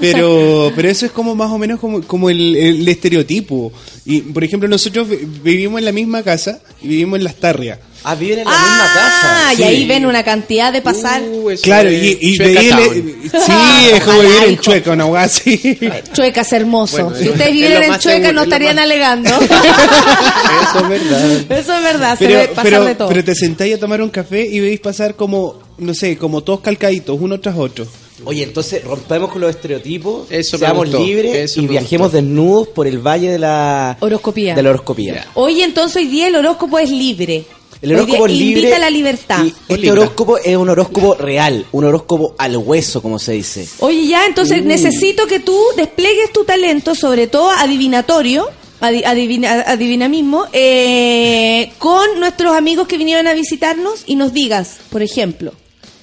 pero 0.00 0.72
pero 0.74 0.88
eso 0.88 1.06
es 1.06 1.12
como 1.12 1.34
más 1.34 1.50
o 1.50 1.58
menos 1.58 1.78
como, 1.80 2.02
como 2.02 2.30
el, 2.30 2.56
el 2.56 2.88
estereotipo. 2.88 3.72
Y 4.04 4.20
por 4.22 4.42
ejemplo, 4.44 4.68
nosotros 4.68 5.08
vi- 5.08 5.18
vivimos 5.42 5.78
en 5.78 5.84
la 5.84 5.92
misma 5.92 6.22
casa 6.22 6.60
y 6.82 6.88
vivimos 6.88 7.18
en 7.18 7.24
Las 7.24 7.36
Tarrias. 7.36 7.78
Ah, 8.02 8.14
viven 8.14 8.38
en 8.40 8.44
la 8.46 8.52
Ah, 8.54 8.64
misma 8.64 8.84
casa. 8.94 9.54
y 9.60 9.62
ahí 9.64 9.86
ven 9.86 10.06
una 10.06 10.22
cantidad 10.22 10.72
de 10.72 10.80
pasar. 10.80 11.22
Claro, 11.62 11.90
y, 11.90 12.18
y. 12.20 12.36
Sí, 13.30 13.90
es 13.92 14.00
como 14.04 14.20
vivir 14.20 14.44
en. 14.48 14.58
Chueca, 14.58 14.92
una 14.92 15.06
hueá 15.06 15.22
así. 15.24 15.78
Chueca 16.12 16.40
es 16.40 16.52
hermoso. 16.52 16.96
Bueno, 17.04 17.16
si 17.18 17.24
es 17.24 17.30
ustedes 17.30 17.52
vivieran 17.52 17.82
en 17.84 17.98
Chueca 17.98 18.16
seguro, 18.16 18.32
no 18.32 18.42
estarían 18.42 18.76
más- 18.76 18.84
alegando. 18.84 19.30
Eso 19.40 20.78
es 20.80 20.88
verdad. 20.88 21.30
Eso 21.58 21.76
es 21.76 21.82
verdad, 21.82 22.18
se 22.18 22.26
ve 22.26 22.34
Pero, 22.34 22.48
pasar 22.54 22.64
pero, 22.64 22.84
de 22.84 22.94
todo. 22.94 23.08
pero 23.08 23.24
te 23.24 23.34
sentáis 23.34 23.74
a 23.74 23.78
tomar 23.78 24.02
un 24.02 24.10
café 24.10 24.46
y 24.46 24.60
veis 24.60 24.80
pasar 24.80 25.14
como, 25.14 25.56
no 25.78 25.94
sé, 25.94 26.16
como 26.16 26.42
todos 26.42 26.60
calcaditos, 26.60 27.16
uno 27.20 27.38
tras 27.40 27.56
otro. 27.56 27.86
Oye, 28.24 28.42
entonces 28.42 28.84
rompemos 28.84 29.30
con 29.30 29.40
los 29.40 29.50
estereotipos, 29.50 30.26
Eso 30.30 30.58
seamos 30.58 30.86
gustó, 30.90 31.02
libres 31.02 31.34
eso 31.52 31.60
y 31.62 31.66
viajemos 31.66 32.12
desnudos 32.12 32.68
por 32.68 32.86
el 32.86 32.98
valle 32.98 33.30
de 33.32 33.38
la 33.38 33.96
Horoscopía. 34.00 34.54
De 34.54 34.62
la 34.62 34.70
horoscopía. 34.70 35.26
Oye, 35.34 35.64
entonces 35.64 35.96
hoy 35.96 36.06
día 36.08 36.28
el 36.28 36.36
horóscopo 36.36 36.78
es 36.78 36.90
libre. 36.90 37.44
El 37.82 37.94
horóscopo 37.94 38.26
libre. 38.26 38.60
Invita 38.60 38.76
a 38.76 38.80
la 38.80 38.90
libertad. 38.90 39.44
Y 39.44 39.54
este 39.68 39.90
horóscopo 39.90 40.36
es 40.38 40.56
un 40.56 40.68
horóscopo 40.68 41.14
real, 41.14 41.64
un 41.72 41.84
horóscopo 41.84 42.34
al 42.38 42.56
hueso, 42.58 43.00
como 43.00 43.18
se 43.18 43.32
dice. 43.32 43.66
Oye, 43.78 44.06
ya, 44.06 44.26
entonces 44.26 44.60
Uh. 44.62 44.66
necesito 44.66 45.26
que 45.26 45.40
tú 45.40 45.58
despliegues 45.76 46.32
tu 46.32 46.44
talento, 46.44 46.94
sobre 46.94 47.26
todo 47.26 47.50
adivinatorio, 47.50 48.46
adi- 48.80 49.04
adivina, 49.04 49.64
adivinamismo, 49.66 50.46
eh, 50.52 51.72
con 51.78 52.20
nuestros 52.20 52.54
amigos 52.54 52.86
que 52.86 52.98
vinieron 52.98 53.26
a 53.26 53.32
visitarnos 53.32 54.02
y 54.06 54.14
nos 54.16 54.32
digas, 54.34 54.76
por 54.90 55.02
ejemplo, 55.02 55.52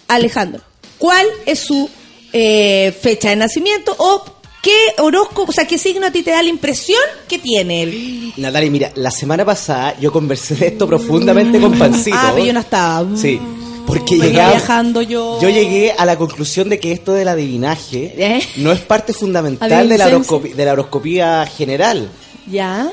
Alejandro, 0.08 0.62
¿cuál 0.98 1.28
es 1.46 1.60
su 1.60 1.90
eh, 2.34 2.92
fecha 3.02 3.30
de 3.30 3.36
nacimiento 3.36 3.96
o 4.00 4.24
qué 4.68 5.02
horóscopo, 5.02 5.50
o 5.50 5.54
sea, 5.54 5.66
qué 5.66 5.78
signo 5.78 6.08
a 6.08 6.12
ti 6.12 6.24
te 6.24 6.32
da 6.32 6.44
la 6.44 6.50
impresión 6.50 7.00
que 7.28 7.40
tiene 7.40 7.84
él? 7.84 8.34
Natalia, 8.38 8.70
mira, 8.70 8.92
la 8.96 9.12
semana 9.12 9.46
pasada 9.46 9.96
yo 10.00 10.12
conversé 10.12 10.56
de 10.56 10.68
esto 10.68 10.86
profundamente 10.88 11.60
con 11.60 11.78
Pancito. 11.80 12.18
Ah, 12.20 12.32
pero 12.34 12.46
yo 12.46 12.54
no 12.54 12.60
estaba. 12.60 13.08
Sí, 13.16 13.40
porque 13.86 14.18
llegaba, 14.18 14.50
viajando 14.52 15.02
yo. 15.02 15.40
yo 15.42 15.48
llegué 15.50 15.94
a 15.98 16.06
la 16.06 16.18
conclusión 16.18 16.68
de 16.68 16.80
que 16.80 16.92
esto 16.92 17.14
del 17.14 17.30
adivinaje 17.30 18.14
¿Eh? 18.18 18.42
no 18.58 18.74
es 18.74 18.82
parte 18.82 19.14
fundamental 19.14 19.70
de 19.88 19.98
la, 19.98 20.08
de 20.10 20.66
la 20.66 20.74
horoscopía 20.74 21.46
general. 21.46 22.10
Ya. 22.52 22.90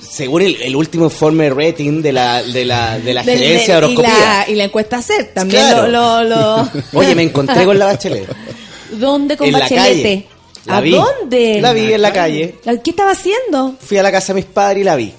Según 0.00 0.42
el, 0.42 0.62
el 0.62 0.76
último 0.76 1.06
informe 1.06 1.50
rating 1.50 2.00
de 2.02 2.12
la, 2.12 2.42
de 2.42 2.64
la, 2.64 2.98
de 3.00 3.12
la 3.14 3.24
gerencia 3.24 3.74
de 3.74 3.80
y, 3.80 3.84
horoscopía. 3.84 4.44
la, 4.46 4.50
y 4.50 4.54
la 4.54 4.64
encuesta 4.64 5.02
CER 5.02 5.32
también 5.34 5.62
Claro. 5.62 5.88
lo, 5.88 6.22
lo, 6.22 6.60
lo- 6.62 6.68
Oye, 6.92 7.14
me 7.16 7.24
encontré 7.24 7.64
con 7.64 7.76
la 7.78 7.86
bachelet. 7.86 8.28
¿Dónde 8.92 9.36
con 9.36 9.48
en 9.48 9.52
Bachelete? 9.54 10.26
La 10.66 10.78
¿A 10.78 10.80
vi. 10.80 10.90
dónde? 10.92 11.60
La 11.60 11.72
vi 11.72 11.92
en 11.92 12.02
la 12.02 12.12
calle. 12.12 12.56
¿Qué 12.82 12.90
estaba 12.90 13.12
haciendo? 13.12 13.76
Fui 13.80 13.98
a 13.98 14.02
la 14.02 14.10
casa 14.12 14.32
de 14.32 14.40
mis 14.40 14.44
padres 14.46 14.80
y 14.82 14.84
la 14.84 14.96
vi. 14.96 15.12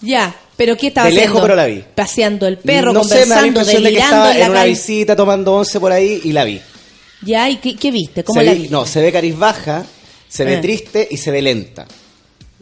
Ya, 0.00 0.34
pero 0.56 0.76
¿qué 0.76 0.88
estaba 0.88 1.08
De 1.08 1.14
lejos, 1.14 1.26
haciendo? 1.30 1.42
pero 1.42 1.56
la 1.56 1.66
vi. 1.66 1.84
Paseando 1.94 2.46
el 2.46 2.58
perro, 2.58 2.92
no 2.92 3.02
sé, 3.04 3.14
me 3.14 3.20
da 3.20 3.26
la 3.26 3.34
conversando, 3.42 3.60
impresión 3.60 3.82
de 3.82 3.88
que 3.88 3.94
delirando 3.96 4.16
estaba 4.16 4.34
en 4.34 4.40
la 4.40 4.46
una 4.50 4.58
calle. 4.60 4.70
visita 4.70 5.16
tomando 5.16 5.54
once 5.54 5.80
por 5.80 5.92
ahí 5.92 6.20
y 6.24 6.32
la 6.32 6.44
vi. 6.44 6.60
Ya, 7.22 7.48
¿y 7.50 7.56
qué, 7.56 7.74
qué 7.76 7.90
viste? 7.90 8.22
¿Cómo 8.22 8.38
Se 8.40 8.44
la 8.46 8.52
ve- 8.52 8.58
viste? 8.58 8.72
No, 8.72 8.86
se 8.86 9.00
ve 9.00 9.10
carizbaja, 9.12 9.84
se 10.28 10.44
ve 10.44 10.54
Eh. 10.54 10.58
triste 10.58 11.08
y 11.10 11.16
se 11.16 11.30
ve 11.30 11.42
lenta. 11.42 11.86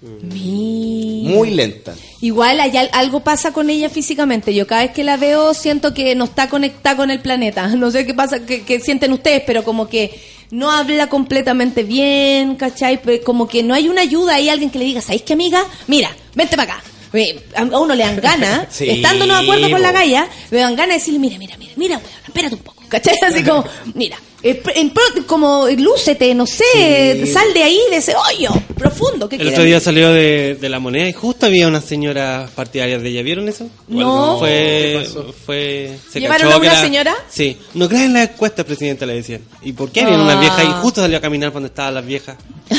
Mira. 0.00 1.30
Muy 1.36 1.50
lenta. 1.50 1.94
Igual 2.20 2.60
hay 2.60 2.76
al- 2.76 2.90
algo 2.92 3.20
pasa 3.20 3.52
con 3.52 3.70
ella 3.70 3.88
físicamente. 3.88 4.54
Yo 4.54 4.66
cada 4.66 4.82
vez 4.82 4.90
que 4.92 5.04
la 5.04 5.16
veo 5.16 5.54
siento 5.54 5.94
que 5.94 6.14
no 6.14 6.24
está 6.24 6.48
conectada 6.48 6.96
con 6.96 7.10
el 7.10 7.20
planeta. 7.20 7.66
No 7.76 7.90
sé 7.90 8.04
qué 8.06 8.14
pasa, 8.14 8.40
qué, 8.44 8.62
qué 8.62 8.80
sienten 8.80 9.12
ustedes, 9.12 9.42
pero 9.46 9.64
como 9.64 9.88
que 9.88 10.20
no 10.52 10.70
habla 10.70 11.08
completamente 11.08 11.82
bien, 11.82 12.54
¿cachai? 12.56 13.02
Pe- 13.02 13.20
Como 13.22 13.48
que 13.48 13.62
no 13.64 13.74
hay 13.74 13.88
una 13.88 14.02
ayuda, 14.02 14.34
hay 14.36 14.48
alguien 14.48 14.70
que 14.70 14.78
le 14.78 14.84
diga, 14.84 15.00
¿sabéis 15.00 15.22
qué 15.22 15.32
amiga? 15.32 15.64
Mira, 15.88 16.14
vente 16.34 16.56
para 16.56 16.74
acá. 16.74 16.84
Eh, 17.14 17.44
A 17.56 17.64
uno 17.78 17.94
le 17.94 18.04
dan 18.04 18.16
ganas, 18.20 18.68
Sí, 18.70 18.88
estando 18.88 19.26
no 19.26 19.34
de 19.34 19.42
acuerdo 19.42 19.70
con 19.70 19.82
la 19.82 19.92
galla, 19.92 20.28
le 20.50 20.58
dan 20.60 20.76
ganas 20.76 20.94
de 20.94 20.98
decirle, 21.00 21.18
mira, 21.18 21.36
mira, 21.38 21.56
mira, 21.58 21.72
mira, 21.76 21.96
weón, 21.98 22.08
espérate 22.26 22.54
un 22.54 22.62
poco, 22.62 22.71
¿cachai? 22.92 23.14
Así 23.26 23.42
como, 23.42 23.64
mira, 23.94 24.16
eh, 24.42 24.62
en 24.74 24.90
pro- 24.90 25.02
como 25.26 25.66
lúcete, 25.68 26.34
no 26.34 26.46
sé, 26.46 27.26
sal 27.32 27.52
de 27.54 27.62
ahí, 27.62 27.78
de 27.90 27.96
ese 27.96 28.14
hoyo 28.14 28.50
profundo. 28.76 29.28
¿qué 29.28 29.36
El 29.36 29.48
otro 29.48 29.62
día 29.62 29.80
salió 29.80 30.10
de, 30.12 30.56
de 30.60 30.68
la 30.68 30.78
moneda 30.78 31.08
y 31.08 31.12
justo 31.12 31.46
había 31.46 31.68
unas 31.68 31.84
señoras 31.84 32.50
partidarias 32.50 33.00
de 33.02 33.08
ella. 33.08 33.22
¿Vieron 33.22 33.48
eso? 33.48 33.68
No. 33.88 34.38
Fue. 34.38 35.06
fue 35.46 35.96
se 36.10 36.20
¿Llevaron 36.20 36.48
cachó 36.48 36.56
a 36.56 36.60
una 36.60 36.72
era- 36.72 36.80
señora? 36.82 37.14
Sí. 37.30 37.56
No 37.74 37.88
crean 37.88 38.04
en 38.06 38.12
la 38.14 38.22
encuesta, 38.24 38.64
presidenta, 38.64 39.06
le 39.06 39.14
decían. 39.14 39.40
¿Y 39.62 39.72
por 39.72 39.90
qué 39.90 40.02
había 40.02 40.16
Ah. 40.18 40.40
viejas 40.40 40.64
y 40.64 40.72
justo 40.82 41.00
salió 41.00 41.16
a 41.18 41.20
caminar 41.20 41.50
cuando 41.52 41.68
estaban 41.68 41.94
las 41.94 42.04
viejas? 42.06 42.36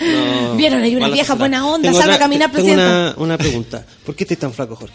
No, 0.00 0.54
Vieron, 0.56 0.82
hay 0.82 0.96
una 0.96 1.06
vieja 1.08 1.18
sociedad. 1.34 1.38
buena 1.38 1.66
onda, 1.66 1.88
Tengo 1.88 1.98
salga 2.00 2.14
a 2.16 2.18
caminar, 2.18 2.50
Tengo 2.50 2.64
presidenta. 2.64 3.14
una, 3.16 3.24
una 3.24 3.38
pregunta. 3.38 3.84
¿Por 4.04 4.14
qué 4.14 4.24
estás 4.24 4.38
tan 4.38 4.52
flaco, 4.52 4.76
Jorge? 4.76 4.94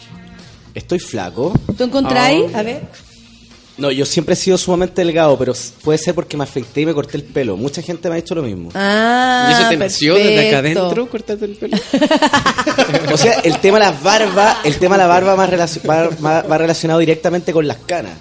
Estoy 0.74 0.98
flaco. 0.98 1.52
¿Tú 1.76 1.84
encontráis? 1.84 2.44
Ah. 2.54 2.58
A 2.58 2.62
ver. 2.62 2.82
No, 3.76 3.90
yo 3.90 4.06
siempre 4.06 4.34
he 4.34 4.36
sido 4.36 4.56
sumamente 4.56 5.04
delgado, 5.04 5.36
pero 5.36 5.52
puede 5.82 5.98
ser 5.98 6.14
porque 6.14 6.36
me 6.36 6.44
afecté 6.44 6.82
y 6.82 6.86
me 6.86 6.94
corté 6.94 7.16
el 7.16 7.24
pelo. 7.24 7.56
Mucha 7.56 7.82
gente 7.82 8.08
me 8.08 8.14
ha 8.14 8.16
dicho 8.16 8.34
lo 8.34 8.42
mismo. 8.42 8.70
Ah, 8.74 9.48
¿Y 9.50 9.52
eso 9.60 9.68
te 9.68 9.76
nació 9.76 10.14
desde 10.14 10.48
acá 10.48 10.58
adentro, 10.58 11.08
cortarte 11.08 11.44
el 11.44 11.56
pelo? 11.56 11.76
O 13.12 13.16
sea, 13.16 13.32
el 13.44 13.58
tema 13.58 13.78
de 13.78 13.84
las 13.86 14.02
barbas, 14.02 14.58
el 14.64 14.76
tema 14.76 14.96
de 14.96 15.02
la 15.02 15.06
barba 15.08 15.34
más 15.36 15.48
relacio- 15.50 15.82
va, 15.88 16.08
va- 16.24 16.42
va 16.42 16.58
relacionado 16.58 17.00
directamente 17.00 17.52
con 17.52 17.66
las 17.66 17.78
canas. 17.78 18.12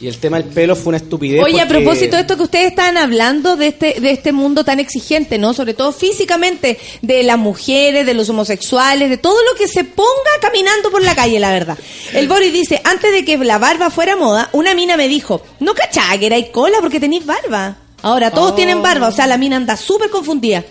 Y 0.00 0.06
el 0.06 0.18
tema 0.18 0.36
del 0.40 0.48
pelo 0.52 0.76
fue 0.76 0.90
una 0.90 0.98
estupidez. 0.98 1.42
Oye, 1.42 1.60
a 1.60 1.66
propósito 1.66 2.14
de 2.14 2.22
esto 2.22 2.36
que 2.36 2.44
ustedes 2.44 2.68
estaban 2.68 2.96
hablando 2.96 3.56
de 3.56 3.66
este 3.68 4.00
de 4.00 4.12
este 4.12 4.30
mundo 4.30 4.62
tan 4.64 4.78
exigente, 4.78 5.38
¿no? 5.38 5.54
Sobre 5.54 5.74
todo 5.74 5.92
físicamente, 5.92 6.78
de 7.02 7.24
las 7.24 7.36
mujeres, 7.36 8.06
de 8.06 8.14
los 8.14 8.28
homosexuales, 8.28 9.10
de 9.10 9.18
todo 9.18 9.38
lo 9.50 9.58
que 9.58 9.66
se 9.66 9.82
ponga 9.82 10.08
caminando 10.40 10.92
por 10.92 11.02
la 11.02 11.16
calle, 11.16 11.40
la 11.40 11.50
verdad. 11.50 11.76
El 12.14 12.28
Boris 12.28 12.52
dice, 12.52 12.80
antes 12.84 13.12
de 13.12 13.24
que 13.24 13.36
la 13.38 13.58
barba 13.58 13.90
fuera 13.90 14.14
moda, 14.14 14.50
una 14.52 14.74
mina 14.74 14.96
me 14.96 15.08
dijo, 15.08 15.42
no 15.58 15.74
cachá 15.74 16.16
que 16.18 16.26
era 16.26 16.36
cola 16.52 16.78
porque 16.80 17.00
tenéis 17.00 17.26
barba. 17.26 17.76
Ahora 18.02 18.30
todos 18.30 18.54
tienen 18.54 18.80
barba, 18.80 19.08
o 19.08 19.12
sea, 19.12 19.26
la 19.26 19.36
mina 19.38 19.56
anda 19.56 19.76
súper 19.76 20.08
confundida. 20.08 20.62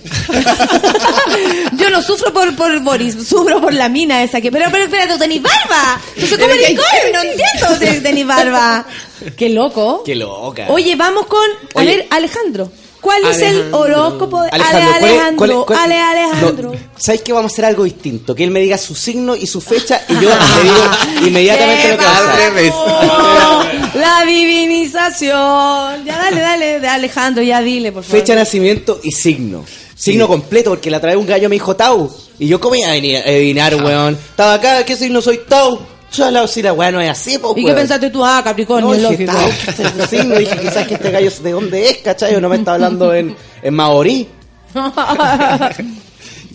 Yo 1.73 1.89
no 1.89 2.01
sufro 2.01 2.31
por, 2.33 2.55
por 2.55 2.79
Boris, 2.81 3.15
sufro 3.27 3.59
por 3.61 3.73
la 3.73 3.89
mina 3.89 4.23
esa 4.23 4.39
que, 4.39 4.51
pero, 4.51 4.65
pero 4.71 4.85
espera, 4.85 5.07
tú 5.11 5.17
tenés 5.17 5.41
barba. 5.41 5.99
Entonces, 6.15 6.37
¿cómo 6.37 6.53
eres 6.53 6.67
que- 6.67 6.75
cola? 6.75 6.87
No 7.13 7.21
entiendo 7.29 7.95
si 7.95 8.01
tenés 8.01 8.25
barba. 8.27 8.85
Qué 9.37 9.49
loco. 9.49 10.03
Qué 10.05 10.15
loca. 10.15 10.67
Oye, 10.69 10.95
vamos 10.95 11.25
con. 11.25 11.45
A 11.75 11.79
Oye. 11.79 11.97
ver, 11.97 12.07
Alejandro. 12.11 12.71
¿Cuál 13.01 13.25
es 13.27 13.37
el 13.39 13.45
Alejandro. 13.47 13.79
horóscopo 13.79 14.41
de 14.41 14.49
Ale 14.51 14.63
¿cuál 14.63 14.75
es- 14.77 14.95
Alejandro? 14.95 15.37
cuál 15.37 15.51
es- 15.51 15.57
cuál- 15.65 15.79
Ale 15.79 15.99
Alejandro. 15.99 16.71
No, 16.73 16.79
¿Sabes 16.97 17.21
que 17.21 17.33
vamos 17.33 17.51
a 17.51 17.53
hacer 17.53 17.65
algo 17.65 17.83
distinto? 17.83 18.33
Que 18.35 18.43
él 18.43 18.51
me 18.51 18.59
diga 18.59 18.77
su 18.77 18.95
signo 18.95 19.35
y 19.35 19.45
su 19.47 19.61
fecha 19.61 20.01
y 20.09 20.13
yo 20.13 20.29
le 20.29 20.63
digo 20.63 21.27
inmediatamente 21.27 21.91
lo 21.91 21.97
que 21.97 22.05
va 22.05 22.11
¡Qué! 22.37 23.99
La 23.99 24.23
divinización. 24.25 26.05
Ya 26.05 26.17
dale, 26.17 26.41
dale, 26.41 26.79
de 26.79 26.87
Alejandro, 26.87 27.43
ya 27.43 27.61
dile, 27.61 27.91
por 27.91 28.03
favor. 28.03 28.19
Fecha 28.19 28.33
de 28.33 28.39
nacimiento 28.39 28.99
y 29.03 29.11
signo. 29.11 29.63
Signo 29.95 30.27
completo, 30.27 30.69
porque 30.71 30.91
la 30.91 30.97
otra 30.97 31.09
vez 31.11 31.17
un 31.19 31.25
gallo 31.25 31.49
me 31.49 31.55
dijo 31.55 31.75
Tau. 31.75 32.11
Y 32.39 32.47
yo, 32.47 32.59
¿cómo 32.59 32.75
iba 32.75 32.87
a 32.89 32.91
adivinar, 32.91 33.75
weón? 33.83 34.13
Estaba 34.15 34.53
acá, 34.55 34.85
¿qué 34.85 34.95
signo 34.95 35.21
soy 35.21 35.39
Tau? 35.49 35.79
Yo 36.13 36.31
la 36.31 36.47
si 36.47 36.61
la 36.61 36.73
weá 36.73 36.91
no 36.91 37.01
es 37.01 37.09
así, 37.09 37.37
pues, 37.37 37.53
¿Y 37.57 37.65
qué 37.65 37.73
pensaste 37.73 38.09
tú? 38.09 38.23
Ah, 38.25 38.41
Capricornio, 38.43 38.87
No, 38.95 39.09
dije, 39.09 39.25
lógico. 39.25 39.31
Tau, 39.33 39.49
¿qué 39.65 39.71
es 39.71 39.79
este 39.79 40.07
signo? 40.07 40.35
Dije, 40.39 40.57
quizás 40.61 40.87
que 40.87 40.93
este 40.95 41.11
gallo 41.11 41.31
de 41.43 41.51
dónde 41.51 41.89
es, 41.89 41.97
¿cachai? 41.97 42.33
O 42.35 42.41
no 42.41 42.49
me 42.49 42.55
está 42.55 42.73
hablando 42.75 43.13
en, 43.13 43.35
en 43.61 43.73
maorí. 43.73 44.27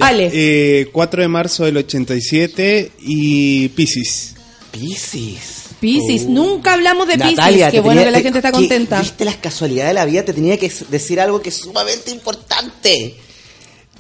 Ale. 0.01 0.31
Eh, 0.33 0.89
4 0.93 1.23
de 1.23 1.29
marzo 1.29 1.65
del 1.65 1.77
87 1.77 2.93
y 3.01 3.69
Pisces. 3.71 4.35
Pisces. 4.71 5.63
Piscis, 5.81 6.27
nunca 6.27 6.73
hablamos 6.75 7.07
de 7.09 7.19
Piscis. 7.19 7.37
Natalia, 7.37 7.71
Qué 7.71 7.81
bueno 7.81 8.01
tenía- 8.01 8.05
que 8.07 8.11
la 8.13 8.19
te- 8.19 8.25
gente 8.25 8.39
está 8.39 8.51
que- 8.51 8.57
contenta. 8.59 9.01
Viste 9.01 9.25
las 9.25 9.37
casualidades 9.37 9.91
de 9.91 9.95
la 9.95 10.05
vida, 10.05 10.25
te 10.25 10.33
tenía 10.33 10.57
que 10.59 10.73
decir 10.89 11.21
algo 11.21 11.43
que 11.43 11.51
es 11.51 11.57
sumamente 11.57 12.11
importante. 12.11 13.17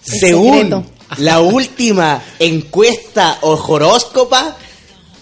El 0.06 0.18
Según 0.20 0.54
secreto. 0.54 0.84
la 1.18 1.40
última 1.40 2.22
encuesta 2.38 3.38
o 3.42 3.52
horóscopa, 3.54 4.56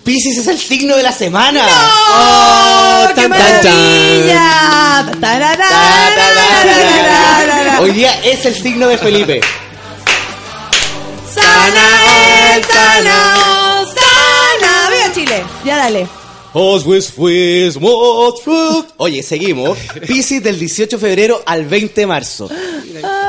Pisces 0.04 0.38
es 0.38 0.46
el 0.48 0.58
signo 0.58 0.96
de 0.96 1.02
la 1.02 1.12
semana. 1.12 1.62
¡No! 1.66 1.70
¡Oh, 2.14 3.08
¡Qué 3.14 3.28
maravilla! 3.28 4.46
Hoy 7.80 7.92
día 7.92 8.18
es 8.24 8.44
el 8.46 8.54
signo 8.54 8.88
de 8.88 8.98
Felipe. 8.98 9.40
Sana, 11.34 11.88
sana, 12.72 13.84
sana. 13.86 14.90
Viva 14.90 15.12
Chile. 15.14 15.44
Ya 15.64 15.76
dale. 15.76 16.08
Oye, 18.96 19.22
seguimos. 19.22 19.78
Pisces 20.06 20.42
del 20.42 20.58
18 20.58 20.96
de 20.96 21.00
febrero 21.00 21.42
al 21.46 21.66
20 21.66 22.00
de 22.00 22.06
marzo. 22.06 22.50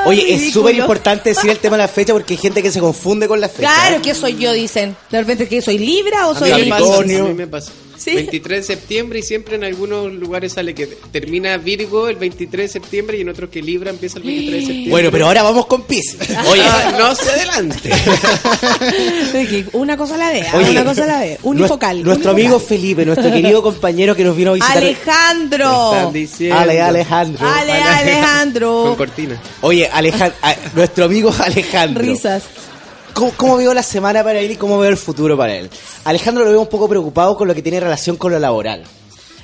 Oye, 0.06 0.34
es 0.34 0.54
súper 0.54 0.76
importante 0.76 1.30
decir 1.30 1.50
el 1.50 1.60
tema 1.60 1.78
de 1.78 1.84
la 1.84 1.88
fecha 1.88 2.14
porque 2.14 2.34
hay 2.34 2.40
gente 2.40 2.64
que 2.64 2.72
se 2.72 2.80
confunde 2.80 3.28
con 3.28 3.40
la 3.40 3.48
fecha. 3.48 3.72
Claro, 3.72 4.02
¿qué 4.02 4.14
soy 4.16 4.38
yo? 4.38 4.52
Dicen. 4.54 4.96
De 5.10 5.20
repente, 5.20 5.48
¿qué 5.48 5.62
soy 5.62 5.78
Libra 5.78 6.28
o 6.28 6.36
soy 6.36 6.50
Capricornio. 6.50 7.26
a 7.26 7.28
mí 7.30 7.34
me 7.34 7.48
pasa. 7.48 7.72
Sí. 8.02 8.16
23 8.16 8.68
de 8.68 8.76
septiembre 8.76 9.20
y 9.20 9.24
siempre 9.24 9.56
en 9.56 9.64
algunos 9.64 10.12
lugares 10.12 10.54
sale 10.54 10.74
que 10.74 10.88
termina 11.12 11.58
Virgo 11.58 12.08
el 12.08 12.16
23 12.16 12.66
de 12.68 12.80
septiembre 12.80 13.18
y 13.18 13.22
en 13.22 13.30
otros 13.30 13.50
que 13.50 13.62
Libra 13.62 13.92
empieza 13.92 14.18
el 14.18 14.24
23 14.24 14.54
de 14.54 14.60
septiembre. 14.62 14.90
Bueno, 14.92 15.10
pero 15.12 15.26
ahora 15.28 15.44
vamos 15.44 15.66
con 15.68 15.84
Pisces. 15.84 16.18
Oye, 16.48 16.64
no 16.98 17.14
se 17.16 17.30
adelante. 17.30 17.92
Una 19.74 19.98
cosa 19.98 20.16
a 20.16 20.18
la 20.18 20.30
vez, 20.32 20.48
Oye, 20.54 20.72
una 20.72 20.84
cosa 20.84 21.04
a 21.04 21.08
la 21.08 21.20
vez. 21.20 21.40
Unifocal. 21.44 21.98
nues- 22.00 22.04
Nuestro 22.06 22.32
unifocal. 22.32 22.46
amigo 22.56 22.60
Felipe, 22.60 23.06
nuestro 23.06 23.32
querido 23.32 23.62
compañero 23.62 24.16
que 24.16 24.24
nos 24.24 24.36
vino 24.36 24.52
a 24.52 24.54
visitar. 24.54 24.78
Alejandro. 24.78 25.94
Están 25.94 26.14
diciendo. 26.14 26.58
Ale, 26.60 26.82
Alejandro. 26.82 27.48
Ale, 27.48 27.74
Alejandro. 27.74 28.84
Con 28.84 28.96
cortina. 28.96 29.42
Oye, 29.62 29.88
Alejandro, 29.88 30.38
nuestro 30.76 31.06
amigo 31.06 31.34
Alejandro. 31.40 32.04
Risas. 32.04 32.44
¿Cómo, 33.14 33.32
cómo 33.38 33.58
veo 33.58 33.74
la 33.74 33.84
semana 33.84 34.24
para 34.24 34.40
él 34.40 34.52
y 34.52 34.56
cómo 34.56 34.78
veo 34.80 34.90
el 34.90 34.98
futuro 34.98 35.38
para 35.38 35.56
él? 35.56 35.70
Alejandro 36.06 36.44
lo 36.46 36.52
veo 36.52 36.62
un 36.62 36.68
poco 36.68 36.88
preocupado 36.88 37.36
con 37.36 37.48
lo 37.48 37.56
que 37.56 37.62
tiene 37.62 37.80
relación 37.80 38.16
con 38.16 38.32
lo 38.32 38.40
laboral. 38.40 38.84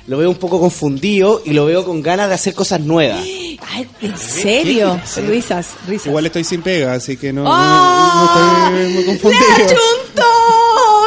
Lo 0.06 0.16
veo 0.16 0.30
un 0.30 0.36
poco 0.36 0.58
confundido 0.58 1.42
y 1.44 1.50
lo 1.52 1.66
veo 1.66 1.84
con 1.84 2.02
ganas 2.02 2.28
de 2.28 2.34
hacer 2.34 2.54
cosas 2.54 2.80
nuevas. 2.80 3.20
Ay, 3.20 3.86
¿En 4.00 4.16
serio? 4.16 4.98
Risas, 5.26 5.68
risas. 5.86 6.06
Igual 6.06 6.24
estoy 6.26 6.44
sin 6.44 6.62
pega, 6.62 6.94
así 6.94 7.18
que 7.18 7.30
no, 7.30 7.44
¡Oh! 7.44 8.14
no 8.14 8.24
estoy 8.24 8.84
muy 8.84 8.92
¡Le 8.94 9.04
confundido. 9.06 9.44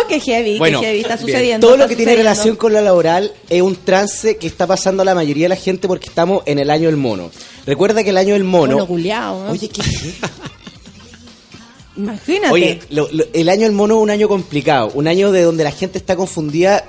¡Qué 0.07 0.19
heavy! 0.19 0.57
Bueno, 0.59 0.81
¡Qué 0.81 0.87
heavy! 0.87 0.99
Está 1.25 1.39
bien, 1.39 1.61
todo 1.61 1.77
lo 1.77 1.87
que 1.87 1.95
tiene 1.95 2.15
relación 2.15 2.57
con 2.57 2.73
lo 2.73 2.81
laboral 2.81 3.31
es 3.49 3.61
un 3.61 3.77
trance 3.77 4.35
que 4.35 4.45
está 4.45 4.67
pasando 4.67 5.03
a 5.03 5.05
la 5.05 5.15
mayoría 5.15 5.45
de 5.45 5.49
la 5.49 5.55
gente 5.55 5.87
porque 5.87 6.09
estamos 6.09 6.43
en 6.45 6.59
el 6.59 6.69
año 6.69 6.87
del 6.87 6.97
mono. 6.97 7.31
Recuerda 7.65 8.03
que 8.03 8.09
el 8.09 8.17
año 8.17 8.33
del 8.33 8.43
mono... 8.43 8.73
Mono 8.73 8.87
culiao, 8.87 9.45
¿no? 9.45 9.51
Oye, 9.51 9.69
¿qué 9.69 9.81
Imagínate. 11.97 12.53
Oye, 12.53 12.79
lo- 12.89 13.09
lo- 13.11 13.25
el 13.33 13.49
año 13.49 13.63
del 13.63 13.73
mono 13.73 13.95
es 13.97 14.01
un 14.01 14.09
año 14.09 14.27
complicado, 14.27 14.91
un 14.93 15.07
año 15.07 15.31
de 15.31 15.43
donde 15.43 15.63
la 15.63 15.71
gente 15.71 15.97
está 15.97 16.15
confundida 16.15 16.83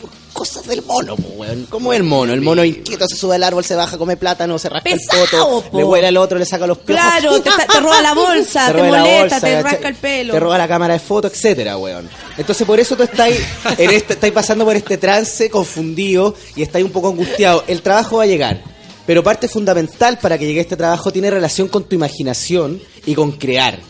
por 0.00 0.10
cosas 0.32 0.66
del 0.66 0.82
mono, 0.82 1.16
po, 1.16 1.28
weón. 1.36 1.66
¿Cómo 1.70 1.92
es 1.92 1.98
el 1.98 2.04
mono? 2.04 2.32
El 2.32 2.40
mono 2.42 2.64
inquieto 2.64 3.06
se 3.08 3.16
sube 3.16 3.34
al 3.36 3.42
árbol, 3.44 3.64
se 3.64 3.74
baja, 3.76 3.96
come 3.96 4.16
plátano, 4.16 4.58
se 4.58 4.68
rasca 4.68 4.90
Pesado, 4.90 5.24
el 5.24 5.30
poto, 5.30 5.70
po. 5.70 5.78
le 5.78 5.84
huele 5.84 6.06
al 6.08 6.16
otro, 6.16 6.38
le 6.38 6.44
saca 6.44 6.66
los 6.66 6.78
piojos. 6.78 7.02
Claro, 7.04 7.40
te, 7.40 7.50
te 7.50 7.80
roba 7.80 8.02
la 8.02 8.12
bolsa, 8.14 8.72
te, 8.72 8.78
la 8.78 8.84
molesta, 8.84 9.20
bolsa, 9.20 9.40
te 9.40 9.62
rasca 9.62 9.88
el 9.88 9.94
pelo. 9.94 10.32
Te 10.34 10.40
roba 10.40 10.58
la 10.58 10.68
cámara 10.68 10.94
de 10.94 11.00
fotos, 11.00 11.32
etcétera, 11.32 11.76
weón. 11.78 12.08
Entonces 12.36 12.66
por 12.66 12.78
eso 12.80 12.96
tú 12.96 13.02
estás 13.04 13.30
en 13.78 13.90
este, 13.90 14.14
estás 14.14 14.30
pasando 14.32 14.64
por 14.64 14.76
este 14.76 14.98
trance 14.98 15.48
confundido 15.48 16.34
y 16.56 16.62
estás 16.62 16.82
un 16.82 16.90
poco 16.90 17.08
angustiado. 17.08 17.64
El 17.66 17.80
trabajo 17.82 18.18
va 18.18 18.24
a 18.24 18.26
llegar. 18.26 18.62
Pero 19.04 19.24
parte 19.24 19.48
fundamental 19.48 20.18
para 20.18 20.38
que 20.38 20.46
llegue 20.46 20.60
este 20.60 20.76
trabajo 20.76 21.10
tiene 21.12 21.28
relación 21.30 21.66
con 21.68 21.84
tu 21.84 21.96
imaginación 21.96 22.80
y 23.04 23.14
con 23.16 23.32
crear. 23.32 23.80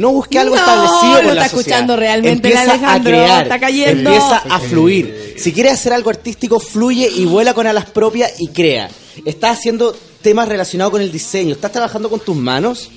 No 0.00 0.12
busque 0.12 0.38
algo 0.38 0.54
No, 0.56 0.60
establecido 0.60 1.14
lo 1.22 1.28
por 1.28 1.34
la 1.34 1.42
está 1.46 1.48
sociedad. 1.56 1.60
escuchando 1.60 1.96
realmente 1.96 2.48
el 2.48 2.54
Empieza 2.56 2.72
Alejandro, 2.72 3.10
a 3.10 3.24
crear, 3.24 3.42
está 3.42 3.60
cayendo. 3.60 4.10
empieza 4.10 4.36
a 4.38 4.60
fluir. 4.60 5.34
Si 5.38 5.52
quieres 5.52 5.72
hacer 5.74 5.92
algo 5.92 6.10
artístico, 6.10 6.58
fluye 6.58 7.08
y 7.08 7.24
vuela 7.26 7.54
con 7.54 7.66
alas 7.66 7.84
propias 7.90 8.32
y 8.38 8.48
crea. 8.48 8.90
Estás 9.24 9.58
haciendo 9.58 9.94
temas 10.22 10.48
relacionados 10.48 10.90
con 10.92 11.02
el 11.02 11.12
diseño. 11.12 11.52
¿Estás 11.54 11.72
trabajando 11.72 12.08
con 12.08 12.20
tus 12.20 12.36
manos? 12.36 12.90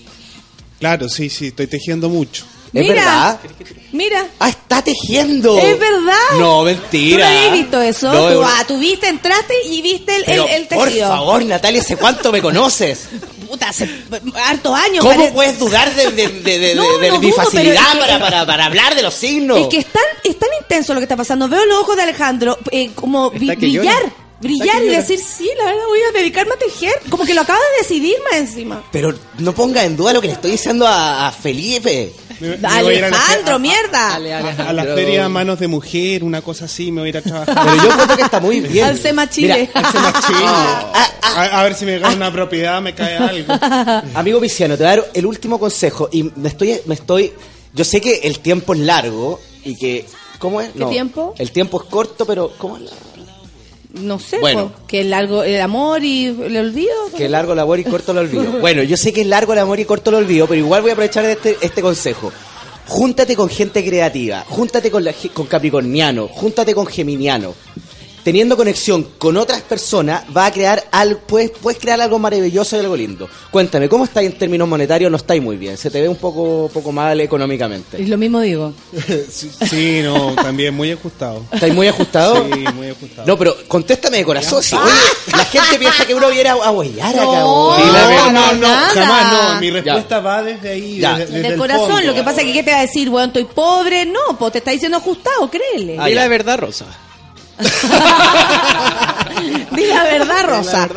Claro, 0.80 1.10
sí, 1.10 1.30
sí, 1.30 1.48
estoy 1.48 1.68
tejiendo 1.68 2.10
mucho. 2.10 2.46
¿Es 2.74 2.82
Mira. 2.82 2.94
verdad? 2.96 3.40
Mira. 3.92 4.26
¡Ah, 4.40 4.50
está 4.50 4.82
tejiendo! 4.82 5.58
Es 5.60 5.78
verdad. 5.80 6.40
No, 6.40 6.60
¿Tú 6.62 6.66
mentira. 6.66 7.30
no 7.30 7.38
habías 7.38 7.52
visto 7.54 7.82
eso? 7.82 8.12
No, 8.12 8.30
tú, 8.34 8.44
ah, 8.44 8.64
tú 8.68 8.80
viste, 8.80 9.08
entraste 9.08 9.54
y 9.70 9.82
viste 9.84 10.16
el, 10.16 10.24
Pero, 10.26 10.48
el, 10.48 10.54
el 10.64 10.68
por 10.68 10.88
tejido. 10.88 11.08
favor, 11.10 11.46
Natalia, 11.46 11.82
¿hace 11.82 11.96
cuánto 11.98 12.32
me 12.32 12.42
conoces? 12.42 13.10
Puta, 13.48 13.70
hace 13.70 13.88
hartos 14.44 14.74
años. 14.76 15.06
¿Cómo 15.06 15.16
pare- 15.20 15.32
puedes 15.32 15.60
dudar 15.60 15.94
de, 15.94 16.10
de- 16.12 16.28
de- 16.30 16.60
de- 16.60 16.76
No, 16.76 16.98
de 16.98 17.10
no 17.10 17.20
mi 17.20 17.30
dudo, 17.30 17.44
facilidad 17.44 17.76
pero 17.92 18.04
es 18.06 18.08
que- 18.08 18.10
para, 18.10 18.20
para, 18.20 18.46
para 18.48 18.66
hablar 18.66 18.96
de 18.96 19.04
los 19.04 19.14
signos? 19.14 19.60
Es 19.60 19.68
que 19.68 19.78
es 19.78 19.86
tan, 19.86 20.04
es 20.24 20.40
tan 20.40 20.50
intenso 20.60 20.96
lo 20.96 21.00
que 21.00 21.04
está 21.04 21.16
pasando. 21.16 21.48
Veo 21.48 21.64
los 21.68 21.78
ojos 21.82 21.96
de 21.96 22.02
Alejandro 22.02 22.58
eh, 22.72 22.90
como 22.96 23.30
vi- 23.30 23.54
brillar. 23.56 24.02
Brillar 24.44 24.84
y 24.84 24.88
decir, 24.90 25.20
sí, 25.20 25.50
la 25.58 25.66
verdad 25.66 25.82
voy 25.88 26.00
a 26.10 26.18
dedicarme 26.20 26.54
a 26.54 26.58
tejer. 26.58 26.94
Como 27.10 27.26
que 27.26 27.34
lo 27.34 27.42
acaba 27.42 27.60
de 27.60 27.84
decidir 27.88 28.16
más 28.30 28.40
encima. 28.40 28.84
Pero 28.92 29.14
no 29.40 29.54
ponga 29.54 29.84
en 29.84 29.96
duda 29.98 30.14
lo 30.14 30.22
que 30.22 30.28
le 30.28 30.34
estoy 30.34 30.52
diciendo 30.52 30.86
a, 30.88 31.28
a 31.28 31.32
Felipe. 31.32 32.14
Me- 32.40 32.50
me 32.50 32.58
voy 32.58 32.68
a 32.98 33.06
a 33.06 33.08
Alejandro, 33.08 33.60
mierda. 33.60 34.16
A, 34.16 34.70
a 34.70 34.74
la 34.74 34.84
feria 34.84 35.30
Manos 35.30 35.60
de 35.60 35.68
Mujer, 35.68 36.24
una 36.24 36.42
cosa 36.42 36.66
así, 36.66 36.92
me 36.92 37.02
voy 37.02 37.08
a 37.08 37.10
ir 37.10 37.18
a 37.18 37.22
trabajar. 37.22 37.58
Pero 37.64 37.84
yo 37.90 37.90
creo 38.06 38.18
que 38.18 38.24
está 38.24 38.40
muy 38.40 38.60
bien. 38.60 38.86
Al 38.86 39.00
Sema 39.00 39.30
Chile. 39.30 39.70
Mira, 39.74 39.88
Hace 39.88 40.00
más 40.00 40.28
chile. 40.28 40.40
Ah, 40.44 41.10
A, 41.36 41.60
a 41.62 41.64
ver 41.64 41.74
si 41.76 41.86
me 41.86 42.00
gano 42.00 42.16
una 42.16 42.32
propiedad, 42.32 42.82
me 42.82 42.94
cae 42.94 43.18
algo. 43.18 43.54
Amigo 44.16 44.40
Viciano, 44.40 44.76
te 44.78 44.84
voy 44.84 44.92
a 44.94 44.96
dar 44.98 45.10
el 45.14 45.26
último 45.26 45.60
consejo. 45.60 46.10
Y 46.12 46.24
me 46.36 46.50
estoy, 46.50 46.80
me 46.86 46.96
estoy. 46.96 47.32
Yo 47.74 47.84
sé 47.84 48.02
que 48.02 48.22
el 48.24 48.40
tiempo 48.40 48.74
es 48.74 48.80
largo 48.82 49.40
y 49.64 49.76
que. 49.76 50.06
¿Cómo 50.40 50.60
es? 50.60 50.72
¿Qué 50.78 50.84
tiempo? 50.86 51.34
El 51.38 51.52
tiempo 51.52 51.82
es 51.82 51.90
corto, 51.90 52.26
pero 52.26 52.52
¿cómo 52.58 52.76
es? 52.76 52.84
la- 52.84 52.92
No 53.94 54.20
sé, 54.20 54.40
Bueno. 54.40 54.70
po, 54.70 54.88
que 54.88 55.02
el 55.02 55.12
largo, 55.12 55.44
el 55.44 55.62
amor 55.62 56.04
y 56.04 56.26
el 56.26 56.58
olvido. 56.58 56.94
Que 57.16 57.30
largo 57.30 57.54
el 57.54 57.60
amor 57.60 57.80
y 57.80 57.84
corto 57.84 58.12
el 58.12 58.18
olvido. 58.20 58.60
Bueno, 58.60 58.82
yo 58.82 58.98
sé 58.98 59.14
que 59.14 59.22
es 59.22 59.28
largo 59.28 59.54
el 59.54 59.60
amor 59.60 59.80
y 59.80 59.86
corto 59.86 60.10
el 60.10 60.18
olvido, 60.18 60.48
pero 60.48 60.60
igual 60.60 60.82
voy 60.82 60.90
a 60.90 60.94
aprovechar 60.94 61.26
de 61.26 61.34
este, 61.34 61.58
este 61.62 61.82
consejo. 61.82 62.32
Júntate 62.88 63.36
con 63.36 63.50
gente 63.50 63.86
creativa, 63.86 64.44
júntate 64.50 64.90
con, 64.92 65.04
la, 65.04 65.14
con 65.34 65.46
Capricorniano, 65.46 66.28
júntate 66.28 66.74
con 66.74 66.86
Geminiano. 66.88 67.54
Teniendo 68.24 68.56
conexión 68.56 69.06
con 69.18 69.36
otras 69.36 69.62
personas, 69.62 70.24
va 70.36 70.46
a 70.46 70.52
crear 70.52 70.82
algo, 70.92 71.20
puedes, 71.28 71.52
puedes 71.52 71.78
crear 71.80 72.00
algo 72.00 72.20
maravilloso 72.20 72.78
y 72.78 72.80
algo 72.80 72.96
lindo. 72.96 73.28
Cuéntame, 73.52 73.90
¿cómo 73.90 74.06
estáis 74.06 74.32
en 74.32 74.38
términos 74.38 74.66
monetarios? 74.68 75.12
No 75.12 75.18
estáis 75.18 75.42
muy 75.42 75.58
bien, 75.58 75.78
se 75.78 75.92
te 75.92 76.00
ve 76.02 76.08
un 76.08 76.16
poco, 76.16 76.70
poco 76.74 76.92
mal 76.94 77.20
económicamente. 77.20 78.02
Y 78.02 78.06
lo 78.06 78.18
mismo 78.18 78.40
digo. 78.40 78.74
Sí, 79.30 79.50
sí, 79.70 80.02
no, 80.04 80.34
también 80.36 80.74
muy 80.74 80.92
ajustado. 80.92 81.44
¿Estáis 81.52 81.74
muy 81.74 81.88
ajustado? 81.88 82.46
Sí, 82.54 82.60
muy 82.76 82.90
ajustado. 82.90 83.28
No, 83.28 83.38
pero 83.38 83.56
contéstame 83.68 84.18
de 84.18 84.26
corazón. 84.26 84.62
Si, 84.64 84.76
oye, 84.76 84.92
la 85.36 85.46
gente 85.46 85.80
piensa 85.80 86.06
que 86.06 86.14
uno 86.16 86.30
viene 86.30 86.50
a, 86.50 86.54
a 86.54 86.72
huellar 86.72 87.14
acá. 87.14 87.24
No, 87.24 87.78
no, 87.78 88.32
no, 88.32 88.58
nada. 88.60 88.90
jamás 88.90 89.54
no. 89.56 89.60
Mi 89.60 89.70
respuesta 89.72 90.20
va 90.20 90.44
desde 90.44 90.70
ahí, 90.70 91.00
Ya. 91.00 91.18
desde, 91.18 91.48
el 91.48 91.58
corazón, 91.58 91.90
fondo. 91.92 92.08
lo 92.08 92.14
que 92.14 92.24
pasa 92.24 92.42
es 92.42 92.48
que 92.48 92.54
¿qué 92.54 92.64
te 92.64 92.72
va 92.72 92.78
a 92.80 92.82
decir? 92.82 93.10
Bueno, 93.10 93.28
estoy 93.28 93.46
pobre. 93.46 94.06
No, 94.06 94.38
pues 94.40 94.54
te 94.54 94.58
está 94.60 94.72
diciendo 94.72 94.98
ajustado, 94.98 95.50
créele. 95.50 95.98
Ah, 96.00 96.10
ya. 96.10 96.16
la 96.16 96.28
verdad, 96.28 96.58
Rosa. 96.60 96.86
Di 99.76 99.86
la 99.88 100.04
verdad, 100.04 100.46
Rosa. 100.48 100.90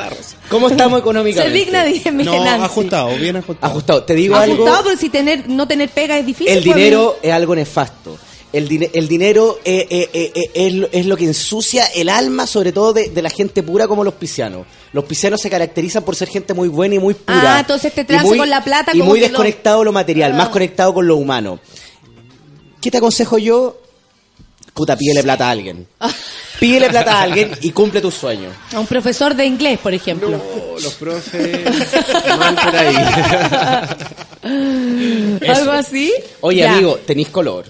¿Cómo 0.49 0.69
estamos 0.69 0.99
Se 0.99 1.03
económicamente? 1.03 1.59
digna, 1.59 1.85
dije 1.85 2.11
No, 2.13 2.45
Nancy. 2.45 2.65
ajustado, 2.65 3.17
bien 3.17 3.37
ajustado. 3.37 3.73
Ajustado. 3.73 4.03
Te 4.05 4.15
digo 4.15 4.37
algo. 4.37 4.55
Ajustado, 4.55 4.85
pero 4.85 4.97
si 4.99 5.09
tener, 5.09 5.49
no 5.49 5.67
tener 5.67 5.89
pega 5.91 6.19
es 6.19 6.27
difícil. 6.27 6.57
El 6.57 6.63
pues, 6.65 6.77
dinero 6.77 7.17
es 7.23 7.33
algo 7.33 7.55
nefasto. 7.55 8.17
El, 8.53 8.69
dine- 8.69 8.91
el 8.95 9.09
dinero 9.09 9.59
es, 9.65 9.87
es- 9.91 10.09
es- 10.13 10.31
es- 10.35 10.51
es 10.55 10.73
lo- 10.75 10.89
es 10.93 11.07
lo 11.07 11.17
que 11.17 11.25
ensucia 11.25 11.87
el 11.87 12.09
alma, 12.09 12.47
sobre 12.47 12.73
todo 12.73 12.93
de, 12.93 13.09
de 13.11 13.23
la 13.23 13.31
gente 13.31 13.63
pura 13.63 13.89
como 13.89 14.05
los 14.05 14.15
piscianos. 14.15 14.67
Los 14.93 15.05
piscianos 15.05 15.41
se 15.41 15.51
caracterizan 15.51 16.05
por 16.05 16.15
ser 16.15 16.29
gente 16.29 16.55
muy 16.55 16.69
buena 16.69 16.95
y 16.95 16.99
muy 16.99 17.15
pura. 17.15 17.57
Ah, 17.57 17.61
entonces 17.61 17.87
este 17.87 18.03
Y 18.03 18.05
trance 18.05 18.27
muy- 18.29 18.39
con 18.39 18.49
la 18.49 18.63
plata 18.63 18.93
Y 18.95 18.99
como 19.01 19.11
muy 19.11 19.21
lo- 19.21 19.27
desconectado 19.29 19.81
de 19.81 19.85
lo 19.87 19.93
material, 19.93 20.33
Ah. 20.33 20.37
más 20.37 20.49
conectado 20.51 20.95
con 20.95 21.07
lo 21.07 21.17
humano. 21.17 21.59
¿Qué 22.81 22.91
te 22.91 22.99
aconsejo 22.99 23.37
yo? 23.37 23.81
Puta, 24.73 24.97
pídele 24.97 25.23
plata 25.25 25.49
a 25.49 25.51
alguien. 25.51 25.87
Pídele 26.61 26.89
plata 26.89 27.19
a 27.19 27.23
alguien 27.23 27.53
y 27.61 27.71
cumple 27.73 28.01
tus 28.01 28.15
sueños. 28.15 28.53
A 28.75 28.81
un 28.81 28.87
profesor 28.87 29.35
de 29.35 29.45
inglés, 29.45 29.79
por 29.79 29.93
ejemplo. 29.93 30.29
Oh, 30.37 30.77
los 30.81 30.95
profes 30.95 31.65
van 32.39 32.57
por 32.57 32.75
ahí. 32.77 32.97
¿Algo 35.49 35.73
así? 35.73 36.13
Oye, 36.41 36.61
Ya. 36.61 36.73
amigo, 36.75 36.97
¿tenéis 37.07 37.29
color? 37.29 37.65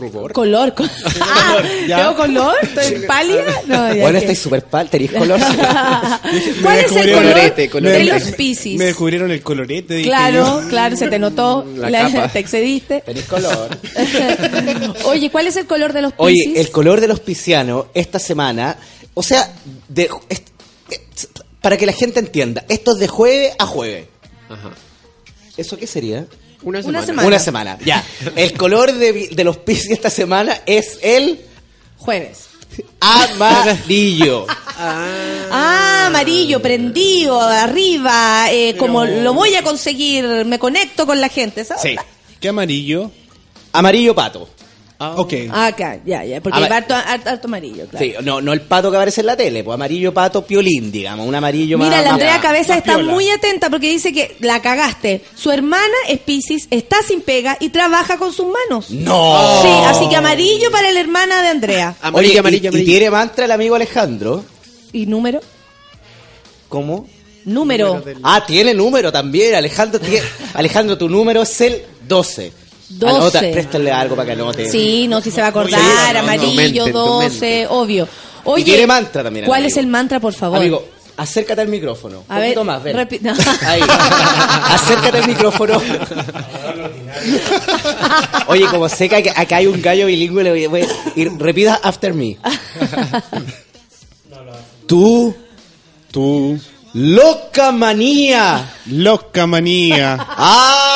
¿Rubor? 0.00 0.32
Color. 0.32 0.74
co- 0.74 0.84
Ah, 1.20 1.62
¿Tengo 1.86 2.16
color? 2.16 2.56
¿Estoy 2.62 3.06
pálida? 3.06 3.44
No, 3.66 3.94
ya 3.94 4.02
bueno, 4.02 4.18
estáis 4.18 4.38
súper 4.38 4.64
pal, 4.64 4.88
¿tenéis 4.90 5.12
color? 5.12 5.38
¿Cuál 6.62 6.78
es 6.78 6.92
el 6.92 7.12
color 7.12 7.22
Colorete, 7.22 7.62
de 7.62 7.70
colorete. 7.70 8.04
los 8.04 8.22
Piscis? 8.32 8.78
Me 8.78 8.86
descubrieron 8.86 9.30
el 9.30 9.42
colorete. 9.42 10.02
Claro, 10.02 10.62
yo. 10.62 10.68
claro, 10.68 10.96
se 10.96 11.08
te 11.08 11.18
notó, 11.18 11.64
La 11.76 11.90
la- 11.90 12.10
capa. 12.10 12.28
te 12.28 12.38
excediste. 12.38 13.00
¿Tenéis 13.02 13.26
color? 13.26 13.68
Oye, 15.04 15.30
¿cuál 15.30 15.46
es 15.46 15.56
el 15.56 15.66
color 15.66 15.92
de 15.92 16.02
los 16.02 16.12
Oye, 16.16 16.34
Piscis? 16.44 16.58
el 16.58 16.70
color 16.70 17.00
de 17.00 17.08
los 17.08 17.20
piscianos 17.20 17.86
esta 17.94 18.18
semana, 18.18 18.76
o 19.14 19.22
sea, 19.22 19.52
de, 19.88 20.08
es- 20.28 20.42
es- 20.90 21.28
para 21.60 21.76
que 21.76 21.86
la 21.86 21.92
gente 21.92 22.20
entienda, 22.20 22.64
esto 22.68 22.92
es 22.92 22.98
de 22.98 23.08
jueves 23.08 23.52
a 23.58 23.66
jueves. 23.66 24.06
Ajá. 24.48 24.70
¿Eso 25.56 25.76
qué 25.76 25.86
sería? 25.86 26.26
Una 26.62 26.80
Una 26.80 27.02
semana. 27.04 27.26
Una 27.28 27.38
semana, 27.38 27.78
ya. 27.84 28.04
El 28.36 28.52
color 28.54 28.92
de, 28.92 29.28
de 29.32 29.44
los 29.44 29.56
piscis 29.58 29.90
esta 29.90 30.10
semana 30.10 30.60
es 30.66 30.98
el 31.02 31.40
Jueves. 31.98 32.48
amarillo. 33.00 34.46
Ah, 34.82 36.04
amarillo, 36.06 36.60
prendido, 36.62 37.40
arriba, 37.40 38.50
eh, 38.50 38.76
como 38.78 39.04
lo 39.04 39.34
voy 39.34 39.54
a 39.54 39.62
conseguir, 39.62 40.24
me 40.46 40.58
conecto 40.58 41.06
con 41.06 41.20
la 41.20 41.28
gente, 41.28 41.64
¿sabes? 41.64 41.82
Sí. 41.82 41.96
¿Qué 42.40 42.48
amarillo? 42.48 43.10
Amarillo 43.72 44.14
pato. 44.14 44.48
Ok. 45.16 45.32
Ah, 45.50 45.66
acá, 45.68 45.98
ya, 46.04 46.22
ya, 46.24 46.42
porque 46.42 46.58
hay 46.58 46.64
harto, 46.64 46.94
harto- 46.94 47.30
harto 47.30 47.46
amarillo, 47.48 47.86
claro. 47.88 48.04
Sí, 48.04 48.14
no, 48.22 48.40
no 48.42 48.52
el 48.52 48.60
pato 48.60 48.90
que 48.90 48.96
aparece 48.98 49.22
en 49.22 49.28
la 49.28 49.36
tele, 49.36 49.64
pues 49.64 49.74
amarillo 49.74 50.12
pato 50.12 50.44
piolín, 50.46 50.92
digamos, 50.92 51.26
un 51.26 51.34
amarillo 51.34 51.78
Mira, 51.78 51.90
más... 51.90 52.04
la 52.04 52.10
Andrea 52.12 52.32
más- 52.34 52.42
Cabeza 52.42 52.68
más 52.70 52.78
está 52.78 52.94
piola. 52.96 53.12
muy 53.12 53.30
atenta 53.30 53.70
porque 53.70 53.88
dice 53.88 54.12
que 54.12 54.36
la 54.40 54.60
cagaste. 54.60 55.22
Su 55.34 55.50
hermana 55.50 55.86
es 56.08 56.20
está 56.70 56.96
sin 57.02 57.22
pega 57.22 57.56
y 57.60 57.70
trabaja 57.70 58.18
con 58.18 58.32
sus 58.32 58.46
manos. 58.46 58.90
¡No! 58.90 59.62
Sí, 59.62 59.68
así 59.86 60.08
que 60.08 60.16
amarillo 60.16 60.70
para 60.70 60.92
la 60.92 61.00
hermana 61.00 61.40
de 61.42 61.48
Andrea. 61.48 61.96
Amarillo, 62.02 62.28
Oye, 62.30 62.34
y- 62.34 62.38
amarillo, 62.38 62.64
y, 62.64 62.68
amarillo. 62.68 62.86
tiene 62.86 63.10
mantra 63.10 63.44
el 63.46 63.52
amigo 63.52 63.74
Alejandro. 63.76 64.44
¿Y 64.92 65.06
número? 65.06 65.40
¿Cómo? 66.68 67.08
Número. 67.44 68.02
Ah, 68.22 68.44
tiene 68.46 68.74
número 68.74 69.10
también. 69.10 69.54
Alejandro, 69.54 69.98
tiene- 69.98 70.26
Alejandro, 70.54 70.96
tu 70.98 71.08
número 71.08 71.42
es 71.42 71.60
el 71.62 71.82
12. 72.06 72.52
12. 72.90 73.16
Anota, 73.16 73.40
préstale 73.40 73.92
algo 73.92 74.16
para 74.16 74.26
que 74.26 74.32
anote. 74.32 74.70
Sí, 74.70 75.06
no, 75.08 75.20
si 75.20 75.30
se 75.30 75.40
va 75.40 75.46
a 75.46 75.50
acordar, 75.50 75.80
Sí, 75.80 75.86
no, 75.86 76.12
no, 76.12 76.18
amarillo, 76.20 76.48
tu 76.50 76.54
mente, 76.56 76.78
en 76.80 76.92
tu 76.92 76.98
12, 76.98 77.30
mente. 77.30 77.66
obvio. 77.70 78.08
Oye, 78.44 78.62
Y 78.62 78.64
tiene 78.64 78.86
mantra 78.86 79.22
también, 79.22 79.46
¿Cuál 79.46 79.60
amigo. 79.62 79.70
es 79.72 79.76
el 79.78 79.86
mantra, 79.86 80.20
por 80.20 80.34
favor? 80.34 80.58
Amigo, 80.58 80.84
acércate 81.16 81.60
al 81.60 81.68
micrófono. 81.68 82.24
A 82.28 82.36
Un 82.36 82.40
poquito 82.42 82.60
ver, 82.60 82.66
más, 82.66 82.82
ven. 82.82 82.96
repi- 82.96 83.20
no. 83.20 83.32
Ahí. 83.68 83.80
acércate 84.70 85.18
al 85.18 85.26
micrófono. 85.28 85.80
Oye, 88.46 88.66
como 88.66 88.88
sé 88.88 89.08
que 89.08 89.16
acá- 89.30 89.56
hay 89.56 89.66
un 89.66 89.80
gallo 89.80 90.06
bilingüe, 90.06 90.42
le 90.42 90.50
voy, 90.50 90.66
voy- 90.66 90.88
y 91.16 91.24
repita 91.28 91.80
after 91.82 92.14
me. 92.14 92.36
Tú, 94.86 95.34
Tú. 96.10 96.58
Loca 96.94 97.72
manía, 97.72 98.72
Loca 98.86 99.46
manía. 99.46 100.14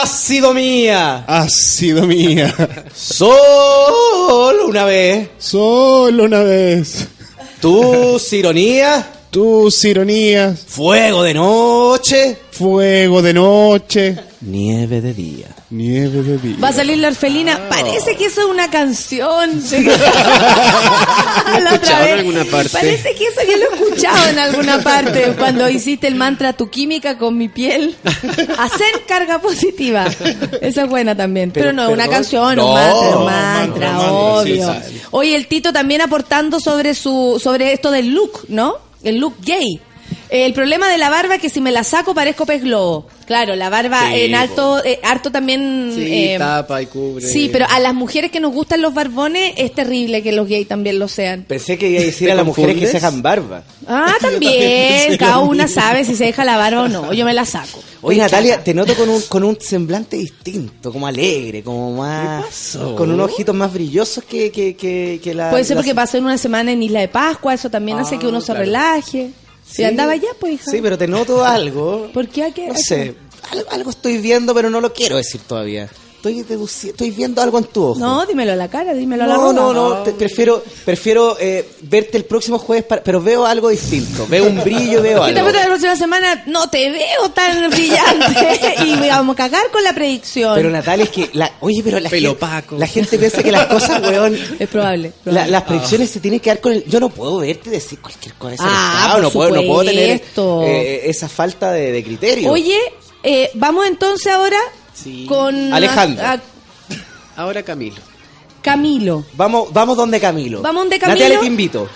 sido 0.07 0.53
mía. 0.55 1.25
Sido 1.49 2.07
mía. 2.07 2.55
Solo 2.95 4.67
una 4.69 4.85
vez. 4.85 5.29
Solo 5.39 6.25
una 6.25 6.41
vez. 6.41 7.07
Tus 7.61 8.33
ironías, 8.33 9.05
Tus 9.31 9.85
ironías. 9.85 10.61
fuego 10.67 11.23
de 11.23 11.35
noche, 11.35 12.37
Fuego 12.51 13.23
de 13.23 13.33
noche. 13.35 14.17
nieve 14.43 15.01
de 15.01 15.15
día. 15.15 15.47
Nieve 15.77 16.23
de 16.23 16.39
día. 16.39 16.57
Va 16.63 16.69
a 16.69 16.73
salir 16.73 16.99
la 16.99 17.09
orfelina. 17.09 17.69
Parece 17.69 18.17
que 18.17 18.27
eso 18.27 18.43
es 18.43 18.47
una 18.47 18.71
canción. 18.71 19.61
la 21.63 21.75
otra 21.75 21.75
escuchado 21.75 22.05
en 22.05 22.05
vez. 22.05 22.19
alguna 22.21 22.45
parte. 22.45 22.69
Parece 22.71 23.15
que 23.15 23.25
eso 23.27 23.41
yo 23.51 23.57
lo 23.57 23.63
he 23.71 23.75
escuchado 23.85 24.29
en 24.29 24.39
alguna 24.39 24.79
parte. 24.83 25.35
Cuando 25.39 25.69
hiciste 25.69 26.07
el 26.07 26.15
mantra 26.15 26.53
tu 26.53 26.69
química 26.71 27.19
con 27.19 27.37
mi 27.37 27.49
piel. 27.49 27.97
Hacer 28.59 29.05
carga 29.07 29.41
positiva. 29.41 30.07
Esa 30.61 30.83
es 30.85 30.89
buena 30.89 31.17
también. 31.17 31.51
Pero, 31.51 31.67
Pero, 31.67 31.73
no, 31.77 31.89
una 31.91 32.05
perdón. 32.05 32.11
canción, 32.15 32.57
No, 32.57 32.69
un 32.69 32.75
mantra, 32.75 33.19
un 33.19 33.25
mantra, 33.25 34.13
obvio. 34.13 34.75
sí. 34.89 35.01
Oye, 35.11 35.35
el 35.37 35.47
Tito 35.47 35.73
también 35.73 36.01
aportando 36.01 36.61
sobre 36.61 36.95
su 36.95 37.41
sobre 37.43 37.73
esto 37.73 37.91
del 37.91 38.11
look, 38.15 38.45
¿no? 38.49 38.77
El 39.03 39.19
look 39.19 39.35
gay. 39.43 39.81
El 40.31 40.53
problema 40.53 40.89
de 40.89 40.99
la 40.99 41.11
barba 41.11 41.37
es 41.37 41.41
que 41.41 41.49
si 41.49 41.61
me 41.61 41.71
la 41.71 41.85
saco 41.85 42.15
parezco 42.15 42.47
pez 42.47 42.63
globo. 42.63 43.07
Claro, 43.27 43.57
la 43.57 43.71
barba 43.71 44.11
Sí, 44.11 44.21
en 44.23 44.35
alto, 44.35 44.85
eh, 44.85 45.01
harto 45.03 45.31
también... 45.31 45.93
Sí, 45.95 46.03
eh, 46.07 46.37
tapa 46.39 46.83
y 46.83 46.87
cubre. 46.87 47.25
Sí, 47.27 47.49
pero 47.53 47.67
a 47.71 47.79
las 47.81 47.95
mujeres 47.95 48.31
que 48.31 48.39
nos 48.41 48.53
gustan 48.53 48.83
los 48.83 48.93
barbones 48.93 49.55
es 49.57 49.73
terrible 49.73 50.23
que 50.23 50.33
los 50.33 50.47
gays 50.49 50.69
también 50.69 50.99
lo 50.99 51.09
sean. 51.09 51.45
Pensé 51.45 51.79
que 51.79 51.89
iba 51.89 52.01
a 52.03 52.05
decir 52.05 52.27
¿Te 52.29 52.33
a 52.33 52.35
las 52.35 52.45
mujeres 52.45 52.77
que 52.77 52.87
se 52.87 52.95
dejan 52.95 53.23
barba. 53.23 53.63
Ah, 53.87 54.15
también, 54.21 55.17
cada 55.17 55.39
una 55.39 55.69
sabe 55.69 56.05
si 56.05 56.15
se 56.17 56.25
deja 56.25 56.45
la 56.45 56.57
barba 56.59 56.83
o 56.83 56.89
no. 56.89 57.13
Yo 57.15 57.25
me 57.25 57.33
la 57.33 57.45
saco. 57.47 57.83
Oye, 58.03 58.19
Natalia, 58.19 58.63
te 58.63 58.75
noto 58.75 58.95
con 58.95 59.09
un, 59.09 59.23
con 59.23 59.43
un 59.45 59.59
semblante 59.59 60.17
distinto, 60.19 60.93
como 60.93 61.07
alegre, 61.07 61.63
como 61.63 61.93
más... 61.97 62.45
pasó? 62.45 62.95
Con 62.97 63.11
unos 63.11 63.31
ojitos 63.33 63.55
más 63.55 63.73
brillosos 63.73 64.25
que, 64.25 64.51
que, 64.51 64.77
que, 64.77 65.21
que 65.23 65.33
la... 65.35 65.49
Puede 65.51 65.65
ser 65.65 65.77
la- 65.77 65.83
porque 65.83 65.95
pasó 65.95 66.19
en 66.19 66.25
una 66.25 66.37
semana 66.37 66.73
en 66.73 66.83
Isla 66.83 67.01
de 67.01 67.09
Pascua, 67.09 67.55
eso 67.55 67.71
también 67.71 67.99
hace 67.99 68.17
Ah, 68.17 68.19
que 68.19 68.27
uno 68.27 68.41
se 68.43 68.53
relaje. 68.53 69.31
Si 69.67 69.77
Sí. 69.77 69.85
andaba 69.85 70.13
allá, 70.13 70.29
pues 70.39 70.55
hija. 70.55 70.71
Sí, 70.71 70.81
pero 70.83 70.97
te 70.99 71.09
noto 71.09 71.45
algo. 71.45 72.11
¿Por 72.13 72.29
qué? 72.29 72.45
¿A 72.45 72.51
qué? 72.53 72.69
No 72.69 72.75
sé, 72.77 73.15
algo, 73.51 73.71
algo 73.71 73.91
estoy 73.91 74.19
viendo, 74.19 74.55
pero 74.55 74.71
no 74.71 74.81
lo 74.81 74.93
quiero 74.93 75.17
decir 75.17 75.41
todavía. 75.47 75.89
Estoy, 76.25 76.43
deduci- 76.43 76.89
estoy 76.89 77.11
viendo 77.11 77.43
algo 77.43 77.59
en 77.59 77.65
tu 77.65 77.85
ojo. 77.85 78.01
No, 78.01 78.25
dímelo 78.25 78.53
a 78.53 78.57
la 78.57 78.71
cara, 78.71 78.95
dímelo 78.95 79.25
a 79.25 79.27
la 79.27 79.35
No, 79.35 79.41
ropa. 79.43 79.53
no, 79.61 79.73
no, 79.75 79.93
te- 80.05 80.13
prefiero, 80.13 80.65
prefiero 80.83 81.37
eh, 81.39 81.69
verte 81.83 82.17
el 82.17 82.25
próximo 82.25 82.59
jueves, 82.59 82.85
para- 82.87 83.03
pero 83.05 83.21
veo 83.21 83.45
algo 83.45 83.69
distinto. 83.69 84.27
Veo 84.27 84.47
un 84.47 84.65
brillo, 84.65 85.03
veo 85.03 85.23
¿Qué 85.27 85.35
te 85.35 85.41
algo. 85.41 85.51
pasa 85.53 85.61
la 85.65 85.67
próxima 85.67 85.97
semana? 85.97 86.43
No 86.47 86.71
te 86.71 86.91
veo 86.91 87.29
tan 87.35 87.69
brillante. 87.69 88.75
y 88.87 88.97
vamos 89.07 89.35
a 89.35 89.37
cagar 89.37 89.71
con 89.71 89.85
la 89.85 89.93
predicción. 89.93 90.55
Pero 90.55 90.71
Natalia, 90.71 91.05
es 91.05 91.11
que, 91.11 91.29
la, 91.35 91.53
oye, 91.61 91.83
pero 91.85 92.01
la 92.01 92.09
Pelo 92.09 92.39
gente, 92.41 92.77
la 92.79 92.87
gente 92.87 93.19
piensa 93.19 93.43
que 93.43 93.53
las 93.53 93.67
cosas, 93.67 94.01
weón, 94.01 94.35
es 94.59 94.69
probable. 94.69 95.09
la- 95.09 95.23
probable. 95.25 95.51
las 95.51 95.63
predicciones 95.65 96.09
se 96.09 96.21
tienen 96.21 96.41
que 96.41 96.49
dar 96.49 96.61
con 96.63 96.73
el... 96.73 96.87
Yo 96.87 97.01
no 97.01 97.11
puedo 97.11 97.37
verte 97.37 97.69
y 97.69 97.73
decir 97.73 97.99
cualquier 98.01 98.33
cosa. 98.37 98.57
Ah, 98.61 99.09
no, 99.09 99.15
por 99.15 99.23
no 99.25 99.31
puedo, 99.31 99.51
no 99.63 99.63
puedo 99.69 99.85
tener 99.91 100.23
eh, 100.63 101.03
esa 101.05 101.29
falta 101.29 101.71
de, 101.71 101.93
de 101.93 102.03
criterio. 102.03 102.51
Oye, 102.51 102.79
eh, 103.23 103.51
vamos 103.53 103.87
entonces 103.87 104.33
ahora 104.33 104.57
con 105.27 105.73
Alejandro. 105.73 106.25
a- 106.25 106.33
a 106.35 106.41
Ahora 107.37 107.63
Camilo. 107.63 107.97
Camilo. 108.63 109.25
Vamos, 109.35 109.73
vamos 109.73 109.97
donde 109.97 110.21
Camilo. 110.21 110.63
Vamos 110.63 110.83
donde 110.83 110.99
Camilo. 110.99 111.19
Natalia, 111.19 111.41
te 111.41 111.47
invito. 111.47 111.89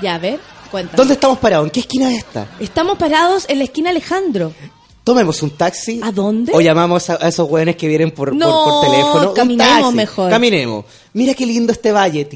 Ya, 0.00 0.14
a 0.14 0.18
ver, 0.18 0.40
cuéntame. 0.70 0.96
¿Dónde 0.96 1.14
estamos 1.14 1.38
parados? 1.38 1.66
¿En 1.66 1.70
qué 1.70 1.80
esquina 1.80 2.10
es 2.10 2.18
esta? 2.18 2.46
Estamos 2.60 2.96
parados 2.98 3.44
en 3.48 3.58
la 3.58 3.64
esquina 3.64 3.90
Alejandro. 3.90 4.52
Tomemos 5.02 5.42
un 5.42 5.50
taxi. 5.50 6.00
¿A 6.02 6.10
dónde? 6.12 6.52
O 6.54 6.62
llamamos 6.62 7.10
a, 7.10 7.18
a 7.22 7.28
esos 7.28 7.46
hueones 7.50 7.76
que 7.76 7.86
vienen 7.86 8.10
por, 8.12 8.30
por- 8.30 8.38
No, 8.38 8.64
por, 8.64 8.90
teléfono. 8.90 9.28
Un 9.30 9.34
caminemos 9.34 9.80
taxi. 9.82 9.96
mejor. 9.96 10.30
Caminemos. 10.30 10.84
Mira 11.12 11.34
qué 11.34 11.44
lindo 11.44 11.72
este 11.72 11.92
valle. 11.92 12.26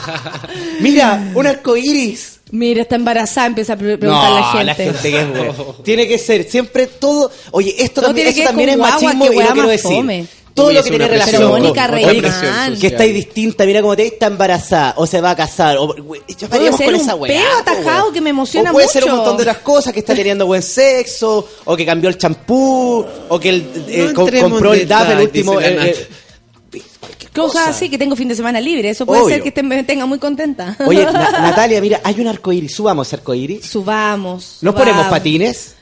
Mira, 0.80 1.30
un 1.34 1.46
arco 1.46 1.76
iris. 1.76 2.34
Mira, 2.52 2.82
está 2.82 2.94
embarazada, 2.96 3.48
empieza 3.48 3.72
a 3.72 3.76
pre- 3.76 3.98
preguntar 3.98 4.30
No, 4.30 4.36
la 4.36 4.44
gente. 4.46 4.64
la 4.66 4.74
gente 4.74 5.10
que 5.10 5.20
es 5.20 5.28
buena. 5.36 5.54
Tiene 5.82 6.06
que 6.06 6.18
ser 6.18 6.48
siempre 6.48 6.86
todo. 6.86 7.30
Oye, 7.50 7.74
esto 7.78 8.00
Todo 8.00 8.08
también, 8.10 8.28
es 8.28 8.34
con 8.46 8.54
guagua, 8.56 8.76
machismo 8.90 9.24
y 9.32 9.36
lo 9.36 9.52
quiero 9.52 9.68
decir. 9.68 9.90
fome. 9.96 10.26
Todo 10.54 10.68
Uy, 10.68 10.74
lo 10.74 10.82
que 10.84 10.88
tiene 10.88 11.06
relación 11.08 11.42
con- 11.42 11.50
Mónica 11.60 11.86
Reimán. 11.86 12.78
que 12.80 12.86
está 12.86 13.02
distinta, 13.02 13.66
mira 13.66 13.82
cómo 13.82 13.94
te 13.94 14.06
está 14.06 14.28
embarazada, 14.28 14.94
o 14.96 15.06
se 15.06 15.20
va 15.20 15.32
a 15.32 15.36
casar, 15.36 15.76
o 15.78 15.94
ya 16.28 16.48
Puede 16.48 16.72
ser 16.72 16.86
con 16.86 16.94
un 16.94 17.00
esa 17.02 17.14
weá. 17.14 17.30
peo 17.42 17.58
atajado 17.58 18.10
que 18.10 18.22
me 18.22 18.30
emociona 18.30 18.70
O 18.70 18.72
puede 18.72 18.88
ser 18.88 19.04
un 19.04 19.10
montón 19.16 19.36
de 19.36 19.42
otras 19.42 19.58
cosas, 19.58 19.92
que 19.92 19.98
está 19.98 20.14
teniendo 20.14 20.46
buen 20.46 20.62
sexo, 20.62 21.46
o 21.66 21.76
que 21.76 21.84
cambió 21.84 22.08
el 22.08 22.16
champú, 22.16 23.04
o 23.28 23.38
que 23.38 23.50
el, 23.50 23.66
eh, 23.86 24.12
No 24.14 24.40
compró 24.40 24.72
el 24.72 24.88
DAP, 24.88 25.10
el 25.10 25.18
último. 25.26 25.60
eh, 25.60 25.76
eh, 25.90 26.08
cualquier 27.00 27.30
Cosas 27.32 27.52
cosa. 27.52 27.70
así, 27.70 27.88
que 27.88 27.98
tengo 27.98 28.16
fin 28.16 28.28
de 28.28 28.34
semana 28.34 28.60
libre. 28.60 28.90
Eso 28.90 29.06
puede 29.06 29.22
Obvio. 29.22 29.34
ser 29.36 29.42
que 29.44 29.52
te- 29.52 29.62
me 29.62 29.82
tenga 29.84 30.06
muy 30.06 30.18
contenta. 30.18 30.76
Oye, 30.86 31.04
Na- 31.04 31.12
Natalia, 31.40 31.80
mira, 31.80 32.00
hay 32.04 32.20
un 32.20 32.26
arco 32.28 32.52
iris, 32.52 32.74
subamos 32.74 33.06
ese 33.06 33.16
arco 33.16 33.34
iris. 33.34 33.64
Subamos. 33.66 34.58
¿Nos 34.62 34.74
ponemos 34.74 35.06
patines? 35.06 35.74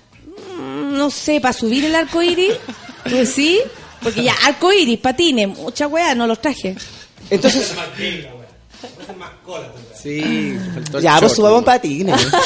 Mm, 0.59 0.97
No 0.97 1.11
sé, 1.11 1.40
para 1.40 1.52
subir 1.52 1.85
el 1.85 1.94
arco 1.94 2.23
iris. 2.23 2.52
Pues 3.11 3.31
sí. 3.31 3.61
Porque 4.02 4.23
ya, 4.23 4.35
arco 4.44 4.73
iris, 4.73 4.98
patines, 4.98 5.48
mucha 5.48 5.86
weá, 5.86 6.15
no 6.15 6.27
los 6.27 6.40
traje. 6.40 6.77
Entonces, 7.31 7.73
Sí, 10.02 10.56
faltó 10.74 10.98
el 10.98 11.05
Ya, 11.05 11.12
pues 11.19 11.23
short, 11.32 11.36
subamos 11.36 11.61
¿no? 11.61 11.65
patines. 11.65 12.27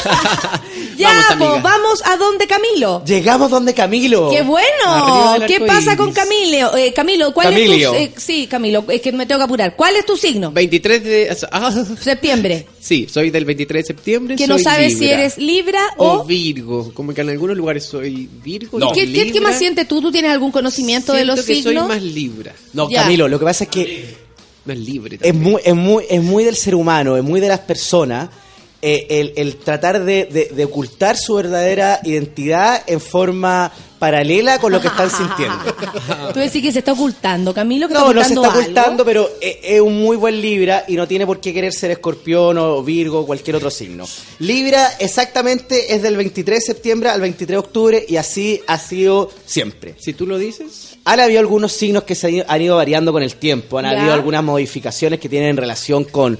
Ya, 0.97 1.09
Vamos, 1.29 1.49
pues, 1.51 1.63
vamos 1.63 2.01
a 2.05 2.17
donde 2.17 2.45
Camilo. 2.45 3.01
Llegamos 3.05 3.49
donde 3.49 3.73
Camilo. 3.73 4.29
¡Qué 4.31 4.41
bueno! 4.41 5.45
¿Qué 5.47 5.61
pasa 5.61 5.95
con 5.95 6.11
Camilo? 6.11 6.75
Eh, 6.75 6.91
Camilo, 6.93 7.33
¿cuál 7.33 7.47
Camilio. 7.53 7.93
es 7.93 8.11
tu... 8.11 8.17
eh, 8.19 8.21
sí, 8.21 8.47
Camilo, 8.47 8.83
es 8.89 8.99
que 9.01 9.13
me 9.13 9.25
tengo 9.25 9.39
que 9.39 9.45
apurar. 9.45 9.75
¿Cuál 9.77 9.95
es 9.95 10.05
tu 10.05 10.17
signo? 10.17 10.51
23 10.51 11.03
de... 11.03 11.37
ah, 11.53 11.71
Septiembre. 12.01 12.67
sí, 12.81 13.07
soy 13.09 13.29
del 13.29 13.45
23 13.45 13.83
de 13.83 13.87
septiembre. 13.87 14.35
Que 14.35 14.45
no 14.47 14.59
sabes 14.59 14.97
si 14.97 15.07
eres 15.09 15.37
Libra 15.37 15.79
O 15.97 16.09
o... 16.19 16.25
Virgo, 16.25 16.91
como 16.93 17.13
que 17.13 17.21
en 17.21 17.29
algunos 17.29 17.55
lugares 17.55 17.85
soy 17.85 18.29
Virgo. 18.43 18.77
¿Y 18.77 18.91
¿Qué, 18.93 19.05
qué- 19.05 19.13
qué 19.13 19.25
Libra. 19.35 19.41
más 19.51 19.57
sientes 19.57 19.87
tú? 19.87 20.01
¿Tú 20.01 20.11
tienes 20.11 20.31
algún 20.31 20.51
conocimiento 20.51 21.13
de 21.13 21.23
los 21.23 21.37
que 21.45 21.55
signos? 21.55 21.85
soy 21.85 21.95
más 21.95 22.03
Libra. 22.03 22.53
No, 22.73 22.89
Ya. 22.89 23.03
Camilo, 23.03 23.29
lo 23.29 23.39
que 23.39 23.45
pasa 23.45 23.63
es 23.63 23.69
que 23.69 24.28
Más 24.69 24.77
libre. 24.77 25.17
es 25.21 25.33
muy, 25.33 25.61
es 25.63 25.75
muy, 25.75 26.05
es 26.09 26.23
muy 26.23 26.43
del 26.43 26.55
ser 26.55 26.75
humano, 26.75 27.17
es 27.17 27.23
muy 27.23 27.39
de 27.39 27.47
las 27.47 27.59
personas. 27.59 28.29
Eh, 28.81 29.07
el, 29.09 29.33
el 29.35 29.57
tratar 29.57 30.03
de, 30.05 30.25
de- 30.25 30.49
de 30.55 30.65
ocultar 30.65 31.17
su 31.17 31.35
verdadera 31.35 31.99
identidad 32.03 32.81
en 32.87 33.01
forma 33.01 33.71
paralela 33.99 34.59
con 34.59 34.71
lo 34.71 34.79
que 34.79 34.87
están 34.87 35.09
sintiendo. 35.11 35.57
Tú 36.33 36.39
decís 36.39 36.61
que 36.61 36.71
se 36.71 36.79
está 36.79 36.93
ocultando, 36.93 37.53
Camilo, 37.53 37.89
que 37.89 37.93
No, 37.93 38.13
no 38.13 38.23
se 38.23 38.29
está 38.33 38.47
algo. 38.47 38.59
ocultando, 38.61 39.03
pero 39.03 39.29
es, 39.41 39.57
es 39.61 39.81
un 39.81 39.99
muy 40.01 40.15
buen 40.15 40.39
Libra 40.41 40.85
y 40.87 40.95
no 40.95 41.05
tiene 41.05 41.25
por 41.25 41.41
qué 41.41 41.53
querer 41.53 41.73
ser 41.73 41.91
escorpión 41.91 42.57
o 42.57 42.81
Virgo 42.81 43.19
o 43.19 43.25
cualquier 43.25 43.57
otro 43.57 43.69
signo. 43.69 44.05
Libra 44.39 44.87
exactamente 44.99 45.93
es 45.93 46.01
del 46.01 46.15
23 46.15 46.59
de 46.59 46.65
septiembre 46.65 47.09
al 47.09 47.19
23 47.19 47.55
de 47.55 47.57
octubre 47.57 48.05
y 48.07 48.15
así 48.15 48.61
ha 48.67 48.77
sido 48.79 49.29
siempre. 49.45 49.95
Si 49.99 50.13
tú 50.13 50.25
lo 50.25 50.37
dices, 50.37 50.97
Han 51.03 51.19
habido 51.19 51.41
algunos 51.41 51.73
signos 51.73 52.03
que 52.03 52.15
se 52.15 52.27
han 52.27 52.33
ido, 52.35 52.45
han 52.47 52.61
ido 52.61 52.75
variando 52.77 53.11
con 53.11 53.21
el 53.23 53.35
tiempo, 53.35 53.79
han 53.79 53.85
Ya. 53.85 53.91
habido 53.99 54.13
algunas 54.13 54.43
modificaciones 54.43 55.19
que 55.19 55.27
tienen 55.27 55.57
relación 55.57 56.05
con, 56.05 56.39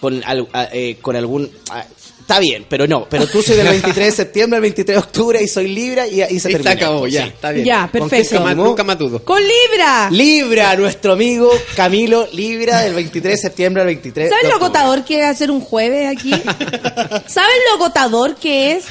con, 0.00 0.22
al- 0.24 0.48
a- 0.52 0.68
eh, 0.72 0.96
con 1.00 1.16
algún... 1.16 1.50
Está 2.20 2.40
bien, 2.40 2.66
pero 2.68 2.86
no. 2.86 3.06
Pero 3.08 3.26
tú 3.26 3.42
soy 3.42 3.56
del 3.56 3.68
23 3.70 4.06
de 4.06 4.12
septiembre 4.12 4.56
al 4.56 4.60
23 4.60 4.96
de 4.96 4.98
octubre 4.98 5.42
y 5.42 5.48
soy 5.48 5.68
Libra 5.68 6.06
y, 6.06 6.20
y 6.22 6.26
se 6.26 6.34
y 6.34 6.40
se 6.40 6.48
termina. 6.50 6.72
acabó, 6.72 7.06
ya, 7.06 7.22
Sí. 7.22 7.28
está 7.30 7.50
bien. 7.52 7.64
Ya, 7.64 7.80
¿Con 7.80 7.90
qué 7.90 7.98
perfecto. 8.00 8.34
Nunca 8.64 8.84
dudo. 8.96 9.24
¡Con 9.24 9.40
Libra! 9.42 10.10
Libra, 10.10 10.76
nuestro 10.76 11.14
amigo 11.14 11.50
Camilo 11.74 12.28
Libra 12.34 12.82
del 12.82 12.92
23 12.94 13.32
de 13.32 13.38
septiembre 13.38 13.80
al 13.80 13.86
23 13.86 14.28
¿Sabes 14.28 14.42
de 14.42 14.48
lo 14.50 14.56
agotador 14.56 15.04
que 15.06 15.20
es 15.20 15.24
hacer 15.26 15.50
un 15.50 15.62
jueves 15.62 16.06
aquí? 16.14 16.30
¿Sabes 17.26 17.56
lo 17.70 17.74
agotador 17.76 18.34
que 18.36 18.72
es? 18.72 18.84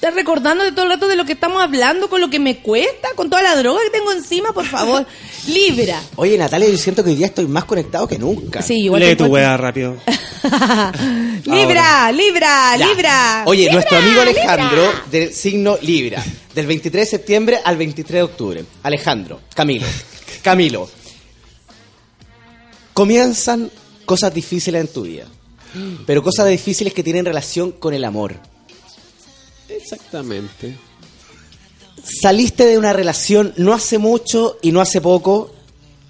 Estás 0.00 0.14
recordando 0.14 0.64
de 0.64 0.72
todo 0.72 0.84
el 0.84 0.92
rato 0.92 1.08
de 1.08 1.14
lo 1.14 1.26
que 1.26 1.32
estamos 1.34 1.60
hablando, 1.62 2.08
con 2.08 2.22
lo 2.22 2.30
que 2.30 2.38
me 2.38 2.60
cuesta, 2.62 3.08
con 3.16 3.28
toda 3.28 3.42
la 3.42 3.54
droga 3.54 3.80
que 3.84 3.90
tengo 3.90 4.10
encima, 4.12 4.50
por 4.54 4.64
favor. 4.64 5.04
Libra. 5.46 6.00
Oye, 6.16 6.38
Natalia, 6.38 6.70
yo 6.70 6.78
siento 6.78 7.04
que 7.04 7.10
hoy 7.10 7.16
día 7.16 7.26
estoy 7.26 7.46
más 7.46 7.66
conectado 7.66 8.08
que 8.08 8.18
nunca. 8.18 8.62
Sí, 8.62 8.84
igual 8.84 9.02
Lee 9.02 9.14
tu 9.14 9.26
wea 9.26 9.58
rápido. 9.58 9.98
Libra, 11.44 12.10
Libra, 12.12 12.76
Ya. 12.78 12.86
Libra. 12.86 13.42
Oye, 13.44 13.58
Libra, 13.64 13.74
nuestro 13.74 13.98
amigo 13.98 14.22
Alejandro, 14.22 14.82
Libra. 14.86 15.04
del 15.10 15.34
signo 15.34 15.76
Libra, 15.82 16.24
del 16.54 16.66
23 16.66 17.02
de 17.04 17.10
septiembre 17.18 17.58
al 17.62 17.76
23 17.76 18.14
de 18.14 18.22
octubre. 18.22 18.64
Alejandro, 18.82 19.42
Camilo, 19.54 19.86
Camilo. 20.42 20.88
Comienzan 22.94 23.70
cosas 24.06 24.32
difíciles 24.32 24.80
en 24.80 24.88
tu 24.88 25.02
vida, 25.02 25.26
pero 26.06 26.22
cosas 26.22 26.48
difíciles 26.48 26.94
que 26.94 27.02
tienen 27.02 27.26
relación 27.26 27.72
con 27.72 27.92
el 27.92 28.04
amor. 28.04 28.36
Exactamente. 29.70 30.76
Saliste 32.22 32.66
de 32.66 32.78
una 32.78 32.92
relación 32.92 33.52
no 33.56 33.72
hace 33.72 33.98
mucho 33.98 34.58
y 34.62 34.72
no 34.72 34.80
hace 34.80 35.00
poco, 35.00 35.52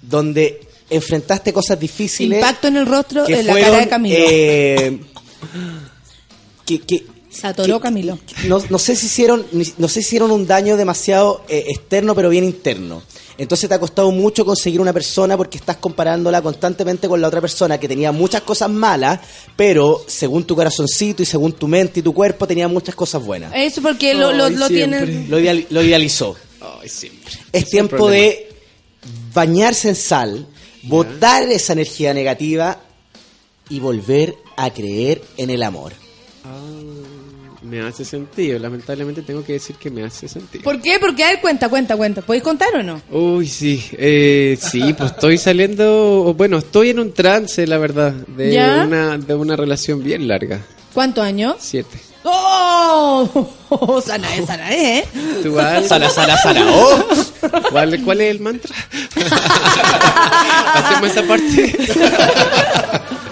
donde 0.01 0.61
enfrentaste 0.89 1.53
cosas 1.53 1.79
difíciles. 1.79 2.39
Impacto 2.39 2.67
en 2.67 2.77
el 2.77 2.85
rostro, 2.85 3.27
en 3.27 3.45
la 3.45 3.53
cara 3.59 3.77
de 3.79 3.87
Camilo. 3.89 4.15
eh, 4.17 4.99
que, 6.65 6.79
que- 6.81 7.05
Se 7.31 7.47
atoró 7.47 7.79
Camilo. 7.79 8.19
no, 8.47 8.61
no 8.69 8.77
sé 8.77 8.95
si 8.95 9.05
hicieron 9.07 9.45
no 9.77 9.87
sé 9.87 9.93
si 9.95 9.99
hicieron 10.01 10.31
un 10.31 10.45
daño 10.45 10.75
demasiado 10.77 11.43
eh, 11.47 11.65
externo 11.69 12.13
pero 12.15 12.29
bien 12.29 12.43
interno. 12.43 13.01
Entonces 13.37 13.67
te 13.69 13.73
ha 13.75 13.79
costado 13.79 14.11
mucho 14.11 14.45
conseguir 14.45 14.81
una 14.81 14.93
persona 14.93 15.35
porque 15.37 15.57
estás 15.57 15.77
comparándola 15.77 16.41
constantemente 16.41 17.07
con 17.07 17.21
la 17.21 17.27
otra 17.29 17.41
persona 17.41 17.79
que 17.79 17.87
tenía 17.87 18.11
muchas 18.11 18.41
cosas 18.41 18.69
malas 18.69 19.19
pero 19.55 20.03
según 20.07 20.43
tu 20.43 20.55
corazoncito 20.55 21.23
y 21.23 21.25
según 21.25 21.53
tu 21.53 21.67
mente 21.67 22.01
y 22.01 22.03
tu 22.03 22.13
cuerpo 22.13 22.45
tenía 22.45 22.67
muchas 22.67 22.93
cosas 22.95 23.23
buenas. 23.23 23.51
Eso 23.55 23.81
porque 23.81 24.13
lo, 24.13 24.31
lo, 24.33 24.49
lo 24.49 24.67
lo, 24.67 25.39
ideal- 25.39 25.65
lo 25.69 25.81
idealizó. 25.81 26.35
Ay, 26.81 26.89
siempre. 26.89 27.31
es 27.53 27.65
tiempo 27.69 27.95
problema. 27.97 28.21
de 28.25 28.49
bañarse 29.33 29.89
en 29.89 29.95
sal 29.95 30.47
botar 30.83 31.43
esa 31.49 31.73
energía 31.73 32.13
negativa 32.13 32.79
y 33.69 33.79
volver 33.79 34.35
a 34.57 34.71
creer 34.71 35.23
en 35.37 35.49
el 35.49 35.63
amor. 35.63 35.93
Ah, 36.43 36.59
me 37.71 37.79
hace 37.79 38.03
sentido. 38.03 38.59
Lamentablemente 38.59 39.21
tengo 39.21 39.45
que 39.45 39.53
decir 39.53 39.77
que 39.77 39.89
me 39.89 40.03
hace 40.03 40.27
sentido. 40.27 40.61
¿Por 40.61 40.81
qué? 40.81 40.97
Porque, 40.99 41.23
a 41.23 41.29
ver, 41.29 41.39
cuenta, 41.39 41.69
cuenta, 41.69 41.95
cuenta. 41.95 42.21
¿Podéis 42.21 42.43
contar 42.43 42.67
o 42.75 42.83
no? 42.83 43.01
Uy, 43.09 43.47
sí. 43.47 43.81
Eh, 43.93 44.57
sí, 44.59 44.93
pues 44.93 45.11
estoy 45.11 45.37
saliendo... 45.37 46.35
Bueno, 46.37 46.57
estoy 46.57 46.89
en 46.89 46.99
un 46.99 47.13
trance, 47.13 47.65
la 47.65 47.77
verdad. 47.77 48.11
De, 48.11 48.51
¿Ya? 48.51 48.83
una, 48.85 49.17
de 49.17 49.35
una 49.35 49.55
relación 49.55 50.03
bien 50.03 50.27
larga. 50.27 50.59
¿Cuántos 50.93 51.23
años? 51.23 51.55
Siete. 51.59 51.97
¡Oh! 52.23 54.01
Sana 54.05 54.35
es, 54.35 54.45
sana 54.45 54.69
es, 54.71 55.05
¿eh? 55.05 55.07
¿Tú 55.41 55.57
Al? 55.57 55.87
Sana, 55.87 56.09
sana, 56.09 56.35
sana. 56.37 56.65
¡Oh! 56.69 57.05
¿Cuál, 57.71 58.03
¿Cuál 58.03 58.19
es 58.19 58.31
el 58.31 58.41
mantra? 58.41 58.75
Hacemos 60.73 61.09
esa 61.09 61.23
parte. 61.23 61.73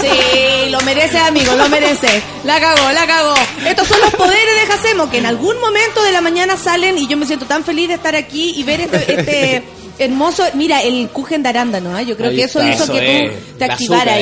Sí, 0.00 0.70
lo 0.70 0.80
merece, 0.82 1.18
amigo, 1.18 1.54
lo 1.56 1.68
merece. 1.68 2.22
La 2.44 2.60
cagó, 2.60 2.90
la 2.92 3.06
cagó. 3.06 3.34
Estos 3.66 3.88
son 3.88 4.00
los 4.00 4.14
poderes 4.14 4.54
de 4.60 4.66
Jacemo 4.72 5.10
que 5.10 5.18
en 5.18 5.26
algún 5.26 5.58
momento 5.60 6.02
de 6.02 6.12
la 6.12 6.20
mañana 6.20 6.56
salen 6.56 6.96
y 6.98 7.06
yo 7.06 7.16
me 7.16 7.26
siento 7.26 7.46
tan 7.46 7.64
feliz 7.64 7.88
de 7.88 7.94
estar 7.94 8.14
aquí 8.16 8.54
y 8.56 8.62
ver 8.62 8.80
este, 8.82 9.20
este 9.20 9.62
hermoso. 9.98 10.44
Mira, 10.54 10.82
el 10.82 11.08
Kuchen 11.10 11.42
de 11.42 11.48
arándano, 11.50 11.98
¿eh? 11.98 12.06
yo 12.06 12.16
creo 12.16 12.30
Ahí 12.30 12.36
que 12.36 12.44
eso 12.44 12.60
está, 12.60 12.72
hizo 12.74 12.84
eso 12.84 12.92
que 12.92 13.26
es, 13.26 13.32
tú 13.32 13.58
te 13.58 13.64
activaras. 13.64 14.18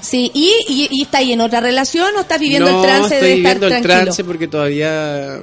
Sí, 0.00 0.30
y, 0.32 0.52
y, 0.68 0.88
y 0.92 1.02
está 1.02 1.18
ahí 1.18 1.32
en 1.32 1.40
otra 1.40 1.60
relación 1.60 2.14
o 2.16 2.20
estás 2.20 2.38
viviendo 2.38 2.70
no, 2.70 2.80
el 2.80 2.86
trance 2.86 3.14
estoy 3.16 3.28
de 3.30 3.36
estar 3.38 3.54
viviendo 3.54 3.66
el 3.66 3.82
tranquilo. 3.82 4.04
trance 4.04 4.24
porque 4.24 4.46
todavía 4.46 5.40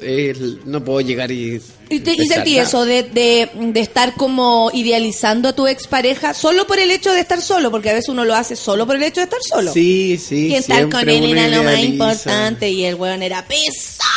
eh, 0.00 0.34
no 0.64 0.84
puedo 0.84 1.00
llegar 1.00 1.30
y... 1.30 1.60
Y, 1.88 2.00
te, 2.00 2.10
y 2.10 2.12
empezar 2.14 2.38
sentí 2.38 2.56
nada. 2.56 2.62
eso 2.64 2.84
de, 2.84 3.04
de, 3.04 3.48
de 3.54 3.80
estar 3.80 4.14
como 4.14 4.72
idealizando 4.74 5.50
a 5.50 5.52
tu 5.52 5.68
expareja 5.68 6.34
solo 6.34 6.66
por 6.66 6.80
el 6.80 6.90
hecho 6.90 7.12
de 7.12 7.20
estar 7.20 7.40
solo, 7.40 7.70
porque 7.70 7.90
a 7.90 7.92
veces 7.92 8.08
uno 8.08 8.24
lo 8.24 8.34
hace 8.34 8.56
solo 8.56 8.86
por 8.86 8.96
el 8.96 9.04
hecho 9.04 9.20
de 9.20 9.24
estar 9.24 9.38
solo. 9.40 9.72
Sí, 9.72 10.18
sí. 10.18 10.48
y 10.48 10.54
estar 10.56 10.88
con 10.90 11.08
él 11.08 11.24
era 11.24 11.46
lo 11.46 11.62
más 11.62 11.78
importante 11.78 12.70
y 12.70 12.84
el 12.84 12.96
weón 12.96 13.22
era 13.22 13.46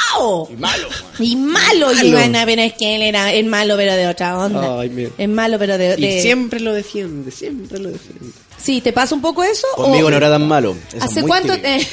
pesado. 0.10 0.48
Y 0.52 0.56
malo. 0.58 0.88
Y 1.20 1.36
malo, 1.36 1.92
y 1.92 1.96
Malo. 1.96 2.12
bueno, 2.12 2.40
pero 2.46 2.62
es 2.62 2.74
que 2.74 2.96
él 2.96 3.02
era 3.04 3.34
es 3.34 3.46
malo 3.46 3.76
pero 3.78 3.94
de 3.96 4.08
otra 4.08 4.38
onda. 4.38 4.80
Ay, 4.80 4.90
mira. 4.90 5.10
Es 5.18 5.30
malo 5.30 5.58
pero 5.60 5.78
de... 5.78 5.96
Y 5.98 6.02
de- 6.02 6.22
siempre 6.22 6.60
lo 6.60 6.74
defiende, 6.74 7.32
siempre 7.32 7.80
lo 7.80 7.90
defiende. 7.92 8.34
Sí, 8.58 8.82
¿te 8.82 8.92
pasa 8.92 9.16
un 9.16 9.22
poco 9.22 9.44
eso? 9.44 9.66
Conmigo 9.76 10.08
o- 10.08 10.12
no 10.12 10.18
era 10.18 10.30
tan 10.30 10.48
malo. 10.48 10.76
¿Hace 11.00 11.22
muy 11.22 11.30
cuánto? 11.30 11.54
eh, 11.54 11.88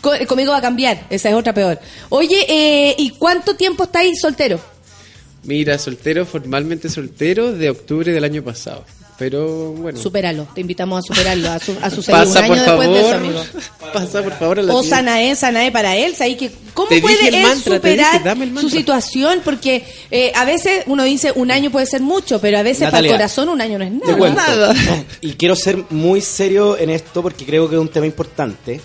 conmigo 0.26 0.52
va 0.52 0.58
a 0.58 0.62
cambiar, 0.62 1.06
esa 1.10 1.28
es 1.28 1.34
otra 1.34 1.52
peor. 1.52 1.78
Oye, 2.08 2.44
eh, 2.48 2.94
¿y 2.98 3.10
cuánto 3.10 3.54
tiempo 3.56 3.84
estáis 3.84 4.20
soltero? 4.20 4.58
Mira, 5.42 5.78
soltero, 5.78 6.24
formalmente 6.26 6.88
soltero, 6.88 7.52
de 7.52 7.70
octubre 7.70 8.12
del 8.12 8.24
año 8.24 8.42
pasado. 8.42 8.84
Pero 9.20 9.72
bueno. 9.72 10.00
Supéralo, 10.00 10.48
te 10.54 10.62
invitamos 10.62 10.98
a 10.98 11.02
superarlo, 11.14 11.50
a, 11.50 11.58
su, 11.58 11.76
a 11.82 11.90
suceder 11.90 12.26
un 12.26 12.36
año 12.38 12.54
después 12.54 12.66
favor. 12.88 12.94
de 12.94 13.00
eso, 13.00 13.14
amigo. 13.14 13.42
Pasa, 13.92 14.22
por 14.22 14.32
favor, 14.32 14.58
a 14.58 14.62
la 14.62 14.74
O 14.74 14.80
tienda. 14.80 14.96
Sanae, 14.96 15.36
Sanae 15.36 15.70
para 15.70 15.94
él, 15.94 16.16
¿sabes? 16.16 16.38
Que, 16.38 16.50
¿Cómo 16.72 16.88
Te 16.88 17.02
puede 17.02 17.28
él 17.28 17.42
mantra, 17.42 17.76
superar 17.76 18.22
dije, 18.34 18.60
su 18.60 18.70
situación? 18.70 19.42
Porque 19.44 19.84
eh, 20.10 20.32
a 20.34 20.44
veces 20.46 20.84
uno 20.86 21.04
dice 21.04 21.32
un 21.36 21.50
año 21.50 21.70
puede 21.70 21.84
ser 21.84 22.00
mucho, 22.00 22.40
pero 22.40 22.58
a 22.58 22.62
veces 22.62 22.90
para 22.90 23.00
el 23.06 23.12
corazón 23.12 23.50
un 23.50 23.60
año 23.60 23.78
no 23.78 23.84
es 23.84 23.92
Te 24.00 24.12
nada. 24.16 24.16
cuento. 24.16 25.04
Y 25.20 25.34
quiero 25.34 25.54
ser 25.54 25.84
muy 25.90 26.22
serio 26.22 26.78
en 26.78 26.88
esto 26.88 27.22
porque 27.22 27.44
creo 27.44 27.68
que 27.68 27.74
es 27.76 27.80
un 27.80 27.88
tema 27.88 28.06
importante. 28.06 28.80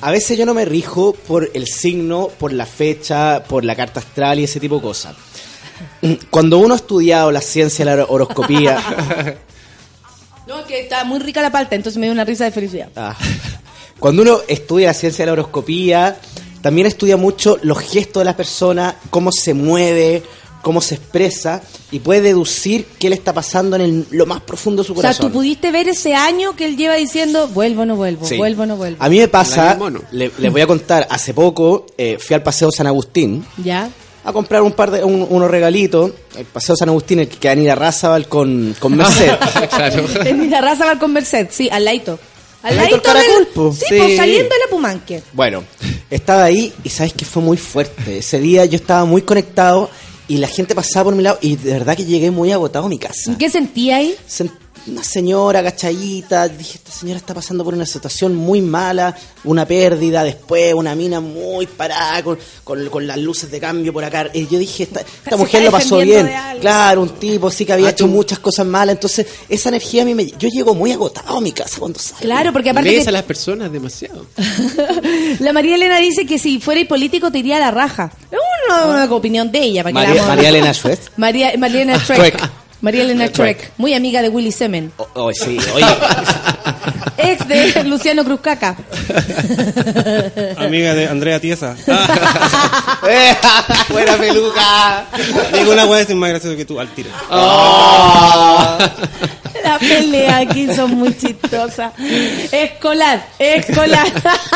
A 0.00 0.10
veces 0.12 0.38
yo 0.38 0.46
no 0.46 0.54
me 0.54 0.64
rijo 0.64 1.12
por 1.12 1.50
el 1.54 1.66
signo, 1.66 2.30
por 2.38 2.52
la 2.52 2.66
fecha, 2.66 3.42
por 3.42 3.64
la 3.64 3.74
carta 3.74 3.98
astral 3.98 4.38
y 4.38 4.44
ese 4.44 4.60
tipo 4.60 4.76
de 4.76 4.82
cosas. 4.82 5.16
Cuando 6.30 6.58
uno 6.58 6.74
ha 6.74 6.76
estudiado 6.76 7.32
la 7.32 7.40
ciencia 7.40 7.84
de 7.84 7.96
la 7.96 8.04
horoscopía, 8.08 8.78
No, 10.54 10.64
que 10.66 10.80
está 10.80 11.04
muy 11.04 11.18
rica 11.20 11.40
la 11.42 11.50
palta, 11.50 11.74
entonces 11.76 11.98
me 11.98 12.06
dio 12.06 12.12
una 12.12 12.24
risa 12.24 12.44
de 12.44 12.50
felicidad. 12.50 12.88
Ah. 12.96 13.16
Cuando 13.98 14.22
uno 14.22 14.38
estudia 14.48 14.88
la 14.88 14.94
ciencia 14.94 15.22
de 15.22 15.26
la 15.26 15.32
horoscopía, 15.32 16.16
también 16.60 16.86
estudia 16.86 17.16
mucho 17.16 17.58
los 17.62 17.78
gestos 17.78 18.20
de 18.20 18.24
la 18.24 18.36
persona, 18.36 18.96
cómo 19.10 19.30
se 19.32 19.54
mueve, 19.54 20.22
cómo 20.60 20.80
se 20.80 20.96
expresa, 20.96 21.60
y 21.90 22.00
puede 22.00 22.20
deducir 22.20 22.86
qué 22.98 23.08
le 23.08 23.16
está 23.16 23.32
pasando 23.32 23.76
en 23.76 23.82
el- 23.82 24.06
lo 24.10 24.26
más 24.26 24.40
profundo 24.42 24.82
de 24.82 24.86
su 24.86 24.92
O 24.92 24.96
sea, 24.96 25.02
corazón. 25.10 25.26
tú 25.32 25.38
pudiste 25.38 25.72
ver 25.72 25.88
ese 25.88 26.14
año 26.14 26.54
que 26.54 26.66
él 26.66 26.76
lleva 26.76 26.94
diciendo, 26.94 27.48
vuelvo 27.48 27.82
o 27.82 27.86
no 27.86 27.96
vuelvo, 27.96 28.26
Sí. 28.26 28.36
vuelvo 28.36 28.62
o 28.62 28.66
no 28.66 28.76
vuelvo. 28.76 29.02
A 29.02 29.08
mí 29.08 29.18
me 29.18 29.28
pasa, 29.28 29.76
le- 30.12 30.30
les 30.38 30.52
voy 30.52 30.60
a 30.60 30.66
contar, 30.66 31.06
hace 31.10 31.34
poco 31.34 31.86
eh, 31.98 32.18
fui 32.20 32.34
al 32.34 32.42
Paseo 32.42 32.70
San 32.70 32.86
Agustín 32.86 33.44
¿Ya? 33.62 33.88
A 34.24 34.32
comprar 34.32 34.62
un 34.62 34.72
par 34.72 34.90
de 34.90 35.02
un- 35.04 35.26
unos 35.28 35.50
regalitos. 35.50 36.12
El 36.36 36.44
Paseo 36.46 36.76
San 36.76 36.88
Agustín, 36.88 37.18
el 37.20 37.28
que 37.28 37.36
queda 37.38 37.52
en 37.52 37.62
Irarrázaval 37.62 38.28
con, 38.28 38.74
con 38.78 38.96
Merced. 38.96 39.30
claro. 39.70 40.04
En 40.24 40.50
la 40.50 40.60
raza 40.60 40.86
va 40.86 40.98
con 40.98 41.12
Merced, 41.12 41.48
sí, 41.50 41.68
al 41.70 41.84
laito. 41.84 42.18
Al 42.62 42.76
laito 42.76 42.94
del 42.96 43.02
Caracol, 43.02 43.46
po. 43.54 43.72
Sí, 43.72 43.86
Sí. 43.88 43.94
pues 43.98 44.16
saliendo 44.16 44.48
de 44.54 44.60
la 44.64 44.70
Pumanque. 44.70 45.22
Bueno, 45.32 45.64
estaba 46.10 46.44
ahí 46.44 46.72
y 46.84 46.88
sabes 46.90 47.12
que 47.12 47.24
fue 47.24 47.42
muy 47.42 47.56
fuerte. 47.56 48.18
Ese 48.18 48.38
día 48.38 48.64
yo 48.66 48.76
estaba 48.76 49.04
muy 49.04 49.22
conectado 49.22 49.90
y 50.28 50.36
la 50.36 50.46
gente 50.46 50.74
pasaba 50.74 51.04
por 51.06 51.16
mi 51.16 51.24
lado 51.24 51.38
y 51.40 51.56
de 51.56 51.72
verdad 51.72 51.96
que 51.96 52.04
llegué 52.04 52.30
muy 52.30 52.52
agotado 52.52 52.86
a 52.86 52.88
mi 52.88 52.98
casa. 52.98 53.34
¿Qué 53.36 53.50
sentía 53.50 53.96
ahí? 53.96 54.14
Sen- 54.28 54.52
Una 54.84 55.04
señora 55.04 55.60
agachadita, 55.60 56.48
dije, 56.48 56.74
esta 56.78 56.90
señora 56.90 57.18
está 57.18 57.32
pasando 57.34 57.62
por 57.64 57.72
una 57.72 57.86
situación 57.86 58.34
muy 58.34 58.60
mala, 58.60 59.16
una 59.44 59.64
pérdida, 59.64 60.24
después 60.24 60.74
una 60.74 60.96
mina 60.96 61.20
muy 61.20 61.68
parada 61.68 62.20
con, 62.24 62.36
con- 62.64 62.88
con 62.88 63.06
las 63.06 63.16
luces 63.18 63.48
de 63.50 63.60
cambio 63.60 63.92
por 63.92 64.02
acá. 64.04 64.28
Y 64.34 64.48
yo 64.48 64.58
dije, 64.58 64.82
esta, 64.82 65.36
mujer 65.36 65.62
lo 65.64 65.70
pasó 65.70 65.98
bien. 65.98 66.28
Claro, 66.60 67.02
un 67.02 67.10
tipo 67.10 67.48
sí 67.50 67.64
que 67.64 67.74
había 67.74 67.86
Ah, 67.86 67.90
hecho 67.90 68.06
tú- 68.06 68.10
muchas 68.10 68.40
cosas 68.40 68.66
malas. 68.66 68.94
Entonces, 68.96 69.24
esa 69.48 69.68
energía 69.68 70.02
a 70.02 70.04
mí 70.04 70.14
me... 70.16 70.26
Yo 70.26 70.48
llego 70.48 70.74
muy 70.74 70.90
agotado 70.90 71.36
a 71.38 71.40
mi 71.40 71.52
casa 71.52 71.78
cuando 71.78 72.00
salgo. 72.00 72.20
Claro, 72.22 72.52
porque 72.52 72.70
aparte 72.70 72.90
Lees 72.90 73.04
que 73.04 73.08
a 73.10 73.12
las 73.12 73.22
personas 73.22 73.70
demasiado. 73.70 74.26
la 75.38 75.52
María 75.52 75.76
Elena 75.76 75.98
dice 75.98 76.26
que 76.26 76.38
si 76.38 76.58
fuera 76.58 76.84
político 76.88 77.30
te 77.30 77.38
iría 77.38 77.56
a 77.56 77.60
la 77.60 77.70
raja. 77.70 78.12
Es 78.30 78.38
una, 78.68 78.86
una 79.04 79.14
opinión 79.14 79.50
de 79.52 79.60
ella. 79.60 79.84
¿para 79.84 79.92
qué 79.92 80.00
la 80.00 80.08
María, 80.08 80.26
María 80.26 80.48
Elena 80.48 80.74
Schwed. 80.74 80.98
María, 81.16 81.52
María 81.56 81.82
Elena 81.82 82.02
Trek. 82.04 82.50
María 82.82 83.02
Elena 83.04 83.28
Trek. 83.28 83.58
Trek. 83.58 83.72
Muy 83.78 83.94
amiga 83.94 84.20
de 84.22 84.28
Willy 84.28 84.52
Semen. 84.52 84.92
Oh, 84.96 85.08
oh, 85.14 85.32
sí, 85.32 85.56
oye. 85.74 85.86
Ex 87.16 87.46
de 87.46 87.84
Luciano 87.84 88.24
Cruzcaca. 88.24 88.76
Amiga 90.56 90.92
de 90.94 91.06
Andrea 91.06 91.38
Tiesa. 91.38 91.76
¡Buena 93.88 94.16
peluca! 94.16 95.06
Digo 95.52 95.72
una 95.72 95.86
weá 95.86 96.00
es 96.00 96.14
más 96.14 96.30
gracioso 96.30 96.56
que 96.56 96.64
tú, 96.64 96.80
al 96.80 96.88
tiro. 96.88 97.10
La 99.64 99.78
pelea 99.78 100.38
aquí 100.38 100.66
son 100.74 100.92
muy 100.94 101.16
chistosas. 101.16 101.92
Escolar, 102.50 103.26
escolar. 103.38 104.06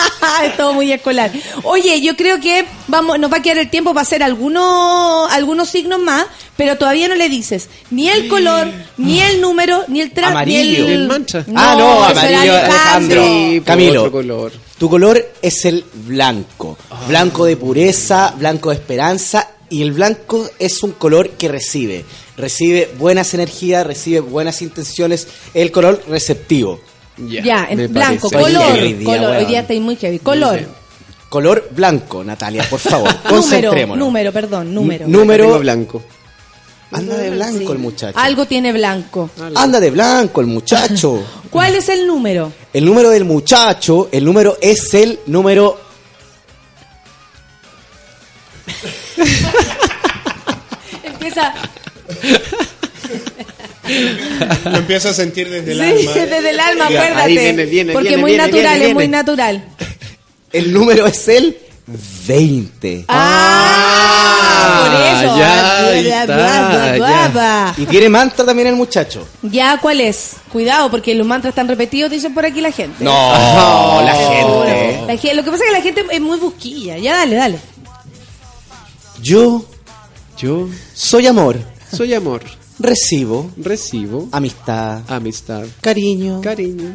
es 0.45 0.57
todo 0.57 0.73
muy 0.75 0.93
escolar. 0.93 1.31
Oye, 1.65 2.01
yo 2.01 2.17
creo 2.17 2.41
que 2.41 2.65
vamos, 2.89 3.19
nos 3.19 3.33
va 3.33 3.39
a 3.39 3.43
quedar 3.43 3.59
el 3.59 3.71
tiempo 3.71 3.93
para 3.93 4.03
hacer 4.03 4.23
algunos, 4.23 5.31
algunos 5.33 5.69
signos 5.69 6.01
más, 6.01 6.27
pero 6.57 6.77
todavía 6.77 7.09
no 7.09 7.15
le 7.15 7.29
dices 7.29 7.69
ni 7.91 8.09
el 8.09 8.29
color, 8.29 8.69
ni 8.97 9.21
el 9.21 9.41
número, 9.41 9.85
ni 9.89 10.01
el 10.01 10.11
traje, 10.13 10.31
ni 10.31 10.37
Amarillo. 10.57 10.87
el, 10.87 10.93
El 10.93 11.09
mancha. 11.09 11.45
ah, 11.55 11.75
no, 11.79 12.05
amarillo, 12.05 12.57
Alejandro. 12.57 13.25
Sí, 13.25 13.47
pues, 13.61 13.67
Camilo. 13.67 14.01
otro 14.01 14.13
color. 14.13 14.53
Tu 14.79 14.91
color 14.91 15.33
es 15.41 15.65
el 15.65 15.85
blanco. 15.95 16.77
Blanco 17.09 17.45
de 17.47 17.57
pureza, 17.57 18.35
blanco 18.37 18.71
de 18.71 18.77
esperanza. 18.77 19.51
Y 19.69 19.83
el 19.83 19.93
blanco 19.93 20.49
es 20.59 20.83
un 20.83 20.93
color 20.93 21.31
que 21.31 21.49
recibe. 21.49 22.05
Recibe 22.37 22.91
buenas 22.99 23.33
energías, 23.35 23.87
recibe 23.87 24.21
buenas 24.21 24.61
intenciones. 24.63 25.27
El 25.55 25.71
color 25.73 26.03
receptivo. 26.09 26.81
Ya, 27.17 27.67
en 27.71 27.79
me 27.79 27.87
blanco, 27.87 28.29
parece. 28.29 28.53
color, 28.55 28.73
hoy 28.73 28.93
día, 28.93 29.17
color. 29.19 29.37
Hoy 29.37 29.45
día 29.47 29.61
estáis 29.61 29.81
muy 29.81 29.97
heavy. 29.97 30.19
Color. 30.19 30.61
Color 31.31 31.69
blanco, 31.71 32.23
Natalia, 32.23 32.63
por 32.69 32.79
favor. 32.79 33.09
número, 33.31 33.97
número, 33.97 34.33
perdón, 34.33 34.75
número. 34.75 35.07
N- 35.07 35.17
número- 35.17 35.59
blanco. 35.59 36.03
Anda 36.93 37.17
de 37.17 37.31
blanco 37.31 37.59
Sí. 37.59 37.67
el 37.73 37.79
muchacho. 37.79 38.19
Algo 38.19 38.47
tiene 38.47 38.73
blanco. 38.73 39.29
Anda 39.57 39.81
de 39.81 39.91
blanco 39.91 40.41
el 40.41 40.47
muchacho. 40.47 41.21
¿Cuál 41.51 41.75
es 41.75 41.89
el 41.89 42.07
número? 42.07 42.53
El 42.73 42.85
número 42.85 43.11
del 43.11 43.25
muchacho, 43.25 44.09
el 44.13 44.25
número 44.25 44.57
es 44.61 44.95
el 44.95 45.19
número 45.27 45.81
Empieza. 51.03 51.55
Lo 54.65 54.79
empiezo 54.79 55.11
a 55.11 55.15
sentir 55.15 55.49
desde 55.49 55.73
el 55.73 55.79
Sí, 55.79 55.85
alma. 56.09 56.13
desde 56.27 56.51
el 56.51 56.61
alma, 56.61 56.85
acuérdate. 56.87 57.21
ahí 57.23 57.39
viene, 57.39 57.65
viene, 57.67 57.93
porque 57.93 58.09
viene, 58.09 58.21
muy 58.23 58.31
viene, 58.33 58.45
natural, 58.47 58.75
viene, 58.79 58.89
es 58.89 58.95
muy 58.95 59.09
natural. 59.09 59.65
el 60.53 60.73
número 60.73 61.07
es 61.07 61.29
el 61.29 61.57
20. 62.27 63.05
Ah, 63.09 64.83
por 64.83 64.93
eso. 65.25 65.39
ya, 65.39 66.23
Ah, 66.23 66.27
bla, 66.27 66.97
está, 66.97 67.33
ya. 67.33 67.75
Y 67.79 67.87
tiene 67.87 68.09
mantra 68.09 68.45
también 68.45 68.67
el 68.69 68.75
muchacho. 68.75 69.25
Ya, 69.43 69.79
¿cuál 69.81 70.01
es? 70.01 70.33
Cuidado, 70.53 70.91
porque 70.91 71.15
los 71.15 71.25
mantras 71.27 71.53
están 71.53 71.69
repetidos, 71.69 72.11
dicen 72.11 72.35
por 72.35 72.45
aquí 72.45 72.61
la 72.61 72.73
gente. 72.73 73.05
No, 73.05 74.03
la 74.03 74.15
gente. 74.15 75.05
La 75.07 75.17
gen- 75.17 75.37
lo 75.37 75.45
que 75.45 75.51
pasa 75.53 75.63
es 75.63 75.69
que 75.71 75.77
la 75.77 75.83
gente 75.83 76.05
es 76.11 76.21
muy 76.21 76.39
busquilla. 76.39 76.99
Ya, 76.99 77.19
dale, 77.19 77.37
dale. 77.37 77.59
Yo 79.23 79.65
Yo 80.37 80.69
soy 80.93 81.29
amor. 81.29 81.57
Soy 81.97 82.13
amor. 82.13 82.43
Recibo 82.79 83.51
Recibo 83.57 84.29
amistad, 84.31 85.03
amistad, 85.09 85.65
cariño. 85.81 86.43
cariño. 86.43 86.93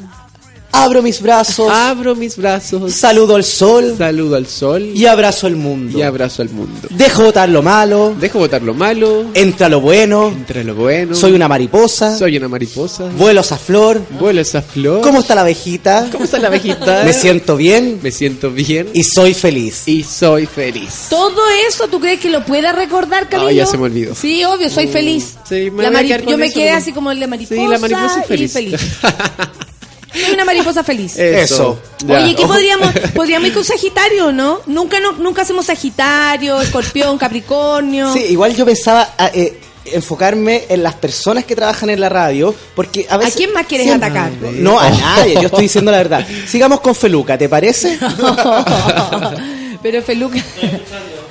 Abro 0.73 1.01
mis 1.01 1.21
brazos, 1.21 1.69
Abro 1.69 2.15
mis 2.15 2.37
brazos. 2.37 2.93
saludo 2.93 3.35
al 3.35 3.43
sol 3.43 3.95
Saludo 3.97 4.35
al 4.37 4.47
sol 4.47 4.83
y 4.95 5.05
abrazo 5.05 5.47
el 5.47 5.55
mundo. 5.57 5.97
y 5.97 6.01
abrazo 6.01 6.41
al 6.41 6.49
mundo. 6.49 6.87
Dejo 6.91 7.23
botar 7.23 7.49
lo 7.49 7.61
malo, 7.61 8.15
Dejo 8.19 8.39
botar 8.39 8.61
lo 8.61 8.73
malo, 8.73 9.25
entra 9.33 9.67
lo 9.69 9.81
bueno. 9.81 10.29
entre 10.29 10.63
lo 10.63 10.73
bueno. 10.75 11.13
Soy 11.13 11.33
una 11.33 11.47
mariposa, 11.49 12.17
Soy 12.17 12.37
una 12.37 12.47
mariposa. 12.47 13.09
vuelo 13.17 13.41
esa 13.41 13.57
flor. 13.57 14.01
Vuelo 14.19 14.39
esa 14.41 14.61
flor. 14.61 15.01
¿Cómo 15.01 15.19
está 15.19 15.35
la 15.35 15.41
abejita? 15.41 16.07
¿Cómo 16.11 16.23
está 16.23 16.39
la 16.39 16.47
abejita? 16.47 17.03
Me 17.03 17.13
siento 17.13 17.57
bien 17.57 17.99
Me 18.01 18.11
siento 18.11 18.49
bien 18.51 18.87
y 18.93 19.03
soy 19.03 19.33
feliz. 19.33 19.83
y 19.87 20.03
soy 20.03 20.45
feliz. 20.45 21.07
Todo 21.09 21.41
eso, 21.67 21.87
¿tú 21.89 21.99
crees 21.99 22.19
que 22.19 22.29
lo 22.29 22.45
pueda 22.45 22.71
recordar, 22.71 23.27
Camilo? 23.27 23.49
Ah, 23.49 23.53
ya 23.53 23.65
se 23.65 23.77
me 23.77 23.83
olvidó. 23.83 24.15
Sí, 24.15 24.43
obvio, 24.45 24.69
soy 24.69 24.87
feliz. 24.87 25.35
Sí, 25.47 25.69
me 25.69 25.83
La 25.83 25.89
voy 25.91 26.11
a 26.11 26.17
yo 26.21 26.37
me 26.37 26.51
quedé 26.51 26.69
nomás. 26.69 26.83
así 26.83 26.91
como 26.93 27.11
el 27.11 27.19
de 27.19 27.27
mariposa, 27.27 27.61
Sí, 27.61 27.67
la 27.67 27.77
mariposa 27.77 28.21
y 28.23 28.27
feliz. 28.27 28.53
feliz. 28.53 28.81
Soy 30.13 30.33
una 30.33 30.45
mariposa 30.45 30.83
feliz. 30.83 31.17
Eso. 31.17 31.79
Oye, 32.07 32.35
¿qué 32.35 32.45
podríamos, 32.45 32.93
podríamos 33.15 33.47
ir 33.47 33.53
con 33.53 33.63
Sagitario, 33.63 34.31
no? 34.31 34.61
Nunca, 34.65 34.99
no, 34.99 35.13
nunca 35.13 35.43
hacemos 35.43 35.65
Sagitario, 35.65 36.61
Escorpión, 36.61 37.17
Capricornio. 37.17 38.13
Sí, 38.13 38.19
igual 38.29 38.55
yo 38.55 38.65
pensaba 38.65 39.13
ah, 39.17 39.31
eh, 39.33 39.59
enfocarme 39.85 40.65
en 40.69 40.83
las 40.83 40.95
personas 40.95 41.45
que 41.45 41.55
trabajan 41.55 41.89
en 41.89 41.99
la 41.99 42.09
radio, 42.09 42.53
porque 42.75 43.07
a 43.09 43.15
¿A 43.15 43.17
veces... 43.17 43.35
quién 43.35 43.53
más 43.53 43.65
quieres 43.65 43.91
atacar? 43.91 44.31
No, 44.31 44.79
a 44.79 44.89
nadie, 44.89 45.35
yo 45.35 45.43
estoy 45.43 45.63
diciendo 45.63 45.91
la 45.91 45.97
verdad. 45.97 46.25
Sigamos 46.47 46.81
con 46.81 46.95
Feluca, 46.95 47.37
¿te 47.37 47.49
parece? 47.49 47.97
Pero 49.81 50.01
Feluca, 50.03 50.43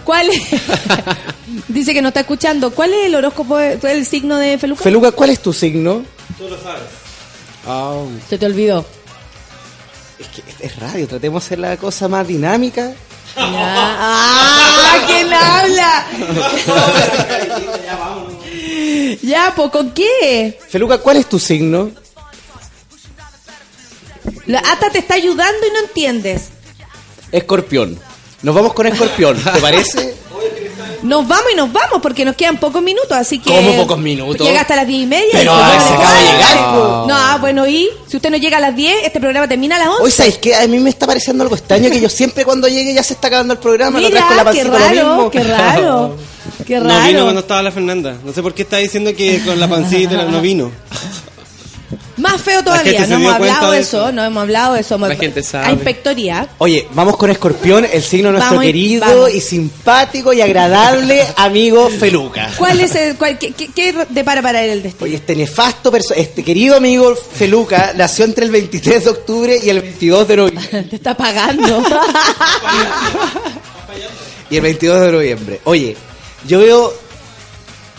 ¿cuál 0.04 0.30
es? 0.30 0.42
Dice 1.68 1.94
que 1.94 2.02
no 2.02 2.08
está 2.08 2.20
escuchando. 2.20 2.72
¿Cuál 2.72 2.92
es 2.94 3.06
el 3.06 3.14
horóscopo, 3.14 3.58
el 3.58 4.06
signo 4.06 4.36
de 4.38 4.58
Feluca? 4.58 4.82
Feluca, 4.82 5.12
¿cuál 5.12 5.30
es 5.30 5.40
tu 5.40 5.52
signo? 5.52 6.02
Tú 6.36 6.48
lo 6.48 6.60
sabes. 6.60 6.99
Ah, 7.72 8.02
Se 8.28 8.36
te 8.36 8.46
olvidó. 8.46 8.84
Es 10.18 10.26
que 10.28 10.42
es 10.66 10.76
radio, 10.78 11.06
tratemos 11.06 11.42
de 11.42 11.46
hacer 11.46 11.58
la 11.60 11.76
cosa 11.76 12.08
más 12.08 12.26
dinámica. 12.26 12.92
¡Ah! 13.36 14.96
¿Quién 15.06 15.32
habla? 15.32 16.06
ya, 19.22 19.52
pues, 19.54 19.70
¿con 19.70 19.92
qué? 19.92 20.58
Feluca, 20.68 20.98
¿cuál 20.98 21.18
es 21.18 21.28
tu 21.28 21.38
signo? 21.38 21.92
La 24.46 24.58
Ata 24.58 24.90
te 24.90 24.98
está 24.98 25.14
ayudando 25.14 25.64
y 25.66 25.70
no 25.72 25.78
entiendes. 25.86 26.48
Escorpión. 27.30 27.98
Nos 28.42 28.54
vamos 28.54 28.72
con 28.74 28.86
escorpión, 28.88 29.36
¿te 29.40 29.60
parece? 29.60 30.14
Nos 31.02 31.26
vamos 31.26 31.46
y 31.52 31.56
nos 31.56 31.72
vamos 31.72 32.00
porque 32.02 32.24
nos 32.24 32.36
quedan 32.36 32.58
pocos 32.58 32.82
minutos, 32.82 33.12
así 33.12 33.38
que... 33.38 33.50
¿Cómo 33.50 33.74
pocos 33.76 33.98
minutos? 33.98 34.46
Llega 34.46 34.60
hasta 34.60 34.76
las 34.76 34.86
diez 34.86 35.02
y 35.02 35.06
media. 35.06 35.30
Pero 35.32 35.52
y 35.52 35.54
a 35.54 35.58
nos 35.58 35.70
ver, 35.70 35.80
se 35.80 35.94
acaba 35.94 36.14
de 36.14 36.24
llegar. 36.24 36.56
No, 36.60 37.10
ah, 37.10 37.38
bueno, 37.40 37.66
y 37.66 37.88
si 38.06 38.16
usted 38.16 38.30
no 38.30 38.36
llega 38.36 38.58
a 38.58 38.60
las 38.60 38.76
10, 38.76 39.04
este 39.04 39.20
programa 39.20 39.48
termina 39.48 39.76
a 39.76 39.78
las 39.80 39.88
11. 39.88 40.02
Hoy, 40.02 40.10
¿sabes 40.10 40.38
qué? 40.38 40.54
A 40.54 40.66
mí 40.66 40.78
me 40.78 40.90
está 40.90 41.06
pareciendo 41.06 41.42
algo 41.42 41.56
extraño 41.56 41.90
que 41.90 42.00
yo 42.00 42.08
siempre 42.10 42.44
cuando 42.44 42.68
llegue 42.68 42.94
ya 42.94 43.02
se 43.02 43.14
está 43.14 43.28
acabando 43.28 43.54
el 43.54 43.60
programa. 43.60 43.98
Mira, 43.98 44.10
vez 44.10 44.24
con 44.24 44.36
la 44.36 44.52
qué 44.52 44.64
lo 44.64 44.78
raro, 44.78 45.14
mismo. 45.14 45.30
qué 45.30 45.42
raro. 45.42 46.16
Qué 46.66 46.78
No 46.78 47.02
vino 47.02 47.22
cuando 47.22 47.40
estaba 47.40 47.62
la 47.62 47.72
Fernanda. 47.72 48.16
No 48.24 48.32
sé 48.32 48.42
por 48.42 48.54
qué 48.54 48.62
está 48.62 48.76
diciendo 48.76 49.14
que 49.16 49.42
con 49.44 49.58
la 49.58 49.68
pancita 49.68 50.24
no 50.24 50.40
vino. 50.40 50.70
Más 52.16 52.40
feo 52.40 52.62
todavía, 52.62 53.06
no 53.06 53.16
hemos 53.16 53.34
hablado 53.34 53.72
de 53.72 53.80
eso, 53.80 54.02
eso. 54.02 54.12
no 54.12 54.24
hemos 54.24 54.42
hablado 54.42 54.74
de 54.74 54.80
eso. 54.80 54.98
La 54.98 55.16
gente 55.16 55.42
sabe. 55.42 55.66
A 55.66 55.72
inspectoría. 55.72 56.48
Oye, 56.58 56.86
vamos 56.92 57.16
con 57.16 57.30
Escorpión, 57.30 57.86
el 57.90 58.02
signo 58.02 58.28
de 58.28 58.32
nuestro 58.34 58.56
Vamos 58.56 58.66
querido 58.66 59.06
vamos. 59.06 59.34
y 59.34 59.40
simpático 59.40 60.32
y 60.32 60.40
agradable 60.40 61.26
amigo 61.36 61.88
Feluca. 61.88 62.50
¿Cuál 62.56 62.80
es 62.80 62.94
el, 62.94 63.16
cuál- 63.16 63.38
qué, 63.38 63.52
qué, 63.52 63.68
qué 63.68 63.94
depara 64.10 64.42
para 64.42 64.62
él 64.62 64.70
el 64.70 64.82
destino? 64.82 65.06
Oye, 65.06 65.16
este 65.16 65.34
nefasto 65.34 65.90
este 66.14 66.44
querido 66.44 66.76
amigo 66.76 67.14
Feluca 67.14 67.92
nació 67.96 68.24
entre 68.24 68.44
el 68.44 68.50
23 68.50 69.04
de 69.04 69.10
octubre 69.10 69.58
y 69.62 69.70
el 69.70 69.80
22 69.80 70.28
de 70.28 70.36
noviembre. 70.36 70.82
Te 70.90 70.96
está 70.96 71.16
pagando. 71.16 71.82
y 74.50 74.56
el 74.56 74.62
22 74.62 75.00
de 75.00 75.12
noviembre. 75.12 75.60
Oye, 75.64 75.96
yo 76.46 76.58
veo 76.60 76.92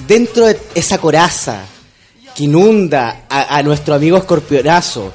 dentro 0.08 0.46
de 0.46 0.60
esa 0.76 0.98
coraza 0.98 1.62
que 2.36 2.46
inunda 2.46 3.24
a, 3.30 3.58
a 3.58 3.64
nuestro 3.64 3.96
amigo 3.96 4.18
escorpionazo 4.18 5.12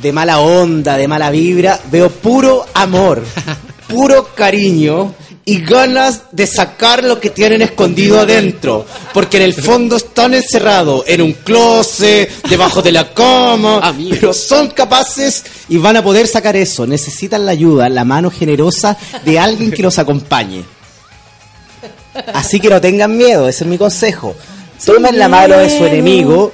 de 0.00 0.12
mala 0.12 0.40
onda, 0.40 0.96
de 0.96 1.08
mala 1.08 1.30
vibra, 1.30 1.80
veo 1.90 2.10
puro 2.10 2.66
amor, 2.74 3.22
puro 3.88 4.34
cariño 4.34 5.14
y 5.46 5.60
ganas 5.60 6.22
de 6.32 6.46
sacar 6.46 7.04
lo 7.04 7.20
que 7.20 7.30
tienen 7.30 7.62
escondido 7.62 8.20
adentro. 8.20 8.86
Porque 9.12 9.36
en 9.36 9.42
el 9.44 9.54
fondo 9.54 9.96
están 9.96 10.34
encerrados 10.34 11.04
en 11.06 11.22
un 11.22 11.32
closet, 11.32 12.30
debajo 12.48 12.82
de 12.82 12.92
la 12.92 13.12
cama, 13.12 13.94
pero 14.10 14.32
son 14.32 14.68
capaces 14.68 15.44
y 15.68 15.76
van 15.76 15.96
a 15.96 16.02
poder 16.02 16.26
sacar 16.26 16.56
eso. 16.56 16.86
Necesitan 16.86 17.44
la 17.44 17.52
ayuda, 17.52 17.88
la 17.88 18.04
mano 18.04 18.30
generosa 18.30 18.96
de 19.24 19.38
alguien 19.38 19.70
que 19.70 19.82
los 19.82 19.98
acompañe. 19.98 20.64
Así 22.32 22.60
que 22.60 22.70
no 22.70 22.80
tengan 22.80 23.16
miedo, 23.16 23.48
ese 23.48 23.64
es 23.64 23.70
mi 23.70 23.76
consejo. 23.76 24.34
Tomen 24.84 25.18
la 25.18 25.28
mano 25.28 25.56
de 25.58 25.70
su 25.70 25.84
enemigo 25.84 26.52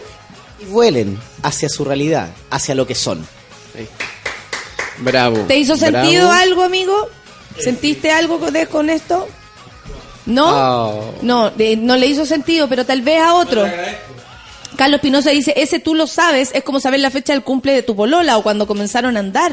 y 0.61 0.65
vuelen 0.66 1.19
hacia 1.43 1.69
su 1.69 1.85
realidad, 1.85 2.28
hacia 2.51 2.74
lo 2.74 2.86
que 2.86 2.94
son. 2.94 3.27
Bravo. 4.98 5.39
¿Te 5.48 5.57
hizo 5.57 5.77
bravo. 5.77 5.98
sentido 5.98 6.31
algo, 6.31 6.62
amigo? 6.62 7.09
¿Sentiste 7.59 8.11
algo 8.11 8.40
con, 8.70 8.90
esto? 8.90 9.28
¿No? 10.27 10.47
Oh. 10.48 11.15
No, 11.23 11.52
no 11.78 11.97
le 11.97 12.07
hizo 12.07 12.27
sentido, 12.27 12.69
pero 12.69 12.85
tal 12.85 13.02
vez 13.02 13.20
a 13.20 13.35
otro. 13.35 13.66
Carlos 14.77 15.01
Pinoza 15.01 15.31
dice, 15.31 15.52
ese 15.57 15.78
tú 15.78 15.94
lo 15.94 16.07
sabes, 16.07 16.51
es 16.55 16.62
como 16.62 16.81
saber 16.81 17.01
la 17.01 17.11
fecha 17.11 17.32
del 17.32 17.43
cumple 17.43 17.73
de 17.73 17.82
tu 17.82 17.97
polola 17.97 18.39
o 18.39 18.43
cuando 18.43 18.66
comenzaron 18.66 19.16
a 19.16 19.20
andar. 19.20 19.52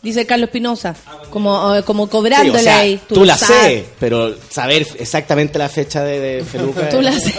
Dice 0.00 0.24
Carlos 0.26 0.50
Pinoza, 0.50 0.94
como, 1.30 1.74
eh, 1.74 1.82
como 1.82 2.04
Sí, 2.04 2.10
cobrándole 2.10 2.58
o 2.60 2.62
sea, 2.62 2.78
ahí. 2.78 3.00
tú, 3.08 3.24
la 3.24 3.36
sé, 3.36 3.84
pero 3.98 4.32
saber 4.48 4.86
exactamente 4.98 5.58
la 5.58 5.68
fecha 5.68 6.02
de, 6.04 6.20
de 6.20 6.44
Feluca. 6.44 6.88
Tú 6.88 6.98
es- 7.00 7.04
la 7.04 7.12
sé. 7.12 7.34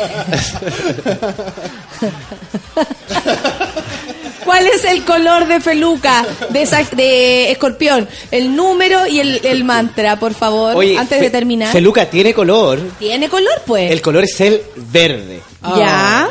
¿Cuál 4.46 4.66
es 4.68 4.84
el 4.86 5.04
color 5.06 5.48
de 5.48 5.60
feluca 5.60 6.26
de, 6.50 6.62
esa- 6.64 6.84
de 6.84 7.52
escorpión? 7.52 8.08
El 8.32 8.56
número 8.56 9.06
y 9.06 9.20
el, 9.20 9.42
el 9.46 9.64
mantra, 9.64 10.20
por 10.20 10.34
favor, 10.34 10.76
Oye, 10.76 10.98
antes 10.98 11.18
Fe- 11.20 11.26
de 11.26 11.30
terminar. 11.30 11.72
Feluca 11.72 12.10
tiene 12.10 12.34
color. 12.34 12.80
¿Tiene 12.98 13.30
color, 13.30 13.62
pues? 13.66 13.92
El 13.92 14.02
color 14.02 14.24
es 14.24 14.42
el 14.42 14.62
verde. 14.76 15.42
Ya. 15.78 16.30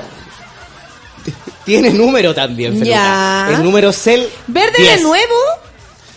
Tiene 1.65 1.91
número 1.91 2.35
también, 2.35 2.73
Feluca. 2.73 2.91
Ya. 2.91 3.49
El 3.55 3.63
número 3.63 3.91
es 3.91 4.07
el 4.09 4.29
¿Verde 4.47 4.79
10. 4.79 4.97
de 4.97 5.03
nuevo? 5.03 5.35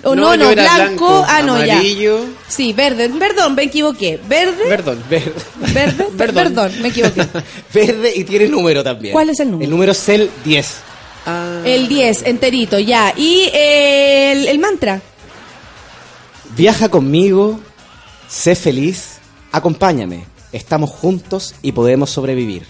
¿O 0.03 0.15
No, 0.15 0.35
no, 0.35 0.49
blanco? 0.51 0.55
blanco, 0.75 1.25
Ah, 1.27 1.41
no, 1.43 1.63
ya. 1.63 1.73
amarillo. 1.75 2.25
Sí, 2.47 2.73
verde. 2.73 3.09
Perdón, 3.09 3.55
me 3.55 3.63
equivoqué. 3.63 4.19
¿Verde? 4.27 4.63
Perdón. 4.67 5.03
Verde. 5.09 5.33
¿Verde? 5.73 6.07
Perdón, 6.17 6.71
me 6.81 6.87
equivoqué. 6.87 7.27
Verde 7.73 8.11
y 8.15 8.23
tiene 8.23 8.47
número 8.47 8.83
también. 8.83 9.13
¿Cuál 9.13 9.29
es 9.29 9.39
el 9.39 9.51
número? 9.51 9.65
El 9.65 9.69
número 9.71 9.91
es 9.91 10.09
el 10.09 10.29
10. 10.43 10.75
El 11.65 11.87
10, 11.87 12.23
enterito, 12.23 12.79
ya. 12.79 13.13
¿Y 13.15 13.47
eh, 13.53 14.31
el, 14.31 14.47
el 14.47 14.57
mantra? 14.59 14.99
Viaja 16.57 16.89
conmigo, 16.89 17.59
sé 18.27 18.55
feliz, 18.55 19.19
acompáñame. 19.51 20.25
Estamos 20.51 20.89
juntos 20.89 21.53
y 21.61 21.71
podemos 21.73 22.09
sobrevivir. 22.09 22.65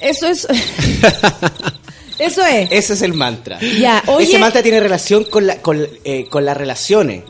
Eso 0.00 0.26
es... 0.26 0.46
Eso 2.20 2.44
es. 2.44 2.68
Ese 2.70 2.92
es 2.94 3.02
el 3.02 3.14
mantra. 3.14 3.58
Ya, 3.60 4.02
oye- 4.06 4.26
Ese 4.26 4.38
mantra 4.38 4.62
tiene 4.62 4.80
relación 4.80 5.24
con, 5.24 5.46
la, 5.46 5.60
con, 5.62 5.86
eh, 6.04 6.26
con 6.28 6.44
las 6.44 6.56
relaciones, 6.56 7.24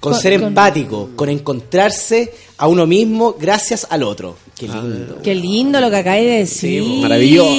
con, 0.00 0.12
Con- 0.12 0.20
ser 0.20 0.34
empático, 0.34 1.10
con 1.16 1.28
encontrarse 1.28 2.32
a 2.58 2.68
uno 2.68 2.86
mismo 2.86 3.34
gracias 3.38 3.86
al 3.90 4.02
otro. 4.02 4.36
Qué 4.58 4.66
lindo. 4.68 5.20
Qué 5.22 5.34
lindo 5.34 5.80
lo 5.80 5.90
que 5.90 5.96
acabas 5.96 6.20
de 6.20 6.26
decir. 6.26 6.82
Sí, 6.82 6.98
maravilloso. 7.02 7.50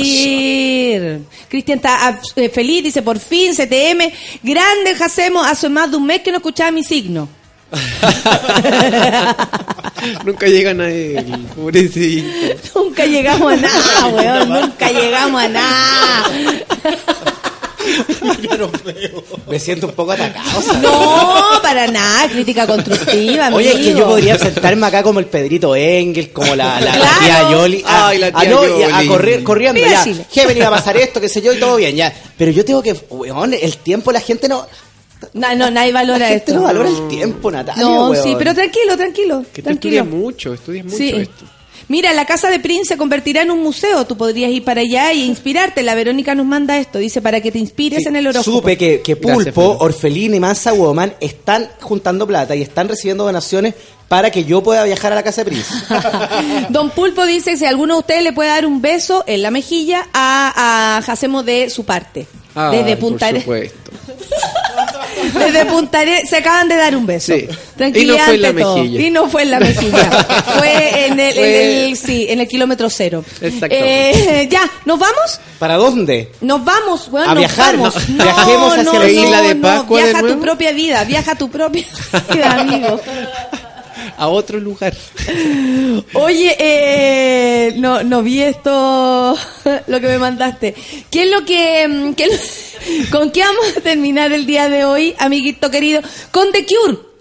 Cristian 1.50 1.78
está 1.78 2.08
ah, 2.08 2.20
eh, 2.36 2.50
feliz, 2.50 2.84
dice 2.84 3.02
por 3.02 3.20
fin, 3.20 3.54
CTM. 3.54 4.12
Grande 4.44 4.96
hacemos 5.00 5.46
hace 5.46 5.70
más 5.70 5.92
de 5.92 5.98
un 5.98 6.06
mes 6.06 6.22
que 6.22 6.32
no 6.32 6.38
escuchaba 6.38 6.72
mi 6.72 6.84
signo. 6.84 7.30
Nunca 10.26 10.48
llegan 10.48 10.82
a 10.82 10.90
él. 10.90 11.26
Pobrecito. 11.56 12.28
Nunca 12.76 13.06
llegamos 13.06 13.54
a 13.54 13.56
nada, 13.58 14.08
weón. 14.14 14.50
Nunca 14.50 14.92
llegamos 14.92 15.42
a 15.42 15.48
nada. 15.50 16.26
Me 19.48 19.60
siento 19.60 19.88
un 19.88 19.94
poco 19.94 20.12
atacado. 20.12 20.62
No, 20.82 21.62
para 21.62 21.88
nada. 21.88 22.28
Crítica 22.30 22.68
constructiva, 22.68 23.50
Oye, 23.54 23.72
es 23.72 23.78
que 23.78 23.94
yo 23.96 24.06
podría 24.08 24.38
sentarme 24.38 24.86
acá 24.88 25.04
como 25.04 25.20
el 25.20 25.26
Pedrito 25.26 25.76
Engel, 25.76 26.32
como 26.32 26.56
la, 26.56 26.80
la, 26.82 26.96
la 26.96 27.00
Claro. 27.00 27.20
tía 27.22 27.52
Yoli. 27.52 27.84
a- 27.86 28.08
Ay, 28.10 28.18
la 28.20 28.28
a 28.28 28.44
no, 28.46 28.62
correr, 29.08 29.44
corriendo 29.44 29.80
Viva 29.80 29.92
ya. 29.92 30.04
Chile. 30.04 30.26
Que 30.34 30.46
venía 30.48 30.68
a 30.68 30.72
pasar 30.72 30.98
esto, 30.98 31.22
qué 31.22 31.30
sé 31.30 31.42
yo, 31.42 31.54
y 31.54 31.60
todo 31.60 31.78
bien, 31.78 31.96
ya. 31.96 32.14
Pero 32.38 32.52
yo 32.52 32.66
tengo 32.66 32.84
que, 32.84 32.94
weón, 33.10 33.54
el 33.54 33.78
tiempo 33.78 34.12
la 34.12 34.22
gente 34.22 34.48
no... 34.50 34.66
No, 35.34 35.56
no, 35.56 35.72
nadie 35.72 35.92
valora 35.92 36.20
La 36.20 36.28
gente 36.28 36.52
esto. 36.52 36.56
no 36.56 36.62
valora 36.64 36.90
el 36.90 37.08
tiempo, 37.08 37.52
Natalia, 37.52 37.84
No, 37.84 38.10
weón. 38.12 38.24
sí, 38.24 38.36
pero 38.38 38.54
tranquilo, 38.54 38.96
tranquilo. 38.98 39.46
Que 39.54 39.62
tranquilo. 39.62 39.96
estudias 40.04 40.22
mucho, 40.22 40.54
estudias 40.54 40.86
mucho 40.86 40.98
Sí. 40.98 41.10
esto. 41.10 41.46
Mira, 41.90 42.12
la 42.12 42.26
casa 42.26 42.50
de 42.50 42.60
Prince 42.60 42.86
se 42.86 42.98
convertirá 42.98 43.44
en 43.44 43.50
un 43.52 43.64
museo. 43.64 44.06
Tú 44.06 44.18
podrías 44.18 44.52
ir 44.52 44.62
para 44.66 44.82
allá 44.82 45.14
y 45.14 45.24
inspirarte. 45.24 45.84
La 45.84 45.96
Verónica 45.96 46.36
nos 46.36 46.46
manda 46.46 46.78
esto. 46.78 47.00
Dice, 47.00 47.22
para 47.22 47.40
que 47.40 47.50
te 47.50 47.60
inspires 47.60 48.06
en 48.06 48.18
el 48.18 48.28
horóscopo. 48.28 48.58
Supe 48.58 48.78
que, 48.78 49.00
que 49.02 49.14
Gracias, 49.16 49.36
Pulpo, 49.46 49.62
Fernando. 49.62 49.86
Orfelina 49.86 50.36
y 50.36 50.40
Mansa 50.42 50.74
Woman 50.74 51.14
están 51.22 51.70
juntando 51.80 52.28
plata 52.28 52.58
y 52.58 52.62
están 52.62 52.90
recibiendo 52.90 53.24
donaciones 53.24 53.74
para 54.10 54.32
que 54.32 54.44
yo 54.44 54.62
pueda 54.62 54.84
viajar 54.84 55.14
a 55.14 55.16
la 55.16 55.24
casa 55.24 55.46
de 55.46 55.52
Prince. 55.52 55.74
Don 56.70 56.90
Pulpo 56.90 57.26
dice 57.26 57.52
que 57.52 57.58
si 57.58 57.66
alguno 57.66 57.94
de 57.94 58.00
ustedes 58.02 58.24
le 58.24 58.34
puede 58.34 58.50
dar 58.50 58.66
un 58.66 58.82
beso 58.82 59.24
en 59.26 59.42
la 59.42 59.50
mejilla 59.52 60.10
a, 60.14 60.98
a 60.98 61.02
Jacemo 61.04 61.42
de 61.44 61.70
su 61.70 61.86
parte. 61.86 62.28
Ay, 62.54 62.80
Desde 62.80 62.98
Punta 62.98 63.28
Arenas. 63.28 63.46
Desde 65.34 65.66
Punta 65.72 66.00
Arenas 66.00 66.30
se 66.30 66.38
acaban 66.38 66.68
de 66.68 66.76
dar 66.76 66.96
un 66.96 67.06
beso. 67.06 67.34
Sí. 67.36 67.48
Tranquilidad 67.76 68.16
Y 68.16 68.18
no 68.18 68.26
fue 68.26 68.36
en 68.36 68.42
la 68.42 68.54
todo. 68.64 68.78
mejilla. 68.78 69.02
Y 69.02 69.10
no 69.12 69.30
fue 69.30 69.42
en 69.44 69.52
la 69.52 69.60
mejilla. 69.60 70.44
fue 70.58 71.06
en 71.08 71.20
el, 71.20 71.34
Fue- 71.34 71.64
en 71.84 71.90
el- 71.90 71.98
sí, 71.98 72.26
en 72.30 72.40
el 72.40 72.48
kilómetro 72.48 72.90
cero. 72.90 73.24
Exactamente. 73.42 74.42
Eh, 74.42 74.48
ya, 74.50 74.70
¿nos 74.86 75.00
vamos? 75.00 75.40
¿Para 75.60 75.76
dónde? 75.76 76.32
Nos 76.42 76.64
vamos, 76.64 77.08
weón, 77.12 77.26
A 77.30 77.34
nos 77.34 77.40
viajar, 77.40 77.78
vamos. 77.78 78.10
no, 78.10 78.24
viajemos 78.24 78.72
hacia 78.78 78.84
no, 78.84 79.00
la 79.00 79.10
isla 79.10 79.42
de 79.42 79.56
no, 79.56 79.62
Pascua 79.62 79.98
de 80.00 80.04
Viaja 80.06 80.20
tu 80.20 80.26
nuevo. 80.28 80.42
propia 80.42 80.72
vida, 80.72 81.04
viaja 81.04 81.36
tu 81.36 81.50
propia 81.50 81.86
vida, 82.34 82.52
amigo. 82.60 83.00
A 84.18 84.28
otro 84.30 84.60
lugar. 84.60 84.96
Oye, 86.14 86.56
eh, 86.60 87.74
no, 87.78 88.04
no 88.04 88.24
vi 88.24 88.42
esto, 88.42 89.38
lo 89.88 90.02
que 90.02 90.08
me 90.08 90.18
mandaste. 90.18 90.74
¿Qué 91.12 91.24
es 91.24 91.32
lo 91.32 91.46
que, 91.46 91.88
mm, 91.88 92.14
qué 92.14 92.28
con 93.12 93.32
qué 93.32 93.42
vamos 93.42 93.78
a 93.78 93.82
terminar 93.82 94.32
el 94.34 94.46
día 94.46 94.70
de 94.70 94.86
hoy, 94.86 95.16
amiguito 95.20 95.70
querido? 95.70 96.02
Con 96.32 96.52
The 96.52 96.66
Cure. 96.66 97.17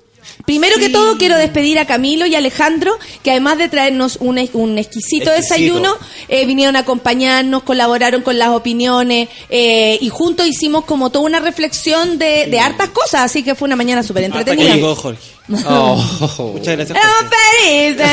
Primero 0.46 0.78
que 0.78 0.88
todo 0.88 1.18
quiero 1.18 1.36
despedir 1.36 1.78
a 1.78 1.86
Camilo 1.86 2.24
y 2.26 2.34
a 2.34 2.38
Alejandro, 2.38 2.96
que 3.22 3.32
además 3.32 3.58
de 3.58 3.68
traernos 3.68 4.16
un, 4.20 4.38
ex- 4.38 4.54
un 4.54 4.78
exquisito, 4.78 5.30
Exquisito. 5.30 5.30
desayuno, 5.32 5.96
eh, 6.28 6.46
vinieron 6.46 6.76
a 6.76 6.80
acompañarnos, 6.80 7.64
colaboraron 7.64 8.22
con 8.22 8.38
las 8.38 8.48
opiniones 8.50 9.28
eh, 9.50 9.98
y 10.00 10.08
juntos 10.08 10.46
hicimos 10.46 10.84
como 10.84 11.10
toda 11.10 11.24
una 11.26 11.40
reflexión 11.40 12.18
de, 12.18 12.46
de 12.46 12.60
hartas 12.60 12.90
cosas, 12.90 13.22
así 13.24 13.42
que 13.42 13.54
fue 13.54 13.66
una 13.66 13.76
mañana 13.76 14.02
súper 14.02 14.24
Hasta 14.24 14.44
que 14.44 14.50
entretenida. 14.52 14.74
llegó 14.76 14.94
Jorge. 14.94 15.20
Oh. 15.68 16.52
Muchas 16.54 16.76
gracias. 16.76 16.98
Jorge. 16.98 17.36
felices. 17.64 18.06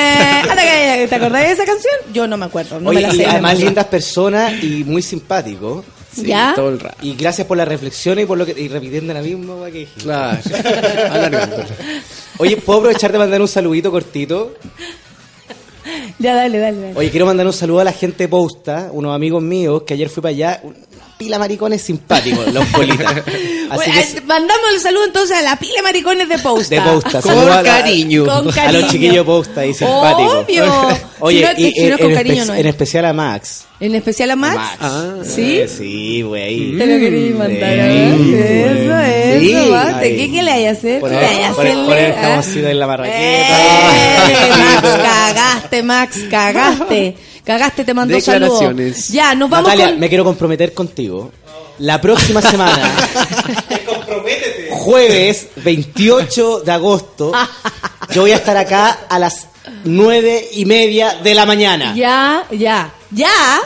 Hasta 0.50 0.56
que- 0.62 1.08
¿Te 1.10 1.16
acordás 1.16 1.42
de 1.44 1.52
esa 1.52 1.66
canción? 1.66 1.94
Yo 2.14 2.28
no 2.28 2.38
me 2.38 2.46
acuerdo, 2.46 2.80
no 2.80 2.90
Oye, 2.90 3.02
me 3.02 3.08
la 3.08 3.12
sé. 3.14 3.26
además 3.26 3.34
además. 3.52 3.60
lindas 3.60 3.86
personas 3.86 4.64
y 4.64 4.84
muy 4.84 5.02
simpáticos. 5.02 5.86
Sí, 6.14 6.28
¿Ya? 6.28 6.54
todo 6.56 6.70
el 6.70 6.80
rato. 6.80 6.96
Y 7.02 7.16
gracias 7.16 7.48
por 7.48 7.58
la 7.58 7.66
reflexión 7.66 8.20
y 8.20 8.26
por 8.26 8.38
lo 8.38 8.46
que 8.46 8.52
y 8.56 8.68
repitiendo 8.68 9.16
la 9.16 9.22
misma 9.24 9.56
weá 9.56 9.72
que. 9.72 9.88
Claro. 9.98 10.38
Oye, 12.38 12.58
¿puedo 12.58 12.80
aprovechar 12.80 13.12
de 13.12 13.18
mandar 13.18 13.42
un 13.42 13.48
saludito 13.48 13.92
cortito? 13.92 14.54
Ya, 16.20 16.36
dale, 16.36 16.60
dale, 16.60 16.80
dale. 16.80 16.94
Oye, 16.96 17.10
quiero 17.10 17.26
mandar 17.26 17.46
un 17.46 17.54
saludo 17.54 17.82
a 17.82 17.84
la 17.84 17.92
gente 17.92 18.24
de 18.24 18.28
Posta, 18.30 18.90
unos 18.92 19.14
amigos 19.16 19.44
míos 19.44 19.84
que 19.84 19.94
ayer 19.94 20.10
fui 20.10 20.22
para 20.22 20.30
allá, 20.32 20.62
pila 21.18 21.40
maricones 21.40 21.82
simpáticos, 21.82 22.52
los 22.54 22.66
politas. 22.68 23.12
Así 23.26 23.68
Bueno, 23.76 23.94
que 23.94 24.00
eh, 24.02 24.22
mandamos 24.26 24.66
el 24.74 24.80
saludo 24.82 25.06
entonces 25.06 25.38
a 25.38 25.42
la 25.42 25.56
pila 25.58 25.74
de 25.78 25.82
maricones 25.84 26.30
de 26.30 26.38
Posta. 26.40 26.76
de 26.76 26.82
Posta, 26.82 27.22
Con 27.22 27.34
saludo 27.34 27.54
a 27.54 27.62
la- 27.62 27.64
cariño. 27.64 28.26
Con 28.26 28.60
A 28.60 28.72
los 28.72 28.88
chiquillos 28.92 29.26
Posta 29.26 29.66
y 29.66 29.74
simpáticos. 29.74 30.34
Obvio. 30.46 30.88
Oye, 31.20 31.38
Si 31.40 31.44
no 31.44 31.50
es- 31.52 31.60
y 31.60 31.72
si 31.72 31.82
no 31.88 31.96
es 31.96 32.00
en, 32.02 32.06
con 32.08 32.14
cariño, 32.14 32.44
espe- 32.44 32.48
no 32.48 32.54
es. 32.54 32.60
en 32.60 32.66
especial 32.68 33.06
a 33.06 33.14
Max. 33.14 33.66
En 33.80 33.96
especial 33.96 34.32
a 34.32 34.36
Max. 34.36 34.60
Ah, 34.80 35.14
¿Sí? 35.24 35.60
Eh, 35.60 35.68
sí, 35.68 36.22
güey. 36.22 36.78
Te 36.78 36.86
lo 36.86 37.00
quería 37.00 37.36
mandar. 37.36 37.60
Sí, 37.60 38.34
¿eh? 38.36 38.66
Eso, 38.84 39.00
eso, 39.00 40.00
Sí. 40.04 40.16
¿Qué, 40.18 40.32
¿Qué 40.32 40.44
le 40.44 40.52
hay 40.52 40.66
a 40.66 40.72
hacer? 40.72 40.96
¿Qué 40.96 41.00
Poner, 41.02 41.20
le 41.22 41.28
hay 41.28 41.44
a 41.44 41.52
poner 41.54 41.98
el 42.06 42.14
jamoncito 42.16 42.68
en 42.68 42.80
la 42.80 42.86
Eh, 42.86 42.88
marraqueta. 42.88 44.54
Max, 44.58 44.88
cagaste, 45.04 45.84
Max, 45.84 46.20
cagaste. 46.30 47.16
Cagaste, 47.46 47.84
te 47.84 47.94
mandó 47.94 48.20
saludos. 48.22 48.60
Declaraciones. 48.60 49.08
Ya, 49.10 49.36
nos 49.36 49.50
vamos 49.50 49.68
Natalia, 49.70 49.92
con... 49.92 50.00
me 50.00 50.10
quiero 50.10 50.24
comprometer 50.24 50.74
contigo. 50.74 51.32
La 51.80 52.00
próxima 52.00 52.42
semana, 52.42 52.96
jueves 54.70 55.48
28 55.58 56.60
de 56.62 56.72
agosto, 56.72 57.32
yo 58.12 58.22
voy 58.22 58.32
a 58.32 58.36
estar 58.36 58.56
acá 58.58 59.00
a 59.10 59.18
las 59.20 59.48
nueve 59.84 60.48
y 60.54 60.66
media 60.66 61.16
de 61.24 61.34
la 61.34 61.46
mañana. 61.46 61.94
Ya, 61.96 62.46
ya, 62.52 62.94
ya. 63.12 63.60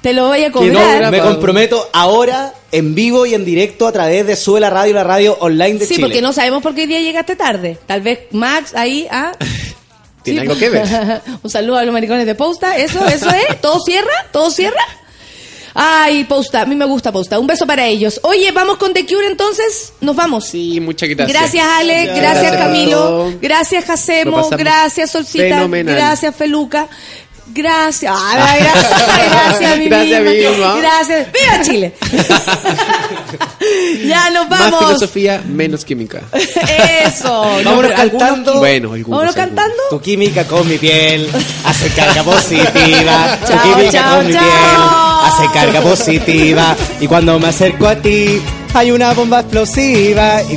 Te 0.00 0.12
lo 0.12 0.28
voy 0.28 0.44
a 0.44 0.48
no, 0.50 0.54
cobrar. 0.54 1.10
me 1.10 1.20
comprometo 1.20 1.88
ahora 1.92 2.52
en 2.70 2.94
vivo 2.94 3.24
y 3.24 3.32
en 3.34 3.44
directo 3.44 3.86
a 3.88 3.92
través 3.92 4.26
de 4.26 4.36
Sube 4.36 4.60
la 4.60 4.68
Radio, 4.68 4.92
la 4.94 5.04
radio 5.04 5.36
online 5.40 5.78
de 5.78 5.86
Sí, 5.86 5.94
Chile. 5.94 6.06
porque 6.06 6.20
no 6.20 6.32
sabemos 6.32 6.62
por 6.62 6.74
qué 6.74 6.82
hoy 6.82 6.86
día 6.88 7.00
llegaste 7.00 7.36
tarde. 7.36 7.78
Tal 7.86 8.02
vez 8.02 8.20
Max 8.32 8.74
ahí, 8.74 9.06
ah. 9.10 9.32
Tiene 10.24 10.40
Sí, 10.40 10.46
algo 10.46 10.58
que 10.58 10.70
ver. 10.70 11.22
Un 11.42 11.50
saludo 11.50 11.78
a 11.78 11.84
los 11.84 11.92
maricones 11.92 12.26
de 12.26 12.34
Posta. 12.34 12.76
Eso, 12.76 13.06
eso 13.06 13.28
es. 13.30 13.60
¿Todo 13.60 13.78
cierra? 13.78 14.10
¿Todo 14.32 14.50
cierra? 14.50 14.82
Ay, 15.76 16.22
Posta. 16.24 16.62
A 16.62 16.66
mí 16.66 16.76
me 16.76 16.84
gusta 16.84 17.10
Posta. 17.12 17.38
Un 17.38 17.46
beso 17.48 17.66
para 17.66 17.84
ellos. 17.86 18.20
Oye, 18.22 18.52
vamos 18.52 18.76
con 18.78 18.92
The 18.94 19.04
Cure 19.06 19.26
entonces. 19.26 19.92
Nos 20.00 20.14
vamos. 20.14 20.46
Sí, 20.46 20.78
muchas 20.80 21.08
gracias. 21.08 21.36
Gracias, 21.38 21.66
Ale. 21.66 22.06
Gracias, 22.06 22.22
Gracias. 22.22 22.56
Camilo. 22.56 23.32
Gracias, 23.40 23.84
Jacemo. 23.84 24.48
Gracias, 24.50 25.10
Solcita. 25.10 25.44
fenomenal. 25.44 25.94
Gracias, 25.96 26.34
Feluca. 26.36 26.88
Gracias. 27.54 28.12
Ay, 28.16 28.60
gracias, 28.62 29.30
gracias, 29.30 29.78
mi 29.78 29.88
Gracias, 29.88 30.22
misma. 30.22 30.50
misma. 30.50 30.76
Gracias. 30.80 31.28
¡Viva 31.32 31.62
Chile! 31.62 31.94
ya 34.06 34.30
nos 34.30 34.48
Más 34.48 34.60
vamos. 34.60 34.84
filosofía, 34.86 35.42
menos 35.46 35.84
química. 35.84 36.20
Eso. 36.32 37.60
No, 37.62 37.70
Vámonos 37.70 37.92
algunos- 37.92 38.22
cantando. 38.22 38.58
Bueno, 38.58 38.92
algunos, 38.92 39.18
Vámonos 39.18 39.34
cantando. 39.34 39.74
Tu 39.90 40.00
química 40.00 40.44
con 40.44 40.68
mi 40.68 40.78
piel 40.78 41.28
hace 41.64 41.88
carga 41.90 42.22
positiva. 42.22 43.38
Tu 43.40 43.46
Chao, 43.52 43.62
química 43.62 43.92
chao, 43.92 44.16
con 44.16 44.26
mi 44.26 44.32
piel 44.32 44.44
hace 45.22 45.46
carga 45.52 45.80
positiva. 45.80 46.76
Y 47.00 47.06
cuando 47.06 47.38
me 47.38 47.48
acerco 47.48 47.88
a 47.88 47.96
ti, 47.96 48.40
hay 48.74 48.90
una 48.90 49.12
bomba 49.12 49.40
explosiva. 49.40 50.42
Y 50.50 50.56